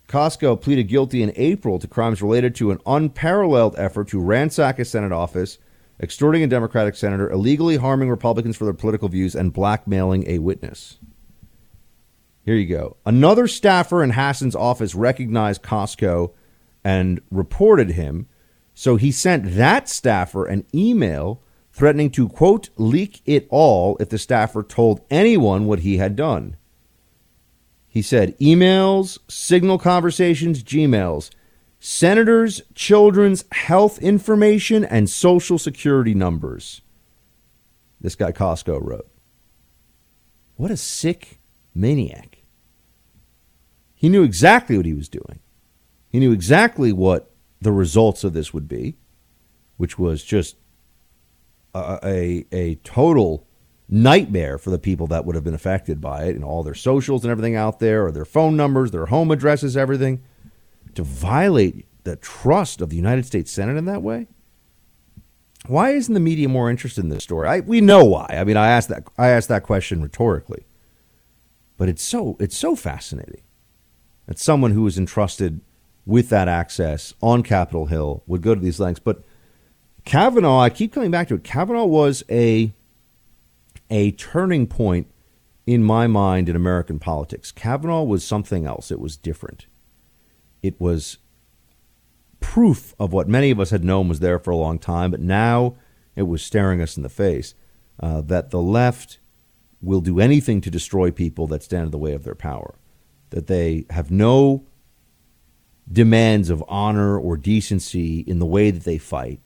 Cosko 0.07 0.59
pleaded 0.59 0.89
guilty 0.89 1.23
in 1.23 1.31
April 1.35 1.79
to 1.79 1.87
crimes 1.87 2.21
related 2.21 2.53
to 2.55 2.71
an 2.71 2.79
unparalleled 2.85 3.75
effort 3.77 4.09
to 4.09 4.19
ransack 4.19 4.79
a 4.79 4.85
Senate 4.85 5.13
office, 5.13 5.57
extorting 6.01 6.43
a 6.43 6.47
Democratic 6.47 6.95
senator, 6.95 7.29
illegally 7.29 7.77
harming 7.77 8.09
Republicans 8.09 8.57
for 8.57 8.65
their 8.65 8.73
political 8.73 9.07
views, 9.07 9.35
and 9.35 9.53
blackmailing 9.53 10.27
a 10.27 10.39
witness. 10.39 10.97
Here 12.43 12.55
you 12.55 12.67
go. 12.67 12.97
Another 13.05 13.47
staffer 13.47 14.03
in 14.03 14.11
Hassan's 14.11 14.55
office 14.55 14.95
recognized 14.95 15.61
Cosko 15.61 16.33
and 16.83 17.21
reported 17.29 17.91
him, 17.91 18.27
so 18.73 18.95
he 18.95 19.11
sent 19.11 19.55
that 19.55 19.87
staffer 19.87 20.45
an 20.45 20.65
email 20.73 21.41
threatening 21.71 22.09
to, 22.11 22.27
quote, 22.27 22.69
leak 22.77 23.21
it 23.25 23.47
all 23.49 23.95
if 23.99 24.09
the 24.09 24.17
staffer 24.17 24.63
told 24.63 25.01
anyone 25.09 25.65
what 25.65 25.79
he 25.79 25.97
had 25.97 26.15
done. 26.15 26.57
He 27.87 28.01
said 28.01 28.37
emails, 28.39 29.19
signal 29.29 29.77
conversations, 29.77 30.63
Gmails, 30.63 31.29
senators' 31.79 32.61
children's 32.73 33.43
health 33.51 33.99
information, 33.99 34.85
and 34.85 35.09
social 35.09 35.57
security 35.57 36.13
numbers. 36.13 36.81
This 37.99 38.15
guy 38.15 38.31
Cosko 38.31 38.79
wrote. 38.81 39.07
What 40.55 40.71
a 40.71 40.77
sick 40.77 41.39
maniac. 41.75 42.30
He 44.01 44.09
knew 44.09 44.23
exactly 44.23 44.77
what 44.77 44.87
he 44.87 44.95
was 44.95 45.07
doing. 45.07 45.41
He 46.09 46.17
knew 46.17 46.31
exactly 46.31 46.91
what 46.91 47.29
the 47.61 47.71
results 47.71 48.23
of 48.23 48.33
this 48.33 48.51
would 48.51 48.67
be, 48.67 48.97
which 49.77 49.99
was 49.99 50.23
just 50.23 50.55
a, 51.75 51.99
a, 52.03 52.45
a 52.51 52.75
total 52.77 53.45
nightmare 53.87 54.57
for 54.57 54.71
the 54.71 54.79
people 54.79 55.05
that 55.05 55.23
would 55.23 55.35
have 55.35 55.43
been 55.43 55.53
affected 55.53 56.01
by 56.01 56.23
it 56.23 56.35
and 56.35 56.43
all 56.43 56.63
their 56.63 56.73
socials 56.73 57.23
and 57.23 57.29
everything 57.29 57.55
out 57.55 57.77
there, 57.77 58.03
or 58.03 58.11
their 58.11 58.25
phone 58.25 58.57
numbers, 58.57 58.89
their 58.89 59.05
home 59.05 59.29
addresses, 59.29 59.77
everything. 59.77 60.23
To 60.95 61.03
violate 61.03 61.85
the 62.03 62.15
trust 62.15 62.81
of 62.81 62.89
the 62.89 62.95
United 62.95 63.27
States 63.27 63.51
Senate 63.51 63.77
in 63.77 63.85
that 63.85 64.01
way? 64.01 64.25
Why 65.67 65.91
isn't 65.91 66.15
the 66.15 66.19
media 66.19 66.49
more 66.49 66.71
interested 66.71 67.03
in 67.03 67.11
this 67.11 67.23
story? 67.23 67.47
I, 67.47 67.59
we 67.59 67.81
know 67.81 68.03
why. 68.03 68.25
I 68.31 68.45
mean, 68.45 68.57
I 68.57 68.71
asked 68.71 68.89
that 68.89 69.03
I 69.15 69.27
asked 69.27 69.49
that 69.49 69.61
question 69.61 70.01
rhetorically, 70.01 70.65
but 71.77 71.87
it's 71.87 72.01
so 72.01 72.35
it's 72.39 72.57
so 72.57 72.75
fascinating 72.75 73.43
that 74.31 74.39
someone 74.39 74.71
who 74.71 74.83
was 74.83 74.97
entrusted 74.97 75.59
with 76.05 76.29
that 76.29 76.47
access 76.47 77.13
on 77.21 77.43
Capitol 77.43 77.87
Hill 77.87 78.23
would 78.25 78.41
go 78.41 78.55
to 78.55 78.61
these 78.61 78.79
lengths. 78.79 79.01
But 79.03 79.25
Kavanaugh, 80.05 80.61
I 80.61 80.69
keep 80.69 80.93
coming 80.93 81.11
back 81.11 81.27
to 81.27 81.35
it. 81.35 81.43
Kavanaugh 81.43 81.83
was 81.83 82.23
a 82.29 82.73
a 83.89 84.11
turning 84.11 84.67
point 84.67 85.11
in 85.67 85.83
my 85.83 86.07
mind 86.07 86.47
in 86.47 86.55
American 86.55 86.97
politics. 86.97 87.51
Kavanaugh 87.51 88.03
was 88.03 88.23
something 88.23 88.65
else. 88.65 88.89
It 88.89 89.01
was 89.01 89.17
different. 89.17 89.65
It 90.63 90.79
was 90.79 91.17
proof 92.39 92.95
of 92.97 93.11
what 93.11 93.27
many 93.27 93.51
of 93.51 93.59
us 93.59 93.71
had 93.71 93.83
known 93.83 94.07
was 94.07 94.21
there 94.21 94.39
for 94.39 94.51
a 94.51 94.55
long 94.55 94.79
time, 94.79 95.11
but 95.11 95.19
now 95.19 95.75
it 96.15 96.23
was 96.23 96.41
staring 96.41 96.81
us 96.81 96.95
in 96.95 97.03
the 97.03 97.09
face 97.09 97.53
uh, 97.99 98.21
that 98.21 98.49
the 98.49 98.61
left 98.61 99.19
will 99.81 99.99
do 99.99 100.21
anything 100.21 100.61
to 100.61 100.71
destroy 100.71 101.11
people 101.11 101.47
that 101.47 101.63
stand 101.63 101.87
in 101.87 101.91
the 101.91 101.97
way 101.97 102.13
of 102.13 102.23
their 102.23 102.33
power, 102.33 102.75
that 103.31 103.47
they 103.47 103.85
have 103.89 104.11
no 104.11 104.63
demands 105.91 106.49
of 106.49 106.63
honor 106.67 107.17
or 107.17 107.35
decency 107.35 108.19
in 108.21 108.39
the 108.39 108.45
way 108.45 108.71
that 108.71 108.83
they 108.83 108.97
fight. 108.97 109.39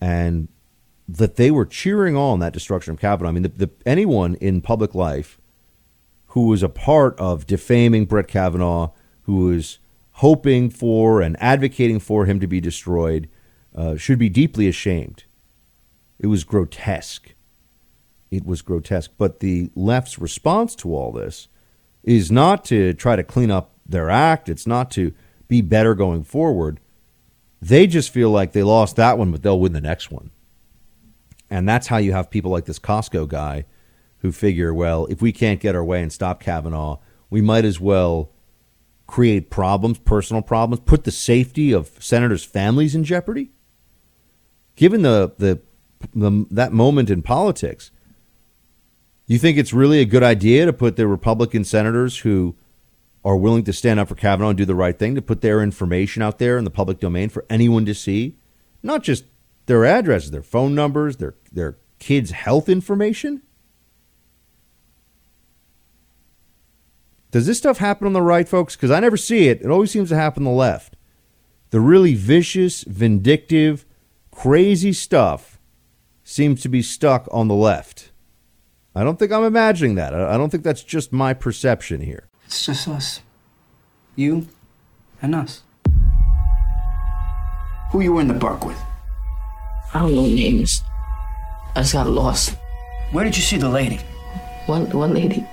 And 0.00 0.48
that 1.08 1.36
they 1.36 1.50
were 1.50 1.64
cheering 1.66 2.16
on 2.16 2.38
that 2.38 2.52
destruction 2.52 2.92
of 2.92 3.00
Kavanaugh. 3.00 3.30
I 3.30 3.32
mean, 3.32 3.42
the, 3.42 3.48
the, 3.48 3.70
anyone 3.84 4.36
in 4.36 4.60
public 4.60 4.94
life 4.94 5.38
who 6.28 6.46
was 6.46 6.62
a 6.62 6.68
part 6.68 7.18
of 7.18 7.46
defaming 7.46 8.04
Brett 8.04 8.28
Kavanaugh, 8.28 8.92
who 9.22 9.46
was 9.46 9.78
hoping 10.12 10.68
for 10.68 11.22
and 11.22 11.36
advocating 11.40 11.98
for 11.98 12.26
him 12.26 12.38
to 12.40 12.46
be 12.46 12.60
destroyed 12.60 13.28
uh, 13.74 13.96
should 13.96 14.18
be 14.18 14.28
deeply 14.28 14.68
ashamed. 14.68 15.24
It 16.18 16.26
was 16.26 16.44
grotesque. 16.44 17.34
It 18.30 18.44
was 18.44 18.60
grotesque. 18.60 19.12
But 19.16 19.40
the 19.40 19.70
left's 19.74 20.18
response 20.18 20.74
to 20.76 20.94
all 20.94 21.12
this 21.12 21.48
is 22.02 22.30
not 22.30 22.64
to 22.66 22.94
try 22.94 23.16
to 23.16 23.22
clean 23.22 23.50
up 23.50 23.72
their 23.86 24.10
act, 24.10 24.48
it's 24.48 24.66
not 24.66 24.90
to 24.92 25.12
be 25.48 25.60
better 25.60 25.94
going 25.94 26.22
forward. 26.22 26.80
They 27.60 27.86
just 27.86 28.10
feel 28.10 28.30
like 28.30 28.52
they 28.52 28.62
lost 28.62 28.96
that 28.96 29.18
one, 29.18 29.32
but 29.32 29.42
they'll 29.42 29.58
win 29.58 29.72
the 29.72 29.80
next 29.80 30.10
one. 30.10 30.30
And 31.50 31.68
that's 31.68 31.86
how 31.86 31.96
you 31.96 32.12
have 32.12 32.30
people 32.30 32.50
like 32.50 32.66
this 32.66 32.78
Cosko 32.78 33.26
guy 33.26 33.64
who 34.18 34.32
figure, 34.32 34.74
well, 34.74 35.06
if 35.06 35.22
we 35.22 35.32
can't 35.32 35.60
get 35.60 35.74
our 35.74 35.84
way 35.84 36.02
and 36.02 36.12
stop 36.12 36.40
Kavanaugh, 36.40 36.98
we 37.30 37.40
might 37.40 37.64
as 37.64 37.80
well 37.80 38.30
create 39.06 39.48
problems, 39.48 39.98
personal 39.98 40.42
problems, 40.42 40.80
put 40.84 41.04
the 41.04 41.10
safety 41.10 41.72
of 41.72 41.90
senators' 41.98 42.44
families 42.44 42.94
in 42.94 43.04
jeopardy. 43.04 43.50
Given 44.76 45.02
the, 45.02 45.32
the, 45.38 45.60
the 46.14 46.46
that 46.50 46.72
moment 46.72 47.10
in 47.10 47.22
politics, 47.22 47.90
you 49.28 49.38
think 49.38 49.58
it's 49.58 49.74
really 49.74 50.00
a 50.00 50.06
good 50.06 50.22
idea 50.22 50.64
to 50.66 50.72
put 50.72 50.96
the 50.96 51.06
Republican 51.06 51.62
senators 51.62 52.18
who 52.20 52.56
are 53.24 53.36
willing 53.36 53.62
to 53.64 53.74
stand 53.74 54.00
up 54.00 54.08
for 54.08 54.14
Kavanaugh 54.14 54.48
and 54.48 54.58
do 54.58 54.64
the 54.64 54.74
right 54.74 54.98
thing 54.98 55.14
to 55.14 55.22
put 55.22 55.42
their 55.42 55.62
information 55.62 56.22
out 56.22 56.38
there 56.38 56.56
in 56.56 56.64
the 56.64 56.70
public 56.70 56.98
domain 56.98 57.28
for 57.28 57.44
anyone 57.50 57.84
to 57.84 57.94
see? 57.94 58.38
Not 58.82 59.02
just 59.02 59.24
their 59.66 59.84
addresses, 59.84 60.30
their 60.30 60.42
phone 60.42 60.74
numbers, 60.74 61.18
their 61.18 61.34
their 61.52 61.76
kids' 61.98 62.30
health 62.30 62.70
information. 62.70 63.42
Does 67.30 67.46
this 67.46 67.58
stuff 67.58 67.76
happen 67.76 68.06
on 68.06 68.14
the 68.14 68.22
right, 68.22 68.48
folks? 68.48 68.76
Because 68.76 68.90
I 68.90 69.00
never 69.00 69.18
see 69.18 69.48
it. 69.48 69.60
It 69.60 69.70
always 69.70 69.90
seems 69.90 70.08
to 70.08 70.16
happen 70.16 70.46
on 70.46 70.52
the 70.52 70.58
left. 70.58 70.96
The 71.68 71.80
really 71.80 72.14
vicious, 72.14 72.82
vindictive, 72.84 73.84
crazy 74.30 74.94
stuff 74.94 75.58
seems 76.24 76.62
to 76.62 76.70
be 76.70 76.80
stuck 76.80 77.28
on 77.30 77.48
the 77.48 77.54
left. 77.54 78.07
I 78.94 79.04
don't 79.04 79.18
think 79.18 79.32
I'm 79.32 79.44
imagining 79.44 79.94
that. 79.96 80.14
I 80.14 80.36
don't 80.36 80.50
think 80.50 80.64
that's 80.64 80.82
just 80.82 81.12
my 81.12 81.34
perception 81.34 82.00
here. 82.00 82.28
It's 82.46 82.64
just 82.66 82.88
us. 82.88 83.20
You 84.16 84.48
and 85.22 85.34
us. 85.34 85.62
Who 87.92 88.00
you 88.00 88.12
were 88.14 88.20
in 88.20 88.28
the 88.28 88.34
park 88.38 88.64
with? 88.64 88.78
I 89.94 90.00
don't 90.00 90.14
know 90.14 90.26
names. 90.26 90.82
I 91.74 91.82
just 91.82 91.92
got 91.92 92.08
lost. 92.08 92.56
Where 93.12 93.24
did 93.24 93.36
you 93.36 93.42
see 93.42 93.56
the 93.56 93.68
lady? 93.68 94.00
One, 94.66 94.90
one 94.90 95.14
lady. 95.14 95.46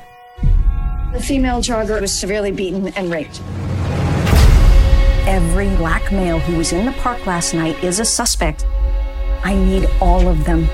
The 1.13 1.21
female 1.21 1.61
jogger 1.61 2.01
was 2.01 2.17
severely 2.17 2.51
beaten 2.51 2.89
and 2.89 3.09
raped. 3.11 3.41
Every 5.27 5.69
black 5.77 6.11
male 6.11 6.39
who 6.39 6.57
was 6.57 6.73
in 6.73 6.85
the 6.85 6.91
park 6.93 7.25
last 7.25 7.53
night 7.53 7.81
is 7.83 7.99
a 7.99 8.05
suspect. 8.05 8.65
I 9.43 9.55
need 9.55 9.87
all 10.01 10.27
of 10.27 10.43
them. 10.45 10.67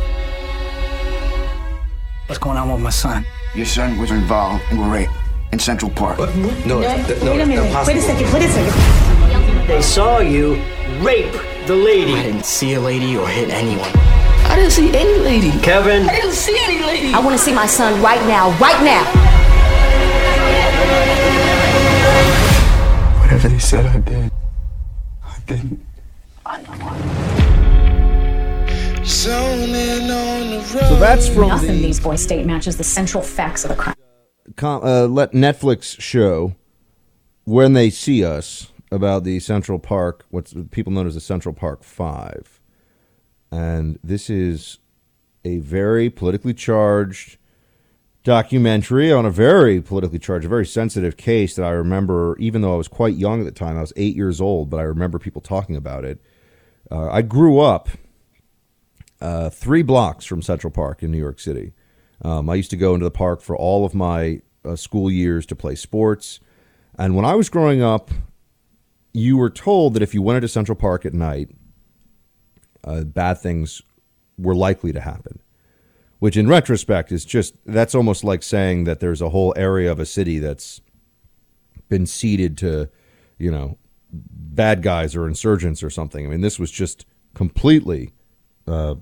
What's 2.31 2.39
going 2.39 2.55
on 2.57 2.71
with 2.71 2.79
my 2.79 2.91
son? 2.91 3.25
Your 3.55 3.65
son 3.65 3.97
was 3.97 4.09
involved 4.09 4.63
in 4.71 4.77
a 4.77 4.87
rape 4.87 5.09
in 5.51 5.59
Central 5.59 5.91
Park. 5.91 6.17
What? 6.17 6.33
No, 6.33 6.47
no, 6.65 6.79
no, 6.79 6.79
wait 6.79 7.41
a 7.41 7.45
minute. 7.45 7.65
impossible. 7.65 7.93
Wait 7.93 7.97
a 7.97 8.01
second. 8.01 8.33
Wait 8.33 8.43
a 8.43 8.47
second. 8.47 9.67
They 9.67 9.81
saw 9.81 10.19
you 10.19 10.53
rape 11.01 11.33
the 11.67 11.75
lady. 11.75 12.13
I 12.13 12.23
didn't 12.23 12.45
see 12.45 12.75
a 12.75 12.79
lady 12.79 13.17
or 13.17 13.27
hit 13.27 13.49
anyone. 13.49 13.89
I 14.47 14.55
didn't 14.55 14.71
see 14.71 14.95
any 14.95 15.19
lady. 15.19 15.51
Kevin. 15.59 16.07
I 16.07 16.15
didn't 16.15 16.31
see 16.31 16.57
any 16.57 16.81
lady. 16.85 17.13
I 17.13 17.19
want 17.19 17.37
to 17.37 17.43
see 17.43 17.53
my 17.53 17.65
son 17.65 18.01
right 18.01 18.25
now, 18.25 18.57
right 18.59 18.81
now. 18.81 19.03
Whatever 23.19 23.49
they 23.49 23.59
said 23.59 23.85
I 23.85 23.99
did, 23.99 24.31
I 25.21 25.37
didn't. 25.47 25.85
So 29.03 30.95
that's 30.99 31.27
from 31.27 31.47
Nothing 31.47 31.67
the 31.67 31.81
these 31.81 31.99
boys 31.99 32.21
state 32.21 32.45
matches 32.45 32.77
the 32.77 32.83
central 32.83 33.23
facts 33.23 33.63
of 33.63 33.69
the 33.69 33.75
crime. 33.75 33.95
com- 34.55 34.83
uh, 34.83 35.07
let 35.07 35.31
Netflix 35.31 35.99
show 35.99 36.55
when 37.43 37.73
they 37.73 37.89
see 37.89 38.23
us 38.23 38.71
about 38.91 39.23
the 39.23 39.39
Central 39.39 39.79
Park, 39.79 40.25
what's 40.29 40.53
people 40.69 40.93
known 40.93 41.07
as 41.07 41.15
the 41.15 41.21
Central 41.21 41.53
Park 41.53 41.83
Five, 41.83 42.59
and 43.51 43.97
this 44.03 44.29
is 44.29 44.77
a 45.43 45.57
very 45.57 46.09
politically 46.09 46.53
charged 46.53 47.37
documentary 48.23 49.11
on 49.11 49.25
a 49.25 49.31
very 49.31 49.81
politically 49.81 50.19
charged, 50.19 50.45
a 50.45 50.49
very 50.49 50.65
sensitive 50.65 51.17
case 51.17 51.55
that 51.55 51.65
I 51.65 51.71
remember, 51.71 52.37
even 52.37 52.61
though 52.61 52.73
I 52.75 52.77
was 52.77 52.87
quite 52.87 53.15
young 53.15 53.39
at 53.39 53.45
the 53.45 53.51
time, 53.51 53.77
I 53.77 53.81
was 53.81 53.93
eight 53.95 54.15
years 54.15 54.39
old, 54.39 54.69
but 54.69 54.79
I 54.79 54.83
remember 54.83 55.17
people 55.17 55.41
talking 55.41 55.75
about 55.75 56.05
it. 56.05 56.21
Uh, 56.91 57.09
I 57.09 57.23
grew 57.23 57.59
up 57.59 57.89
uh, 59.21 59.49
three 59.49 59.83
blocks 59.83 60.25
from 60.25 60.41
Central 60.41 60.71
Park 60.71 61.03
in 61.03 61.11
New 61.11 61.17
York 61.17 61.39
City. 61.39 61.73
Um, 62.23 62.49
I 62.49 62.55
used 62.55 62.71
to 62.71 62.77
go 62.77 62.93
into 62.93 63.03
the 63.03 63.11
park 63.11 63.41
for 63.41 63.55
all 63.55 63.85
of 63.85 63.93
my 63.93 64.41
uh, 64.65 64.75
school 64.75 65.09
years 65.09 65.45
to 65.47 65.55
play 65.55 65.75
sports. 65.75 66.39
And 66.97 67.15
when 67.15 67.25
I 67.25 67.35
was 67.35 67.49
growing 67.49 67.81
up, 67.81 68.11
you 69.13 69.37
were 69.37 69.49
told 69.49 69.93
that 69.93 70.03
if 70.03 70.13
you 70.13 70.21
went 70.21 70.37
into 70.37 70.47
Central 70.47 70.75
Park 70.75 71.05
at 71.05 71.13
night, 71.13 71.49
uh, 72.83 73.03
bad 73.03 73.39
things 73.39 73.81
were 74.37 74.55
likely 74.55 74.91
to 74.91 75.01
happen. 75.01 75.39
Which, 76.19 76.37
in 76.37 76.47
retrospect, 76.47 77.11
is 77.11 77.25
just 77.25 77.55
that's 77.65 77.95
almost 77.95 78.23
like 78.23 78.43
saying 78.43 78.83
that 78.83 78.99
there's 78.99 79.21
a 79.21 79.29
whole 79.29 79.53
area 79.57 79.91
of 79.91 79.99
a 79.99 80.05
city 80.05 80.37
that's 80.37 80.81
been 81.89 82.05
ceded 82.05 82.57
to, 82.59 82.89
you 83.39 83.49
know, 83.49 83.79
bad 84.11 84.83
guys 84.83 85.15
or 85.15 85.27
insurgents 85.27 85.81
or 85.81 85.89
something. 85.89 86.25
I 86.25 86.29
mean, 86.29 86.41
this 86.41 86.59
was 86.59 86.69
just 86.69 87.07
completely 87.33 88.13
uh, 88.67 88.95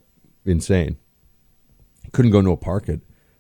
insane. 0.46 0.98
Couldn't 2.12 2.32
go 2.32 2.40
into 2.40 2.52
a 2.52 2.58
park 2.58 2.90
at 2.90 3.00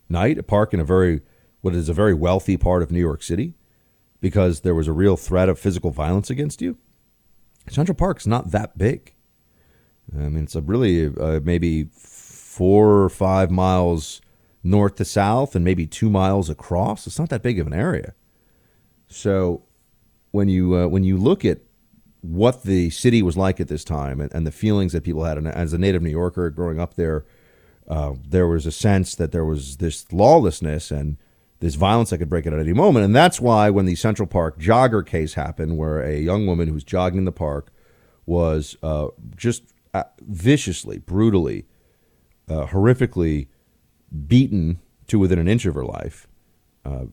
night, 0.09 0.37
a 0.37 0.43
park 0.43 0.73
in 0.73 0.79
a 0.79 0.83
very, 0.83 1.21
what 1.61 1.75
is 1.75 1.89
a 1.89 1.93
very 1.93 2.13
wealthy 2.13 2.57
part 2.57 2.83
of 2.83 2.91
New 2.91 2.99
York 2.99 3.23
City, 3.23 3.55
because 4.21 4.61
there 4.61 4.75
was 4.75 4.87
a 4.87 4.93
real 4.93 5.17
threat 5.17 5.49
of 5.49 5.59
physical 5.59 5.91
violence 5.91 6.29
against 6.29 6.61
you. 6.61 6.77
Central 7.69 7.95
Park's 7.95 8.27
not 8.27 8.51
that 8.51 8.77
big. 8.77 9.13
I 10.15 10.29
mean, 10.29 10.43
it's 10.43 10.55
a 10.55 10.61
really 10.61 11.07
uh, 11.07 11.39
maybe 11.43 11.89
four 11.93 13.03
or 13.03 13.09
five 13.09 13.51
miles 13.51 14.21
north 14.63 14.95
to 14.95 15.05
south 15.05 15.55
and 15.55 15.63
maybe 15.63 15.85
two 15.85 16.09
miles 16.09 16.49
across. 16.49 17.07
It's 17.07 17.19
not 17.19 17.29
that 17.29 17.43
big 17.43 17.59
of 17.59 17.67
an 17.67 17.73
area. 17.73 18.13
So 19.07 19.63
when 20.31 20.49
you 20.49 20.75
uh, 20.75 20.87
when 20.87 21.03
you 21.03 21.17
look 21.17 21.45
at 21.45 21.59
what 22.21 22.63
the 22.63 22.89
city 22.89 23.21
was 23.21 23.37
like 23.37 23.59
at 23.59 23.67
this 23.67 23.83
time 23.83 24.19
and, 24.19 24.33
and 24.33 24.45
the 24.45 24.51
feelings 24.51 24.93
that 24.93 25.03
people 25.03 25.23
had, 25.23 25.37
and 25.37 25.47
as 25.47 25.73
a 25.73 25.77
native 25.77 26.01
New 26.01 26.09
Yorker 26.09 26.49
growing 26.49 26.79
up 26.79 26.95
there, 26.95 27.25
uh, 27.87 28.13
there 28.27 28.47
was 28.47 28.65
a 28.65 28.71
sense 28.71 29.15
that 29.15 29.31
there 29.31 29.45
was 29.45 29.77
this 29.77 30.11
lawlessness 30.11 30.91
and 30.91 31.17
this 31.59 31.75
violence 31.75 32.09
that 32.09 32.19
could 32.19 32.29
break 32.29 32.47
out 32.47 32.53
at 32.53 32.59
any 32.59 32.73
moment. 32.73 33.05
And 33.05 33.15
that's 33.15 33.39
why 33.41 33.69
when 33.69 33.85
the 33.85 33.95
Central 33.95 34.27
Park 34.27 34.59
jogger 34.59 35.05
case 35.05 35.33
happened, 35.33 35.77
where 35.77 36.01
a 36.01 36.17
young 36.17 36.45
woman 36.45 36.67
who 36.67 36.73
was 36.73 36.83
jogging 36.83 37.19
in 37.19 37.25
the 37.25 37.31
park 37.31 37.71
was 38.25 38.77
uh, 38.83 39.07
just 39.35 39.73
uh, 39.93 40.03
viciously, 40.21 40.99
brutally, 40.99 41.65
uh, 42.47 42.67
horrifically 42.67 43.47
beaten 44.27 44.79
to 45.07 45.19
within 45.19 45.39
an 45.39 45.47
inch 45.47 45.65
of 45.65 45.75
her 45.75 45.85
life, 45.85 46.27
uh, 46.85 47.05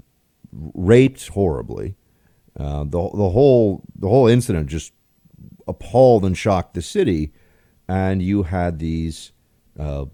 raped 0.52 1.28
horribly. 1.28 1.96
Uh, 2.58 2.84
the 2.84 3.10
the 3.14 3.30
whole 3.30 3.82
the 3.98 4.08
whole 4.08 4.26
incident 4.26 4.66
just 4.68 4.92
appalled 5.66 6.24
and 6.24 6.36
shocked 6.36 6.74
the 6.74 6.82
city, 6.82 7.32
and 7.88 8.22
you 8.22 8.44
had 8.44 8.78
these 8.78 9.32
uh, 9.78 10.06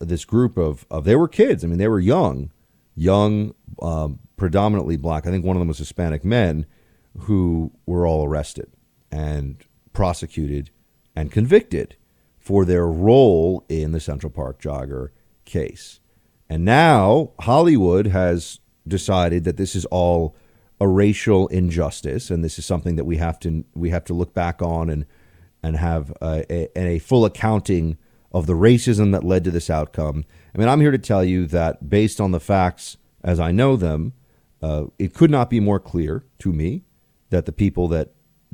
this 0.00 0.24
group 0.24 0.56
of, 0.56 0.86
of 0.90 1.04
they 1.04 1.16
were 1.16 1.28
kids. 1.28 1.64
I 1.64 1.68
mean, 1.68 1.78
they 1.78 1.88
were 1.88 2.00
young, 2.00 2.50
young, 2.94 3.54
um, 3.80 4.18
predominantly 4.36 4.96
black. 4.96 5.26
I 5.26 5.30
think 5.30 5.44
one 5.44 5.56
of 5.56 5.60
them 5.60 5.68
was 5.68 5.78
Hispanic 5.78 6.24
men 6.24 6.66
who 7.20 7.72
were 7.86 8.06
all 8.06 8.24
arrested 8.24 8.70
and 9.10 9.64
prosecuted 9.92 10.70
and 11.14 11.30
convicted 11.30 11.96
for 12.38 12.64
their 12.64 12.86
role 12.86 13.64
in 13.68 13.92
the 13.92 14.00
Central 14.00 14.30
Park 14.30 14.60
jogger 14.60 15.08
case. 15.44 16.00
And 16.48 16.64
now 16.64 17.30
Hollywood 17.40 18.08
has 18.08 18.60
decided 18.86 19.44
that 19.44 19.56
this 19.56 19.74
is 19.74 19.86
all 19.86 20.36
a 20.80 20.88
racial 20.88 21.48
injustice, 21.48 22.30
and 22.30 22.44
this 22.44 22.58
is 22.58 22.66
something 22.66 22.96
that 22.96 23.04
we 23.04 23.16
have 23.16 23.38
to 23.40 23.64
we 23.74 23.90
have 23.90 24.04
to 24.04 24.14
look 24.14 24.34
back 24.34 24.60
on 24.62 24.90
and 24.90 25.06
and 25.62 25.76
have 25.76 26.12
a, 26.20 26.44
a, 26.52 26.78
a 26.78 26.98
full 26.98 27.24
accounting 27.24 27.96
of 28.32 28.46
the 28.46 28.52
racism 28.52 29.12
that 29.12 29.24
led 29.24 29.44
to 29.44 29.50
this 29.50 29.70
outcome. 29.70 30.24
I 30.54 30.58
mean, 30.58 30.68
I'm 30.68 30.80
here 30.80 30.90
to 30.90 30.98
tell 30.98 31.24
you 31.24 31.46
that 31.46 31.88
based 31.88 32.20
on 32.20 32.32
the 32.32 32.40
facts 32.40 32.96
as 33.22 33.40
I 33.40 33.52
know 33.52 33.76
them, 33.76 34.12
uh, 34.62 34.84
it 34.98 35.14
could 35.14 35.30
not 35.30 35.48
be 35.48 35.60
more 35.60 35.80
clear 35.80 36.24
to 36.40 36.52
me 36.52 36.84
that 37.30 37.46
the 37.46 37.52
people 37.52 37.88
that 37.88 38.12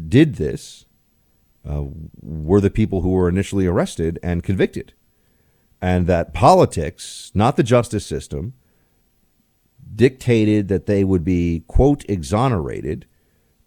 did 0.09 0.37
this 0.37 0.87
uh, 1.69 1.85
were 2.23 2.61
the 2.61 2.71
people 2.71 3.03
who 3.03 3.11
were 3.11 3.29
initially 3.29 3.67
arrested 3.67 4.19
and 4.23 4.43
convicted. 4.43 4.93
And 5.83 6.07
that 6.07 6.33
politics, 6.35 7.31
not 7.35 7.57
the 7.57 7.63
justice 7.63 8.07
system, 8.07 8.55
dictated 10.01 10.69
that 10.69 10.87
they 10.87 11.05
would 11.05 11.23
be, 11.23 11.63
quote, 11.67 12.09
exonerated 12.09 13.05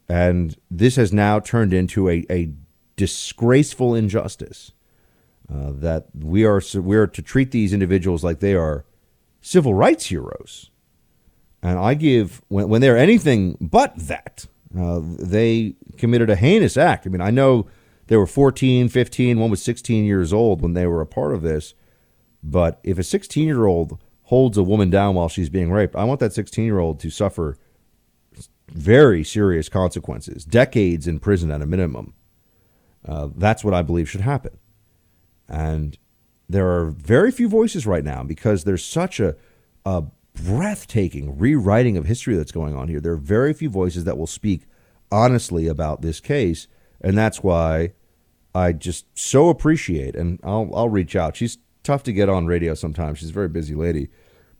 And 0.09 0.57
this 0.71 0.95
has 0.95 1.13
now 1.13 1.39
turned 1.39 1.73
into 1.75 2.09
a, 2.09 2.25
a 2.27 2.51
disgraceful 2.95 3.93
injustice 3.93 4.71
uh, 5.47 5.73
that 5.73 6.07
we 6.15 6.43
are 6.43 6.59
we 6.73 6.97
are 6.97 7.05
to 7.05 7.21
treat 7.21 7.51
these 7.51 7.71
individuals 7.71 8.23
like 8.23 8.39
they 8.39 8.55
are 8.55 8.83
civil 9.41 9.75
rights 9.75 10.07
heroes. 10.07 10.71
And 11.61 11.77
I 11.77 11.93
give 11.93 12.41
when 12.47 12.67
when 12.67 12.81
they're 12.81 12.97
anything 12.97 13.55
but 13.61 13.95
that. 13.95 14.47
Uh, 14.75 15.01
they 15.03 15.75
committed 15.97 16.31
a 16.31 16.35
heinous 16.35 16.77
act. 16.77 17.05
I 17.05 17.09
mean, 17.11 17.21
I 17.21 17.29
know 17.29 17.67
they 18.07 18.17
were 18.17 18.25
14, 18.25 18.89
15, 18.89 19.39
one 19.39 19.51
was 19.51 19.61
16 19.61 20.03
years 20.03 20.33
old 20.33 20.63
when 20.63 20.73
they 20.73 20.87
were 20.87 21.01
a 21.01 21.05
part 21.05 21.31
of 21.35 21.43
this. 21.43 21.75
But 22.41 22.79
if 22.83 22.97
a 22.97 23.03
16 23.03 23.45
year 23.45 23.65
old 23.67 23.99
holds 24.33 24.57
a 24.57 24.63
woman 24.63 24.89
down 24.89 25.13
while 25.13 25.29
she's 25.29 25.51
being 25.51 25.71
raped, 25.71 25.95
I 25.95 26.05
want 26.05 26.19
that 26.21 26.33
16 26.33 26.65
year 26.65 26.79
old 26.79 26.99
to 27.01 27.11
suffer 27.11 27.55
very 28.67 29.23
serious 29.23 29.69
consequences, 29.69 30.43
decades 30.43 31.05
in 31.05 31.19
prison 31.19 31.51
at 31.51 31.61
a 31.61 31.67
minimum. 31.67 32.15
Uh, 33.07 33.29
that's 33.35 33.63
what 33.63 33.75
I 33.75 33.83
believe 33.83 34.09
should 34.09 34.21
happen. 34.21 34.57
And 35.47 35.99
there 36.49 36.67
are 36.67 36.85
very 36.85 37.29
few 37.31 37.47
voices 37.47 37.85
right 37.85 38.03
now 38.03 38.23
because 38.23 38.63
there's 38.63 38.83
such 38.83 39.19
a, 39.19 39.35
a 39.85 40.05
breathtaking 40.33 41.37
rewriting 41.37 41.95
of 41.95 42.05
history 42.07 42.35
that's 42.35 42.51
going 42.51 42.75
on 42.75 42.87
here. 42.87 42.99
There 42.99 43.13
are 43.13 43.17
very 43.17 43.53
few 43.53 43.69
voices 43.69 44.03
that 44.05 44.17
will 44.17 44.25
speak 44.25 44.63
honestly 45.11 45.67
about 45.67 46.01
this 46.01 46.19
case. 46.19 46.67
And 47.01 47.15
that's 47.15 47.43
why 47.43 47.93
I 48.55 48.71
just 48.71 49.05
so 49.13 49.49
appreciate, 49.49 50.15
and 50.15 50.39
I'll, 50.43 50.71
I'll 50.73 50.89
reach 50.89 51.15
out. 51.15 51.35
She's 51.35 51.59
tough 51.83 52.01
to 52.03 52.11
get 52.11 52.29
on 52.29 52.47
radio 52.47 52.73
sometimes. 52.73 53.19
She's 53.19 53.29
a 53.29 53.33
very 53.33 53.49
busy 53.49 53.75
lady. 53.75 54.09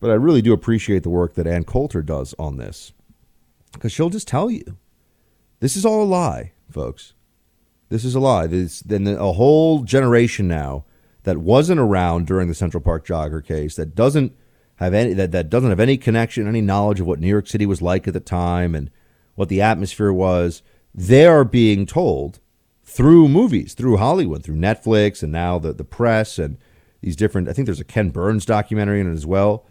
But 0.04 0.12
I 0.12 0.16
really 0.16 0.42
do 0.42 0.52
appreciate 0.52 1.04
the 1.04 1.10
work 1.10 1.36
that 1.36 1.48
Ann 1.48 1.64
Coulter 1.64 2.02
does 2.02 2.36
on 2.38 2.58
this 2.58 2.92
because 3.72 3.94
she'll 3.94 4.10
just 4.10 4.28
tell 4.28 4.52
you 4.52 4.76
this 5.62 5.78
is 5.78 5.86
all 5.86 6.04
a 6.04 6.04
lie, 6.04 6.52
folks. 6.70 7.14
This 7.88 8.04
is 8.04 8.14
a 8.14 8.20
lie. 8.20 8.48
There's 8.48 8.82
then 8.82 9.08
a 9.08 9.32
whole 9.32 9.84
generation 9.84 10.46
now 10.46 10.84
that 11.24 11.38
wasn't 11.38 11.80
around 11.80 12.28
during 12.28 12.50
the 12.50 12.54
Central 12.54 12.84
Park 12.84 13.08
jogger 13.08 13.42
case 13.42 13.78
that 13.78 13.96
doesn't 13.96 14.36
have 14.76 14.94
any 14.94 15.14
that, 15.14 15.32
that 15.32 15.50
doesn't 15.50 15.70
have 15.70 15.80
any 15.80 15.96
connection, 15.96 16.50
any 16.50 16.60
knowledge 16.60 17.00
of 17.00 17.08
what 17.08 17.22
New 17.22 17.30
York 17.30 17.48
City 17.48 17.66
was 17.66 17.82
like 17.82 18.06
at 18.06 18.14
the 18.14 18.20
time 18.20 18.76
and 18.76 18.92
what 19.36 19.48
the 19.48 19.62
atmosphere 19.62 20.12
was. 20.12 20.64
They 20.94 21.26
are 21.26 21.46
being 21.46 21.86
told 21.86 22.42
through 22.84 23.30
movies, 23.30 23.74
through 23.74 23.96
Hollywood, 23.96 24.44
through 24.44 24.58
Netflix, 24.58 25.24
and 25.24 25.32
now 25.32 25.60
the 25.60 25.72
the 25.72 25.86
press 25.86 26.38
and 26.38 26.58
these 27.00 27.16
different. 27.16 27.48
I 27.48 27.54
think 27.54 27.68
there's 27.68 27.80
a 27.80 27.86
Ken 27.86 28.10
Burns 28.10 28.46
documentary 28.46 29.00
in 29.00 29.10
it 29.10 29.14
as 29.14 29.26
well. 29.26 29.66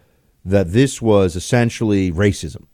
That 0.45 0.73
this 0.73 1.01
was 1.01 1.37
essentially 1.37 2.11
racism 2.11 2.67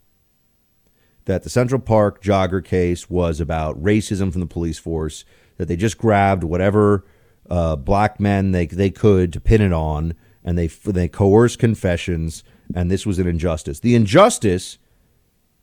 that 1.28 1.42
the 1.42 1.50
Central 1.50 1.78
Park 1.78 2.22
jogger 2.22 2.64
case 2.64 3.10
was 3.10 3.38
about 3.38 3.80
racism 3.80 4.32
from 4.32 4.40
the 4.40 4.46
police 4.46 4.78
force, 4.78 5.26
that 5.58 5.68
they 5.68 5.76
just 5.76 5.98
grabbed 5.98 6.42
whatever 6.42 7.04
uh, 7.50 7.76
black 7.76 8.18
men 8.18 8.52
they, 8.52 8.64
they 8.64 8.90
could 8.90 9.30
to 9.34 9.40
pin 9.40 9.60
it 9.60 9.72
on, 9.72 10.14
and 10.42 10.56
they, 10.56 10.66
they 10.66 11.06
coerced 11.06 11.58
confessions, 11.58 12.42
and 12.74 12.90
this 12.90 13.04
was 13.04 13.18
an 13.18 13.26
injustice. 13.26 13.78
The 13.80 13.94
injustice 13.94 14.78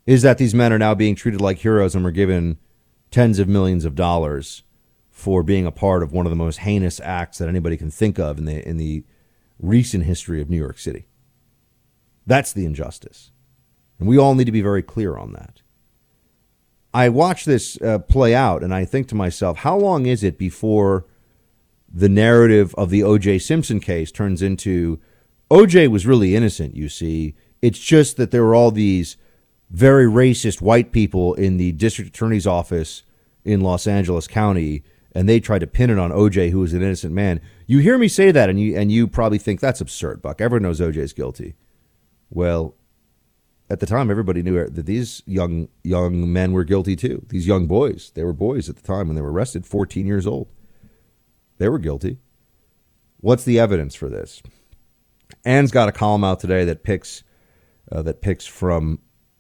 is 0.05 0.21
that 0.21 0.37
these 0.37 0.53
men 0.53 0.71
are 0.71 0.77
now 0.77 0.93
being 0.93 1.15
treated 1.15 1.41
like 1.41 1.57
heroes 1.57 1.95
and 1.95 2.05
were 2.05 2.11
given 2.11 2.59
tens 3.09 3.39
of 3.39 3.47
millions 3.47 3.85
of 3.85 3.95
dollars 3.95 4.61
for 5.09 5.41
being 5.41 5.65
a 5.65 5.71
part 5.71 6.03
of 6.03 6.13
one 6.13 6.27
of 6.27 6.29
the 6.29 6.35
most 6.35 6.59
heinous 6.59 6.99
acts 6.99 7.39
that 7.39 7.49
anybody 7.49 7.75
can 7.75 7.89
think 7.89 8.19
of 8.19 8.37
in 8.37 8.45
the, 8.45 8.67
in 8.67 8.77
the 8.77 9.03
recent 9.57 10.03
history 10.03 10.43
of 10.43 10.49
New 10.49 10.57
York 10.57 10.77
City. 10.77 11.07
That's 12.25 12.53
the 12.53 12.65
injustice. 12.65 13.31
And 13.99 14.07
we 14.07 14.17
all 14.17 14.35
need 14.35 14.45
to 14.45 14.51
be 14.51 14.61
very 14.61 14.81
clear 14.81 15.17
on 15.17 15.33
that. 15.33 15.61
I 16.93 17.09
watch 17.09 17.45
this 17.45 17.79
uh, 17.81 17.99
play 17.99 18.33
out 18.33 18.63
and 18.63 18.73
I 18.73 18.85
think 18.85 19.07
to 19.09 19.15
myself, 19.15 19.59
how 19.59 19.77
long 19.77 20.05
is 20.05 20.23
it 20.23 20.37
before 20.37 21.05
the 21.91 22.09
narrative 22.09 22.73
of 22.75 22.89
the 22.89 23.03
O.J. 23.03 23.39
Simpson 23.39 23.79
case 23.79 24.11
turns 24.11 24.41
into 24.41 24.99
O.J. 25.51 25.87
was 25.89 26.07
really 26.07 26.35
innocent, 26.35 26.75
you 26.75 26.89
see. 26.89 27.35
It's 27.61 27.79
just 27.79 28.17
that 28.17 28.31
there 28.31 28.43
were 28.43 28.55
all 28.55 28.71
these 28.71 29.17
very 29.69 30.05
racist 30.05 30.61
white 30.61 30.91
people 30.91 31.33
in 31.35 31.57
the 31.57 31.71
district 31.73 32.09
attorney's 32.09 32.47
office 32.47 33.03
in 33.43 33.61
Los 33.61 33.87
Angeles 33.87 34.27
County 34.27 34.83
and 35.15 35.29
they 35.29 35.39
tried 35.39 35.59
to 35.59 35.67
pin 35.67 35.89
it 35.89 35.97
on 35.97 36.11
OJ, 36.11 36.51
who 36.51 36.59
was 36.59 36.73
an 36.73 36.83
innocent 36.83 37.13
man. 37.13 37.39
You 37.65 37.79
hear 37.79 37.97
me 37.97 38.09
say 38.09 38.31
that, 38.31 38.49
and 38.49 38.59
you 38.59 38.77
and 38.77 38.91
you 38.91 39.07
probably 39.07 39.37
think 39.37 39.61
that's 39.61 39.79
absurd, 39.79 40.21
Buck. 40.21 40.41
Everyone 40.41 40.63
knows 40.63 40.81
OJ 40.81 40.97
is 40.97 41.13
guilty. 41.13 41.55
Well, 42.35 42.75
at 43.69 43.79
the 43.79 43.85
time, 43.85 44.11
everybody 44.11 44.43
knew 44.43 44.67
that 44.67 44.85
these 44.85 45.23
young 45.25 45.69
young 45.83 46.31
men 46.31 46.51
were 46.51 46.65
guilty 46.65 46.97
too. 46.97 47.25
These 47.29 47.47
young 47.47 47.65
boys, 47.65 48.11
they 48.13 48.25
were 48.25 48.33
boys 48.33 48.67
at 48.67 48.75
the 48.75 48.81
time 48.85 49.07
when 49.07 49.15
they 49.15 49.21
were 49.21 49.31
arrested, 49.31 49.65
14 49.65 50.05
years 50.05 50.27
old. 50.27 50.51
They 51.59 51.69
were 51.69 51.79
guilty. 51.79 52.17
What's 53.21 53.45
the 53.45 53.57
evidence 53.57 53.95
for 53.95 54.09
this? 54.09 54.43
Ann's 55.45 55.71
got 55.71 55.87
a 55.87 55.93
column 55.93 56.25
out 56.25 56.41
today 56.41 56.65
that 56.65 56.83
picks 56.83 57.23
uh, 57.89 58.01
that 58.01 58.21
picks 58.21 58.45
from 58.45 58.99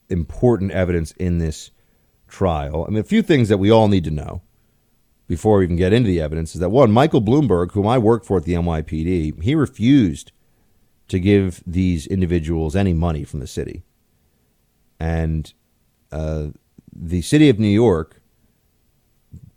important 0.09 0.71
evidence 0.71 1.11
in 1.17 1.39
this 1.39 1.71
trial. 2.29 2.85
I 2.87 2.91
mean, 2.91 2.99
a 2.99 3.03
few 3.03 3.21
things 3.21 3.49
that 3.49 3.57
we 3.57 3.69
all 3.69 3.89
need 3.89 4.05
to 4.05 4.11
know 4.11 4.41
before 5.27 5.57
we 5.57 5.65
even 5.65 5.75
get 5.75 5.91
into 5.91 6.07
the 6.07 6.21
evidence 6.21 6.55
is 6.55 6.61
that 6.61 6.69
one, 6.69 6.93
Michael 6.93 7.21
Bloomberg, 7.21 7.73
whom 7.73 7.87
I 7.87 7.97
worked 7.97 8.25
for 8.25 8.37
at 8.37 8.45
the 8.45 8.53
NYPD, 8.53 9.43
he 9.43 9.53
refused 9.53 10.31
to 11.07 11.19
give 11.19 11.63
these 11.65 12.07
individuals 12.07 12.75
any 12.75 12.93
money 12.93 13.23
from 13.23 13.39
the 13.39 13.47
city 13.47 13.83
and 14.99 15.53
uh, 16.11 16.47
the 16.95 17.21
city 17.21 17.49
of 17.49 17.59
New 17.59 17.67
York 17.67 18.21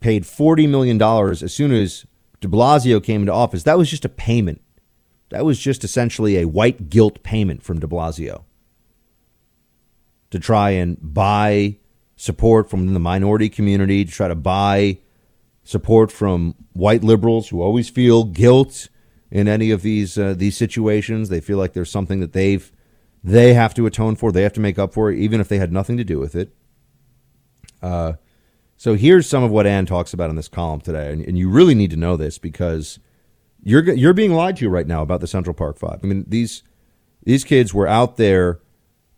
paid 0.01 0.25
$40 0.25 0.69
million 0.69 1.01
as 1.01 1.55
soon 1.55 1.73
as 1.73 2.07
de 2.41 2.49
Blasio 2.49 3.03
came 3.03 3.23
into 3.23 3.33
office. 3.33 3.63
That 3.63 3.79
was 3.79 3.91
just 3.91 4.05
a 4.05 4.09
payment. 4.09 4.61
That 5.31 5.45
was 5.45 5.59
just 5.59 5.85
essentially 5.85 6.39
a 6.39 6.49
white 6.49 6.89
guilt 6.91 7.23
payment 7.23 7.63
from 7.63 7.81
de 7.81 7.87
Blasio 7.87 8.45
to 10.31 10.39
try 10.39 10.71
and 10.71 10.99
buy 11.01 11.77
support 12.17 12.69
from 12.69 12.93
the 12.93 13.01
minority 13.01 13.49
community, 13.49 14.05
to 14.05 14.11
try 14.11 14.29
to 14.29 14.35
buy 14.35 14.99
support 15.65 16.11
from 16.11 16.55
white 16.73 17.05
liberals 17.05 17.49
who 17.49 17.63
always 17.63 17.89
feel 17.89 18.25
guilt 18.25 18.89
in 19.31 19.49
any 19.49 19.71
of 19.71 19.83
these 19.83 20.19
uh, 20.19 20.35
these 20.37 20.57
situations. 20.57 21.29
They 21.29 21.41
feel 21.41 21.59
like 21.59 21.73
there's 21.73 21.91
something 21.91 22.21
that 22.21 22.33
they've 22.33 22.71
they 23.23 23.55
have 23.55 23.75
to 23.75 23.87
atone 23.87 24.17
for. 24.17 24.33
They 24.33 24.43
have 24.43 24.53
to 24.55 24.61
make 24.61 24.79
up 24.79 24.95
for 24.95 25.11
even 25.11 25.41
if 25.41 25.49
they 25.49 25.59
had 25.59 25.73
nothing 25.73 25.97
to 25.97 26.05
do 26.05 26.19
with 26.19 26.35
it. 26.35 26.55
Uh, 27.83 28.15
so 28.77 28.95
here's 28.95 29.29
some 29.29 29.43
of 29.43 29.51
what 29.51 29.67
Ann 29.67 29.87
talks 29.87 30.13
about 30.13 30.31
in 30.31 30.37
this 30.37 30.49
column 30.49 30.81
today, 30.81 31.13
and, 31.13 31.25
and, 31.25 31.37
you 31.39 31.49
really 31.49 31.75
need 31.75 31.91
to 31.91 31.97
know 31.97 32.17
this 32.17 32.39
because 32.39 32.99
you're 33.63 33.93
you're 33.93 34.15
being 34.15 34.33
lied 34.33 34.57
to 34.59 34.69
right 34.69 34.87
now 34.87 35.03
about 35.03 35.21
the 35.21 35.27
Central 35.27 35.55
Park 35.55 35.79
Five. 35.79 36.01
I 36.03 36.07
mean 36.07 36.25
these 36.29 36.63
these 37.25 37.45
kids 37.45 37.75
were 37.75 37.89
out 37.89 38.17
there, 38.17 38.61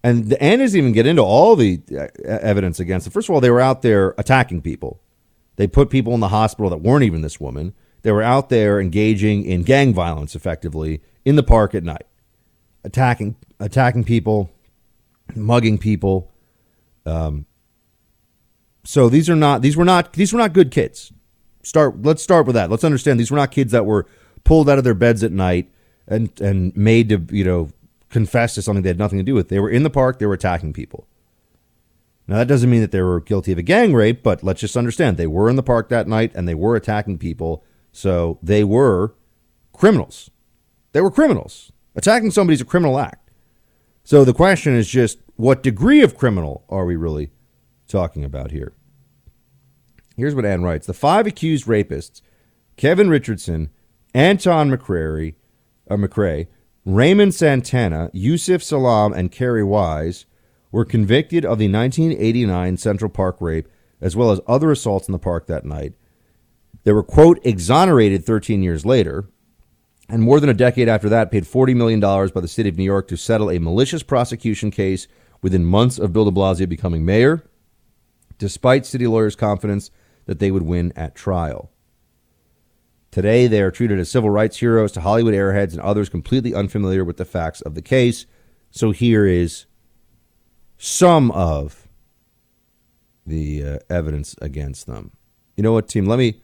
and 0.02 0.32
Ann 0.34 0.58
doesn't 0.58 0.78
even 0.78 0.92
get 0.92 1.06
into 1.06 1.22
all 1.22 1.56
the 1.56 1.80
uh, 1.92 2.08
evidence 2.24 2.80
against 2.80 3.04
them. 3.04 3.12
First 3.12 3.28
of 3.28 3.34
all, 3.34 3.40
they 3.40 3.50
were 3.50 3.60
out 3.60 3.82
there 3.82 4.14
attacking 4.18 4.62
people. 4.62 5.00
They 5.56 5.66
put 5.66 5.90
people 5.90 6.14
in 6.14 6.20
the 6.20 6.28
hospital 6.28 6.70
that 6.70 6.78
weren't 6.78 7.04
even 7.04 7.20
this 7.20 7.38
woman. 7.38 7.74
They 8.02 8.12
were 8.12 8.22
out 8.22 8.48
there 8.48 8.80
engaging 8.80 9.44
in 9.44 9.62
gang 9.62 9.92
violence, 9.92 10.34
effectively 10.34 11.02
in 11.24 11.36
the 11.36 11.42
park 11.42 11.74
at 11.74 11.84
night 11.84 12.06
attacking 12.84 13.36
attacking 13.58 14.04
people, 14.04 14.50
mugging 15.34 15.78
people. 15.78 16.30
Um, 17.06 17.46
so 18.84 19.08
these 19.08 19.28
are 19.28 19.36
not 19.36 19.62
these 19.62 19.76
were 19.76 19.84
not 19.84 20.14
these 20.14 20.32
were 20.32 20.38
not 20.38 20.52
good 20.52 20.70
kids. 20.70 21.12
Start 21.62 22.02
let's 22.02 22.22
start 22.22 22.46
with 22.46 22.54
that. 22.54 22.70
Let's 22.70 22.84
understand 22.84 23.20
these 23.20 23.30
were 23.30 23.36
not 23.36 23.50
kids 23.50 23.72
that 23.72 23.86
were 23.86 24.06
pulled 24.44 24.70
out 24.70 24.78
of 24.78 24.84
their 24.84 24.94
beds 24.94 25.22
at 25.22 25.32
night 25.32 25.70
and 26.06 26.30
and 26.40 26.74
made 26.76 27.08
to 27.10 27.26
you 27.30 27.44
know 27.44 27.70
confess 28.08 28.54
to 28.54 28.62
something 28.62 28.82
they 28.82 28.88
had 28.88 28.98
nothing 28.98 29.18
to 29.18 29.24
do 29.24 29.34
with. 29.34 29.48
They 29.48 29.60
were 29.60 29.70
in 29.70 29.82
the 29.82 29.90
park. 29.90 30.18
They 30.18 30.26
were 30.26 30.34
attacking 30.34 30.72
people. 30.72 31.06
Now 32.26 32.36
that 32.36 32.48
doesn't 32.48 32.70
mean 32.70 32.80
that 32.80 32.92
they 32.92 33.02
were 33.02 33.20
guilty 33.20 33.52
of 33.52 33.58
a 33.58 33.62
gang 33.62 33.92
rape, 33.92 34.22
but 34.22 34.42
let's 34.42 34.60
just 34.60 34.76
understand 34.76 35.16
they 35.16 35.26
were 35.26 35.50
in 35.50 35.56
the 35.56 35.62
park 35.62 35.88
that 35.88 36.08
night 36.08 36.32
and 36.34 36.48
they 36.48 36.54
were 36.54 36.76
attacking 36.76 37.18
people. 37.18 37.64
So 37.92 38.38
they 38.42 38.64
were 38.64 39.14
criminals. 39.72 40.30
They 40.92 41.00
were 41.00 41.10
criminals. 41.10 41.72
Attacking 41.94 42.30
somebody 42.30 42.54
is 42.54 42.60
a 42.60 42.66
criminal 42.66 42.98
act. 42.98 43.30
So 44.04 44.24
the 44.24 44.34
question 44.34 44.74
is 44.74 44.88
just 44.88 45.18
what 45.36 45.62
degree 45.62 46.02
of 46.02 46.16
criminal 46.16 46.64
are 46.68 46.84
we 46.84 46.96
really 46.96 47.30
talking 47.88 48.24
about 48.24 48.50
here? 48.50 48.72
Here's 50.16 50.34
what 50.34 50.44
Ann 50.44 50.62
writes 50.62 50.86
The 50.86 50.94
five 50.94 51.26
accused 51.26 51.66
rapists, 51.66 52.20
Kevin 52.76 53.08
Richardson, 53.08 53.70
Anton 54.14 54.70
McCrary, 54.70 55.34
uh, 55.90 55.96
McCray, 55.96 56.46
Raymond 56.84 57.34
Santana, 57.34 58.10
Yusef 58.12 58.62
Salaam, 58.62 59.12
and 59.12 59.30
Kerry 59.30 59.64
Wise, 59.64 60.26
were 60.72 60.84
convicted 60.84 61.44
of 61.44 61.58
the 61.58 61.70
1989 61.70 62.76
Central 62.76 63.10
Park 63.10 63.36
rape 63.40 63.68
as 64.00 64.16
well 64.16 64.30
as 64.30 64.40
other 64.46 64.70
assaults 64.70 65.08
in 65.08 65.12
the 65.12 65.18
park 65.18 65.46
that 65.46 65.64
night. 65.64 65.92
They 66.84 66.92
were, 66.92 67.02
quote, 67.02 67.38
exonerated 67.44 68.24
13 68.24 68.62
years 68.62 68.86
later 68.86 69.28
and 70.10 70.22
more 70.22 70.40
than 70.40 70.50
a 70.50 70.54
decade 70.54 70.88
after 70.88 71.08
that, 71.08 71.30
paid 71.30 71.44
$40 71.44 71.76
million 71.76 72.00
by 72.00 72.40
the 72.40 72.48
city 72.48 72.68
of 72.68 72.76
New 72.76 72.84
York 72.84 73.06
to 73.08 73.16
settle 73.16 73.48
a 73.50 73.60
malicious 73.60 74.02
prosecution 74.02 74.72
case 74.72 75.06
within 75.40 75.64
months 75.64 75.98
of 75.98 76.12
Bill 76.12 76.24
de 76.24 76.32
Blasio 76.32 76.68
becoming 76.68 77.04
mayor. 77.04 77.44
despite 78.38 78.86
city 78.86 79.06
lawyers' 79.06 79.36
confidence 79.36 79.90
that 80.24 80.38
they 80.38 80.50
would 80.50 80.62
win 80.62 80.94
at 80.96 81.14
trial. 81.14 81.70
Today, 83.10 83.46
they 83.46 83.60
are 83.60 83.70
treated 83.70 83.98
as 83.98 84.10
civil 84.10 84.30
rights 84.30 84.56
heroes 84.56 84.92
to 84.92 85.02
Hollywood 85.02 85.34
airheads 85.34 85.72
and 85.72 85.80
others 85.82 86.08
completely 86.08 86.54
unfamiliar 86.54 87.04
with 87.04 87.18
the 87.18 87.26
facts 87.26 87.60
of 87.60 87.74
the 87.74 87.82
case. 87.82 88.24
So 88.70 88.92
here 88.92 89.26
is 89.26 89.66
some 90.78 91.30
of 91.32 91.86
the 93.26 93.62
uh, 93.62 93.78
evidence 93.90 94.34
against 94.40 94.86
them. 94.86 95.10
You 95.54 95.62
know 95.62 95.74
what, 95.74 95.86
team? 95.86 96.06
Let 96.06 96.18
me 96.18 96.40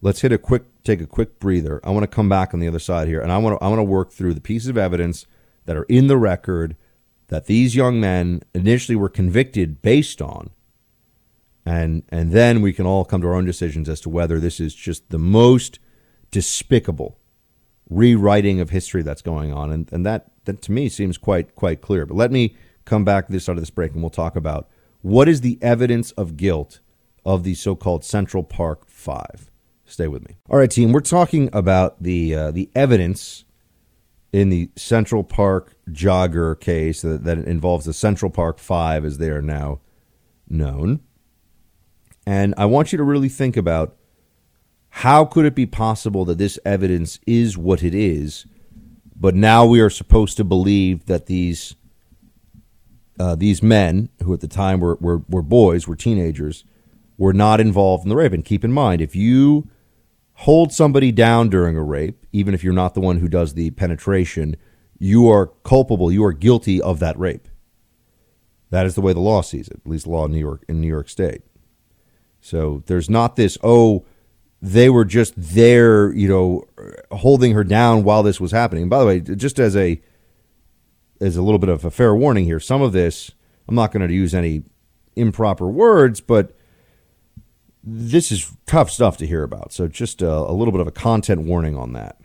let's 0.00 0.20
hit 0.20 0.32
a 0.32 0.38
quick 0.38 0.64
take 0.84 1.00
a 1.00 1.06
quick 1.06 1.38
breather. 1.38 1.80
I 1.84 1.90
want 1.90 2.04
to 2.04 2.08
come 2.08 2.28
back 2.28 2.54
on 2.54 2.60
the 2.60 2.68
other 2.68 2.78
side 2.78 3.08
here, 3.08 3.20
and 3.20 3.32
I 3.32 3.38
want 3.38 3.58
to 3.58 3.64
I 3.64 3.68
want 3.68 3.78
to 3.78 3.84
work 3.84 4.12
through 4.12 4.34
the 4.34 4.40
pieces 4.40 4.68
of 4.68 4.78
evidence 4.78 5.26
that 5.66 5.76
are 5.76 5.84
in 5.84 6.06
the 6.06 6.16
record 6.16 6.76
that 7.28 7.46
these 7.46 7.76
young 7.76 8.00
men 8.00 8.42
initially 8.54 8.96
were 8.96 9.08
convicted 9.08 9.82
based 9.82 10.22
on, 10.22 10.50
and 11.66 12.02
and 12.08 12.32
then 12.32 12.62
we 12.62 12.72
can 12.72 12.86
all 12.86 13.04
come 13.04 13.20
to 13.22 13.28
our 13.28 13.34
own 13.34 13.44
decisions 13.44 13.88
as 13.88 14.00
to 14.02 14.08
whether 14.08 14.40
this 14.40 14.60
is 14.60 14.74
just 14.74 15.10
the 15.10 15.18
most 15.18 15.78
despicable 16.30 17.18
rewriting 17.90 18.60
of 18.60 18.70
history 18.70 19.02
that's 19.02 19.22
going 19.22 19.52
on, 19.52 19.70
and 19.70 19.92
and 19.92 20.06
that 20.06 20.30
that 20.44 20.62
to 20.62 20.72
me 20.72 20.88
seems 20.88 21.18
quite 21.18 21.54
quite 21.54 21.80
clear. 21.80 22.06
But 22.06 22.16
let 22.16 22.32
me 22.32 22.56
come 22.84 23.04
back 23.04 23.28
this 23.28 23.44
side 23.44 23.56
of 23.56 23.62
this 23.62 23.70
break, 23.70 23.92
and 23.92 24.02
we'll 24.02 24.10
talk 24.10 24.36
about 24.36 24.68
what 25.02 25.28
is 25.28 25.42
the 25.42 25.58
evidence 25.60 26.10
of 26.12 26.36
guilt 26.36 26.80
of 27.24 27.44
the 27.44 27.54
so-called 27.54 28.04
Central 28.04 28.42
Park 28.42 28.88
Five. 28.88 29.50
Stay 29.88 30.06
with 30.06 30.28
me. 30.28 30.36
All 30.50 30.58
right, 30.58 30.70
team. 30.70 30.92
We're 30.92 31.00
talking 31.00 31.48
about 31.52 32.02
the 32.02 32.34
uh, 32.34 32.50
the 32.50 32.70
evidence 32.74 33.44
in 34.32 34.50
the 34.50 34.70
Central 34.76 35.24
Park 35.24 35.76
jogger 35.90 36.60
case 36.60 37.00
that, 37.00 37.24
that 37.24 37.38
involves 37.38 37.86
the 37.86 37.94
Central 37.94 38.30
Park 38.30 38.58
Five, 38.58 39.06
as 39.06 39.16
they 39.16 39.30
are 39.30 39.42
now 39.42 39.80
known. 40.46 41.00
And 42.26 42.54
I 42.58 42.66
want 42.66 42.92
you 42.92 42.98
to 42.98 43.04
really 43.04 43.30
think 43.30 43.56
about 43.56 43.96
how 44.90 45.24
could 45.24 45.46
it 45.46 45.54
be 45.54 45.64
possible 45.64 46.26
that 46.26 46.36
this 46.36 46.58
evidence 46.66 47.18
is 47.26 47.56
what 47.56 47.82
it 47.82 47.94
is, 47.94 48.46
but 49.16 49.34
now 49.34 49.64
we 49.64 49.80
are 49.80 49.90
supposed 49.90 50.36
to 50.36 50.44
believe 50.44 51.06
that 51.06 51.26
these 51.26 51.76
uh, 53.18 53.34
these 53.34 53.62
men, 53.62 54.10
who 54.22 54.34
at 54.34 54.40
the 54.40 54.48
time 54.48 54.80
were, 54.80 54.96
were, 55.00 55.22
were 55.28 55.42
boys, 55.42 55.88
were 55.88 55.96
teenagers, 55.96 56.64
were 57.16 57.32
not 57.32 57.58
involved 57.58 58.04
in 58.04 58.10
the 58.10 58.16
rape. 58.16 58.32
And 58.32 58.44
keep 58.44 58.64
in 58.64 58.72
mind, 58.72 59.00
if 59.00 59.16
you 59.16 59.68
hold 60.38 60.72
somebody 60.72 61.10
down 61.10 61.48
during 61.48 61.76
a 61.76 61.82
rape, 61.82 62.24
even 62.32 62.54
if 62.54 62.62
you're 62.62 62.72
not 62.72 62.94
the 62.94 63.00
one 63.00 63.18
who 63.18 63.28
does 63.28 63.54
the 63.54 63.70
penetration, 63.72 64.54
you 64.96 65.28
are 65.28 65.48
culpable, 65.64 66.12
you 66.12 66.24
are 66.24 66.32
guilty 66.32 66.80
of 66.80 67.00
that 67.00 67.18
rape. 67.18 67.48
That 68.70 68.86
is 68.86 68.94
the 68.94 69.00
way 69.00 69.12
the 69.12 69.20
law 69.20 69.42
sees 69.42 69.66
it, 69.66 69.80
at 69.84 69.90
least 69.90 70.04
the 70.04 70.10
law 70.10 70.26
in 70.26 70.32
New 70.32 70.38
York 70.38 70.64
in 70.68 70.80
New 70.80 70.86
York 70.86 71.08
State. 71.08 71.42
So 72.40 72.84
there's 72.86 73.10
not 73.10 73.34
this, 73.34 73.58
oh, 73.64 74.06
they 74.62 74.88
were 74.88 75.04
just 75.04 75.34
there, 75.36 76.12
you 76.12 76.28
know, 76.28 76.62
holding 77.10 77.54
her 77.54 77.64
down 77.64 78.04
while 78.04 78.22
this 78.22 78.40
was 78.40 78.52
happening. 78.52 78.84
And 78.84 78.90
by 78.90 79.00
the 79.00 79.06
way, 79.06 79.20
just 79.20 79.58
as 79.58 79.76
a 79.76 80.00
as 81.20 81.36
a 81.36 81.42
little 81.42 81.58
bit 81.58 81.68
of 81.68 81.84
a 81.84 81.90
fair 81.90 82.14
warning 82.14 82.44
here, 82.44 82.60
some 82.60 82.80
of 82.80 82.92
this 82.92 83.32
I'm 83.66 83.74
not 83.74 83.90
going 83.90 84.06
to 84.06 84.14
use 84.14 84.34
any 84.34 84.62
improper 85.16 85.66
words, 85.66 86.20
but 86.20 86.56
this 87.90 88.30
is 88.30 88.52
tough 88.66 88.90
stuff 88.90 89.16
to 89.18 89.26
hear 89.26 89.42
about. 89.42 89.72
So 89.72 89.88
just 89.88 90.22
a, 90.22 90.30
a 90.30 90.52
little 90.52 90.72
bit 90.72 90.80
of 90.80 90.86
a 90.86 90.92
content 90.92 91.42
warning 91.42 91.76
on 91.76 91.92
that. 91.94 92.18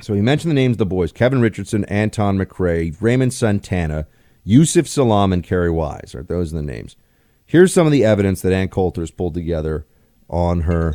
So 0.00 0.14
he 0.14 0.20
mentioned 0.20 0.50
the 0.50 0.54
names 0.54 0.74
of 0.74 0.78
the 0.78 0.86
boys: 0.86 1.12
Kevin 1.12 1.40
Richardson, 1.40 1.84
Anton 1.86 2.38
McCray, 2.38 2.96
Raymond 3.00 3.32
Santana, 3.32 4.06
Yusef 4.44 4.86
Salaam, 4.86 5.32
and 5.32 5.42
Kerry 5.42 5.70
Wise. 5.70 6.12
Right, 6.14 6.26
those 6.26 6.52
are 6.52 6.56
the 6.56 6.62
names. 6.62 6.96
Here's 7.44 7.72
some 7.72 7.86
of 7.86 7.92
the 7.92 8.04
evidence 8.04 8.42
that 8.42 8.52
Ann 8.52 8.68
Coulter's 8.68 9.10
pulled 9.10 9.34
together 9.34 9.86
on 10.28 10.62
her 10.62 10.94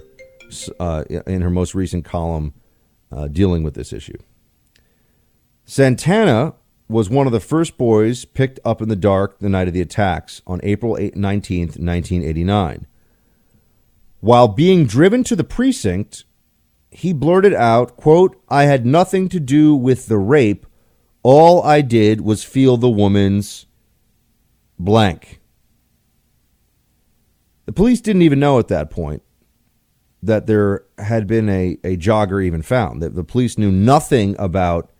uh, 0.80 1.04
in 1.26 1.42
her 1.42 1.50
most 1.50 1.74
recent 1.74 2.06
column 2.06 2.54
uh, 3.12 3.28
dealing 3.28 3.64
with 3.64 3.74
this 3.74 3.94
issue. 3.94 4.18
Santana 5.66 6.54
was 6.90 7.10
one 7.10 7.26
of 7.26 7.32
the 7.32 7.40
first 7.40 7.78
boys 7.78 8.26
picked 8.26 8.60
up 8.66 8.82
in 8.82 8.90
the 8.90 8.96
dark 8.96 9.40
the 9.40 9.50
night 9.50 9.68
of 9.70 9.74
the 9.74 9.82
attacks 9.82 10.42
on 10.46 10.60
April 10.64 10.98
19, 11.16 11.68
1989. 11.68 12.86
While 14.22 14.48
being 14.48 14.86
driven 14.86 15.24
to 15.26 15.36
the 15.36 15.44
precinct, 15.44 16.26
he 16.92 17.12
blurted 17.12 17.54
out, 17.54 17.98
quote, 17.98 18.42
I 18.48 18.64
had 18.64 18.86
nothing 18.86 19.28
to 19.30 19.40
do 19.40 19.76
with 19.76 20.06
the 20.08 20.20
rape. 20.20 20.66
All 21.24 21.64
I 21.64 21.82
did 21.82 22.22
was 22.22 22.44
feel 22.44 22.78
the 22.78 22.90
woman's 22.90 23.66
blank. 24.78 25.42
The 27.66 27.72
police 27.72 28.00
didn't 28.00 28.22
even 28.22 28.40
know 28.40 28.60
at 28.60 28.68
that 28.68 28.92
point 28.92 29.24
that 30.22 30.46
there 30.46 30.86
had 31.00 31.26
been 31.26 31.50
a, 31.50 31.78
a 31.84 31.98
jogger 31.98 32.44
even 32.44 32.62
found. 32.62 33.02
That 33.02 33.16
the 33.16 33.24
police 33.24 33.58
knew 33.58 33.72
nothing 33.72 34.36
about 34.38 34.92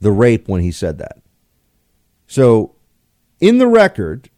the 0.00 0.12
rape 0.12 0.48
when 0.48 0.60
he 0.60 0.70
said 0.70 0.98
that. 0.98 1.18
So, 2.26 2.74
in 3.40 3.58
the 3.58 3.68
record, 3.68 4.28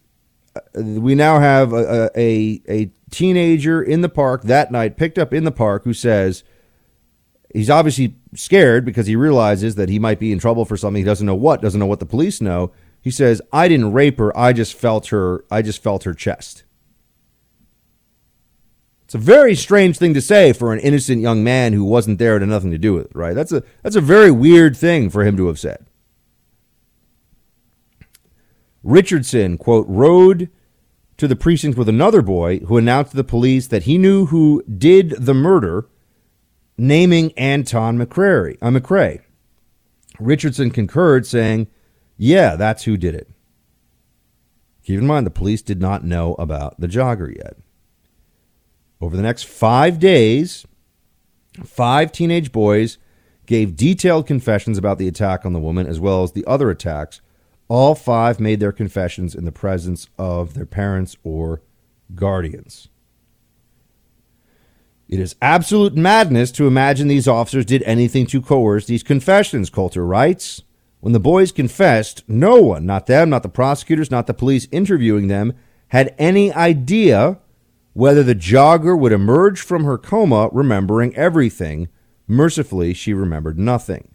uh, 0.54 0.60
we 0.82 1.14
now 1.14 1.40
have 1.40 1.72
a, 1.72 2.10
a, 2.16 2.62
a 2.68 2.90
teenager 3.10 3.82
in 3.82 4.00
the 4.00 4.08
park 4.08 4.42
that 4.42 4.70
night, 4.70 4.96
picked 4.96 5.18
up 5.18 5.32
in 5.32 5.44
the 5.44 5.52
park, 5.52 5.84
who 5.84 5.92
says 5.92 6.44
he's 7.52 7.70
obviously 7.70 8.16
scared 8.34 8.84
because 8.84 9.06
he 9.06 9.16
realizes 9.16 9.74
that 9.76 9.88
he 9.88 9.98
might 9.98 10.18
be 10.18 10.32
in 10.32 10.38
trouble 10.38 10.64
for 10.64 10.76
something 10.76 11.00
he 11.00 11.06
doesn't 11.06 11.26
know 11.26 11.34
what, 11.34 11.62
doesn't 11.62 11.80
know 11.80 11.86
what 11.86 12.00
the 12.00 12.06
police 12.06 12.40
know. 12.40 12.72
He 13.00 13.10
says, 13.10 13.40
"I 13.52 13.68
didn't 13.68 13.92
rape 13.92 14.18
her. 14.18 14.36
I 14.36 14.52
just 14.52 14.74
felt 14.74 15.06
her. 15.08 15.44
I 15.50 15.62
just 15.62 15.82
felt 15.82 16.04
her 16.04 16.14
chest." 16.14 16.64
It's 19.04 19.14
a 19.14 19.18
very 19.18 19.54
strange 19.54 19.96
thing 19.96 20.12
to 20.12 20.20
say 20.20 20.52
for 20.52 20.70
an 20.70 20.80
innocent 20.80 21.22
young 21.22 21.42
man 21.42 21.72
who 21.72 21.84
wasn't 21.84 22.18
there 22.18 22.34
and 22.34 22.42
had 22.42 22.50
nothing 22.50 22.72
to 22.72 22.76
do 22.78 22.92
with 22.92 23.06
it, 23.06 23.12
right? 23.14 23.34
That's 23.34 23.52
a 23.52 23.62
that's 23.82 23.96
a 23.96 24.02
very 24.02 24.30
weird 24.30 24.76
thing 24.76 25.08
for 25.08 25.24
him 25.24 25.36
to 25.38 25.46
have 25.46 25.58
said. 25.58 25.86
Richardson, 28.82 29.56
quote, 29.56 29.86
rode 29.88 30.50
to 31.18 31.28
the 31.28 31.36
precinct 31.36 31.76
with 31.76 31.88
another 31.88 32.22
boy 32.22 32.60
who 32.60 32.78
announced 32.78 33.10
to 33.10 33.16
the 33.16 33.24
police 33.24 33.66
that 33.66 33.82
he 33.82 33.98
knew 33.98 34.26
who 34.26 34.62
did 34.64 35.10
the 35.10 35.34
murder, 35.34 35.86
naming 36.76 37.32
Anton 37.32 37.98
McCrary, 37.98 38.56
uh, 38.62 38.70
McCray. 38.70 39.20
Richardson 40.18 40.70
concurred, 40.70 41.26
saying, 41.26 41.66
Yeah, 42.16 42.56
that's 42.56 42.84
who 42.84 42.96
did 42.96 43.14
it. 43.14 43.28
Keep 44.84 45.00
in 45.00 45.06
mind, 45.06 45.26
the 45.26 45.30
police 45.30 45.60
did 45.60 45.80
not 45.80 46.04
know 46.04 46.34
about 46.38 46.80
the 46.80 46.88
jogger 46.88 47.36
yet. 47.36 47.56
Over 49.00 49.16
the 49.16 49.22
next 49.22 49.44
five 49.44 49.98
days, 49.98 50.66
five 51.64 52.10
teenage 52.10 52.52
boys 52.52 52.98
gave 53.46 53.76
detailed 53.76 54.26
confessions 54.26 54.78
about 54.78 54.98
the 54.98 55.08
attack 55.08 55.44
on 55.44 55.52
the 55.52 55.58
woman 55.58 55.86
as 55.86 56.00
well 56.00 56.22
as 56.22 56.32
the 56.32 56.46
other 56.46 56.70
attacks. 56.70 57.20
All 57.68 57.94
five 57.94 58.40
made 58.40 58.60
their 58.60 58.72
confessions 58.72 59.34
in 59.34 59.44
the 59.44 59.52
presence 59.52 60.08
of 60.18 60.54
their 60.54 60.66
parents 60.66 61.16
or 61.22 61.62
guardians. 62.14 62.88
It 65.08 65.20
is 65.20 65.36
absolute 65.40 65.94
madness 65.94 66.50
to 66.52 66.66
imagine 66.66 67.08
these 67.08 67.28
officers 67.28 67.64
did 67.64 67.82
anything 67.84 68.26
to 68.26 68.42
coerce 68.42 68.86
these 68.86 69.02
confessions, 69.02 69.70
Coulter 69.70 70.04
writes. 70.04 70.62
When 71.00 71.12
the 71.12 71.20
boys 71.20 71.52
confessed, 71.52 72.24
no 72.28 72.60
one, 72.60 72.84
not 72.84 73.06
them, 73.06 73.30
not 73.30 73.42
the 73.42 73.48
prosecutors, 73.48 74.10
not 74.10 74.26
the 74.26 74.34
police 74.34 74.66
interviewing 74.72 75.28
them, 75.28 75.54
had 75.88 76.14
any 76.18 76.52
idea 76.52 77.38
whether 77.92 78.22
the 78.22 78.34
jogger 78.34 78.98
would 78.98 79.12
emerge 79.12 79.60
from 79.60 79.84
her 79.84 79.96
coma 79.96 80.50
remembering 80.52 81.16
everything. 81.16 81.88
Mercifully, 82.26 82.92
she 82.92 83.14
remembered 83.14 83.58
nothing. 83.58 84.14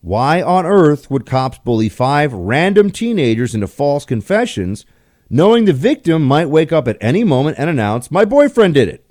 Why 0.00 0.40
on 0.40 0.66
earth 0.66 1.10
would 1.10 1.26
cops 1.26 1.58
bully 1.58 1.88
five 1.88 2.32
random 2.32 2.90
teenagers 2.90 3.54
into 3.54 3.66
false 3.66 4.04
confessions, 4.04 4.86
knowing 5.28 5.64
the 5.64 5.72
victim 5.72 6.22
might 6.22 6.48
wake 6.48 6.72
up 6.72 6.88
at 6.88 6.96
any 7.00 7.24
moment 7.24 7.58
and 7.58 7.68
announce, 7.68 8.10
My 8.10 8.24
boyfriend 8.24 8.74
did 8.74 8.88
it? 8.88 9.04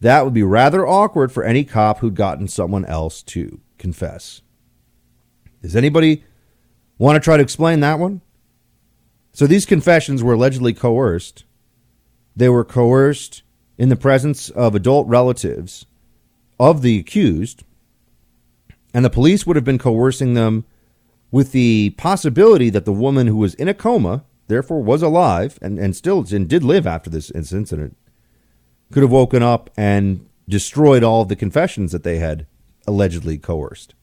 That 0.00 0.24
would 0.24 0.34
be 0.34 0.42
rather 0.42 0.86
awkward 0.86 1.30
for 1.30 1.44
any 1.44 1.64
cop 1.64 1.98
who'd 1.98 2.14
gotten 2.14 2.48
someone 2.48 2.84
else 2.86 3.22
to 3.24 3.60
confess. 3.78 4.42
Does 5.60 5.76
anybody 5.76 6.24
want 6.98 7.16
to 7.16 7.20
try 7.20 7.36
to 7.36 7.42
explain 7.42 7.80
that 7.80 7.98
one? 7.98 8.20
So 9.32 9.46
these 9.46 9.66
confessions 9.66 10.22
were 10.22 10.34
allegedly 10.34 10.74
coerced 10.74 11.44
they 12.34 12.48
were 12.48 12.64
coerced 12.64 13.42
in 13.76 13.88
the 13.88 13.96
presence 13.96 14.48
of 14.50 14.74
adult 14.74 15.06
relatives 15.08 15.86
of 16.58 16.82
the 16.82 16.98
accused, 16.98 17.64
and 18.94 19.04
the 19.04 19.10
police 19.10 19.46
would 19.46 19.56
have 19.56 19.64
been 19.64 19.78
coercing 19.78 20.34
them 20.34 20.64
with 21.30 21.52
the 21.52 21.90
possibility 21.90 22.70
that 22.70 22.84
the 22.84 22.92
woman 22.92 23.26
who 23.26 23.36
was 23.36 23.54
in 23.54 23.68
a 23.68 23.74
coma, 23.74 24.24
therefore 24.48 24.82
was 24.82 25.02
alive 25.02 25.58
and, 25.62 25.78
and 25.78 25.96
still 25.96 26.24
and 26.30 26.48
did 26.48 26.62
live 26.62 26.86
after 26.86 27.08
this 27.08 27.30
incident, 27.30 27.96
could 28.92 29.02
have 29.02 29.10
woken 29.10 29.42
up 29.42 29.70
and 29.76 30.28
destroyed 30.48 31.02
all 31.02 31.22
of 31.22 31.28
the 31.28 31.36
confessions 31.36 31.92
that 31.92 32.02
they 32.02 32.18
had 32.18 32.46
allegedly 32.86 33.38
coerced. 33.38 33.94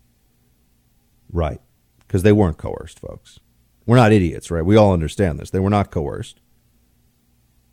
Right. 1.31 1.61
Because 1.99 2.23
they 2.23 2.31
weren't 2.31 2.57
coerced, 2.57 2.99
folks. 2.99 3.39
We're 3.85 3.97
not 3.97 4.11
idiots, 4.11 4.49
right? 4.49 4.65
We 4.65 4.75
all 4.75 4.93
understand 4.93 5.39
this. 5.39 5.51
They 5.51 5.59
were 5.59 5.69
not 5.69 5.91
coerced. 5.91 6.39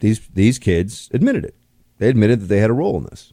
these 0.01 0.27
these 0.29 0.59
kids 0.59 1.09
admitted 1.13 1.45
it. 1.45 1.55
They 1.99 2.09
admitted 2.09 2.41
that 2.41 2.47
they 2.47 2.59
had 2.59 2.71
a 2.71 2.75
role 2.75 2.99
in 2.99 3.05
this. 3.05 3.33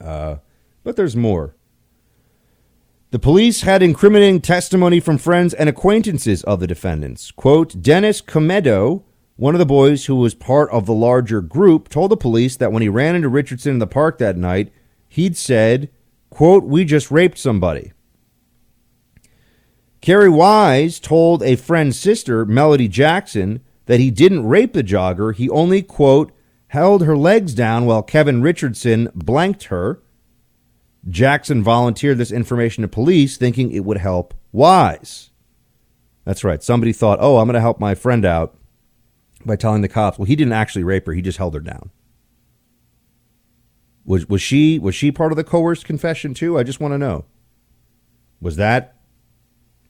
Uh, 0.00 0.36
but 0.84 0.96
there's 0.96 1.16
more. 1.16 1.56
The 3.16 3.20
police 3.20 3.62
had 3.62 3.82
incriminating 3.82 4.42
testimony 4.42 5.00
from 5.00 5.16
friends 5.16 5.54
and 5.54 5.70
acquaintances 5.70 6.44
of 6.44 6.60
the 6.60 6.66
defendants. 6.66 7.30
Quote, 7.30 7.80
Dennis 7.80 8.20
Comedo, 8.20 9.04
one 9.36 9.54
of 9.54 9.58
the 9.58 9.64
boys 9.64 10.04
who 10.04 10.16
was 10.16 10.34
part 10.34 10.68
of 10.68 10.84
the 10.84 10.92
larger 10.92 11.40
group, 11.40 11.88
told 11.88 12.10
the 12.10 12.18
police 12.18 12.56
that 12.56 12.72
when 12.72 12.82
he 12.82 12.90
ran 12.90 13.14
into 13.14 13.30
Richardson 13.30 13.72
in 13.72 13.78
the 13.78 13.86
park 13.86 14.18
that 14.18 14.36
night, 14.36 14.70
he'd 15.08 15.34
said, 15.34 15.88
quote, 16.28 16.64
we 16.64 16.84
just 16.84 17.10
raped 17.10 17.38
somebody. 17.38 17.94
Kerry 20.02 20.28
Wise 20.28 21.00
told 21.00 21.42
a 21.42 21.56
friend's 21.56 21.98
sister, 21.98 22.44
Melody 22.44 22.86
Jackson, 22.86 23.62
that 23.86 23.98
he 23.98 24.10
didn't 24.10 24.46
rape 24.46 24.74
the 24.74 24.84
jogger. 24.84 25.34
He 25.34 25.48
only, 25.48 25.80
quote, 25.80 26.32
held 26.66 27.06
her 27.06 27.16
legs 27.16 27.54
down 27.54 27.86
while 27.86 28.02
Kevin 28.02 28.42
Richardson 28.42 29.08
blanked 29.14 29.64
her. 29.64 30.02
Jackson 31.08 31.62
volunteered 31.62 32.18
this 32.18 32.32
information 32.32 32.82
to 32.82 32.88
police, 32.88 33.36
thinking 33.36 33.70
it 33.70 33.84
would 33.84 33.98
help 33.98 34.34
Wise. 34.52 35.30
That's 36.24 36.42
right. 36.42 36.62
Somebody 36.62 36.92
thought, 36.92 37.18
oh, 37.20 37.38
I'm 37.38 37.46
going 37.46 37.54
to 37.54 37.60
help 37.60 37.78
my 37.78 37.94
friend 37.94 38.24
out 38.24 38.56
by 39.44 39.54
telling 39.54 39.82
the 39.82 39.88
cops. 39.88 40.18
Well, 40.18 40.26
he 40.26 40.34
didn't 40.34 40.54
actually 40.54 40.82
rape 40.82 41.06
her. 41.06 41.12
He 41.12 41.22
just 41.22 41.38
held 41.38 41.54
her 41.54 41.60
down. 41.60 41.90
Was 44.04 44.28
was 44.28 44.40
she 44.40 44.78
was 44.78 44.94
she 44.94 45.12
part 45.12 45.32
of 45.32 45.36
the 45.36 45.44
coerced 45.44 45.84
confession 45.84 46.32
too? 46.32 46.58
I 46.58 46.62
just 46.62 46.80
want 46.80 46.94
to 46.94 46.98
know. 46.98 47.24
Was 48.40 48.56
that 48.56 48.96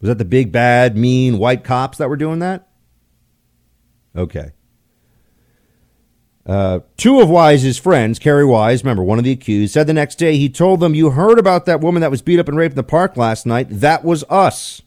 was 0.00 0.08
that 0.08 0.18
the 0.18 0.24
big 0.24 0.52
bad 0.52 0.96
mean 0.96 1.38
white 1.38 1.64
cops 1.64 1.98
that 1.98 2.08
were 2.08 2.16
doing 2.16 2.38
that? 2.40 2.66
Okay. 4.16 4.52
Uh, 6.46 6.78
two 6.96 7.20
of 7.20 7.28
Wise's 7.28 7.76
friends, 7.76 8.20
Kerry 8.20 8.44
Wise, 8.44 8.84
remember 8.84 9.02
one 9.02 9.18
of 9.18 9.24
the 9.24 9.32
accused, 9.32 9.74
said 9.74 9.88
the 9.88 9.92
next 9.92 10.16
day 10.16 10.36
he 10.36 10.48
told 10.48 10.78
them, 10.78 10.94
"You 10.94 11.10
heard 11.10 11.40
about 11.40 11.66
that 11.66 11.80
woman 11.80 12.00
that 12.02 12.10
was 12.10 12.22
beat 12.22 12.38
up 12.38 12.48
and 12.48 12.56
raped 12.56 12.72
in 12.72 12.76
the 12.76 12.84
park 12.84 13.16
last 13.16 13.46
night? 13.46 13.66
That 13.68 14.04
was 14.04 14.22
us." 14.30 14.82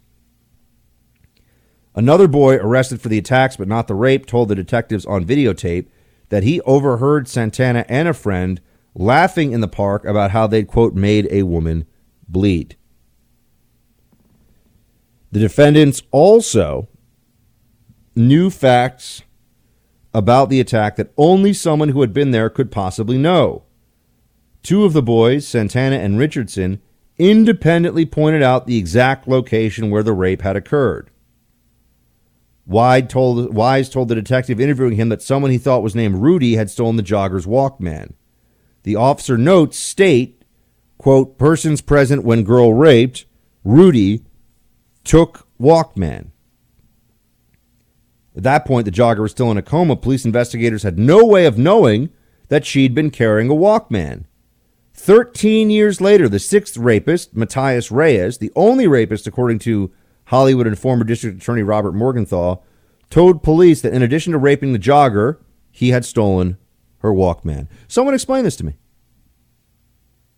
Another 1.96 2.30
boy 2.30 2.56
arrested 2.56 3.02
for 3.02 3.10
the 3.10 3.18
attacks 3.18 3.58
but 3.58 3.68
not 3.68 3.90
the 3.90 3.96
rape 3.96 4.26
told 4.26 4.48
the 4.48 4.56
detectives 4.56 5.06
on 5.06 5.26
videotape 5.26 5.88
that 6.30 6.44
he 6.44 6.62
overheard 6.62 7.28
Santana 7.28 7.84
and 7.90 8.08
a 8.08 8.14
friend 8.14 8.62
laughing 8.96 9.52
in 9.52 9.60
the 9.60 9.68
park 9.68 10.06
about 10.06 10.32
how 10.32 10.48
they'd, 10.48 10.68
quote, 10.68 10.94
made 10.94 11.28
a 11.30 11.44
woman 11.44 11.86
bleed. 12.28 12.78
The 15.32 15.40
defendants 15.40 16.02
also 16.12 16.88
knew 18.16 18.50
facts 18.50 19.24
about 20.14 20.50
the 20.50 20.60
attack 20.60 20.96
that 20.96 21.12
only 21.18 21.54
someone 21.54 21.90
who 21.90 22.02
had 22.02 22.14
been 22.14 22.32
there 22.32 22.50
could 22.50 22.72
possibly 22.72 23.18
know. 23.18 23.64
Two 24.64 24.84
of 24.84 24.94
the 24.94 25.04
boys, 25.04 25.48
Santana 25.48 25.98
and 25.98 26.18
Richardson, 26.18 26.82
independently 27.18 28.06
pointed 28.06 28.42
out 28.42 28.66
the 28.66 28.78
exact 28.78 29.28
location 29.28 29.90
where 29.90 30.04
the 30.04 30.14
rape 30.14 30.42
had 30.42 30.56
occurred. 30.56 31.12
Told, 32.70 33.54
Wise 33.54 33.90
told 33.90 34.08
the 34.08 34.16
detective 34.16 34.60
interviewing 34.60 34.96
him 34.96 35.10
that 35.10 35.22
someone 35.22 35.52
he 35.52 35.58
thought 35.58 35.84
was 35.84 35.96
named 35.96 36.16
Rudy 36.16 36.56
had 36.56 36.70
stolen 36.70 36.96
the 36.96 37.04
jogger's 37.04 37.46
Walkman. 37.46 38.14
The 38.84 38.96
officer 38.96 39.38
notes 39.38 39.78
state, 39.78 40.44
quote, 40.98 41.38
persons 41.38 41.82
present 41.82 42.24
when 42.24 42.44
girl 42.44 42.74
raped, 42.74 43.26
Rudy 43.64 44.24
took 45.04 45.48
Walkman. 45.60 46.32
At 48.40 48.44
that 48.44 48.64
point, 48.64 48.86
the 48.86 48.92
jogger 48.92 49.20
was 49.20 49.32
still 49.32 49.52
in 49.52 49.58
a 49.58 49.62
coma. 49.62 49.98
Police 49.98 50.24
investigators 50.24 50.84
had 50.84 50.98
no 50.98 51.26
way 51.26 51.46
of 51.46 51.58
knowing 51.58 52.10
that 52.48 52.66
she'd 52.66 52.96
been 52.96 53.12
carrying 53.12 53.50
a 53.50 53.54
Walkman. 53.54 54.24
Thirteen 54.94 55.70
years 55.70 56.00
later, 56.00 56.30
the 56.30 56.40
sixth 56.40 56.78
rapist, 56.78 57.36
Matias 57.36 57.92
Reyes, 57.92 58.38
the 58.38 58.50
only 58.56 58.88
rapist 58.88 59.28
according 59.28 59.60
to 59.60 59.92
Hollywood 60.28 60.68
and 60.68 60.80
former 60.80 61.04
District 61.04 61.36
Attorney 61.36 61.64
Robert 61.64 61.92
Morgenthau, 61.92 62.62
told 63.10 63.44
police 63.44 63.82
that 63.82 63.94
in 63.94 64.02
addition 64.02 64.32
to 64.32 64.38
raping 64.38 64.72
the 64.72 64.80
jogger, 64.80 65.40
he 65.70 65.90
had 65.90 66.06
stolen 66.06 66.58
her 67.00 67.12
Walkman. 67.12 67.68
Someone 67.90 68.14
explain 68.14 68.46
this 68.46 68.56
to 68.56 68.66
me. 68.66 68.78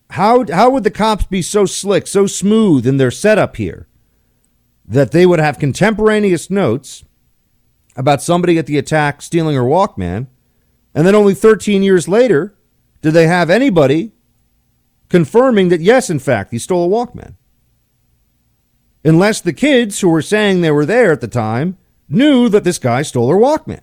How, 0.10 0.44
how 0.52 0.72
would 0.72 0.84
the 0.84 0.90
cops 0.90 1.26
be 1.26 1.44
so 1.44 1.68
slick, 1.68 2.08
so 2.08 2.26
smooth 2.26 2.88
in 2.88 2.98
their 2.98 3.12
setup 3.12 3.58
here 3.58 3.88
that 4.88 5.12
they 5.12 5.28
would 5.28 5.40
have 5.40 5.60
contemporaneous 5.60 6.50
notes 6.50 7.04
about 7.96 8.22
somebody 8.22 8.58
at 8.58 8.66
the 8.66 8.78
attack 8.78 9.22
stealing 9.22 9.56
her 9.56 9.64
Walkman, 9.64 10.28
and 10.94 11.06
then 11.06 11.16
only 11.16 11.34
13 11.34 11.84
years 11.84 12.08
later 12.08 12.56
did 13.02 13.14
they 13.14 13.28
have 13.28 13.50
anybody 13.50 14.12
confirming 15.10 15.70
that, 15.70 15.82
yes, 15.82 16.10
in 16.10 16.20
fact, 16.20 16.52
he 16.52 16.60
stole 16.60 16.86
a 16.86 16.90
Walkman? 16.90 17.36
Unless 19.04 19.42
the 19.42 19.54
kids 19.54 20.00
who 20.00 20.10
were 20.10 20.22
saying 20.22 20.62
they 20.62 20.72
were 20.72 20.86
there 20.86 21.12
at 21.12 21.22
the 21.22 21.28
time 21.28 21.78
knew 22.08 22.50
that 22.50 22.64
this 22.64 22.78
guy 22.78 23.02
stole 23.02 23.30
her 23.30 23.38
Walkman. 23.38 23.82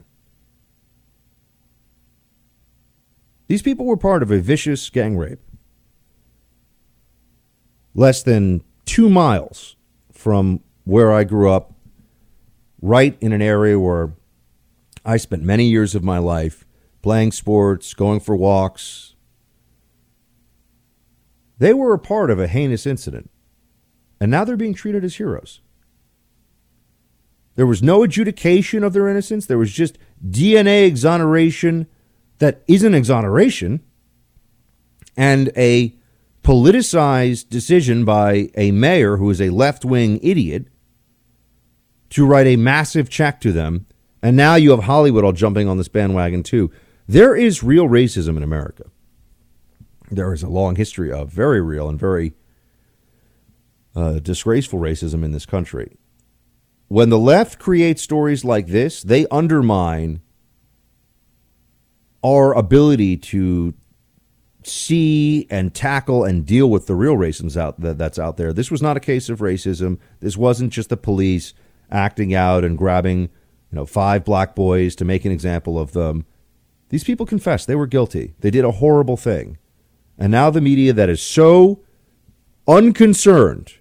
These 3.49 3.63
people 3.63 3.87
were 3.87 3.97
part 3.97 4.23
of 4.23 4.31
a 4.31 4.39
vicious 4.39 4.89
gang 4.91 5.17
rape. 5.17 5.41
Less 7.95 8.23
than 8.23 8.63
two 8.85 9.09
miles 9.11 9.77
from 10.13 10.61
where 10.85 11.13
I 11.13 11.25
grew 11.25 11.51
up, 11.51 11.73
right 12.81 13.17
in 13.21 13.33
an 13.33 13.43
area 13.43 13.79
where 13.79 14.13
I 15.05 15.17
spent 15.17 15.43
many 15.43 15.67
years 15.67 15.95
of 15.95 16.05
my 16.05 16.19
life 16.19 16.65
playing 17.03 17.33
sports, 17.33 17.95
going 17.95 18.21
for 18.21 18.37
walks. 18.37 19.15
They 21.59 21.73
were 21.73 21.93
a 21.93 21.99
part 21.99 22.31
of 22.31 22.39
a 22.39 22.47
heinous 22.47 22.87
incident, 22.87 23.31
and 24.21 24.31
now 24.31 24.45
they're 24.45 24.57
being 24.57 24.75
treated 24.75 25.05
as 25.05 25.17
heroes. 25.17 25.61
There 27.57 27.67
was 27.67 27.83
no 27.83 28.05
adjudication 28.05 28.85
of 28.85 28.93
their 28.93 29.09
innocence, 29.09 29.47
there 29.47 29.59
was 29.59 29.73
just 29.73 29.99
DNA 30.25 30.87
exoneration 30.87 31.87
that 32.39 32.63
isn't 32.69 32.95
exoneration 32.95 33.83
and 35.17 35.51
a 35.57 35.95
politicized 36.45 37.49
decision 37.49 38.05
by 38.05 38.51
a 38.55 38.71
mayor 38.71 39.17
who 39.17 39.29
is 39.29 39.41
a 39.41 39.51
left 39.51 39.85
wing 39.85 40.21
idiot 40.23 40.69
to 42.11 42.27
write 42.27 42.47
a 42.47 42.57
massive 42.57 43.09
check 43.09 43.41
to 43.41 43.53
them. 43.53 43.87
And 44.23 44.37
now 44.37 44.57
you 44.57 44.71
have 44.71 44.85
Hollywood 44.85 45.25
all 45.25 45.33
jumping 45.33 45.69
on 45.69 45.77
this 45.77 45.89
bandwagon 45.89 46.43
too. 46.43 46.71
There 47.07 47.35
is 47.35 47.63
real 47.63 47.89
racism 47.89 48.37
in 48.37 48.43
America. 48.43 48.85
There 50.11 50.33
is 50.33 50.43
a 50.43 50.49
long 50.49 50.77
history 50.77 51.13
of 51.13 51.31
very 51.31 51.61
real 51.61 51.89
and 51.89 51.99
very 51.99 52.35
uh, 53.95 54.19
disgraceful 54.21 54.79
racism 54.79 55.25
in 55.25 55.33
this 55.33 55.47
country. 55.47 55.97
When 56.89 57.11
the 57.11 57.19
left 57.19 57.59
creates 57.59 58.03
stories 58.03 58.45
like 58.45 58.69
this, 58.69 59.03
they 59.03 59.27
undermine 59.31 60.23
our 62.25 62.55
ability 62.55 63.17
to 63.17 63.75
see 64.63 65.47
and 65.51 65.75
tackle 65.75 66.25
and 66.25 66.45
deal 66.45 66.69
with 66.69 66.87
the 66.87 66.95
real 66.95 67.17
racism 67.17 67.57
out 67.57 67.77
that's 67.79 68.19
out 68.19 68.37
there. 68.37 68.53
This 68.53 68.71
was 68.71 68.83
not 68.83 68.97
a 68.97 69.01
case 69.01 69.29
of 69.29 69.41
racism. 69.41 69.99
This 70.21 70.37
wasn't 70.37 70.73
just 70.73 70.89
the 70.89 70.97
police 70.97 71.55
acting 71.91 72.35
out 72.35 72.65
and 72.65 72.77
grabbing, 72.77 73.23
you 73.23 73.29
know, 73.73 73.87
five 73.87 74.25
black 74.25 74.55
boys 74.55 74.95
to 74.97 75.05
make 75.05 75.25
an 75.25 75.33
example 75.33 75.79
of 75.79 75.93
them. 75.93 76.27
These 76.91 77.05
people 77.05 77.27
confessed 77.27 77.67
they 77.67 77.75
were 77.75 77.87
guilty. 77.87 78.35
They 78.41 78.51
did 78.51 78.65
a 78.65 78.73
horrible 78.73 79.17
thing. 79.17 79.59
And 80.19 80.33
now 80.33 80.51
the 80.51 80.61
media 80.61 80.93
that 80.93 81.09
is 81.09 81.23
so 81.23 81.81
unconcerned 82.67 83.75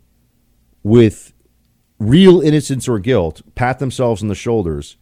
with 0.83 1.33
real 1.99 2.41
innocence 2.41 2.87
or 2.87 2.99
guilt 2.99 3.41
pat 3.55 3.79
themselves 3.79 4.21
on 4.21 4.27
the 4.27 4.35
shoulders 4.35 4.97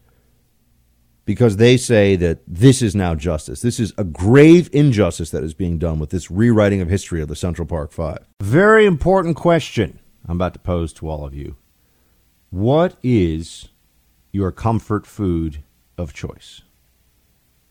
because 1.25 1.57
they 1.57 1.75
say 1.75 2.15
that 2.15 2.39
this 2.47 2.81
is 2.81 2.95
now 2.95 3.15
justice. 3.15 3.61
This 3.61 3.79
is 3.79 3.91
a 3.97 4.03
grave 4.03 4.69
injustice 4.71 5.31
that 5.31 5.43
is 5.43 5.53
being 5.53 5.77
done 5.77 5.99
with 5.99 6.11
this 6.11 6.29
rewriting 6.31 6.81
of 6.81 6.89
history 6.89 7.21
of 7.21 7.27
the 7.27 7.35
Central 7.35 7.67
Park 7.67 7.91
Five. 7.91 8.27
Very 8.41 8.85
important 8.85 9.35
question 9.35 9.99
I'm 10.27 10.37
about 10.37 10.53
to 10.53 10.59
pose 10.59 10.93
to 10.93 11.09
all 11.09 11.25
of 11.25 11.33
you. 11.33 11.57
What 12.49 12.97
is 13.03 13.69
your 14.31 14.51
comfort 14.51 15.05
food 15.05 15.63
of 15.97 16.13
choice? 16.13 16.61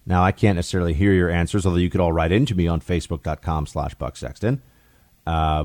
Now, 0.06 0.22
I 0.22 0.32
can't 0.32 0.56
necessarily 0.56 0.92
hear 0.92 1.12
your 1.12 1.30
answers, 1.30 1.64
although 1.64 1.78
you 1.78 1.88
could 1.88 2.00
all 2.00 2.12
write 2.12 2.32
into 2.32 2.54
me 2.54 2.66
on 2.66 2.80
facebook.com 2.80 3.66
slash 3.66 3.94
Buck 3.94 4.16
Sexton. 4.16 4.62
Uh, 5.26 5.64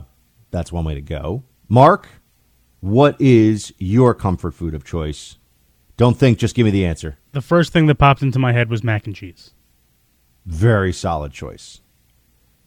that's 0.51 0.71
one 0.71 0.85
way 0.85 0.95
to 0.95 1.01
go. 1.01 1.43
Mark, 1.67 2.07
what 2.79 3.19
is 3.19 3.73
your 3.77 4.13
comfort 4.15 4.53
food 4.53 4.73
of 4.73 4.85
choice? 4.85 5.37
Don't 5.97 6.17
think, 6.17 6.37
just 6.37 6.55
give 6.55 6.63
me 6.63 6.71
the 6.71 6.85
answer. 6.85 7.17
The 7.33 7.41
first 7.41 7.73
thing 7.73 7.87
that 7.87 7.95
popped 7.95 8.21
into 8.21 8.39
my 8.39 8.53
head 8.53 8.69
was 8.69 8.83
mac 8.83 9.05
and 9.05 9.15
cheese. 9.15 9.51
Very 10.45 10.93
solid 10.93 11.33
choice. 11.33 11.81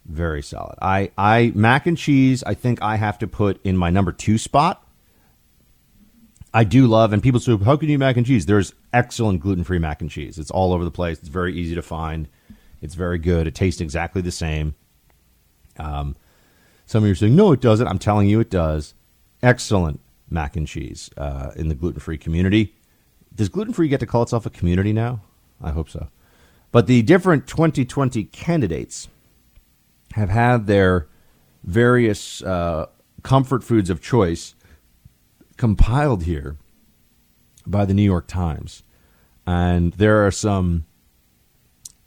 Very 0.05 0.43
solid. 0.43 0.77
I, 0.82 1.10
I 1.16 1.52
mac 1.55 1.86
and 1.86 1.97
cheese, 1.97 2.44
I 2.44 2.52
think 2.55 2.82
I 2.82 2.97
have 2.97 3.19
to 3.20 3.27
put 3.27 3.64
in 3.64 3.77
my 3.77 3.89
number 3.89 4.12
two 4.12 4.36
spot. 4.36 4.86
I 6.55 6.65
do 6.65 6.87
love, 6.87 7.12
and 7.12 7.23
people 7.23 7.41
say, 7.41 7.57
how 7.57 7.77
can 7.77 7.89
you 7.89 7.99
mac 7.99 8.16
and 8.16 8.27
cheese? 8.27 8.45
There's 8.47 8.74
excellent 8.93 9.41
gluten 9.41 9.65
free 9.65 9.79
mac 9.79 10.03
and 10.03 10.11
cheese. 10.11 10.39
It's 10.39 10.51
all 10.51 10.73
over 10.73 10.85
the 10.85 10.91
place. 10.91 11.19
It's 11.19 11.29
very 11.29 11.55
easy 11.55 11.74
to 11.74 11.83
find. 11.83 12.29
It's 12.83 12.95
very 12.95 13.19
good. 13.19 13.47
It 13.47 13.55
tastes 13.55 13.81
exactly 13.81 14.20
the 14.20 14.33
same. 14.33 14.74
Um, 15.79 16.15
some 16.85 17.05
of 17.05 17.07
you 17.07 17.12
are 17.12 17.16
saying, 17.16 17.35
no, 17.35 17.53
it 17.53 17.61
doesn't. 17.61 17.87
I'm 17.87 17.99
telling 17.99 18.29
you, 18.29 18.41
it 18.41 18.51
does. 18.51 18.93
Excellent 19.43 20.01
mac 20.29 20.57
and 20.57 20.66
cheese 20.66 21.09
uh, 21.16 21.53
in 21.57 21.69
the 21.69 21.74
gluten 21.74 22.01
free 22.01 22.19
community. 22.19 22.74
Does 23.35 23.49
gluten 23.49 23.73
free 23.73 23.89
get 23.89 24.01
to 24.01 24.07
call 24.07 24.23
itself 24.23 24.45
a 24.45 24.51
community 24.51 24.93
now? 24.93 25.20
I 25.61 25.70
hope 25.70 25.89
so. 25.89 26.09
But 26.70 26.87
the 26.87 27.03
different 27.03 27.47
2020 27.47 28.24
candidates 28.24 29.09
have 30.15 30.29
had 30.29 30.66
their 30.66 31.07
various 31.65 32.43
uh, 32.43 32.87
comfort 33.23 33.65
foods 33.65 33.89
of 33.89 34.03
choice 34.03 34.55
compiled 35.57 36.24
here 36.24 36.57
by 37.66 37.85
the 37.85 37.95
New 37.95 38.03
York 38.03 38.27
Times. 38.27 38.83
And 39.47 39.93
there 39.95 40.27
are 40.27 40.31
some 40.31 40.85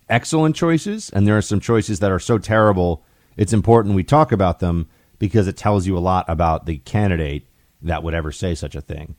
excellent 0.10 0.56
choices, 0.56 1.10
and 1.10 1.28
there 1.28 1.38
are 1.38 1.42
some 1.42 1.60
choices 1.60 2.00
that 2.00 2.12
are 2.12 2.20
so 2.20 2.38
terrible, 2.38 3.04
it's 3.38 3.54
important 3.54 3.96
we 3.96 4.04
talk 4.04 4.32
about 4.32 4.60
them 4.60 4.88
because 5.20 5.48
it 5.48 5.58
tells 5.58 5.88
you 5.88 5.98
a 5.98 6.00
lot 6.00 6.26
about 6.28 6.66
the 6.66 6.78
candidate 6.80 7.48
that 7.82 8.04
would 8.04 8.14
ever 8.14 8.32
say 8.32 8.56
such 8.56 8.76
a 8.76 8.82
thing. 8.82 9.16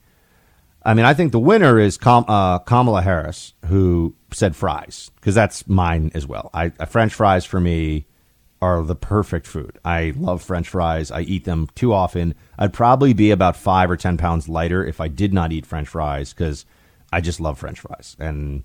I 0.83 0.93
mean, 0.93 1.05
I 1.05 1.13
think 1.13 1.31
the 1.31 1.39
winner 1.39 1.79
is 1.79 1.97
Kam- 1.97 2.25
uh, 2.27 2.59
Kamala 2.59 3.01
Harris, 3.01 3.53
who 3.65 4.15
said 4.31 4.55
fries, 4.55 5.11
because 5.15 5.35
that's 5.35 5.67
mine 5.67 6.11
as 6.13 6.25
well. 6.25 6.49
I, 6.53 6.71
uh, 6.79 6.85
French 6.85 7.13
fries 7.13 7.45
for 7.45 7.59
me 7.59 8.05
are 8.61 8.81
the 8.83 8.95
perfect 8.95 9.45
food. 9.45 9.77
I 9.83 10.13
love 10.15 10.41
French 10.41 10.69
fries. 10.69 11.11
I 11.11 11.21
eat 11.21 11.43
them 11.43 11.67
too 11.75 11.93
often. 11.93 12.35
I'd 12.57 12.73
probably 12.73 13.13
be 13.13 13.31
about 13.31 13.55
five 13.55 13.89
or 13.91 13.97
10 13.97 14.17
pounds 14.17 14.49
lighter 14.49 14.85
if 14.85 14.99
I 14.99 15.07
did 15.07 15.33
not 15.33 15.51
eat 15.51 15.65
French 15.65 15.87
fries 15.87 16.33
because 16.33 16.65
I 17.11 17.21
just 17.21 17.39
love 17.39 17.59
French 17.59 17.79
fries. 17.79 18.15
And 18.19 18.63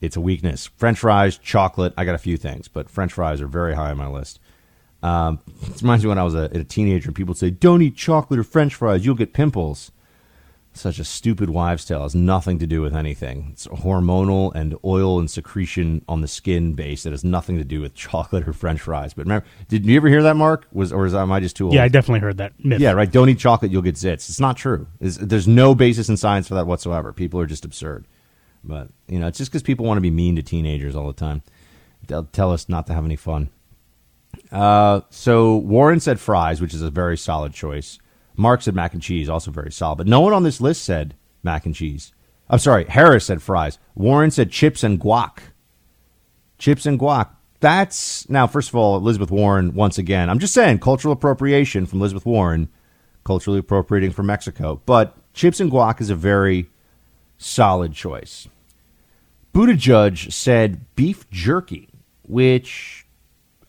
it's 0.00 0.16
a 0.16 0.20
weakness. 0.20 0.70
French 0.76 0.98
fries, 0.98 1.38
chocolate, 1.38 1.94
I 1.96 2.04
got 2.04 2.14
a 2.14 2.18
few 2.18 2.36
things, 2.36 2.68
but 2.68 2.90
French 2.90 3.12
fries 3.12 3.40
are 3.40 3.46
very 3.46 3.74
high 3.74 3.90
on 3.90 3.98
my 3.98 4.08
list. 4.08 4.40
Um, 5.02 5.40
it 5.62 5.80
reminds 5.82 6.04
me 6.04 6.08
when 6.08 6.18
I 6.18 6.24
was 6.24 6.34
a, 6.34 6.50
a 6.52 6.64
teenager 6.64 7.08
and 7.08 7.16
people 7.16 7.34
say, 7.34 7.50
don't 7.50 7.82
eat 7.82 7.96
chocolate 7.96 8.40
or 8.40 8.44
French 8.44 8.74
fries, 8.74 9.04
you'll 9.04 9.14
get 9.14 9.32
pimples 9.32 9.92
such 10.76 10.98
a 10.98 11.04
stupid 11.04 11.50
wives' 11.50 11.84
tale. 11.84 12.00
It 12.00 12.04
has 12.04 12.14
nothing 12.14 12.58
to 12.58 12.66
do 12.66 12.82
with 12.82 12.94
anything. 12.94 13.48
It's 13.52 13.66
hormonal 13.66 14.54
and 14.54 14.76
oil 14.84 15.18
and 15.18 15.30
secretion 15.30 16.04
on 16.08 16.20
the 16.20 16.28
skin 16.28 16.74
base. 16.74 17.02
that 17.02 17.10
has 17.10 17.24
nothing 17.24 17.58
to 17.58 17.64
do 17.64 17.80
with 17.80 17.94
chocolate 17.94 18.46
or 18.46 18.52
French 18.52 18.80
fries. 18.80 19.14
But 19.14 19.26
remember, 19.26 19.46
did 19.68 19.86
you 19.86 19.96
ever 19.96 20.08
hear 20.08 20.22
that, 20.22 20.36
Mark? 20.36 20.66
Was 20.72 20.92
or 20.92 21.06
is, 21.06 21.14
am 21.14 21.32
I 21.32 21.40
just 21.40 21.56
too 21.56 21.66
old? 21.66 21.74
Yeah, 21.74 21.84
I 21.84 21.88
definitely 21.88 22.20
heard 22.20 22.38
that. 22.38 22.52
Myth. 22.64 22.80
Yeah, 22.80 22.92
right. 22.92 23.10
Don't 23.10 23.28
eat 23.28 23.38
chocolate, 23.38 23.70
you'll 23.70 23.82
get 23.82 23.96
zits. 23.96 24.28
It's 24.28 24.40
not 24.40 24.56
true. 24.56 24.86
It's, 25.00 25.16
there's 25.16 25.48
no 25.48 25.74
basis 25.74 26.08
in 26.08 26.16
science 26.16 26.48
for 26.48 26.54
that 26.54 26.66
whatsoever. 26.66 27.12
People 27.12 27.40
are 27.40 27.46
just 27.46 27.64
absurd. 27.64 28.06
But 28.62 28.88
you 29.08 29.18
know, 29.18 29.28
it's 29.28 29.38
just 29.38 29.50
because 29.50 29.62
people 29.62 29.86
want 29.86 29.96
to 29.98 30.02
be 30.02 30.10
mean 30.10 30.36
to 30.36 30.42
teenagers 30.42 30.96
all 30.96 31.06
the 31.06 31.12
time. 31.12 31.42
They'll 32.06 32.24
tell 32.24 32.52
us 32.52 32.68
not 32.68 32.86
to 32.88 32.94
have 32.94 33.04
any 33.04 33.16
fun. 33.16 33.50
Uh, 34.52 35.00
so 35.10 35.56
Warren 35.56 36.00
said 36.00 36.20
fries, 36.20 36.60
which 36.60 36.74
is 36.74 36.82
a 36.82 36.90
very 36.90 37.16
solid 37.16 37.52
choice. 37.52 37.98
Mark 38.36 38.62
said 38.62 38.74
mac 38.74 38.92
and 38.92 39.02
cheese, 39.02 39.28
also 39.28 39.50
very 39.50 39.72
solid. 39.72 39.96
But 39.96 40.06
no 40.06 40.20
one 40.20 40.32
on 40.32 40.42
this 40.42 40.60
list 40.60 40.84
said 40.84 41.14
mac 41.42 41.66
and 41.66 41.74
cheese. 41.74 42.12
I'm 42.48 42.58
sorry, 42.58 42.84
Harris 42.84 43.26
said 43.26 43.42
fries. 43.42 43.78
Warren 43.94 44.30
said 44.30 44.50
chips 44.50 44.84
and 44.84 45.00
guac. 45.00 45.38
Chips 46.58 46.86
and 46.86 46.98
guac. 46.98 47.30
That's 47.60 48.28
now, 48.28 48.46
first 48.46 48.68
of 48.68 48.76
all, 48.76 48.96
Elizabeth 48.96 49.30
Warren, 49.30 49.74
once 49.74 49.98
again, 49.98 50.28
I'm 50.28 50.38
just 50.38 50.54
saying 50.54 50.78
cultural 50.78 51.12
appropriation 51.12 51.86
from 51.86 52.00
Elizabeth 52.00 52.26
Warren, 52.26 52.68
culturally 53.24 53.58
appropriating 53.58 54.12
from 54.12 54.26
Mexico. 54.26 54.80
But 54.86 55.16
chips 55.32 55.58
and 55.58 55.70
guac 55.70 56.00
is 56.00 56.10
a 56.10 56.14
very 56.14 56.68
solid 57.38 57.94
choice. 57.94 58.48
Buttigieg 59.54 60.32
said 60.32 60.84
beef 60.96 61.28
jerky, 61.30 61.88
which, 62.22 63.06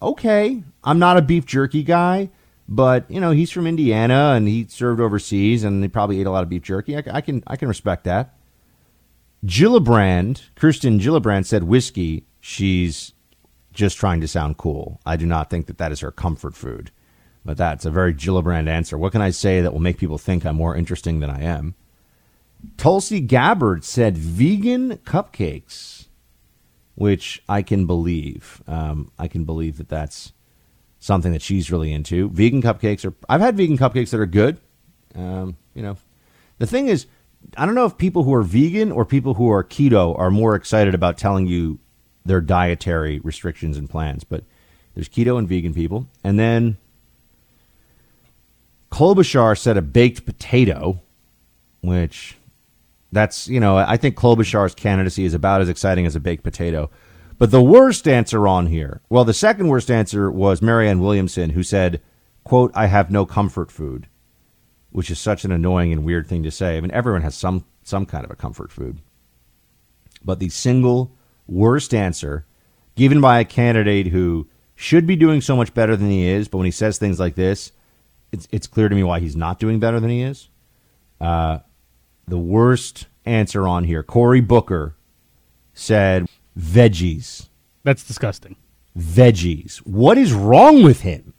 okay, 0.01 0.63
I'm 0.83 0.99
not 0.99 1.17
a 1.17 1.21
beef 1.21 1.45
jerky 1.45 1.81
guy. 1.81 2.29
But 2.69 3.09
you 3.09 3.19
know, 3.19 3.31
he's 3.31 3.51
from 3.51 3.67
Indiana 3.67 4.33
and 4.35 4.47
he 4.47 4.65
served 4.67 4.99
overseas, 4.99 5.63
and 5.63 5.81
he 5.81 5.87
probably 5.87 6.19
ate 6.19 6.27
a 6.27 6.31
lot 6.31 6.43
of 6.43 6.49
beef 6.49 6.63
jerky. 6.63 6.97
I, 6.97 7.03
I 7.11 7.21
can 7.21 7.43
I 7.47 7.55
can 7.55 7.67
respect 7.67 8.03
that. 8.03 8.33
Gillibrand, 9.45 10.41
Kirsten 10.55 10.99
Gillibrand 10.99 11.45
said 11.45 11.63
whiskey. 11.63 12.25
She's 12.39 13.13
just 13.71 13.97
trying 13.97 14.19
to 14.21 14.27
sound 14.27 14.57
cool. 14.57 14.99
I 15.05 15.15
do 15.15 15.25
not 15.25 15.49
think 15.49 15.67
that 15.67 15.77
that 15.77 15.91
is 15.91 15.99
her 15.99 16.11
comfort 16.11 16.55
food, 16.55 16.91
but 17.45 17.57
that's 17.57 17.85
a 17.85 17.91
very 17.91 18.13
Gillibrand 18.13 18.67
answer. 18.67 18.97
What 18.97 19.11
can 19.11 19.21
I 19.21 19.29
say 19.29 19.61
that 19.61 19.71
will 19.71 19.79
make 19.79 19.97
people 19.97 20.17
think 20.17 20.45
I'm 20.45 20.55
more 20.55 20.75
interesting 20.75 21.19
than 21.19 21.29
I 21.29 21.43
am? 21.43 21.75
Tulsi 22.75 23.19
Gabbard 23.19 23.83
said 23.85 24.17
vegan 24.17 24.97
cupcakes, 24.97 26.07
which 26.95 27.43
I 27.47 27.61
can 27.61 27.85
believe. 27.85 28.63
Um, 28.67 29.11
I 29.19 29.27
can 29.27 29.43
believe 29.45 29.77
that 29.77 29.89
that's 29.89 30.33
something 30.99 31.31
that 31.31 31.41
she's 31.41 31.71
really 31.71 31.93
into. 31.93 32.29
Vegan 32.29 32.61
cupcakes 32.61 33.05
are. 33.05 33.13
I've 33.29 33.41
had 33.41 33.55
vegan 33.55 33.77
cupcakes 33.77 34.09
that 34.11 34.19
are 34.19 34.25
good. 34.25 34.57
Um, 35.15 35.57
you 35.73 35.81
know, 35.81 35.97
the 36.57 36.67
thing 36.67 36.87
is, 36.87 37.07
I 37.55 37.65
don't 37.65 37.75
know 37.75 37.85
if 37.85 37.97
people 37.97 38.23
who 38.23 38.33
are 38.33 38.43
vegan 38.43 38.91
or 38.91 39.05
people 39.05 39.35
who 39.35 39.49
are 39.51 39.63
keto 39.63 40.17
are 40.17 40.31
more 40.31 40.55
excited 40.55 40.93
about 40.93 41.17
telling 41.17 41.47
you 41.47 41.79
their 42.25 42.41
dietary 42.41 43.19
restrictions 43.19 43.77
and 43.77 43.89
plans. 43.89 44.23
But 44.23 44.43
there's 44.95 45.09
keto 45.09 45.37
and 45.37 45.47
vegan 45.47 45.73
people, 45.73 46.07
and 46.23 46.39
then 46.39 46.77
Klobuchar 48.91 49.57
said 49.57 49.77
a 49.77 49.81
baked 49.81 50.25
potato, 50.25 51.01
which 51.81 52.35
that's 53.11 53.47
you 53.47 53.59
know 53.59 53.77
I 53.77 53.97
think 53.97 54.15
Klobuchar's 54.15 54.75
candidacy 54.75 55.25
is 55.25 55.33
about 55.33 55.61
as 55.61 55.69
exciting 55.69 56.05
as 56.05 56.15
a 56.15 56.19
baked 56.19 56.43
potato. 56.43 56.89
But 57.37 57.51
the 57.51 57.61
worst 57.61 58.07
answer 58.07 58.47
on 58.47 58.67
here, 58.67 59.01
well, 59.09 59.23
the 59.23 59.33
second 59.33 59.67
worst 59.67 59.91
answer 59.91 60.31
was 60.31 60.61
Marianne 60.61 60.99
Williamson, 60.99 61.51
who 61.51 61.63
said, 61.63 62.01
quote, 62.43 62.71
I 62.73 62.87
have 62.87 63.11
no 63.11 63.25
comfort 63.25 63.71
food, 63.71 64.07
which 64.91 65.11
is 65.11 65.19
such 65.19 65.45
an 65.45 65.51
annoying 65.51 65.91
and 65.91 66.03
weird 66.03 66.27
thing 66.27 66.43
to 66.43 66.51
say. 66.51 66.77
I 66.77 66.81
mean, 66.81 66.91
everyone 66.91 67.21
has 67.21 67.35
some, 67.35 67.65
some 67.83 68.05
kind 68.05 68.25
of 68.25 68.31
a 68.31 68.35
comfort 68.35 68.71
food. 68.71 69.01
But 70.23 70.39
the 70.39 70.49
single 70.49 71.15
worst 71.45 71.93
answer 71.93 72.45
given 72.95 73.21
by 73.21 73.39
a 73.39 73.45
candidate 73.45 74.07
who 74.07 74.47
should 74.75 75.05
be 75.05 75.15
doing 75.15 75.39
so 75.39 75.55
much 75.55 75.73
better 75.73 75.95
than 75.95 76.09
he 76.09 76.27
is, 76.27 76.47
but 76.47 76.57
when 76.57 76.65
he 76.65 76.71
says 76.71 76.97
things 76.97 77.19
like 77.19 77.35
this, 77.35 77.71
it's, 78.31 78.47
it's 78.51 78.67
clear 78.67 78.89
to 78.89 78.95
me 78.95 79.03
why 79.03 79.19
he's 79.19 79.35
not 79.35 79.59
doing 79.59 79.79
better 79.79 79.99
than 79.99 80.09
he 80.09 80.21
is. 80.21 80.49
Uh, 81.21 81.59
the 82.27 82.37
worst 82.37 83.07
answer 83.25 83.67
on 83.67 83.83
here, 83.83 84.03
Cory 84.03 84.41
Booker 84.41 84.95
said, 85.73 86.27
veggies. 86.57 87.49
That's 87.83 88.03
disgusting. 88.03 88.55
Veggies. 88.97 89.77
What 89.77 90.17
is 90.17 90.33
wrong 90.33 90.83
with 90.83 91.01
him? 91.01 91.33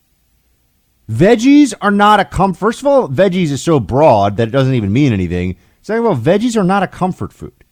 Veggies 1.11 1.75
are 1.81 1.91
not 1.91 2.21
a 2.21 2.25
comfort. 2.25 2.59
First 2.59 2.81
of 2.81 2.87
all, 2.87 3.09
veggies 3.09 3.51
is 3.51 3.63
so 3.63 3.81
broad 3.81 4.37
that 4.37 4.49
it 4.49 4.53
doesn't 4.53 4.75
even 4.75 4.93
mean 4.93 5.13
anything. 5.13 5.57
Second 5.81 6.05
of 6.05 6.11
all, 6.11 6.17
veggies 6.17 6.57
are 6.57 6.65
not 6.65 6.83
a 6.83 6.87
comfort 6.87 7.33
food. 7.33 7.65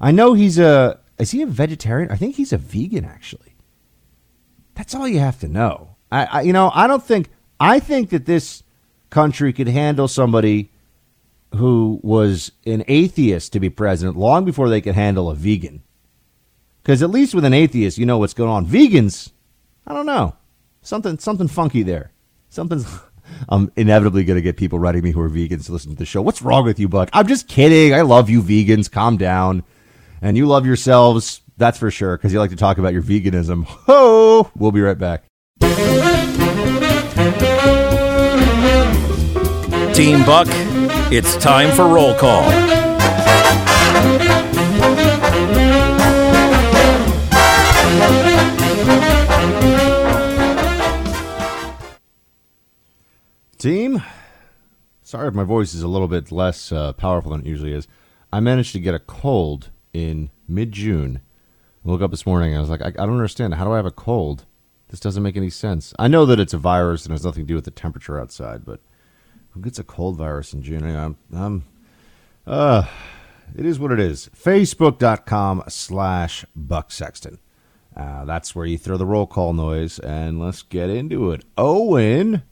I 0.00 0.10
know 0.10 0.32
he's 0.34 0.58
a. 0.58 0.98
Is 1.18 1.30
he 1.30 1.42
a 1.42 1.46
vegetarian? 1.46 2.10
I 2.10 2.16
think 2.16 2.36
he's 2.36 2.52
a 2.52 2.58
vegan, 2.58 3.04
actually. 3.04 3.54
That's 4.74 4.94
all 4.94 5.06
you 5.06 5.20
have 5.20 5.38
to 5.40 5.48
know. 5.48 5.96
I, 6.10 6.24
I 6.24 6.40
you 6.42 6.52
know, 6.52 6.70
I 6.74 6.86
don't 6.86 7.04
think. 7.04 7.28
I 7.60 7.78
think 7.78 8.10
that 8.10 8.26
this 8.26 8.64
country 9.10 9.52
could 9.52 9.68
handle 9.68 10.08
somebody 10.08 10.72
who 11.54 12.00
was 12.02 12.52
an 12.64 12.82
atheist 12.88 13.52
to 13.52 13.60
be 13.60 13.68
president 13.68 14.16
long 14.16 14.44
before 14.46 14.70
they 14.70 14.80
could 14.80 14.94
handle 14.94 15.30
a 15.30 15.34
vegan. 15.34 15.82
Because 16.82 17.02
at 17.02 17.10
least 17.10 17.34
with 17.34 17.44
an 17.44 17.54
atheist, 17.54 17.98
you 17.98 18.06
know 18.06 18.18
what's 18.18 18.34
going 18.34 18.50
on. 18.50 18.66
Vegans, 18.66 19.30
I 19.86 19.94
don't 19.94 20.06
know. 20.06 20.34
Something 20.82 21.18
something 21.18 21.48
funky 21.48 21.82
there. 21.82 22.12
Something's. 22.48 22.86
I'm 23.48 23.72
inevitably 23.76 24.24
going 24.24 24.36
to 24.36 24.42
get 24.42 24.56
people 24.56 24.78
writing 24.78 25.02
me 25.02 25.10
who 25.10 25.20
are 25.20 25.30
vegans 25.30 25.66
to 25.66 25.72
listen 25.72 25.92
to 25.92 25.96
the 25.96 26.04
show. 26.04 26.20
What's 26.20 26.42
wrong 26.42 26.64
with 26.64 26.78
you, 26.78 26.88
Buck? 26.88 27.08
I'm 27.12 27.26
just 27.26 27.48
kidding. 27.48 27.94
I 27.94 28.02
love 28.02 28.28
you, 28.28 28.42
vegans. 28.42 28.90
Calm 28.90 29.16
down. 29.16 29.62
And 30.20 30.36
you 30.36 30.46
love 30.46 30.66
yourselves. 30.66 31.40
That's 31.56 31.78
for 31.78 31.90
sure, 31.90 32.16
because 32.16 32.32
you 32.32 32.38
like 32.38 32.50
to 32.50 32.56
talk 32.56 32.78
about 32.78 32.92
your 32.92 33.02
veganism. 33.02 33.64
Ho! 33.64 34.50
We'll 34.56 34.72
be 34.72 34.80
right 34.80 34.98
back. 34.98 35.24
Team 39.94 40.24
Buck, 40.24 40.48
it's 41.12 41.36
time 41.36 41.70
for 41.76 41.86
roll 41.86 42.14
call. 42.16 42.42
Team, 53.62 54.02
sorry 55.04 55.28
if 55.28 55.34
my 55.34 55.44
voice 55.44 55.72
is 55.72 55.84
a 55.84 55.88
little 55.88 56.08
bit 56.08 56.32
less 56.32 56.72
uh, 56.72 56.92
powerful 56.94 57.30
than 57.30 57.42
it 57.42 57.46
usually 57.46 57.72
is. 57.72 57.86
I 58.32 58.40
managed 58.40 58.72
to 58.72 58.80
get 58.80 58.92
a 58.92 58.98
cold 58.98 59.70
in 59.92 60.30
mid 60.48 60.72
June. 60.72 61.20
I 61.86 61.88
woke 61.88 62.02
up 62.02 62.10
this 62.10 62.26
morning 62.26 62.50
and 62.50 62.58
I 62.58 62.60
was 62.60 62.70
like, 62.70 62.82
I, 62.82 62.88
I, 62.88 63.06
don't 63.06 63.12
understand. 63.12 63.54
How 63.54 63.64
do 63.64 63.70
I 63.70 63.76
have 63.76 63.86
a 63.86 63.92
cold? 63.92 64.46
This 64.88 64.98
doesn't 64.98 65.22
make 65.22 65.36
any 65.36 65.48
sense. 65.48 65.94
I 65.96 66.08
know 66.08 66.26
that 66.26 66.40
it's 66.40 66.52
a 66.52 66.58
virus 66.58 67.04
and 67.04 67.12
has 67.12 67.24
nothing 67.24 67.44
to 67.44 67.46
do 67.46 67.54
with 67.54 67.64
the 67.64 67.70
temperature 67.70 68.18
outside, 68.18 68.64
but 68.64 68.80
who 69.50 69.60
gets 69.60 69.78
a 69.78 69.84
cold 69.84 70.16
virus 70.16 70.52
in 70.52 70.64
June? 70.64 70.84
I'm, 70.84 71.16
I'm 71.32 71.62
Uh, 72.44 72.88
it 73.56 73.64
is 73.64 73.78
what 73.78 73.92
it 73.92 74.00
is. 74.00 74.28
Facebook.com 74.36 75.62
slash 75.68 76.44
Buck 76.56 76.90
Sexton. 76.90 77.38
Uh, 77.96 78.24
that's 78.24 78.56
where 78.56 78.66
you 78.66 78.76
throw 78.76 78.96
the 78.96 79.06
roll 79.06 79.28
call 79.28 79.52
noise, 79.52 80.00
and 80.00 80.40
let's 80.40 80.62
get 80.62 80.90
into 80.90 81.30
it. 81.30 81.44
Owen 81.56 82.42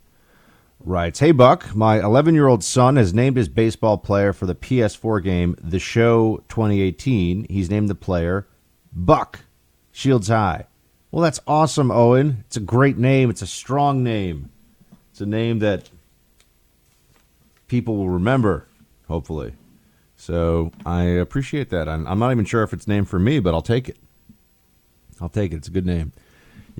writes 0.84 1.20
Hey, 1.20 1.32
Buck, 1.32 1.74
my 1.74 2.00
11 2.00 2.34
year 2.34 2.46
old 2.46 2.64
son 2.64 2.96
has 2.96 3.14
named 3.14 3.36
his 3.36 3.48
baseball 3.48 3.98
player 3.98 4.32
for 4.32 4.46
the 4.46 4.54
PS4 4.54 5.22
game 5.22 5.56
The 5.62 5.78
Show 5.78 6.42
2018. 6.48 7.46
He's 7.48 7.70
named 7.70 7.88
the 7.88 7.94
player 7.94 8.46
Buck 8.92 9.40
Shields 9.92 10.28
High. 10.28 10.66
Well, 11.10 11.22
that's 11.22 11.40
awesome, 11.46 11.90
Owen. 11.90 12.44
It's 12.46 12.56
a 12.56 12.60
great 12.60 12.96
name. 12.96 13.30
It's 13.30 13.42
a 13.42 13.46
strong 13.46 14.02
name. 14.04 14.50
It's 15.10 15.20
a 15.20 15.26
name 15.26 15.58
that 15.58 15.90
people 17.66 17.96
will 17.96 18.10
remember, 18.10 18.66
hopefully. 19.08 19.54
So 20.16 20.70
I 20.86 21.02
appreciate 21.04 21.70
that. 21.70 21.88
I'm, 21.88 22.06
I'm 22.06 22.18
not 22.18 22.30
even 22.30 22.44
sure 22.44 22.62
if 22.62 22.72
it's 22.72 22.86
named 22.86 23.08
for 23.08 23.18
me, 23.18 23.40
but 23.40 23.54
I'll 23.54 23.62
take 23.62 23.88
it. 23.88 23.96
I'll 25.20 25.28
take 25.28 25.52
it. 25.52 25.56
It's 25.56 25.68
a 25.68 25.72
good 25.72 25.86
name. 25.86 26.12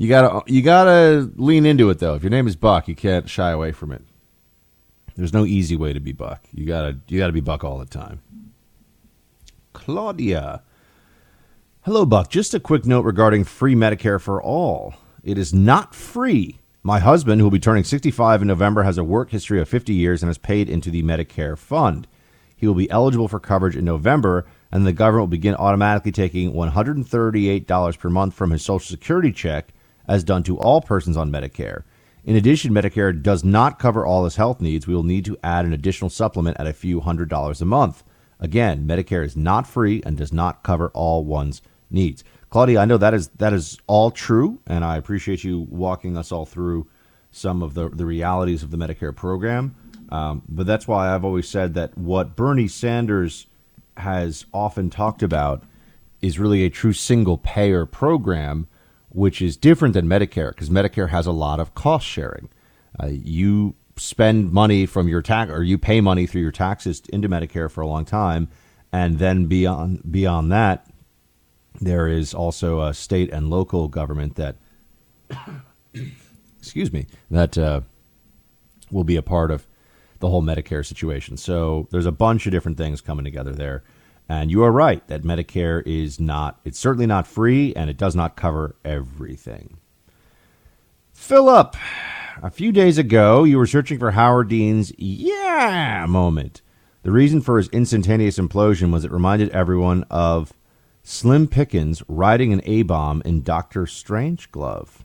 You 0.00 0.08
gotta 0.08 0.50
you 0.50 0.62
gotta 0.62 1.30
lean 1.36 1.66
into 1.66 1.90
it 1.90 1.98
though. 1.98 2.14
If 2.14 2.22
your 2.22 2.30
name 2.30 2.46
is 2.46 2.56
Buck, 2.56 2.88
you 2.88 2.94
can't 2.94 3.28
shy 3.28 3.50
away 3.50 3.70
from 3.70 3.92
it. 3.92 4.02
There's 5.14 5.34
no 5.34 5.44
easy 5.44 5.76
way 5.76 5.92
to 5.92 6.00
be 6.00 6.12
Buck. 6.12 6.42
You 6.54 6.64
gotta 6.64 7.00
you 7.08 7.18
gotta 7.18 7.34
be 7.34 7.42
Buck 7.42 7.64
all 7.64 7.76
the 7.76 7.84
time. 7.84 8.22
Claudia. 9.74 10.62
Hello, 11.82 12.06
Buck. 12.06 12.30
Just 12.30 12.54
a 12.54 12.60
quick 12.60 12.86
note 12.86 13.04
regarding 13.04 13.44
free 13.44 13.74
Medicare 13.74 14.18
for 14.18 14.42
all. 14.42 14.94
It 15.22 15.36
is 15.36 15.52
not 15.52 15.94
free. 15.94 16.60
My 16.82 16.98
husband, 16.98 17.38
who 17.38 17.44
will 17.44 17.50
be 17.50 17.58
turning 17.58 17.84
65 17.84 18.40
in 18.40 18.48
November, 18.48 18.84
has 18.84 18.96
a 18.96 19.04
work 19.04 19.28
history 19.28 19.60
of 19.60 19.68
50 19.68 19.92
years 19.92 20.22
and 20.22 20.30
has 20.30 20.38
paid 20.38 20.70
into 20.70 20.90
the 20.90 21.02
Medicare 21.02 21.58
fund. 21.58 22.06
He 22.56 22.66
will 22.66 22.72
be 22.72 22.90
eligible 22.90 23.28
for 23.28 23.38
coverage 23.38 23.76
in 23.76 23.84
November, 23.84 24.46
and 24.72 24.86
the 24.86 24.94
government 24.94 25.24
will 25.24 25.36
begin 25.36 25.56
automatically 25.56 26.10
taking 26.10 26.54
$138 26.54 27.98
per 27.98 28.08
month 28.08 28.32
from 28.32 28.50
his 28.50 28.62
Social 28.62 28.90
Security 28.90 29.30
check, 29.30 29.74
as 30.10 30.24
done 30.24 30.42
to 30.42 30.58
all 30.58 30.82
persons 30.82 31.16
on 31.16 31.30
Medicare. 31.30 31.84
In 32.24 32.36
addition, 32.36 32.72
Medicare 32.72 33.22
does 33.22 33.44
not 33.44 33.78
cover 33.78 34.04
all 34.04 34.24
his 34.24 34.36
health 34.36 34.60
needs. 34.60 34.86
We 34.86 34.94
will 34.94 35.04
need 35.04 35.24
to 35.24 35.38
add 35.42 35.64
an 35.64 35.72
additional 35.72 36.10
supplement 36.10 36.58
at 36.60 36.66
a 36.66 36.74
few 36.74 37.00
hundred 37.00 37.30
dollars 37.30 37.62
a 37.62 37.64
month. 37.64 38.02
Again, 38.40 38.86
Medicare 38.86 39.24
is 39.24 39.36
not 39.36 39.66
free 39.66 40.02
and 40.04 40.16
does 40.16 40.32
not 40.32 40.62
cover 40.62 40.90
all 40.90 41.24
one's 41.24 41.62
needs. 41.90 42.24
Claudia, 42.50 42.80
I 42.80 42.84
know 42.84 42.98
that 42.98 43.14
is 43.14 43.28
that 43.38 43.52
is 43.52 43.78
all 43.86 44.10
true, 44.10 44.58
and 44.66 44.84
I 44.84 44.96
appreciate 44.96 45.44
you 45.44 45.60
walking 45.70 46.16
us 46.16 46.32
all 46.32 46.44
through 46.44 46.88
some 47.30 47.62
of 47.62 47.74
the, 47.74 47.88
the 47.88 48.04
realities 48.04 48.62
of 48.64 48.72
the 48.72 48.76
Medicare 48.76 49.14
program. 49.14 49.76
Um, 50.10 50.42
but 50.48 50.66
that's 50.66 50.88
why 50.88 51.14
I've 51.14 51.24
always 51.24 51.48
said 51.48 51.74
that 51.74 51.96
what 51.96 52.34
Bernie 52.34 52.66
Sanders 52.66 53.46
has 53.96 54.46
often 54.52 54.90
talked 54.90 55.22
about 55.22 55.62
is 56.20 56.38
really 56.38 56.64
a 56.64 56.70
true 56.70 56.92
single 56.92 57.38
payer 57.38 57.86
program, 57.86 58.66
which 59.10 59.42
is 59.42 59.56
different 59.56 59.94
than 59.94 60.06
Medicare 60.06 60.50
because 60.50 60.70
Medicare 60.70 61.10
has 61.10 61.26
a 61.26 61.32
lot 61.32 61.60
of 61.60 61.74
cost 61.74 62.06
sharing. 62.06 62.48
Uh, 63.02 63.08
you 63.08 63.74
spend 63.96 64.52
money 64.52 64.86
from 64.86 65.08
your 65.08 65.20
tax 65.20 65.50
or 65.50 65.62
you 65.62 65.76
pay 65.76 66.00
money 66.00 66.26
through 66.26 66.42
your 66.42 66.52
taxes 66.52 67.02
into 67.12 67.28
Medicare 67.28 67.70
for 67.70 67.82
a 67.82 67.86
long 67.86 68.04
time, 68.04 68.48
and 68.92 69.18
then 69.18 69.46
beyond 69.46 70.10
beyond 70.10 70.50
that, 70.50 70.86
there 71.80 72.08
is 72.08 72.34
also 72.34 72.82
a 72.82 72.94
state 72.94 73.30
and 73.30 73.50
local 73.50 73.88
government 73.88 74.36
that, 74.36 74.56
excuse 76.58 76.92
me, 76.92 77.06
that 77.30 77.56
uh, 77.58 77.80
will 78.90 79.04
be 79.04 79.16
a 79.16 79.22
part 79.22 79.50
of 79.50 79.66
the 80.18 80.28
whole 80.28 80.42
Medicare 80.42 80.86
situation. 80.86 81.36
So 81.36 81.88
there's 81.90 82.06
a 82.06 82.12
bunch 82.12 82.46
of 82.46 82.52
different 82.52 82.78
things 82.78 83.00
coming 83.00 83.24
together 83.24 83.52
there. 83.52 83.82
And 84.30 84.48
you 84.48 84.62
are 84.62 84.70
right 84.70 85.04
that 85.08 85.24
Medicare 85.24 85.84
is 85.84 86.20
not, 86.20 86.60
it's 86.64 86.78
certainly 86.78 87.04
not 87.04 87.26
free 87.26 87.74
and 87.74 87.90
it 87.90 87.96
does 87.96 88.14
not 88.14 88.36
cover 88.36 88.76
everything. 88.84 89.78
Philip, 91.12 91.74
a 92.40 92.48
few 92.48 92.70
days 92.70 92.96
ago, 92.96 93.42
you 93.42 93.58
were 93.58 93.66
searching 93.66 93.98
for 93.98 94.12
Howard 94.12 94.46
Dean's 94.46 94.92
yeah 94.96 96.06
moment. 96.08 96.62
The 97.02 97.10
reason 97.10 97.40
for 97.40 97.56
his 97.56 97.70
instantaneous 97.70 98.38
implosion 98.38 98.92
was 98.92 99.04
it 99.04 99.10
reminded 99.10 99.48
everyone 99.50 100.04
of 100.10 100.52
Slim 101.02 101.48
Pickens 101.48 102.00
riding 102.06 102.52
an 102.52 102.62
A 102.66 102.82
bomb 102.82 103.22
in 103.24 103.42
Doctor 103.42 103.82
Strangeglove. 103.82 105.00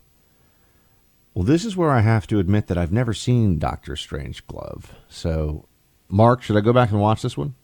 Well, 1.34 1.44
this 1.44 1.64
is 1.64 1.76
where 1.76 1.90
I 1.90 2.02
have 2.02 2.28
to 2.28 2.38
admit 2.38 2.68
that 2.68 2.78
I've 2.78 2.92
never 2.92 3.12
seen 3.12 3.58
Doctor 3.58 3.94
Strangeglove. 3.94 4.84
So, 5.08 5.66
Mark, 6.08 6.42
should 6.42 6.56
I 6.56 6.60
go 6.60 6.72
back 6.72 6.92
and 6.92 7.00
watch 7.00 7.22
this 7.22 7.36
one? 7.36 7.56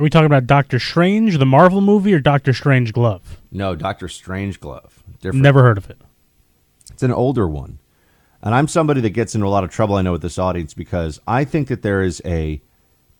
Are 0.00 0.02
we 0.02 0.08
talking 0.08 0.24
about 0.24 0.46
Doctor 0.46 0.78
Strange, 0.78 1.36
the 1.36 1.44
Marvel 1.44 1.82
movie, 1.82 2.14
or 2.14 2.20
Doctor 2.20 2.54
Strange 2.54 2.94
Glove? 2.94 3.38
No, 3.52 3.76
Doctor 3.76 4.06
Strangeglove. 4.06 4.92
Different. 5.20 5.42
Never 5.42 5.62
heard 5.62 5.76
of 5.76 5.90
it. 5.90 6.00
It's 6.90 7.02
an 7.02 7.12
older 7.12 7.46
one. 7.46 7.80
And 8.40 8.54
I'm 8.54 8.66
somebody 8.66 9.02
that 9.02 9.10
gets 9.10 9.34
into 9.34 9.46
a 9.46 9.50
lot 9.50 9.62
of 9.62 9.68
trouble, 9.68 9.96
I 9.96 10.00
know, 10.00 10.12
with 10.12 10.22
this 10.22 10.38
audience 10.38 10.72
because 10.72 11.20
I 11.28 11.44
think 11.44 11.68
that 11.68 11.82
there 11.82 12.00
is 12.00 12.22
a 12.24 12.62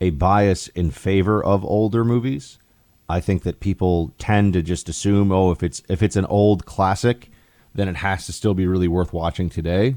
a 0.01 0.09
bias 0.09 0.69
in 0.69 0.91
favor 0.91 1.45
of 1.45 1.67
older 1.67 2.03
movies. 2.03 2.59
I 3.11 3.21
think 3.21 3.43
that 3.43 3.61
people 3.61 4.15
tend 4.17 4.55
to 4.55 4.63
just 4.63 4.89
assume, 4.89 5.31
oh, 5.31 5.51
if 5.51 5.63
it's 5.63 5.83
if 5.91 6.03
it's 6.03 6.17
an 6.17 6.25
old 6.25 6.65
classic, 6.65 7.31
then 7.75 7.89
it 7.89 7.97
has 7.97 8.25
to 8.25 8.33
still 8.33 8.55
be 8.55 8.67
really 8.67 8.89
worth 8.89 9.13
watching 9.13 9.51
today. 9.51 9.97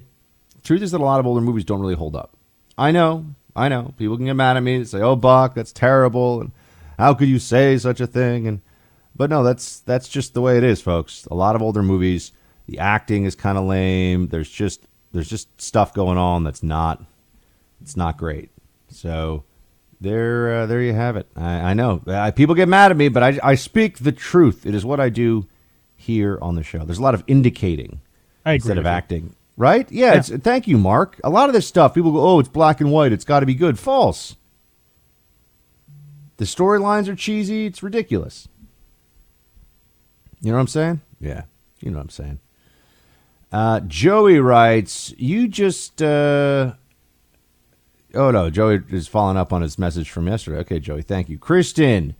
Truth 0.66 0.82
is 0.82 0.92
that 0.92 1.00
a 1.00 1.06
lot 1.06 1.22
of 1.22 1.26
older 1.26 1.40
movies 1.40 1.64
don't 1.64 1.80
really 1.80 1.96
hold 1.96 2.14
up. 2.14 2.36
I 2.78 2.92
know, 2.92 3.28
I 3.56 3.70
know. 3.70 3.94
People 3.98 4.18
can 4.18 4.26
get 4.26 4.34
mad 4.34 4.58
at 4.58 4.64
me 4.64 4.76
and 4.76 4.88
say, 4.90 5.00
"Oh, 5.00 5.16
Buck, 5.16 5.56
that's 5.56 5.72
terrible," 5.72 6.42
and 6.42 6.52
how 6.98 7.14
could 7.14 7.28
you 7.28 7.40
say 7.40 7.78
such 7.78 8.00
a 8.02 8.08
thing? 8.08 8.48
And 8.48 8.62
but 9.16 9.30
no, 9.30 9.44
that's 9.44 9.80
that's 9.82 10.10
just 10.10 10.34
the 10.34 10.42
way 10.42 10.58
it 10.58 10.64
is, 10.64 10.82
folks. 10.82 11.26
A 11.30 11.36
lot 11.36 11.56
of 11.56 11.62
older 11.62 11.84
movies, 11.84 12.32
the 12.68 12.80
acting 12.80 13.26
is 13.26 13.36
kind 13.36 13.58
of 13.58 13.66
lame. 13.66 14.28
There's 14.28 14.50
just 14.50 14.88
there's 15.12 15.30
just 15.30 15.62
stuff 15.62 15.94
going 15.94 16.18
on 16.18 16.44
that's 16.44 16.64
not 16.64 17.04
it's 17.82 17.96
not 17.96 18.18
great. 18.18 18.50
So 18.90 19.44
there 20.02 20.62
uh, 20.62 20.66
there 20.66 20.82
you 20.82 20.94
have 20.94 21.16
it. 21.16 21.28
I, 21.36 21.72
I 21.72 21.74
know 21.74 22.02
I, 22.08 22.32
people 22.32 22.56
get 22.56 22.68
mad 22.68 22.92
at 22.92 22.98
me, 22.98 23.10
but 23.10 23.24
I 23.24 23.40
I 23.44 23.56
speak 23.56 24.00
the 24.00 24.12
truth. 24.12 24.66
It 24.66 24.76
is 24.76 24.86
what 24.86 25.00
I 25.00 25.10
do 25.10 25.48
here 25.96 26.38
on 26.42 26.56
the 26.56 26.64
show. 26.64 26.84
There's 26.84 27.00
a 27.00 27.04
lot 27.04 27.14
of 27.16 27.24
indicating 27.28 28.02
instead 28.56 28.78
of 28.78 28.86
acting. 28.86 29.36
Right? 29.56 29.90
Yeah, 29.92 30.14
Yeah. 30.14 30.18
It's, 30.18 30.30
thank 30.30 30.68
you, 30.68 30.80
Mark. 30.80 31.22
A 31.24 31.30
lot 31.30 31.48
of 31.48 31.54
this 31.54 31.68
stuff, 31.68 31.94
people 31.94 32.12
go, 32.12 32.20
"Oh, 32.20 32.40
it's 32.40 32.50
black 32.50 32.82
and 32.82 32.92
white. 32.92 33.12
It's 33.12 33.24
got 33.24 33.42
to 33.42 33.46
be 33.46 33.54
good." 33.54 33.78
False. 33.78 34.36
The 36.38 36.46
storylines 36.46 37.08
are 37.08 37.16
cheesy. 37.16 37.66
It's 37.66 37.84
ridiculous. 37.84 38.48
You 40.42 40.52
know 40.52 40.58
what 40.58 40.62
I'm 40.62 40.68
saying? 40.68 41.02
Yeah, 41.20 41.44
you 41.80 41.92
know 41.92 41.98
what 41.98 42.04
I'm 42.04 42.10
saying. 42.10 42.40
Uh, 43.52 43.80
Joey 43.82 44.40
writes, 44.40 45.14
"You 45.18 45.48
just." 45.48 46.02
Uh, 46.02 46.74
oh 48.14 48.32
no, 48.32 48.50
Joey 48.50 48.82
is 48.90 49.08
following 49.08 49.38
up 49.38 49.54
on 49.54 49.62
his 49.62 49.78
message 49.78 50.10
from 50.10 50.28
yesterday. 50.28 50.58
Okay, 50.60 50.80
Joey, 50.80 51.02
thank 51.02 51.30
you, 51.30 51.38
Kristen. 51.38 52.16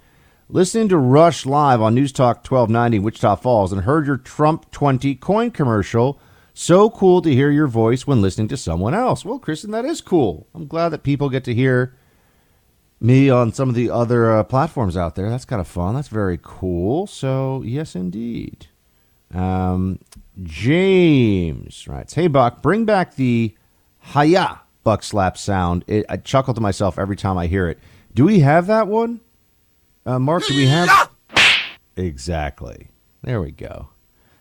Listening 0.50 0.90
to 0.90 0.98
Rush 0.98 1.46
live 1.46 1.82
on 1.82 1.96
News 1.96 2.12
Talk 2.12 2.46
1290 2.46 3.00
Wichita 3.00 3.36
Falls 3.38 3.74
and 3.74 3.82
heard 3.82 4.06
your 4.06 4.18
Trump 4.18 4.70
20 4.72 5.16
coin 5.16 5.50
commercial. 5.50 6.20
So 6.54 6.90
cool 6.92 7.22
to 7.24 7.34
hear 7.34 7.50
your 7.50 7.68
voice 7.68 8.06
when 8.06 8.22
listening 8.22 8.50
to 8.50 8.58
someone 8.58 8.94
else. 8.94 9.26
Well, 9.26 9.40
Kristen, 9.40 9.72
that 9.72 9.86
is 9.86 10.02
cool. 10.02 10.46
I'm 10.54 10.68
glad 10.68 10.90
that 10.90 11.02
people 11.02 11.30
get 11.30 11.44
to 11.46 11.56
hear 11.56 11.96
me 13.04 13.30
on 13.30 13.54
some 13.54 13.70
of 13.70 13.76
the 13.76 13.90
other 13.90 14.32
uh, 14.32 14.44
platforms 14.44 14.96
out 14.96 15.16
there. 15.16 15.30
That's 15.30 15.46
kind 15.46 15.60
of 15.60 15.68
fun. 15.68 15.96
That's 15.96 16.08
very 16.08 16.40
cool. 16.42 17.06
So, 17.06 17.62
yes, 17.64 17.96
indeed. 17.96 18.68
Um, 19.34 20.00
James 20.42 21.88
writes, 21.88 22.14
Hey, 22.14 22.28
Buck, 22.28 22.62
bring 22.62 22.86
back 22.86 23.16
the 23.16 23.56
Haya 24.00 24.62
Buck 24.84 25.04
Slap 25.04 25.38
sound. 25.38 25.84
It, 25.88 26.06
I 26.08 26.18
chuckle 26.18 26.54
to 26.54 26.62
myself 26.62 26.98
every 26.98 27.16
time 27.16 27.38
I 27.38 27.48
hear 27.48 27.68
it. 27.68 27.78
Do 28.14 28.26
we 28.26 28.40
have 28.40 28.68
that 28.68 28.88
one? 28.88 29.20
Uh, 30.06 30.20
Mark, 30.20 30.46
do 30.48 30.56
we 30.56 30.68
have? 30.68 31.10
Exactly. 31.96 32.90
There 33.22 33.42
we 33.42 33.52
go. 33.52 33.90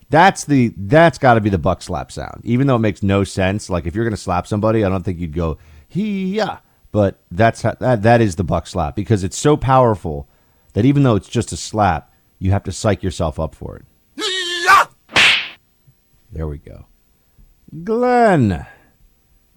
That's 0.08 0.44
the 0.44 0.72
that's 0.76 1.18
got 1.18 1.34
to 1.34 1.40
be 1.40 1.50
the 1.50 1.58
buck 1.58 1.80
slap 1.82 2.12
sound. 2.12 2.42
Even 2.44 2.66
though 2.66 2.76
it 2.76 2.80
makes 2.80 3.02
no 3.02 3.24
sense. 3.24 3.70
Like 3.70 3.86
if 3.86 3.94
you're 3.94 4.04
going 4.04 4.14
to 4.14 4.20
slap 4.20 4.46
somebody, 4.46 4.84
I 4.84 4.88
don't 4.88 5.02
think 5.02 5.18
you'd 5.18 5.34
go 5.34 5.58
he 5.88 6.36
yeah. 6.36 6.58
But 6.92 7.18
that's 7.30 7.62
how, 7.62 7.74
that 7.80 8.02
that 8.02 8.20
is 8.20 8.36
the 8.36 8.44
buck 8.44 8.66
slap 8.66 8.94
because 8.94 9.24
it's 9.24 9.38
so 9.38 9.56
powerful 9.56 10.28
that 10.74 10.84
even 10.84 11.02
though 11.02 11.16
it's 11.16 11.28
just 11.28 11.50
a 11.52 11.56
slap, 11.56 12.12
you 12.38 12.50
have 12.50 12.64
to 12.64 12.72
psych 12.72 13.02
yourself 13.02 13.40
up 13.40 13.54
for 13.54 13.76
it. 13.76 13.84
There 16.30 16.46
we 16.46 16.58
go. 16.58 16.86
Glenn 17.84 18.66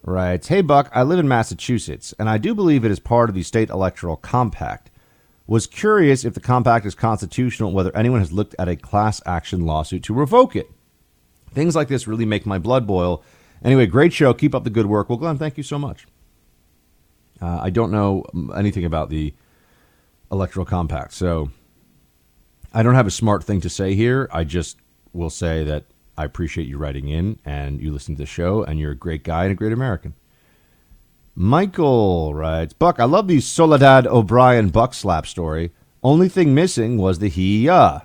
writes, 0.03 0.49
Hey 0.49 0.61
Buck, 0.61 0.89
I 0.93 1.03
live 1.03 1.19
in 1.19 1.27
Massachusetts, 1.27 2.13
and 2.19 2.29
I 2.29 2.37
do 2.37 2.53
believe 2.53 2.83
it 2.83 2.91
is 2.91 2.99
part 2.99 3.29
of 3.29 3.35
the 3.35 3.43
state 3.43 3.69
electoral 3.69 4.17
compact. 4.17 4.91
Was 5.47 5.67
curious 5.67 6.25
if 6.25 6.33
the 6.33 6.39
compact 6.39 6.85
is 6.85 6.95
constitutional, 6.95 7.71
whether 7.71 7.95
anyone 7.95 8.19
has 8.19 8.31
looked 8.31 8.55
at 8.57 8.67
a 8.67 8.75
class 8.75 9.21
action 9.25 9.65
lawsuit 9.65 10.03
to 10.03 10.13
revoke 10.13 10.55
it. 10.55 10.69
Things 11.51 11.75
like 11.75 11.87
this 11.87 12.07
really 12.07 12.25
make 12.25 12.45
my 12.45 12.57
blood 12.57 12.87
boil. 12.87 13.23
Anyway, 13.63 13.85
great 13.85 14.11
show. 14.11 14.33
Keep 14.33 14.55
up 14.55 14.63
the 14.63 14.69
good 14.69 14.87
work. 14.87 15.07
Well, 15.07 15.17
Glenn, 15.17 15.37
thank 15.37 15.55
you 15.55 15.63
so 15.63 15.77
much. 15.79 16.07
Uh, 17.41 17.59
I 17.61 17.69
don't 17.69 17.91
know 17.91 18.23
anything 18.55 18.85
about 18.85 19.09
the 19.09 19.33
electoral 20.31 20.65
compact. 20.65 21.13
So 21.13 21.51
I 22.73 22.83
don't 22.83 22.95
have 22.95 23.07
a 23.07 23.11
smart 23.11 23.43
thing 23.43 23.61
to 23.61 23.69
say 23.69 23.95
here. 23.95 24.29
I 24.31 24.43
just 24.43 24.77
will 25.13 25.29
say 25.29 25.63
that 25.63 25.85
I 26.17 26.25
appreciate 26.25 26.67
you 26.67 26.77
writing 26.77 27.07
in 27.09 27.39
and 27.45 27.81
you 27.81 27.91
listen 27.91 28.15
to 28.15 28.19
the 28.21 28.25
show, 28.25 28.63
and 28.63 28.79
you're 28.79 28.91
a 28.91 28.95
great 28.95 29.23
guy 29.23 29.43
and 29.43 29.51
a 29.51 29.55
great 29.55 29.73
American. 29.73 30.13
Michael 31.35 32.33
writes, 32.33 32.73
Buck, 32.73 32.99
I 32.99 33.03
love 33.03 33.27
the 33.27 33.41
Soledad 33.41 34.07
O'Brien 34.07 34.69
buck 34.69 34.93
slap 34.93 35.27
story. 35.27 35.71
Only 36.01 36.29
thing 36.29 36.53
missing 36.53 36.97
was 36.97 37.19
the 37.19 37.27
he 37.27 37.65
ya. 37.65 38.01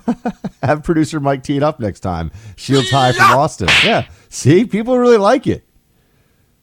Have 0.62 0.82
producer 0.82 1.20
Mike 1.20 1.42
tee 1.42 1.58
it 1.58 1.62
up 1.62 1.80
next 1.80 2.00
time. 2.00 2.30
Shields 2.56 2.90
high 2.90 3.12
from 3.12 3.38
Austin. 3.38 3.68
Yeah. 3.84 4.08
See, 4.28 4.64
people 4.64 4.98
really 4.98 5.18
like 5.18 5.46
it. 5.46 5.66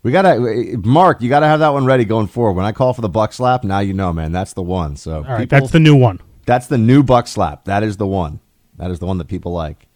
We 0.01 0.11
gotta, 0.11 0.77
Mark. 0.83 1.21
You 1.21 1.29
gotta 1.29 1.47
have 1.47 1.59
that 1.59 1.73
one 1.73 1.85
ready 1.85 2.05
going 2.05 2.27
forward. 2.27 2.53
When 2.53 2.65
I 2.65 2.71
call 2.71 2.93
for 2.93 3.01
the 3.01 3.09
buck 3.09 3.33
slap, 3.33 3.63
now 3.63 3.79
you 3.79 3.93
know, 3.93 4.13
man. 4.13 4.31
That's 4.31 4.53
the 4.53 4.63
one. 4.63 4.95
So, 4.95 5.17
all 5.17 5.23
right, 5.23 5.39
people, 5.39 5.59
that's 5.59 5.71
the 5.71 5.79
new 5.79 5.95
one. 5.95 6.21
That's 6.45 6.67
the 6.67 6.77
new 6.77 7.03
buck 7.03 7.27
slap. 7.27 7.65
That 7.65 7.83
is 7.83 7.97
the 7.97 8.07
one. 8.07 8.39
That 8.77 8.91
is 8.91 8.99
the 8.99 9.05
one 9.05 9.17
that 9.17 9.27
people 9.27 9.51
like. 9.51 9.87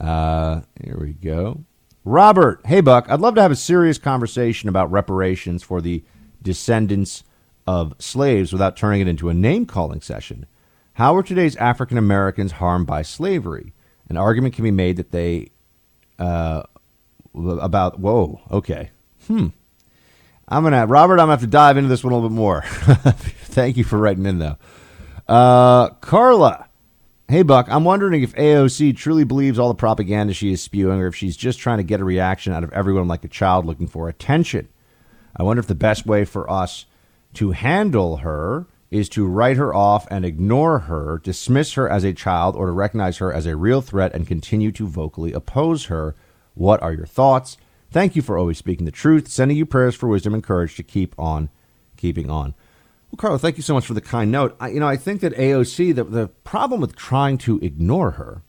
Uh, 0.00 0.62
here 0.82 0.96
we 0.98 1.12
go. 1.12 1.64
Robert, 2.04 2.62
hey 2.64 2.80
Buck, 2.80 3.06
I'd 3.10 3.20
love 3.20 3.34
to 3.34 3.42
have 3.42 3.50
a 3.50 3.56
serious 3.56 3.98
conversation 3.98 4.70
about 4.70 4.90
reparations 4.90 5.62
for 5.62 5.82
the 5.82 6.02
descendants 6.42 7.24
of 7.66 7.94
slaves 7.98 8.52
without 8.52 8.74
turning 8.74 9.02
it 9.02 9.08
into 9.08 9.28
a 9.28 9.34
name 9.34 9.66
calling 9.66 10.00
session. 10.00 10.46
How 10.94 11.14
are 11.14 11.22
today's 11.22 11.56
African 11.56 11.98
Americans 11.98 12.52
harmed 12.52 12.86
by 12.86 13.02
slavery? 13.02 13.74
An 14.08 14.16
argument 14.16 14.54
can 14.54 14.64
be 14.64 14.70
made 14.70 14.96
that 14.96 15.12
they, 15.12 15.50
uh, 16.18 16.62
about, 17.34 18.00
whoa, 18.00 18.40
okay. 18.50 18.90
Hmm. 19.30 19.46
I'm 20.48 20.64
to, 20.64 20.86
Robert, 20.86 21.20
I'm 21.20 21.28
to 21.28 21.30
have 21.30 21.40
to 21.42 21.46
dive 21.46 21.76
into 21.76 21.88
this 21.88 22.02
one 22.02 22.12
a 22.12 22.16
little 22.16 22.28
bit 22.28 22.34
more. 22.34 22.62
Thank 22.66 23.76
you 23.76 23.84
for 23.84 23.96
writing 23.96 24.26
in, 24.26 24.40
though. 24.40 24.56
Uh, 25.28 25.90
Carla, 26.00 26.66
hey, 27.28 27.44
Buck, 27.44 27.68
I'm 27.70 27.84
wondering 27.84 28.24
if 28.24 28.34
AOC 28.34 28.96
truly 28.96 29.22
believes 29.22 29.56
all 29.56 29.68
the 29.68 29.76
propaganda 29.76 30.34
she 30.34 30.52
is 30.52 30.60
spewing 30.60 30.98
or 31.00 31.06
if 31.06 31.14
she's 31.14 31.36
just 31.36 31.60
trying 31.60 31.78
to 31.78 31.84
get 31.84 32.00
a 32.00 32.04
reaction 32.04 32.52
out 32.52 32.64
of 32.64 32.72
everyone 32.72 33.06
like 33.06 33.22
a 33.22 33.28
child 33.28 33.66
looking 33.66 33.86
for 33.86 34.08
attention. 34.08 34.66
I 35.36 35.44
wonder 35.44 35.60
if 35.60 35.68
the 35.68 35.76
best 35.76 36.06
way 36.06 36.24
for 36.24 36.50
us 36.50 36.86
to 37.34 37.52
handle 37.52 38.16
her 38.16 38.66
is 38.90 39.08
to 39.10 39.28
write 39.28 39.58
her 39.58 39.72
off 39.72 40.08
and 40.10 40.24
ignore 40.24 40.80
her, 40.80 41.20
dismiss 41.22 41.74
her 41.74 41.88
as 41.88 42.02
a 42.02 42.12
child, 42.12 42.56
or 42.56 42.66
to 42.66 42.72
recognize 42.72 43.18
her 43.18 43.32
as 43.32 43.46
a 43.46 43.54
real 43.54 43.80
threat 43.80 44.12
and 44.12 44.26
continue 44.26 44.72
to 44.72 44.88
vocally 44.88 45.32
oppose 45.32 45.84
her. 45.84 46.16
What 46.54 46.82
are 46.82 46.92
your 46.92 47.06
thoughts? 47.06 47.56
Thank 47.90 48.14
you 48.14 48.22
for 48.22 48.38
always 48.38 48.58
speaking 48.58 48.86
the 48.86 48.92
truth. 48.92 49.28
Sending 49.28 49.56
you 49.56 49.66
prayers 49.66 49.96
for 49.96 50.08
wisdom 50.08 50.32
and 50.32 50.44
courage 50.44 50.76
to 50.76 50.82
keep 50.84 51.18
on 51.18 51.50
keeping 51.96 52.30
on. 52.30 52.54
Well, 53.10 53.16
Carla, 53.16 53.38
thank 53.38 53.56
you 53.56 53.64
so 53.64 53.74
much 53.74 53.86
for 53.86 53.94
the 53.94 54.00
kind 54.00 54.30
note. 54.30 54.56
I, 54.60 54.68
you 54.68 54.80
know, 54.80 54.86
I 54.86 54.96
think 54.96 55.20
that 55.22 55.34
AOC, 55.34 55.96
the, 55.96 56.04
the 56.04 56.28
problem 56.28 56.80
with 56.80 56.94
trying 56.94 57.36
to 57.38 57.58
ignore 57.58 58.12
her 58.12 58.42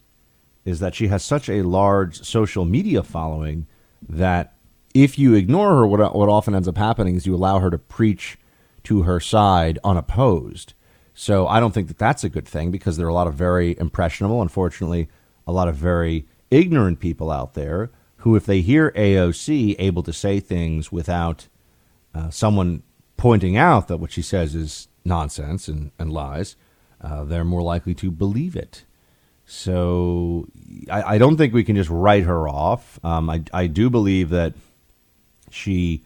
is 0.63 0.79
that 0.79 0.93
she 0.93 1.07
has 1.07 1.23
such 1.23 1.49
a 1.49 1.63
large 1.63 2.21
social 2.23 2.65
media 2.65 3.01
following 3.01 3.65
that 4.07 4.53
if 4.93 5.17
you 5.17 5.33
ignore 5.33 5.69
her, 5.69 5.87
what, 5.87 6.15
what 6.15 6.29
often 6.29 6.53
ends 6.53 6.67
up 6.67 6.77
happening 6.77 7.15
is 7.15 7.25
you 7.25 7.33
allow 7.33 7.59
her 7.59 7.71
to 7.71 7.79
preach 7.79 8.37
to 8.83 9.03
her 9.03 9.19
side 9.19 9.79
unopposed. 9.83 10.75
So 11.15 11.47
I 11.47 11.59
don't 11.59 11.73
think 11.73 11.87
that 11.87 11.97
that's 11.97 12.23
a 12.23 12.29
good 12.29 12.47
thing 12.47 12.69
because 12.69 12.97
there 12.97 13.07
are 13.07 13.09
a 13.09 13.13
lot 13.13 13.27
of 13.27 13.33
very 13.33 13.75
impressionable, 13.79 14.41
unfortunately, 14.41 15.09
a 15.47 15.51
lot 15.51 15.67
of 15.67 15.75
very 15.75 16.27
ignorant 16.51 16.99
people 16.99 17.31
out 17.31 17.55
there 17.55 17.89
who, 18.21 18.35
if 18.35 18.45
they 18.45 18.61
hear 18.61 18.91
AOC 18.91 19.75
able 19.79 20.03
to 20.03 20.13
say 20.13 20.39
things 20.39 20.91
without 20.91 21.47
uh, 22.13 22.29
someone 22.29 22.83
pointing 23.17 23.57
out 23.57 23.87
that 23.87 23.97
what 23.97 24.11
she 24.11 24.21
says 24.21 24.55
is 24.55 24.87
nonsense 25.05 25.67
and, 25.67 25.91
and 25.99 26.11
lies, 26.11 26.55
uh, 27.01 27.23
they're 27.23 27.43
more 27.43 27.61
likely 27.61 27.93
to 27.95 28.11
believe 28.11 28.55
it. 28.55 28.83
So 29.45 30.47
I, 30.89 31.15
I, 31.15 31.17
don't 31.17 31.35
think 31.35 31.53
we 31.53 31.63
can 31.63 31.75
just 31.75 31.89
write 31.89 32.23
her 32.23 32.47
off. 32.47 32.99
Um, 33.03 33.29
I, 33.29 33.43
I 33.53 33.67
do 33.67 33.89
believe 33.89 34.29
that 34.29 34.53
she 35.49 36.03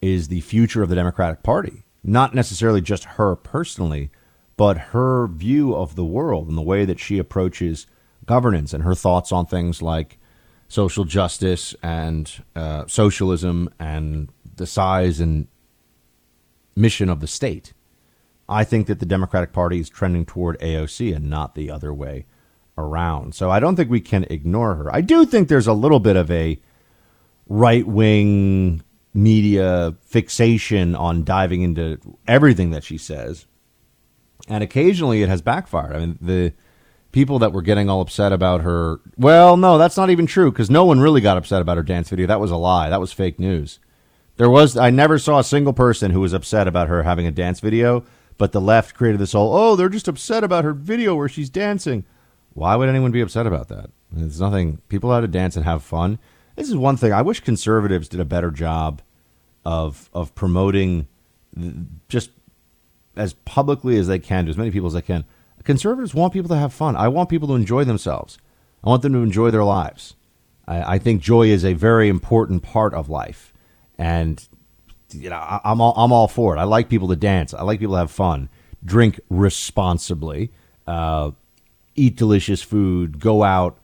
is 0.00 0.28
the 0.28 0.40
future 0.40 0.82
of 0.82 0.88
the 0.88 0.94
Democratic 0.94 1.42
Party 1.42 1.86
not 2.06 2.34
necessarily 2.34 2.80
just 2.80 3.04
her 3.04 3.34
personally, 3.34 4.10
but 4.56 4.78
her 4.78 5.26
view 5.26 5.74
of 5.74 5.96
the 5.96 6.04
world 6.04 6.48
and 6.48 6.56
the 6.56 6.62
way 6.62 6.84
that 6.84 7.00
she 7.00 7.18
approaches 7.18 7.86
governance 8.24 8.72
and 8.72 8.84
her 8.84 8.94
thoughts 8.94 9.32
on 9.32 9.44
things 9.44 9.82
like 9.82 10.18
social 10.68 11.04
justice 11.04 11.74
and 11.82 12.42
uh, 12.54 12.86
socialism 12.86 13.68
and 13.78 14.28
the 14.56 14.66
size 14.66 15.20
and 15.20 15.46
mission 16.74 17.08
of 17.08 17.20
the 17.20 17.26
state. 17.26 17.72
I 18.48 18.64
think 18.64 18.86
that 18.86 19.00
the 19.00 19.06
Democratic 19.06 19.52
Party 19.52 19.80
is 19.80 19.88
trending 19.88 20.24
toward 20.24 20.58
AOC 20.60 21.14
and 21.14 21.28
not 21.28 21.54
the 21.54 21.70
other 21.70 21.92
way 21.92 22.26
around. 22.78 23.34
So 23.34 23.50
I 23.50 23.58
don't 23.58 23.76
think 23.76 23.90
we 23.90 24.00
can 24.00 24.24
ignore 24.30 24.76
her. 24.76 24.94
I 24.94 25.00
do 25.00 25.24
think 25.24 25.48
there's 25.48 25.66
a 25.66 25.72
little 25.72 26.00
bit 26.00 26.16
of 26.16 26.30
a 26.30 26.60
right 27.48 27.86
wing 27.86 28.82
media 29.14 29.94
fixation 30.02 30.94
on 30.94 31.24
diving 31.24 31.62
into 31.62 31.98
everything 32.28 32.70
that 32.70 32.84
she 32.84 32.98
says. 32.98 33.46
And 34.48 34.62
occasionally 34.62 35.22
it 35.22 35.28
has 35.28 35.42
backfired. 35.42 35.96
I 35.96 35.98
mean, 36.00 36.18
the 36.20 36.52
people 37.16 37.38
that 37.38 37.54
were 37.54 37.62
getting 37.62 37.88
all 37.88 38.02
upset 38.02 38.30
about 38.30 38.60
her, 38.60 39.00
well, 39.16 39.56
no, 39.56 39.78
that's 39.78 39.96
not 39.96 40.10
even 40.10 40.26
true 40.26 40.52
because 40.52 40.68
no 40.68 40.84
one 40.84 41.00
really 41.00 41.22
got 41.22 41.38
upset 41.38 41.62
about 41.62 41.78
her 41.78 41.82
dance 41.82 42.10
video. 42.10 42.26
That 42.26 42.40
was 42.40 42.50
a 42.50 42.58
lie. 42.58 42.90
That 42.90 43.00
was 43.00 43.10
fake 43.10 43.38
news. 43.38 43.78
There 44.36 44.50
was, 44.50 44.76
I 44.76 44.90
never 44.90 45.18
saw 45.18 45.38
a 45.38 45.44
single 45.44 45.72
person 45.72 46.10
who 46.10 46.20
was 46.20 46.34
upset 46.34 46.68
about 46.68 46.88
her 46.88 47.04
having 47.04 47.26
a 47.26 47.30
dance 47.30 47.58
video, 47.58 48.04
but 48.36 48.52
the 48.52 48.60
left 48.60 48.94
created 48.94 49.18
this 49.18 49.32
whole, 49.32 49.56
oh, 49.56 49.76
they're 49.76 49.88
just 49.88 50.08
upset 50.08 50.44
about 50.44 50.64
her 50.64 50.74
video 50.74 51.14
where 51.14 51.26
she's 51.26 51.48
dancing. 51.48 52.04
Why 52.52 52.76
would 52.76 52.90
anyone 52.90 53.12
be 53.12 53.22
upset 53.22 53.46
about 53.46 53.68
that? 53.68 53.88
There's 54.12 54.38
nothing, 54.38 54.82
people 54.90 55.10
have 55.10 55.24
to 55.24 55.28
dance 55.28 55.56
and 55.56 55.64
have 55.64 55.82
fun. 55.82 56.18
This 56.54 56.68
is 56.68 56.76
one 56.76 56.98
thing. 56.98 57.14
I 57.14 57.22
wish 57.22 57.40
conservatives 57.40 58.10
did 58.10 58.20
a 58.20 58.26
better 58.26 58.50
job 58.50 59.00
of 59.64 60.10
of 60.12 60.34
promoting 60.34 61.08
just 62.10 62.30
as 63.16 63.32
publicly 63.32 63.96
as 63.96 64.06
they 64.06 64.18
can 64.18 64.44
to 64.44 64.50
as 64.50 64.58
many 64.58 64.70
people 64.70 64.88
as 64.88 64.92
they 64.92 65.00
can. 65.00 65.24
Conservatives 65.66 66.14
want 66.14 66.32
people 66.32 66.48
to 66.48 66.56
have 66.56 66.72
fun. 66.72 66.94
I 66.94 67.08
want 67.08 67.28
people 67.28 67.48
to 67.48 67.54
enjoy 67.54 67.82
themselves. 67.82 68.38
I 68.84 68.88
want 68.88 69.02
them 69.02 69.12
to 69.14 69.18
enjoy 69.18 69.50
their 69.50 69.64
lives. 69.64 70.14
I, 70.66 70.94
I 70.94 70.98
think 71.00 71.20
joy 71.20 71.48
is 71.48 71.64
a 71.64 71.72
very 71.72 72.08
important 72.08 72.62
part 72.62 72.94
of 72.94 73.08
life, 73.08 73.52
and 73.98 74.46
you 75.12 75.28
know 75.28 75.36
I, 75.36 75.60
I'm 75.64 75.80
all 75.80 75.92
I'm 75.96 76.12
all 76.12 76.28
for 76.28 76.56
it. 76.56 76.60
I 76.60 76.62
like 76.62 76.88
people 76.88 77.08
to 77.08 77.16
dance. 77.16 77.52
I 77.52 77.62
like 77.62 77.80
people 77.80 77.96
to 77.96 77.98
have 77.98 78.12
fun. 78.12 78.48
Drink 78.84 79.18
responsibly. 79.28 80.52
Uh, 80.86 81.32
eat 81.96 82.14
delicious 82.14 82.62
food. 82.62 83.18
Go 83.18 83.42
out. 83.42 83.76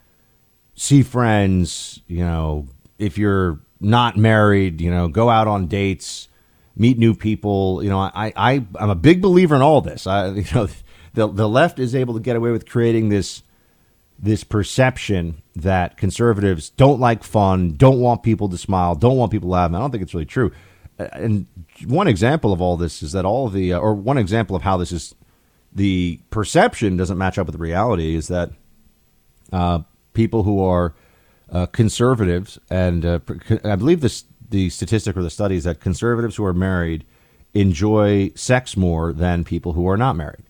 See 0.77 1.03
friends. 1.03 2.01
You 2.07 2.21
know, 2.21 2.69
if 3.01 3.19
you're 3.19 3.59
not 3.81 4.17
married, 4.17 4.81
you 4.81 4.91
know, 4.93 5.09
go 5.09 5.29
out 5.29 5.49
on 5.49 5.67
dates, 5.67 6.29
meet 6.77 6.97
new 6.97 7.13
people. 7.13 7.83
You 7.83 7.91
know, 7.91 7.99
I, 7.99 8.33
I 8.37 8.65
I'm 8.77 8.91
a 8.91 8.95
big 8.95 9.21
believer 9.21 9.57
in 9.57 9.63
all 9.63 9.81
this. 9.81 10.07
I 10.07 10.29
you 10.31 10.45
know 10.55 10.69
the 11.15 11.29
the 11.29 11.49
left 11.49 11.79
is 11.79 11.95
able 11.95 12.15
to 12.15 12.21
get 12.21 12.37
away 12.37 12.51
with 12.51 12.69
creating 12.69 13.09
this 13.09 13.43
this 14.23 14.45
perception 14.45 15.43
that 15.57 15.97
conservatives 15.97 16.71
don't 16.71 17.01
like 17.01 17.25
fun, 17.25 17.75
don't 17.77 17.99
want 17.99 18.23
people 18.23 18.49
to 18.49 18.57
smile, 18.57 18.95
don't 18.95 19.17
want 19.17 19.33
people 19.33 19.51
laughing. 19.51 19.75
I 19.75 19.81
don't 19.81 19.91
think 19.91 20.03
it's 20.03 20.15
really 20.15 20.27
true. 20.27 20.53
And 20.99 21.47
one 21.87 22.07
example 22.07 22.53
of 22.53 22.61
all 22.61 22.77
this 22.77 23.03
is 23.03 23.13
that 23.13 23.25
all 23.25 23.49
of 23.49 23.53
the, 23.53 23.73
uh, 23.73 23.79
or 23.79 23.95
one 23.95 24.19
example 24.19 24.55
of 24.55 24.63
how 24.63 24.77
this 24.77 24.93
is, 24.93 25.15
the 25.73 26.21
perception 26.31 26.97
doesn't 26.97 27.19
match 27.19 27.37
up 27.37 27.47
with 27.47 27.57
the 27.57 27.63
reality 27.63 28.15
is 28.15 28.29
that 28.29 28.51
uh, 29.53 29.81
people 30.15 30.45
who 30.45 30.63
are 30.63 30.95
uh, 31.51 31.67
conservatives, 31.67 32.61
and 32.71 33.05
uh, 33.05 33.19
I 33.65 33.75
believe 33.75 34.03
this, 34.03 34.25
the 34.49 34.71
statistic 34.71 35.17
or 35.17 35.23
the 35.23 35.31
study 35.31 35.57
is 35.57 35.65
that 35.65 35.81
conservatives 35.81 36.37
who 36.37 36.45
are 36.45 36.55
married 36.55 37.05
enjoy 37.55 38.31
sex 38.37 38.77
more 38.77 39.13
than 39.13 39.43
people 39.43 39.73
who 39.73 39.89
are 39.89 39.97
not 39.97 40.15
married. 40.15 40.45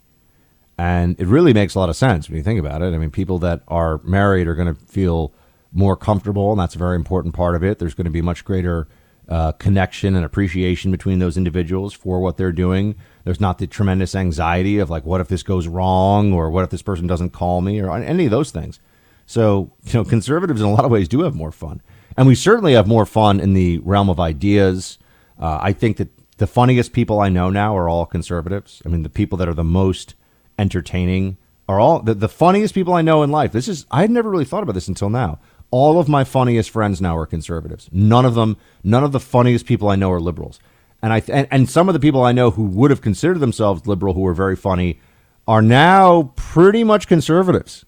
And 0.79 1.19
it 1.21 1.27
really 1.27 1.53
makes 1.53 1.75
a 1.75 1.79
lot 1.79 1.89
of 1.89 1.97
sense 1.97 2.29
when 2.29 2.37
you 2.37 2.43
think 2.43 2.59
about 2.59 2.83
it. 2.83 2.95
I 2.95 2.99
mean, 2.99 3.11
people 3.11 3.39
that 3.41 3.63
are 3.69 3.99
married 4.05 4.49
are 4.49 4.55
going 4.55 4.75
to 4.75 4.81
feel 4.87 5.33
more 5.73 5.97
comfortable, 5.97 6.51
and 6.51 6.61
that's 6.61 6.75
a 6.75 6.79
very 6.79 6.97
important 6.97 7.35
part 7.35 7.55
of 7.55 7.63
it. 7.63 7.79
There's 7.79 7.95
going 7.95 8.07
to 8.07 8.11
be 8.11 8.23
much 8.23 8.45
greater 8.45 8.89
uh, 9.29 9.53
connection 9.53 10.17
and 10.17 10.25
appreciation 10.25 10.91
between 10.91 11.19
those 11.19 11.37
individuals 11.37 11.93
for 11.93 12.21
what 12.21 12.37
they're 12.37 12.53
doing. 12.53 12.97
There's 13.25 13.41
not 13.41 13.59
the 13.59 13.67
tremendous 13.67 14.15
anxiety 14.15 14.79
of 14.79 14.91
like, 14.91 15.05
what 15.05 15.21
if 15.21 15.29
this 15.29 15.43
goes 15.43 15.69
wrong, 15.69 16.33
or 16.33 16.51
what 16.51 16.65
if 16.65 16.71
this 16.71 16.83
person 16.83 17.07
doesn't 17.07 17.31
call 17.31 17.61
me, 17.61 17.81
or 17.81 17.95
any 17.97 18.25
of 18.25 18.31
those 18.31 18.51
things. 18.51 18.81
So, 19.27 19.71
you 19.85 19.95
know, 19.95 20.05
conservatives 20.05 20.61
in 20.61 20.67
a 20.67 20.73
lot 20.73 20.85
of 20.85 20.91
ways 20.91 21.09
do 21.09 21.23
have 21.23 21.35
more 21.35 21.53
fun. 21.53 21.81
And 22.17 22.27
we 22.27 22.35
certainly 22.35 22.75
have 22.75 22.87
more 22.87 23.07
fun 23.07 23.41
in 23.41 23.55
the 23.55 23.79
realm 23.79 24.11
of 24.11 24.21
ideas. 24.21 24.99
Uh, 25.39 25.59
I 25.63 25.73
think 25.73 25.97
that 25.99 26.11
the 26.39 26.47
funniest 26.47 26.93
people 26.93 27.21
I 27.21 27.29
know 27.29 27.49
now 27.49 27.77
are 27.77 27.89
all 27.89 28.05
conservatives. 28.05 28.83
I 28.85 28.89
mean, 28.89 29.03
the 29.03 29.09
people 29.09 29.39
that 29.39 29.49
are 29.49 29.55
the 29.55 29.65
most 29.65 30.15
entertaining 30.59 31.37
are 31.69 31.81
all 31.81 32.01
the, 32.01 32.15
the 32.15 32.29
funniest 32.29 32.75
people 32.75 32.95
I 32.95 33.03
know 33.03 33.23
in 33.23 33.31
life. 33.31 33.53
This 33.53 33.69
is, 33.69 33.87
I 33.91 34.03
had 34.03 34.11
never 34.11 34.31
really 34.31 34.45
thought 34.45 34.63
about 34.63 34.75
this 34.75 34.89
until 34.89 35.11
now. 35.11 35.39
All 35.71 35.99
of 35.99 36.09
my 36.09 36.25
funniest 36.25 36.71
friends 36.71 37.01
now 37.01 37.17
are 37.17 37.27
conservatives. 37.27 37.89
None 37.93 38.27
of 38.27 38.35
them, 38.35 38.57
none 38.85 39.05
of 39.05 39.13
the 39.13 39.21
funniest 39.21 39.65
people 39.65 39.89
I 39.89 39.97
know 39.97 40.11
are 40.13 40.21
liberals. 40.21 40.61
and 41.03 41.13
I 41.13 41.23
and, 41.29 41.49
and 41.51 41.69
some 41.69 41.89
of 41.89 41.95
the 41.95 42.01
people 42.01 42.23
I 42.23 42.33
know 42.33 42.51
who 42.51 42.65
would 42.65 42.91
have 42.91 43.01
considered 43.01 43.41
themselves 43.41 43.87
liberal, 43.87 44.15
who 44.15 44.21
were 44.21 44.35
very 44.35 44.57
funny, 44.57 45.01
are 45.49 45.63
now 45.63 46.33
pretty 46.37 46.85
much 46.85 47.09
conservatives. 47.09 47.85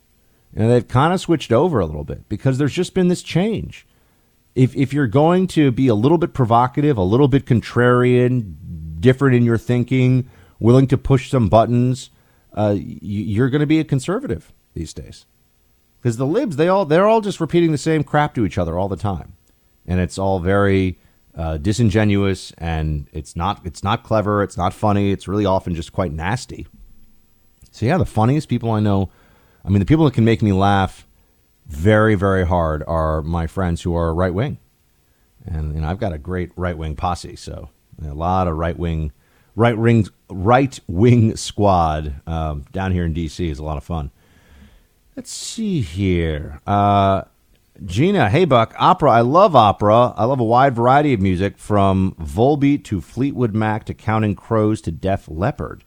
And 0.54 0.70
they've 0.70 0.86
kind 0.86 1.12
of 1.12 1.20
switched 1.20 1.52
over 1.52 1.80
a 1.80 1.86
little 1.86 2.04
bit 2.04 2.28
because 2.28 2.58
there's 2.58 2.72
just 2.72 2.94
been 2.94 3.08
this 3.08 3.22
change. 3.22 3.86
If 4.54 4.74
if 4.76 4.92
you're 4.92 5.06
going 5.06 5.46
to 5.48 5.70
be 5.70 5.88
a 5.88 5.94
little 5.94 6.18
bit 6.18 6.32
provocative, 6.32 6.96
a 6.96 7.02
little 7.02 7.28
bit 7.28 7.44
contrarian, 7.44 8.54
different 9.00 9.36
in 9.36 9.44
your 9.44 9.58
thinking, 9.58 10.28
willing 10.58 10.86
to 10.88 10.98
push 10.98 11.30
some 11.30 11.48
buttons, 11.48 12.10
uh, 12.54 12.76
you're 12.78 13.50
going 13.50 13.60
to 13.60 13.66
be 13.66 13.80
a 13.80 13.84
conservative 13.84 14.52
these 14.74 14.92
days. 14.92 15.26
Because 16.00 16.16
the 16.16 16.26
libs, 16.26 16.56
they 16.56 16.68
all 16.68 16.84
they're 16.84 17.08
all 17.08 17.20
just 17.20 17.40
repeating 17.40 17.72
the 17.72 17.78
same 17.78 18.04
crap 18.04 18.34
to 18.34 18.44
each 18.44 18.58
other 18.58 18.78
all 18.78 18.88
the 18.88 18.96
time, 18.96 19.34
and 19.86 20.00
it's 20.00 20.18
all 20.18 20.38
very 20.38 20.98
uh, 21.34 21.56
disingenuous 21.56 22.52
and 22.58 23.08
it's 23.12 23.34
not 23.34 23.64
it's 23.64 23.82
not 23.82 24.04
clever, 24.04 24.42
it's 24.42 24.56
not 24.56 24.74
funny, 24.74 25.10
it's 25.10 25.26
really 25.26 25.46
often 25.46 25.74
just 25.74 25.92
quite 25.92 26.12
nasty. 26.12 26.66
So 27.70 27.86
yeah, 27.86 27.96
the 27.96 28.06
funniest 28.06 28.48
people 28.48 28.70
I 28.70 28.80
know, 28.80 29.10
I 29.64 29.70
mean, 29.70 29.80
the 29.80 29.86
people 29.86 30.04
that 30.04 30.14
can 30.14 30.24
make 30.24 30.42
me 30.42 30.52
laugh 30.52 31.06
very 31.66 32.14
very 32.14 32.46
hard 32.46 32.84
are 32.86 33.22
my 33.22 33.46
friends 33.46 33.80
who 33.82 33.96
are 33.96 34.14
right 34.14 34.34
wing, 34.34 34.58
and 35.46 35.74
you 35.74 35.80
know, 35.80 35.88
I've 35.88 35.98
got 35.98 36.12
a 36.12 36.18
great 36.18 36.52
right 36.54 36.76
wing 36.76 36.96
posse, 36.96 37.36
so 37.36 37.70
a 38.04 38.12
lot 38.12 38.46
of 38.46 38.58
right 38.58 38.78
wing 38.78 39.10
right 39.56 39.76
wing 39.76 40.06
right 40.28 40.78
wing 40.86 41.36
squad 41.36 42.14
um, 42.26 42.64
down 42.72 42.92
here 42.92 43.04
in 43.04 43.12
D.C. 43.12 43.48
is 43.48 43.58
a 43.58 43.64
lot 43.64 43.76
of 43.76 43.84
fun. 43.84 44.10
Let's 45.16 45.30
see 45.30 45.80
here. 45.80 46.60
Uh, 46.66 47.22
Gina, 47.84 48.30
hey 48.30 48.44
Buck, 48.44 48.74
opera. 48.78 49.10
I 49.10 49.20
love 49.20 49.56
opera. 49.56 50.14
I 50.16 50.24
love 50.24 50.40
a 50.40 50.44
wide 50.44 50.74
variety 50.74 51.12
of 51.12 51.20
music 51.20 51.58
from 51.58 52.14
Volbeat 52.20 52.84
to 52.84 53.00
Fleetwood 53.00 53.54
Mac 53.54 53.84
to 53.86 53.94
Counting 53.94 54.34
Crows 54.36 54.80
to 54.82 54.92
Def 54.92 55.28
Leppard. 55.28 55.84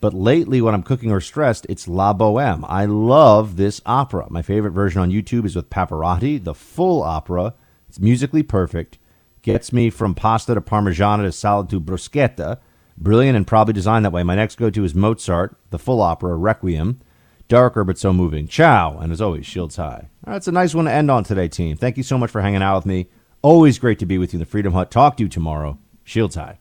But 0.00 0.14
lately, 0.14 0.62
when 0.62 0.72
I'm 0.72 0.82
cooking 0.82 1.10
or 1.10 1.20
stressed, 1.20 1.66
it's 1.68 1.86
La 1.86 2.14
Boheme. 2.14 2.64
I 2.66 2.86
love 2.86 3.56
this 3.56 3.82
opera. 3.84 4.28
My 4.30 4.40
favorite 4.40 4.70
version 4.70 5.02
on 5.02 5.10
YouTube 5.10 5.44
is 5.44 5.54
with 5.54 5.68
Pavarotti, 5.68 6.42
the 6.42 6.54
full 6.54 7.02
opera. 7.02 7.54
It's 7.88 8.00
musically 8.00 8.42
perfect. 8.42 8.98
Gets 9.42 9.72
me 9.72 9.90
from 9.90 10.14
pasta 10.14 10.54
to 10.54 10.60
parmigiana 10.60 11.22
to 11.22 11.32
salad 11.32 11.68
to 11.70 11.80
bruschetta. 11.80 12.58
Brilliant 13.00 13.36
and 13.36 13.46
probably 13.46 13.72
designed 13.72 14.04
that 14.04 14.12
way. 14.12 14.22
My 14.22 14.36
next 14.36 14.56
go 14.56 14.68
to 14.70 14.84
is 14.84 14.94
Mozart, 14.94 15.56
the 15.70 15.78
full 15.78 16.02
opera, 16.02 16.36
Requiem. 16.36 17.00
Darker 17.48 17.82
but 17.82 17.98
so 17.98 18.12
moving. 18.12 18.46
Ciao. 18.46 18.98
And 18.98 19.10
as 19.10 19.20
always, 19.20 19.44
shields 19.44 19.76
high. 19.76 20.08
That's 20.24 20.46
a 20.46 20.52
nice 20.52 20.74
one 20.74 20.84
to 20.84 20.92
end 20.92 21.10
on 21.10 21.24
today, 21.24 21.48
team. 21.48 21.76
Thank 21.76 21.96
you 21.96 22.04
so 22.04 22.16
much 22.16 22.30
for 22.30 22.42
hanging 22.42 22.62
out 22.62 22.76
with 22.76 22.86
me. 22.86 23.08
Always 23.42 23.78
great 23.78 23.98
to 23.98 24.06
be 24.06 24.18
with 24.18 24.32
you 24.32 24.36
in 24.36 24.40
the 24.40 24.46
Freedom 24.46 24.72
Hut. 24.74 24.90
Talk 24.90 25.16
to 25.16 25.24
you 25.24 25.28
tomorrow. 25.28 25.78
Shields 26.04 26.36
high. 26.36 26.59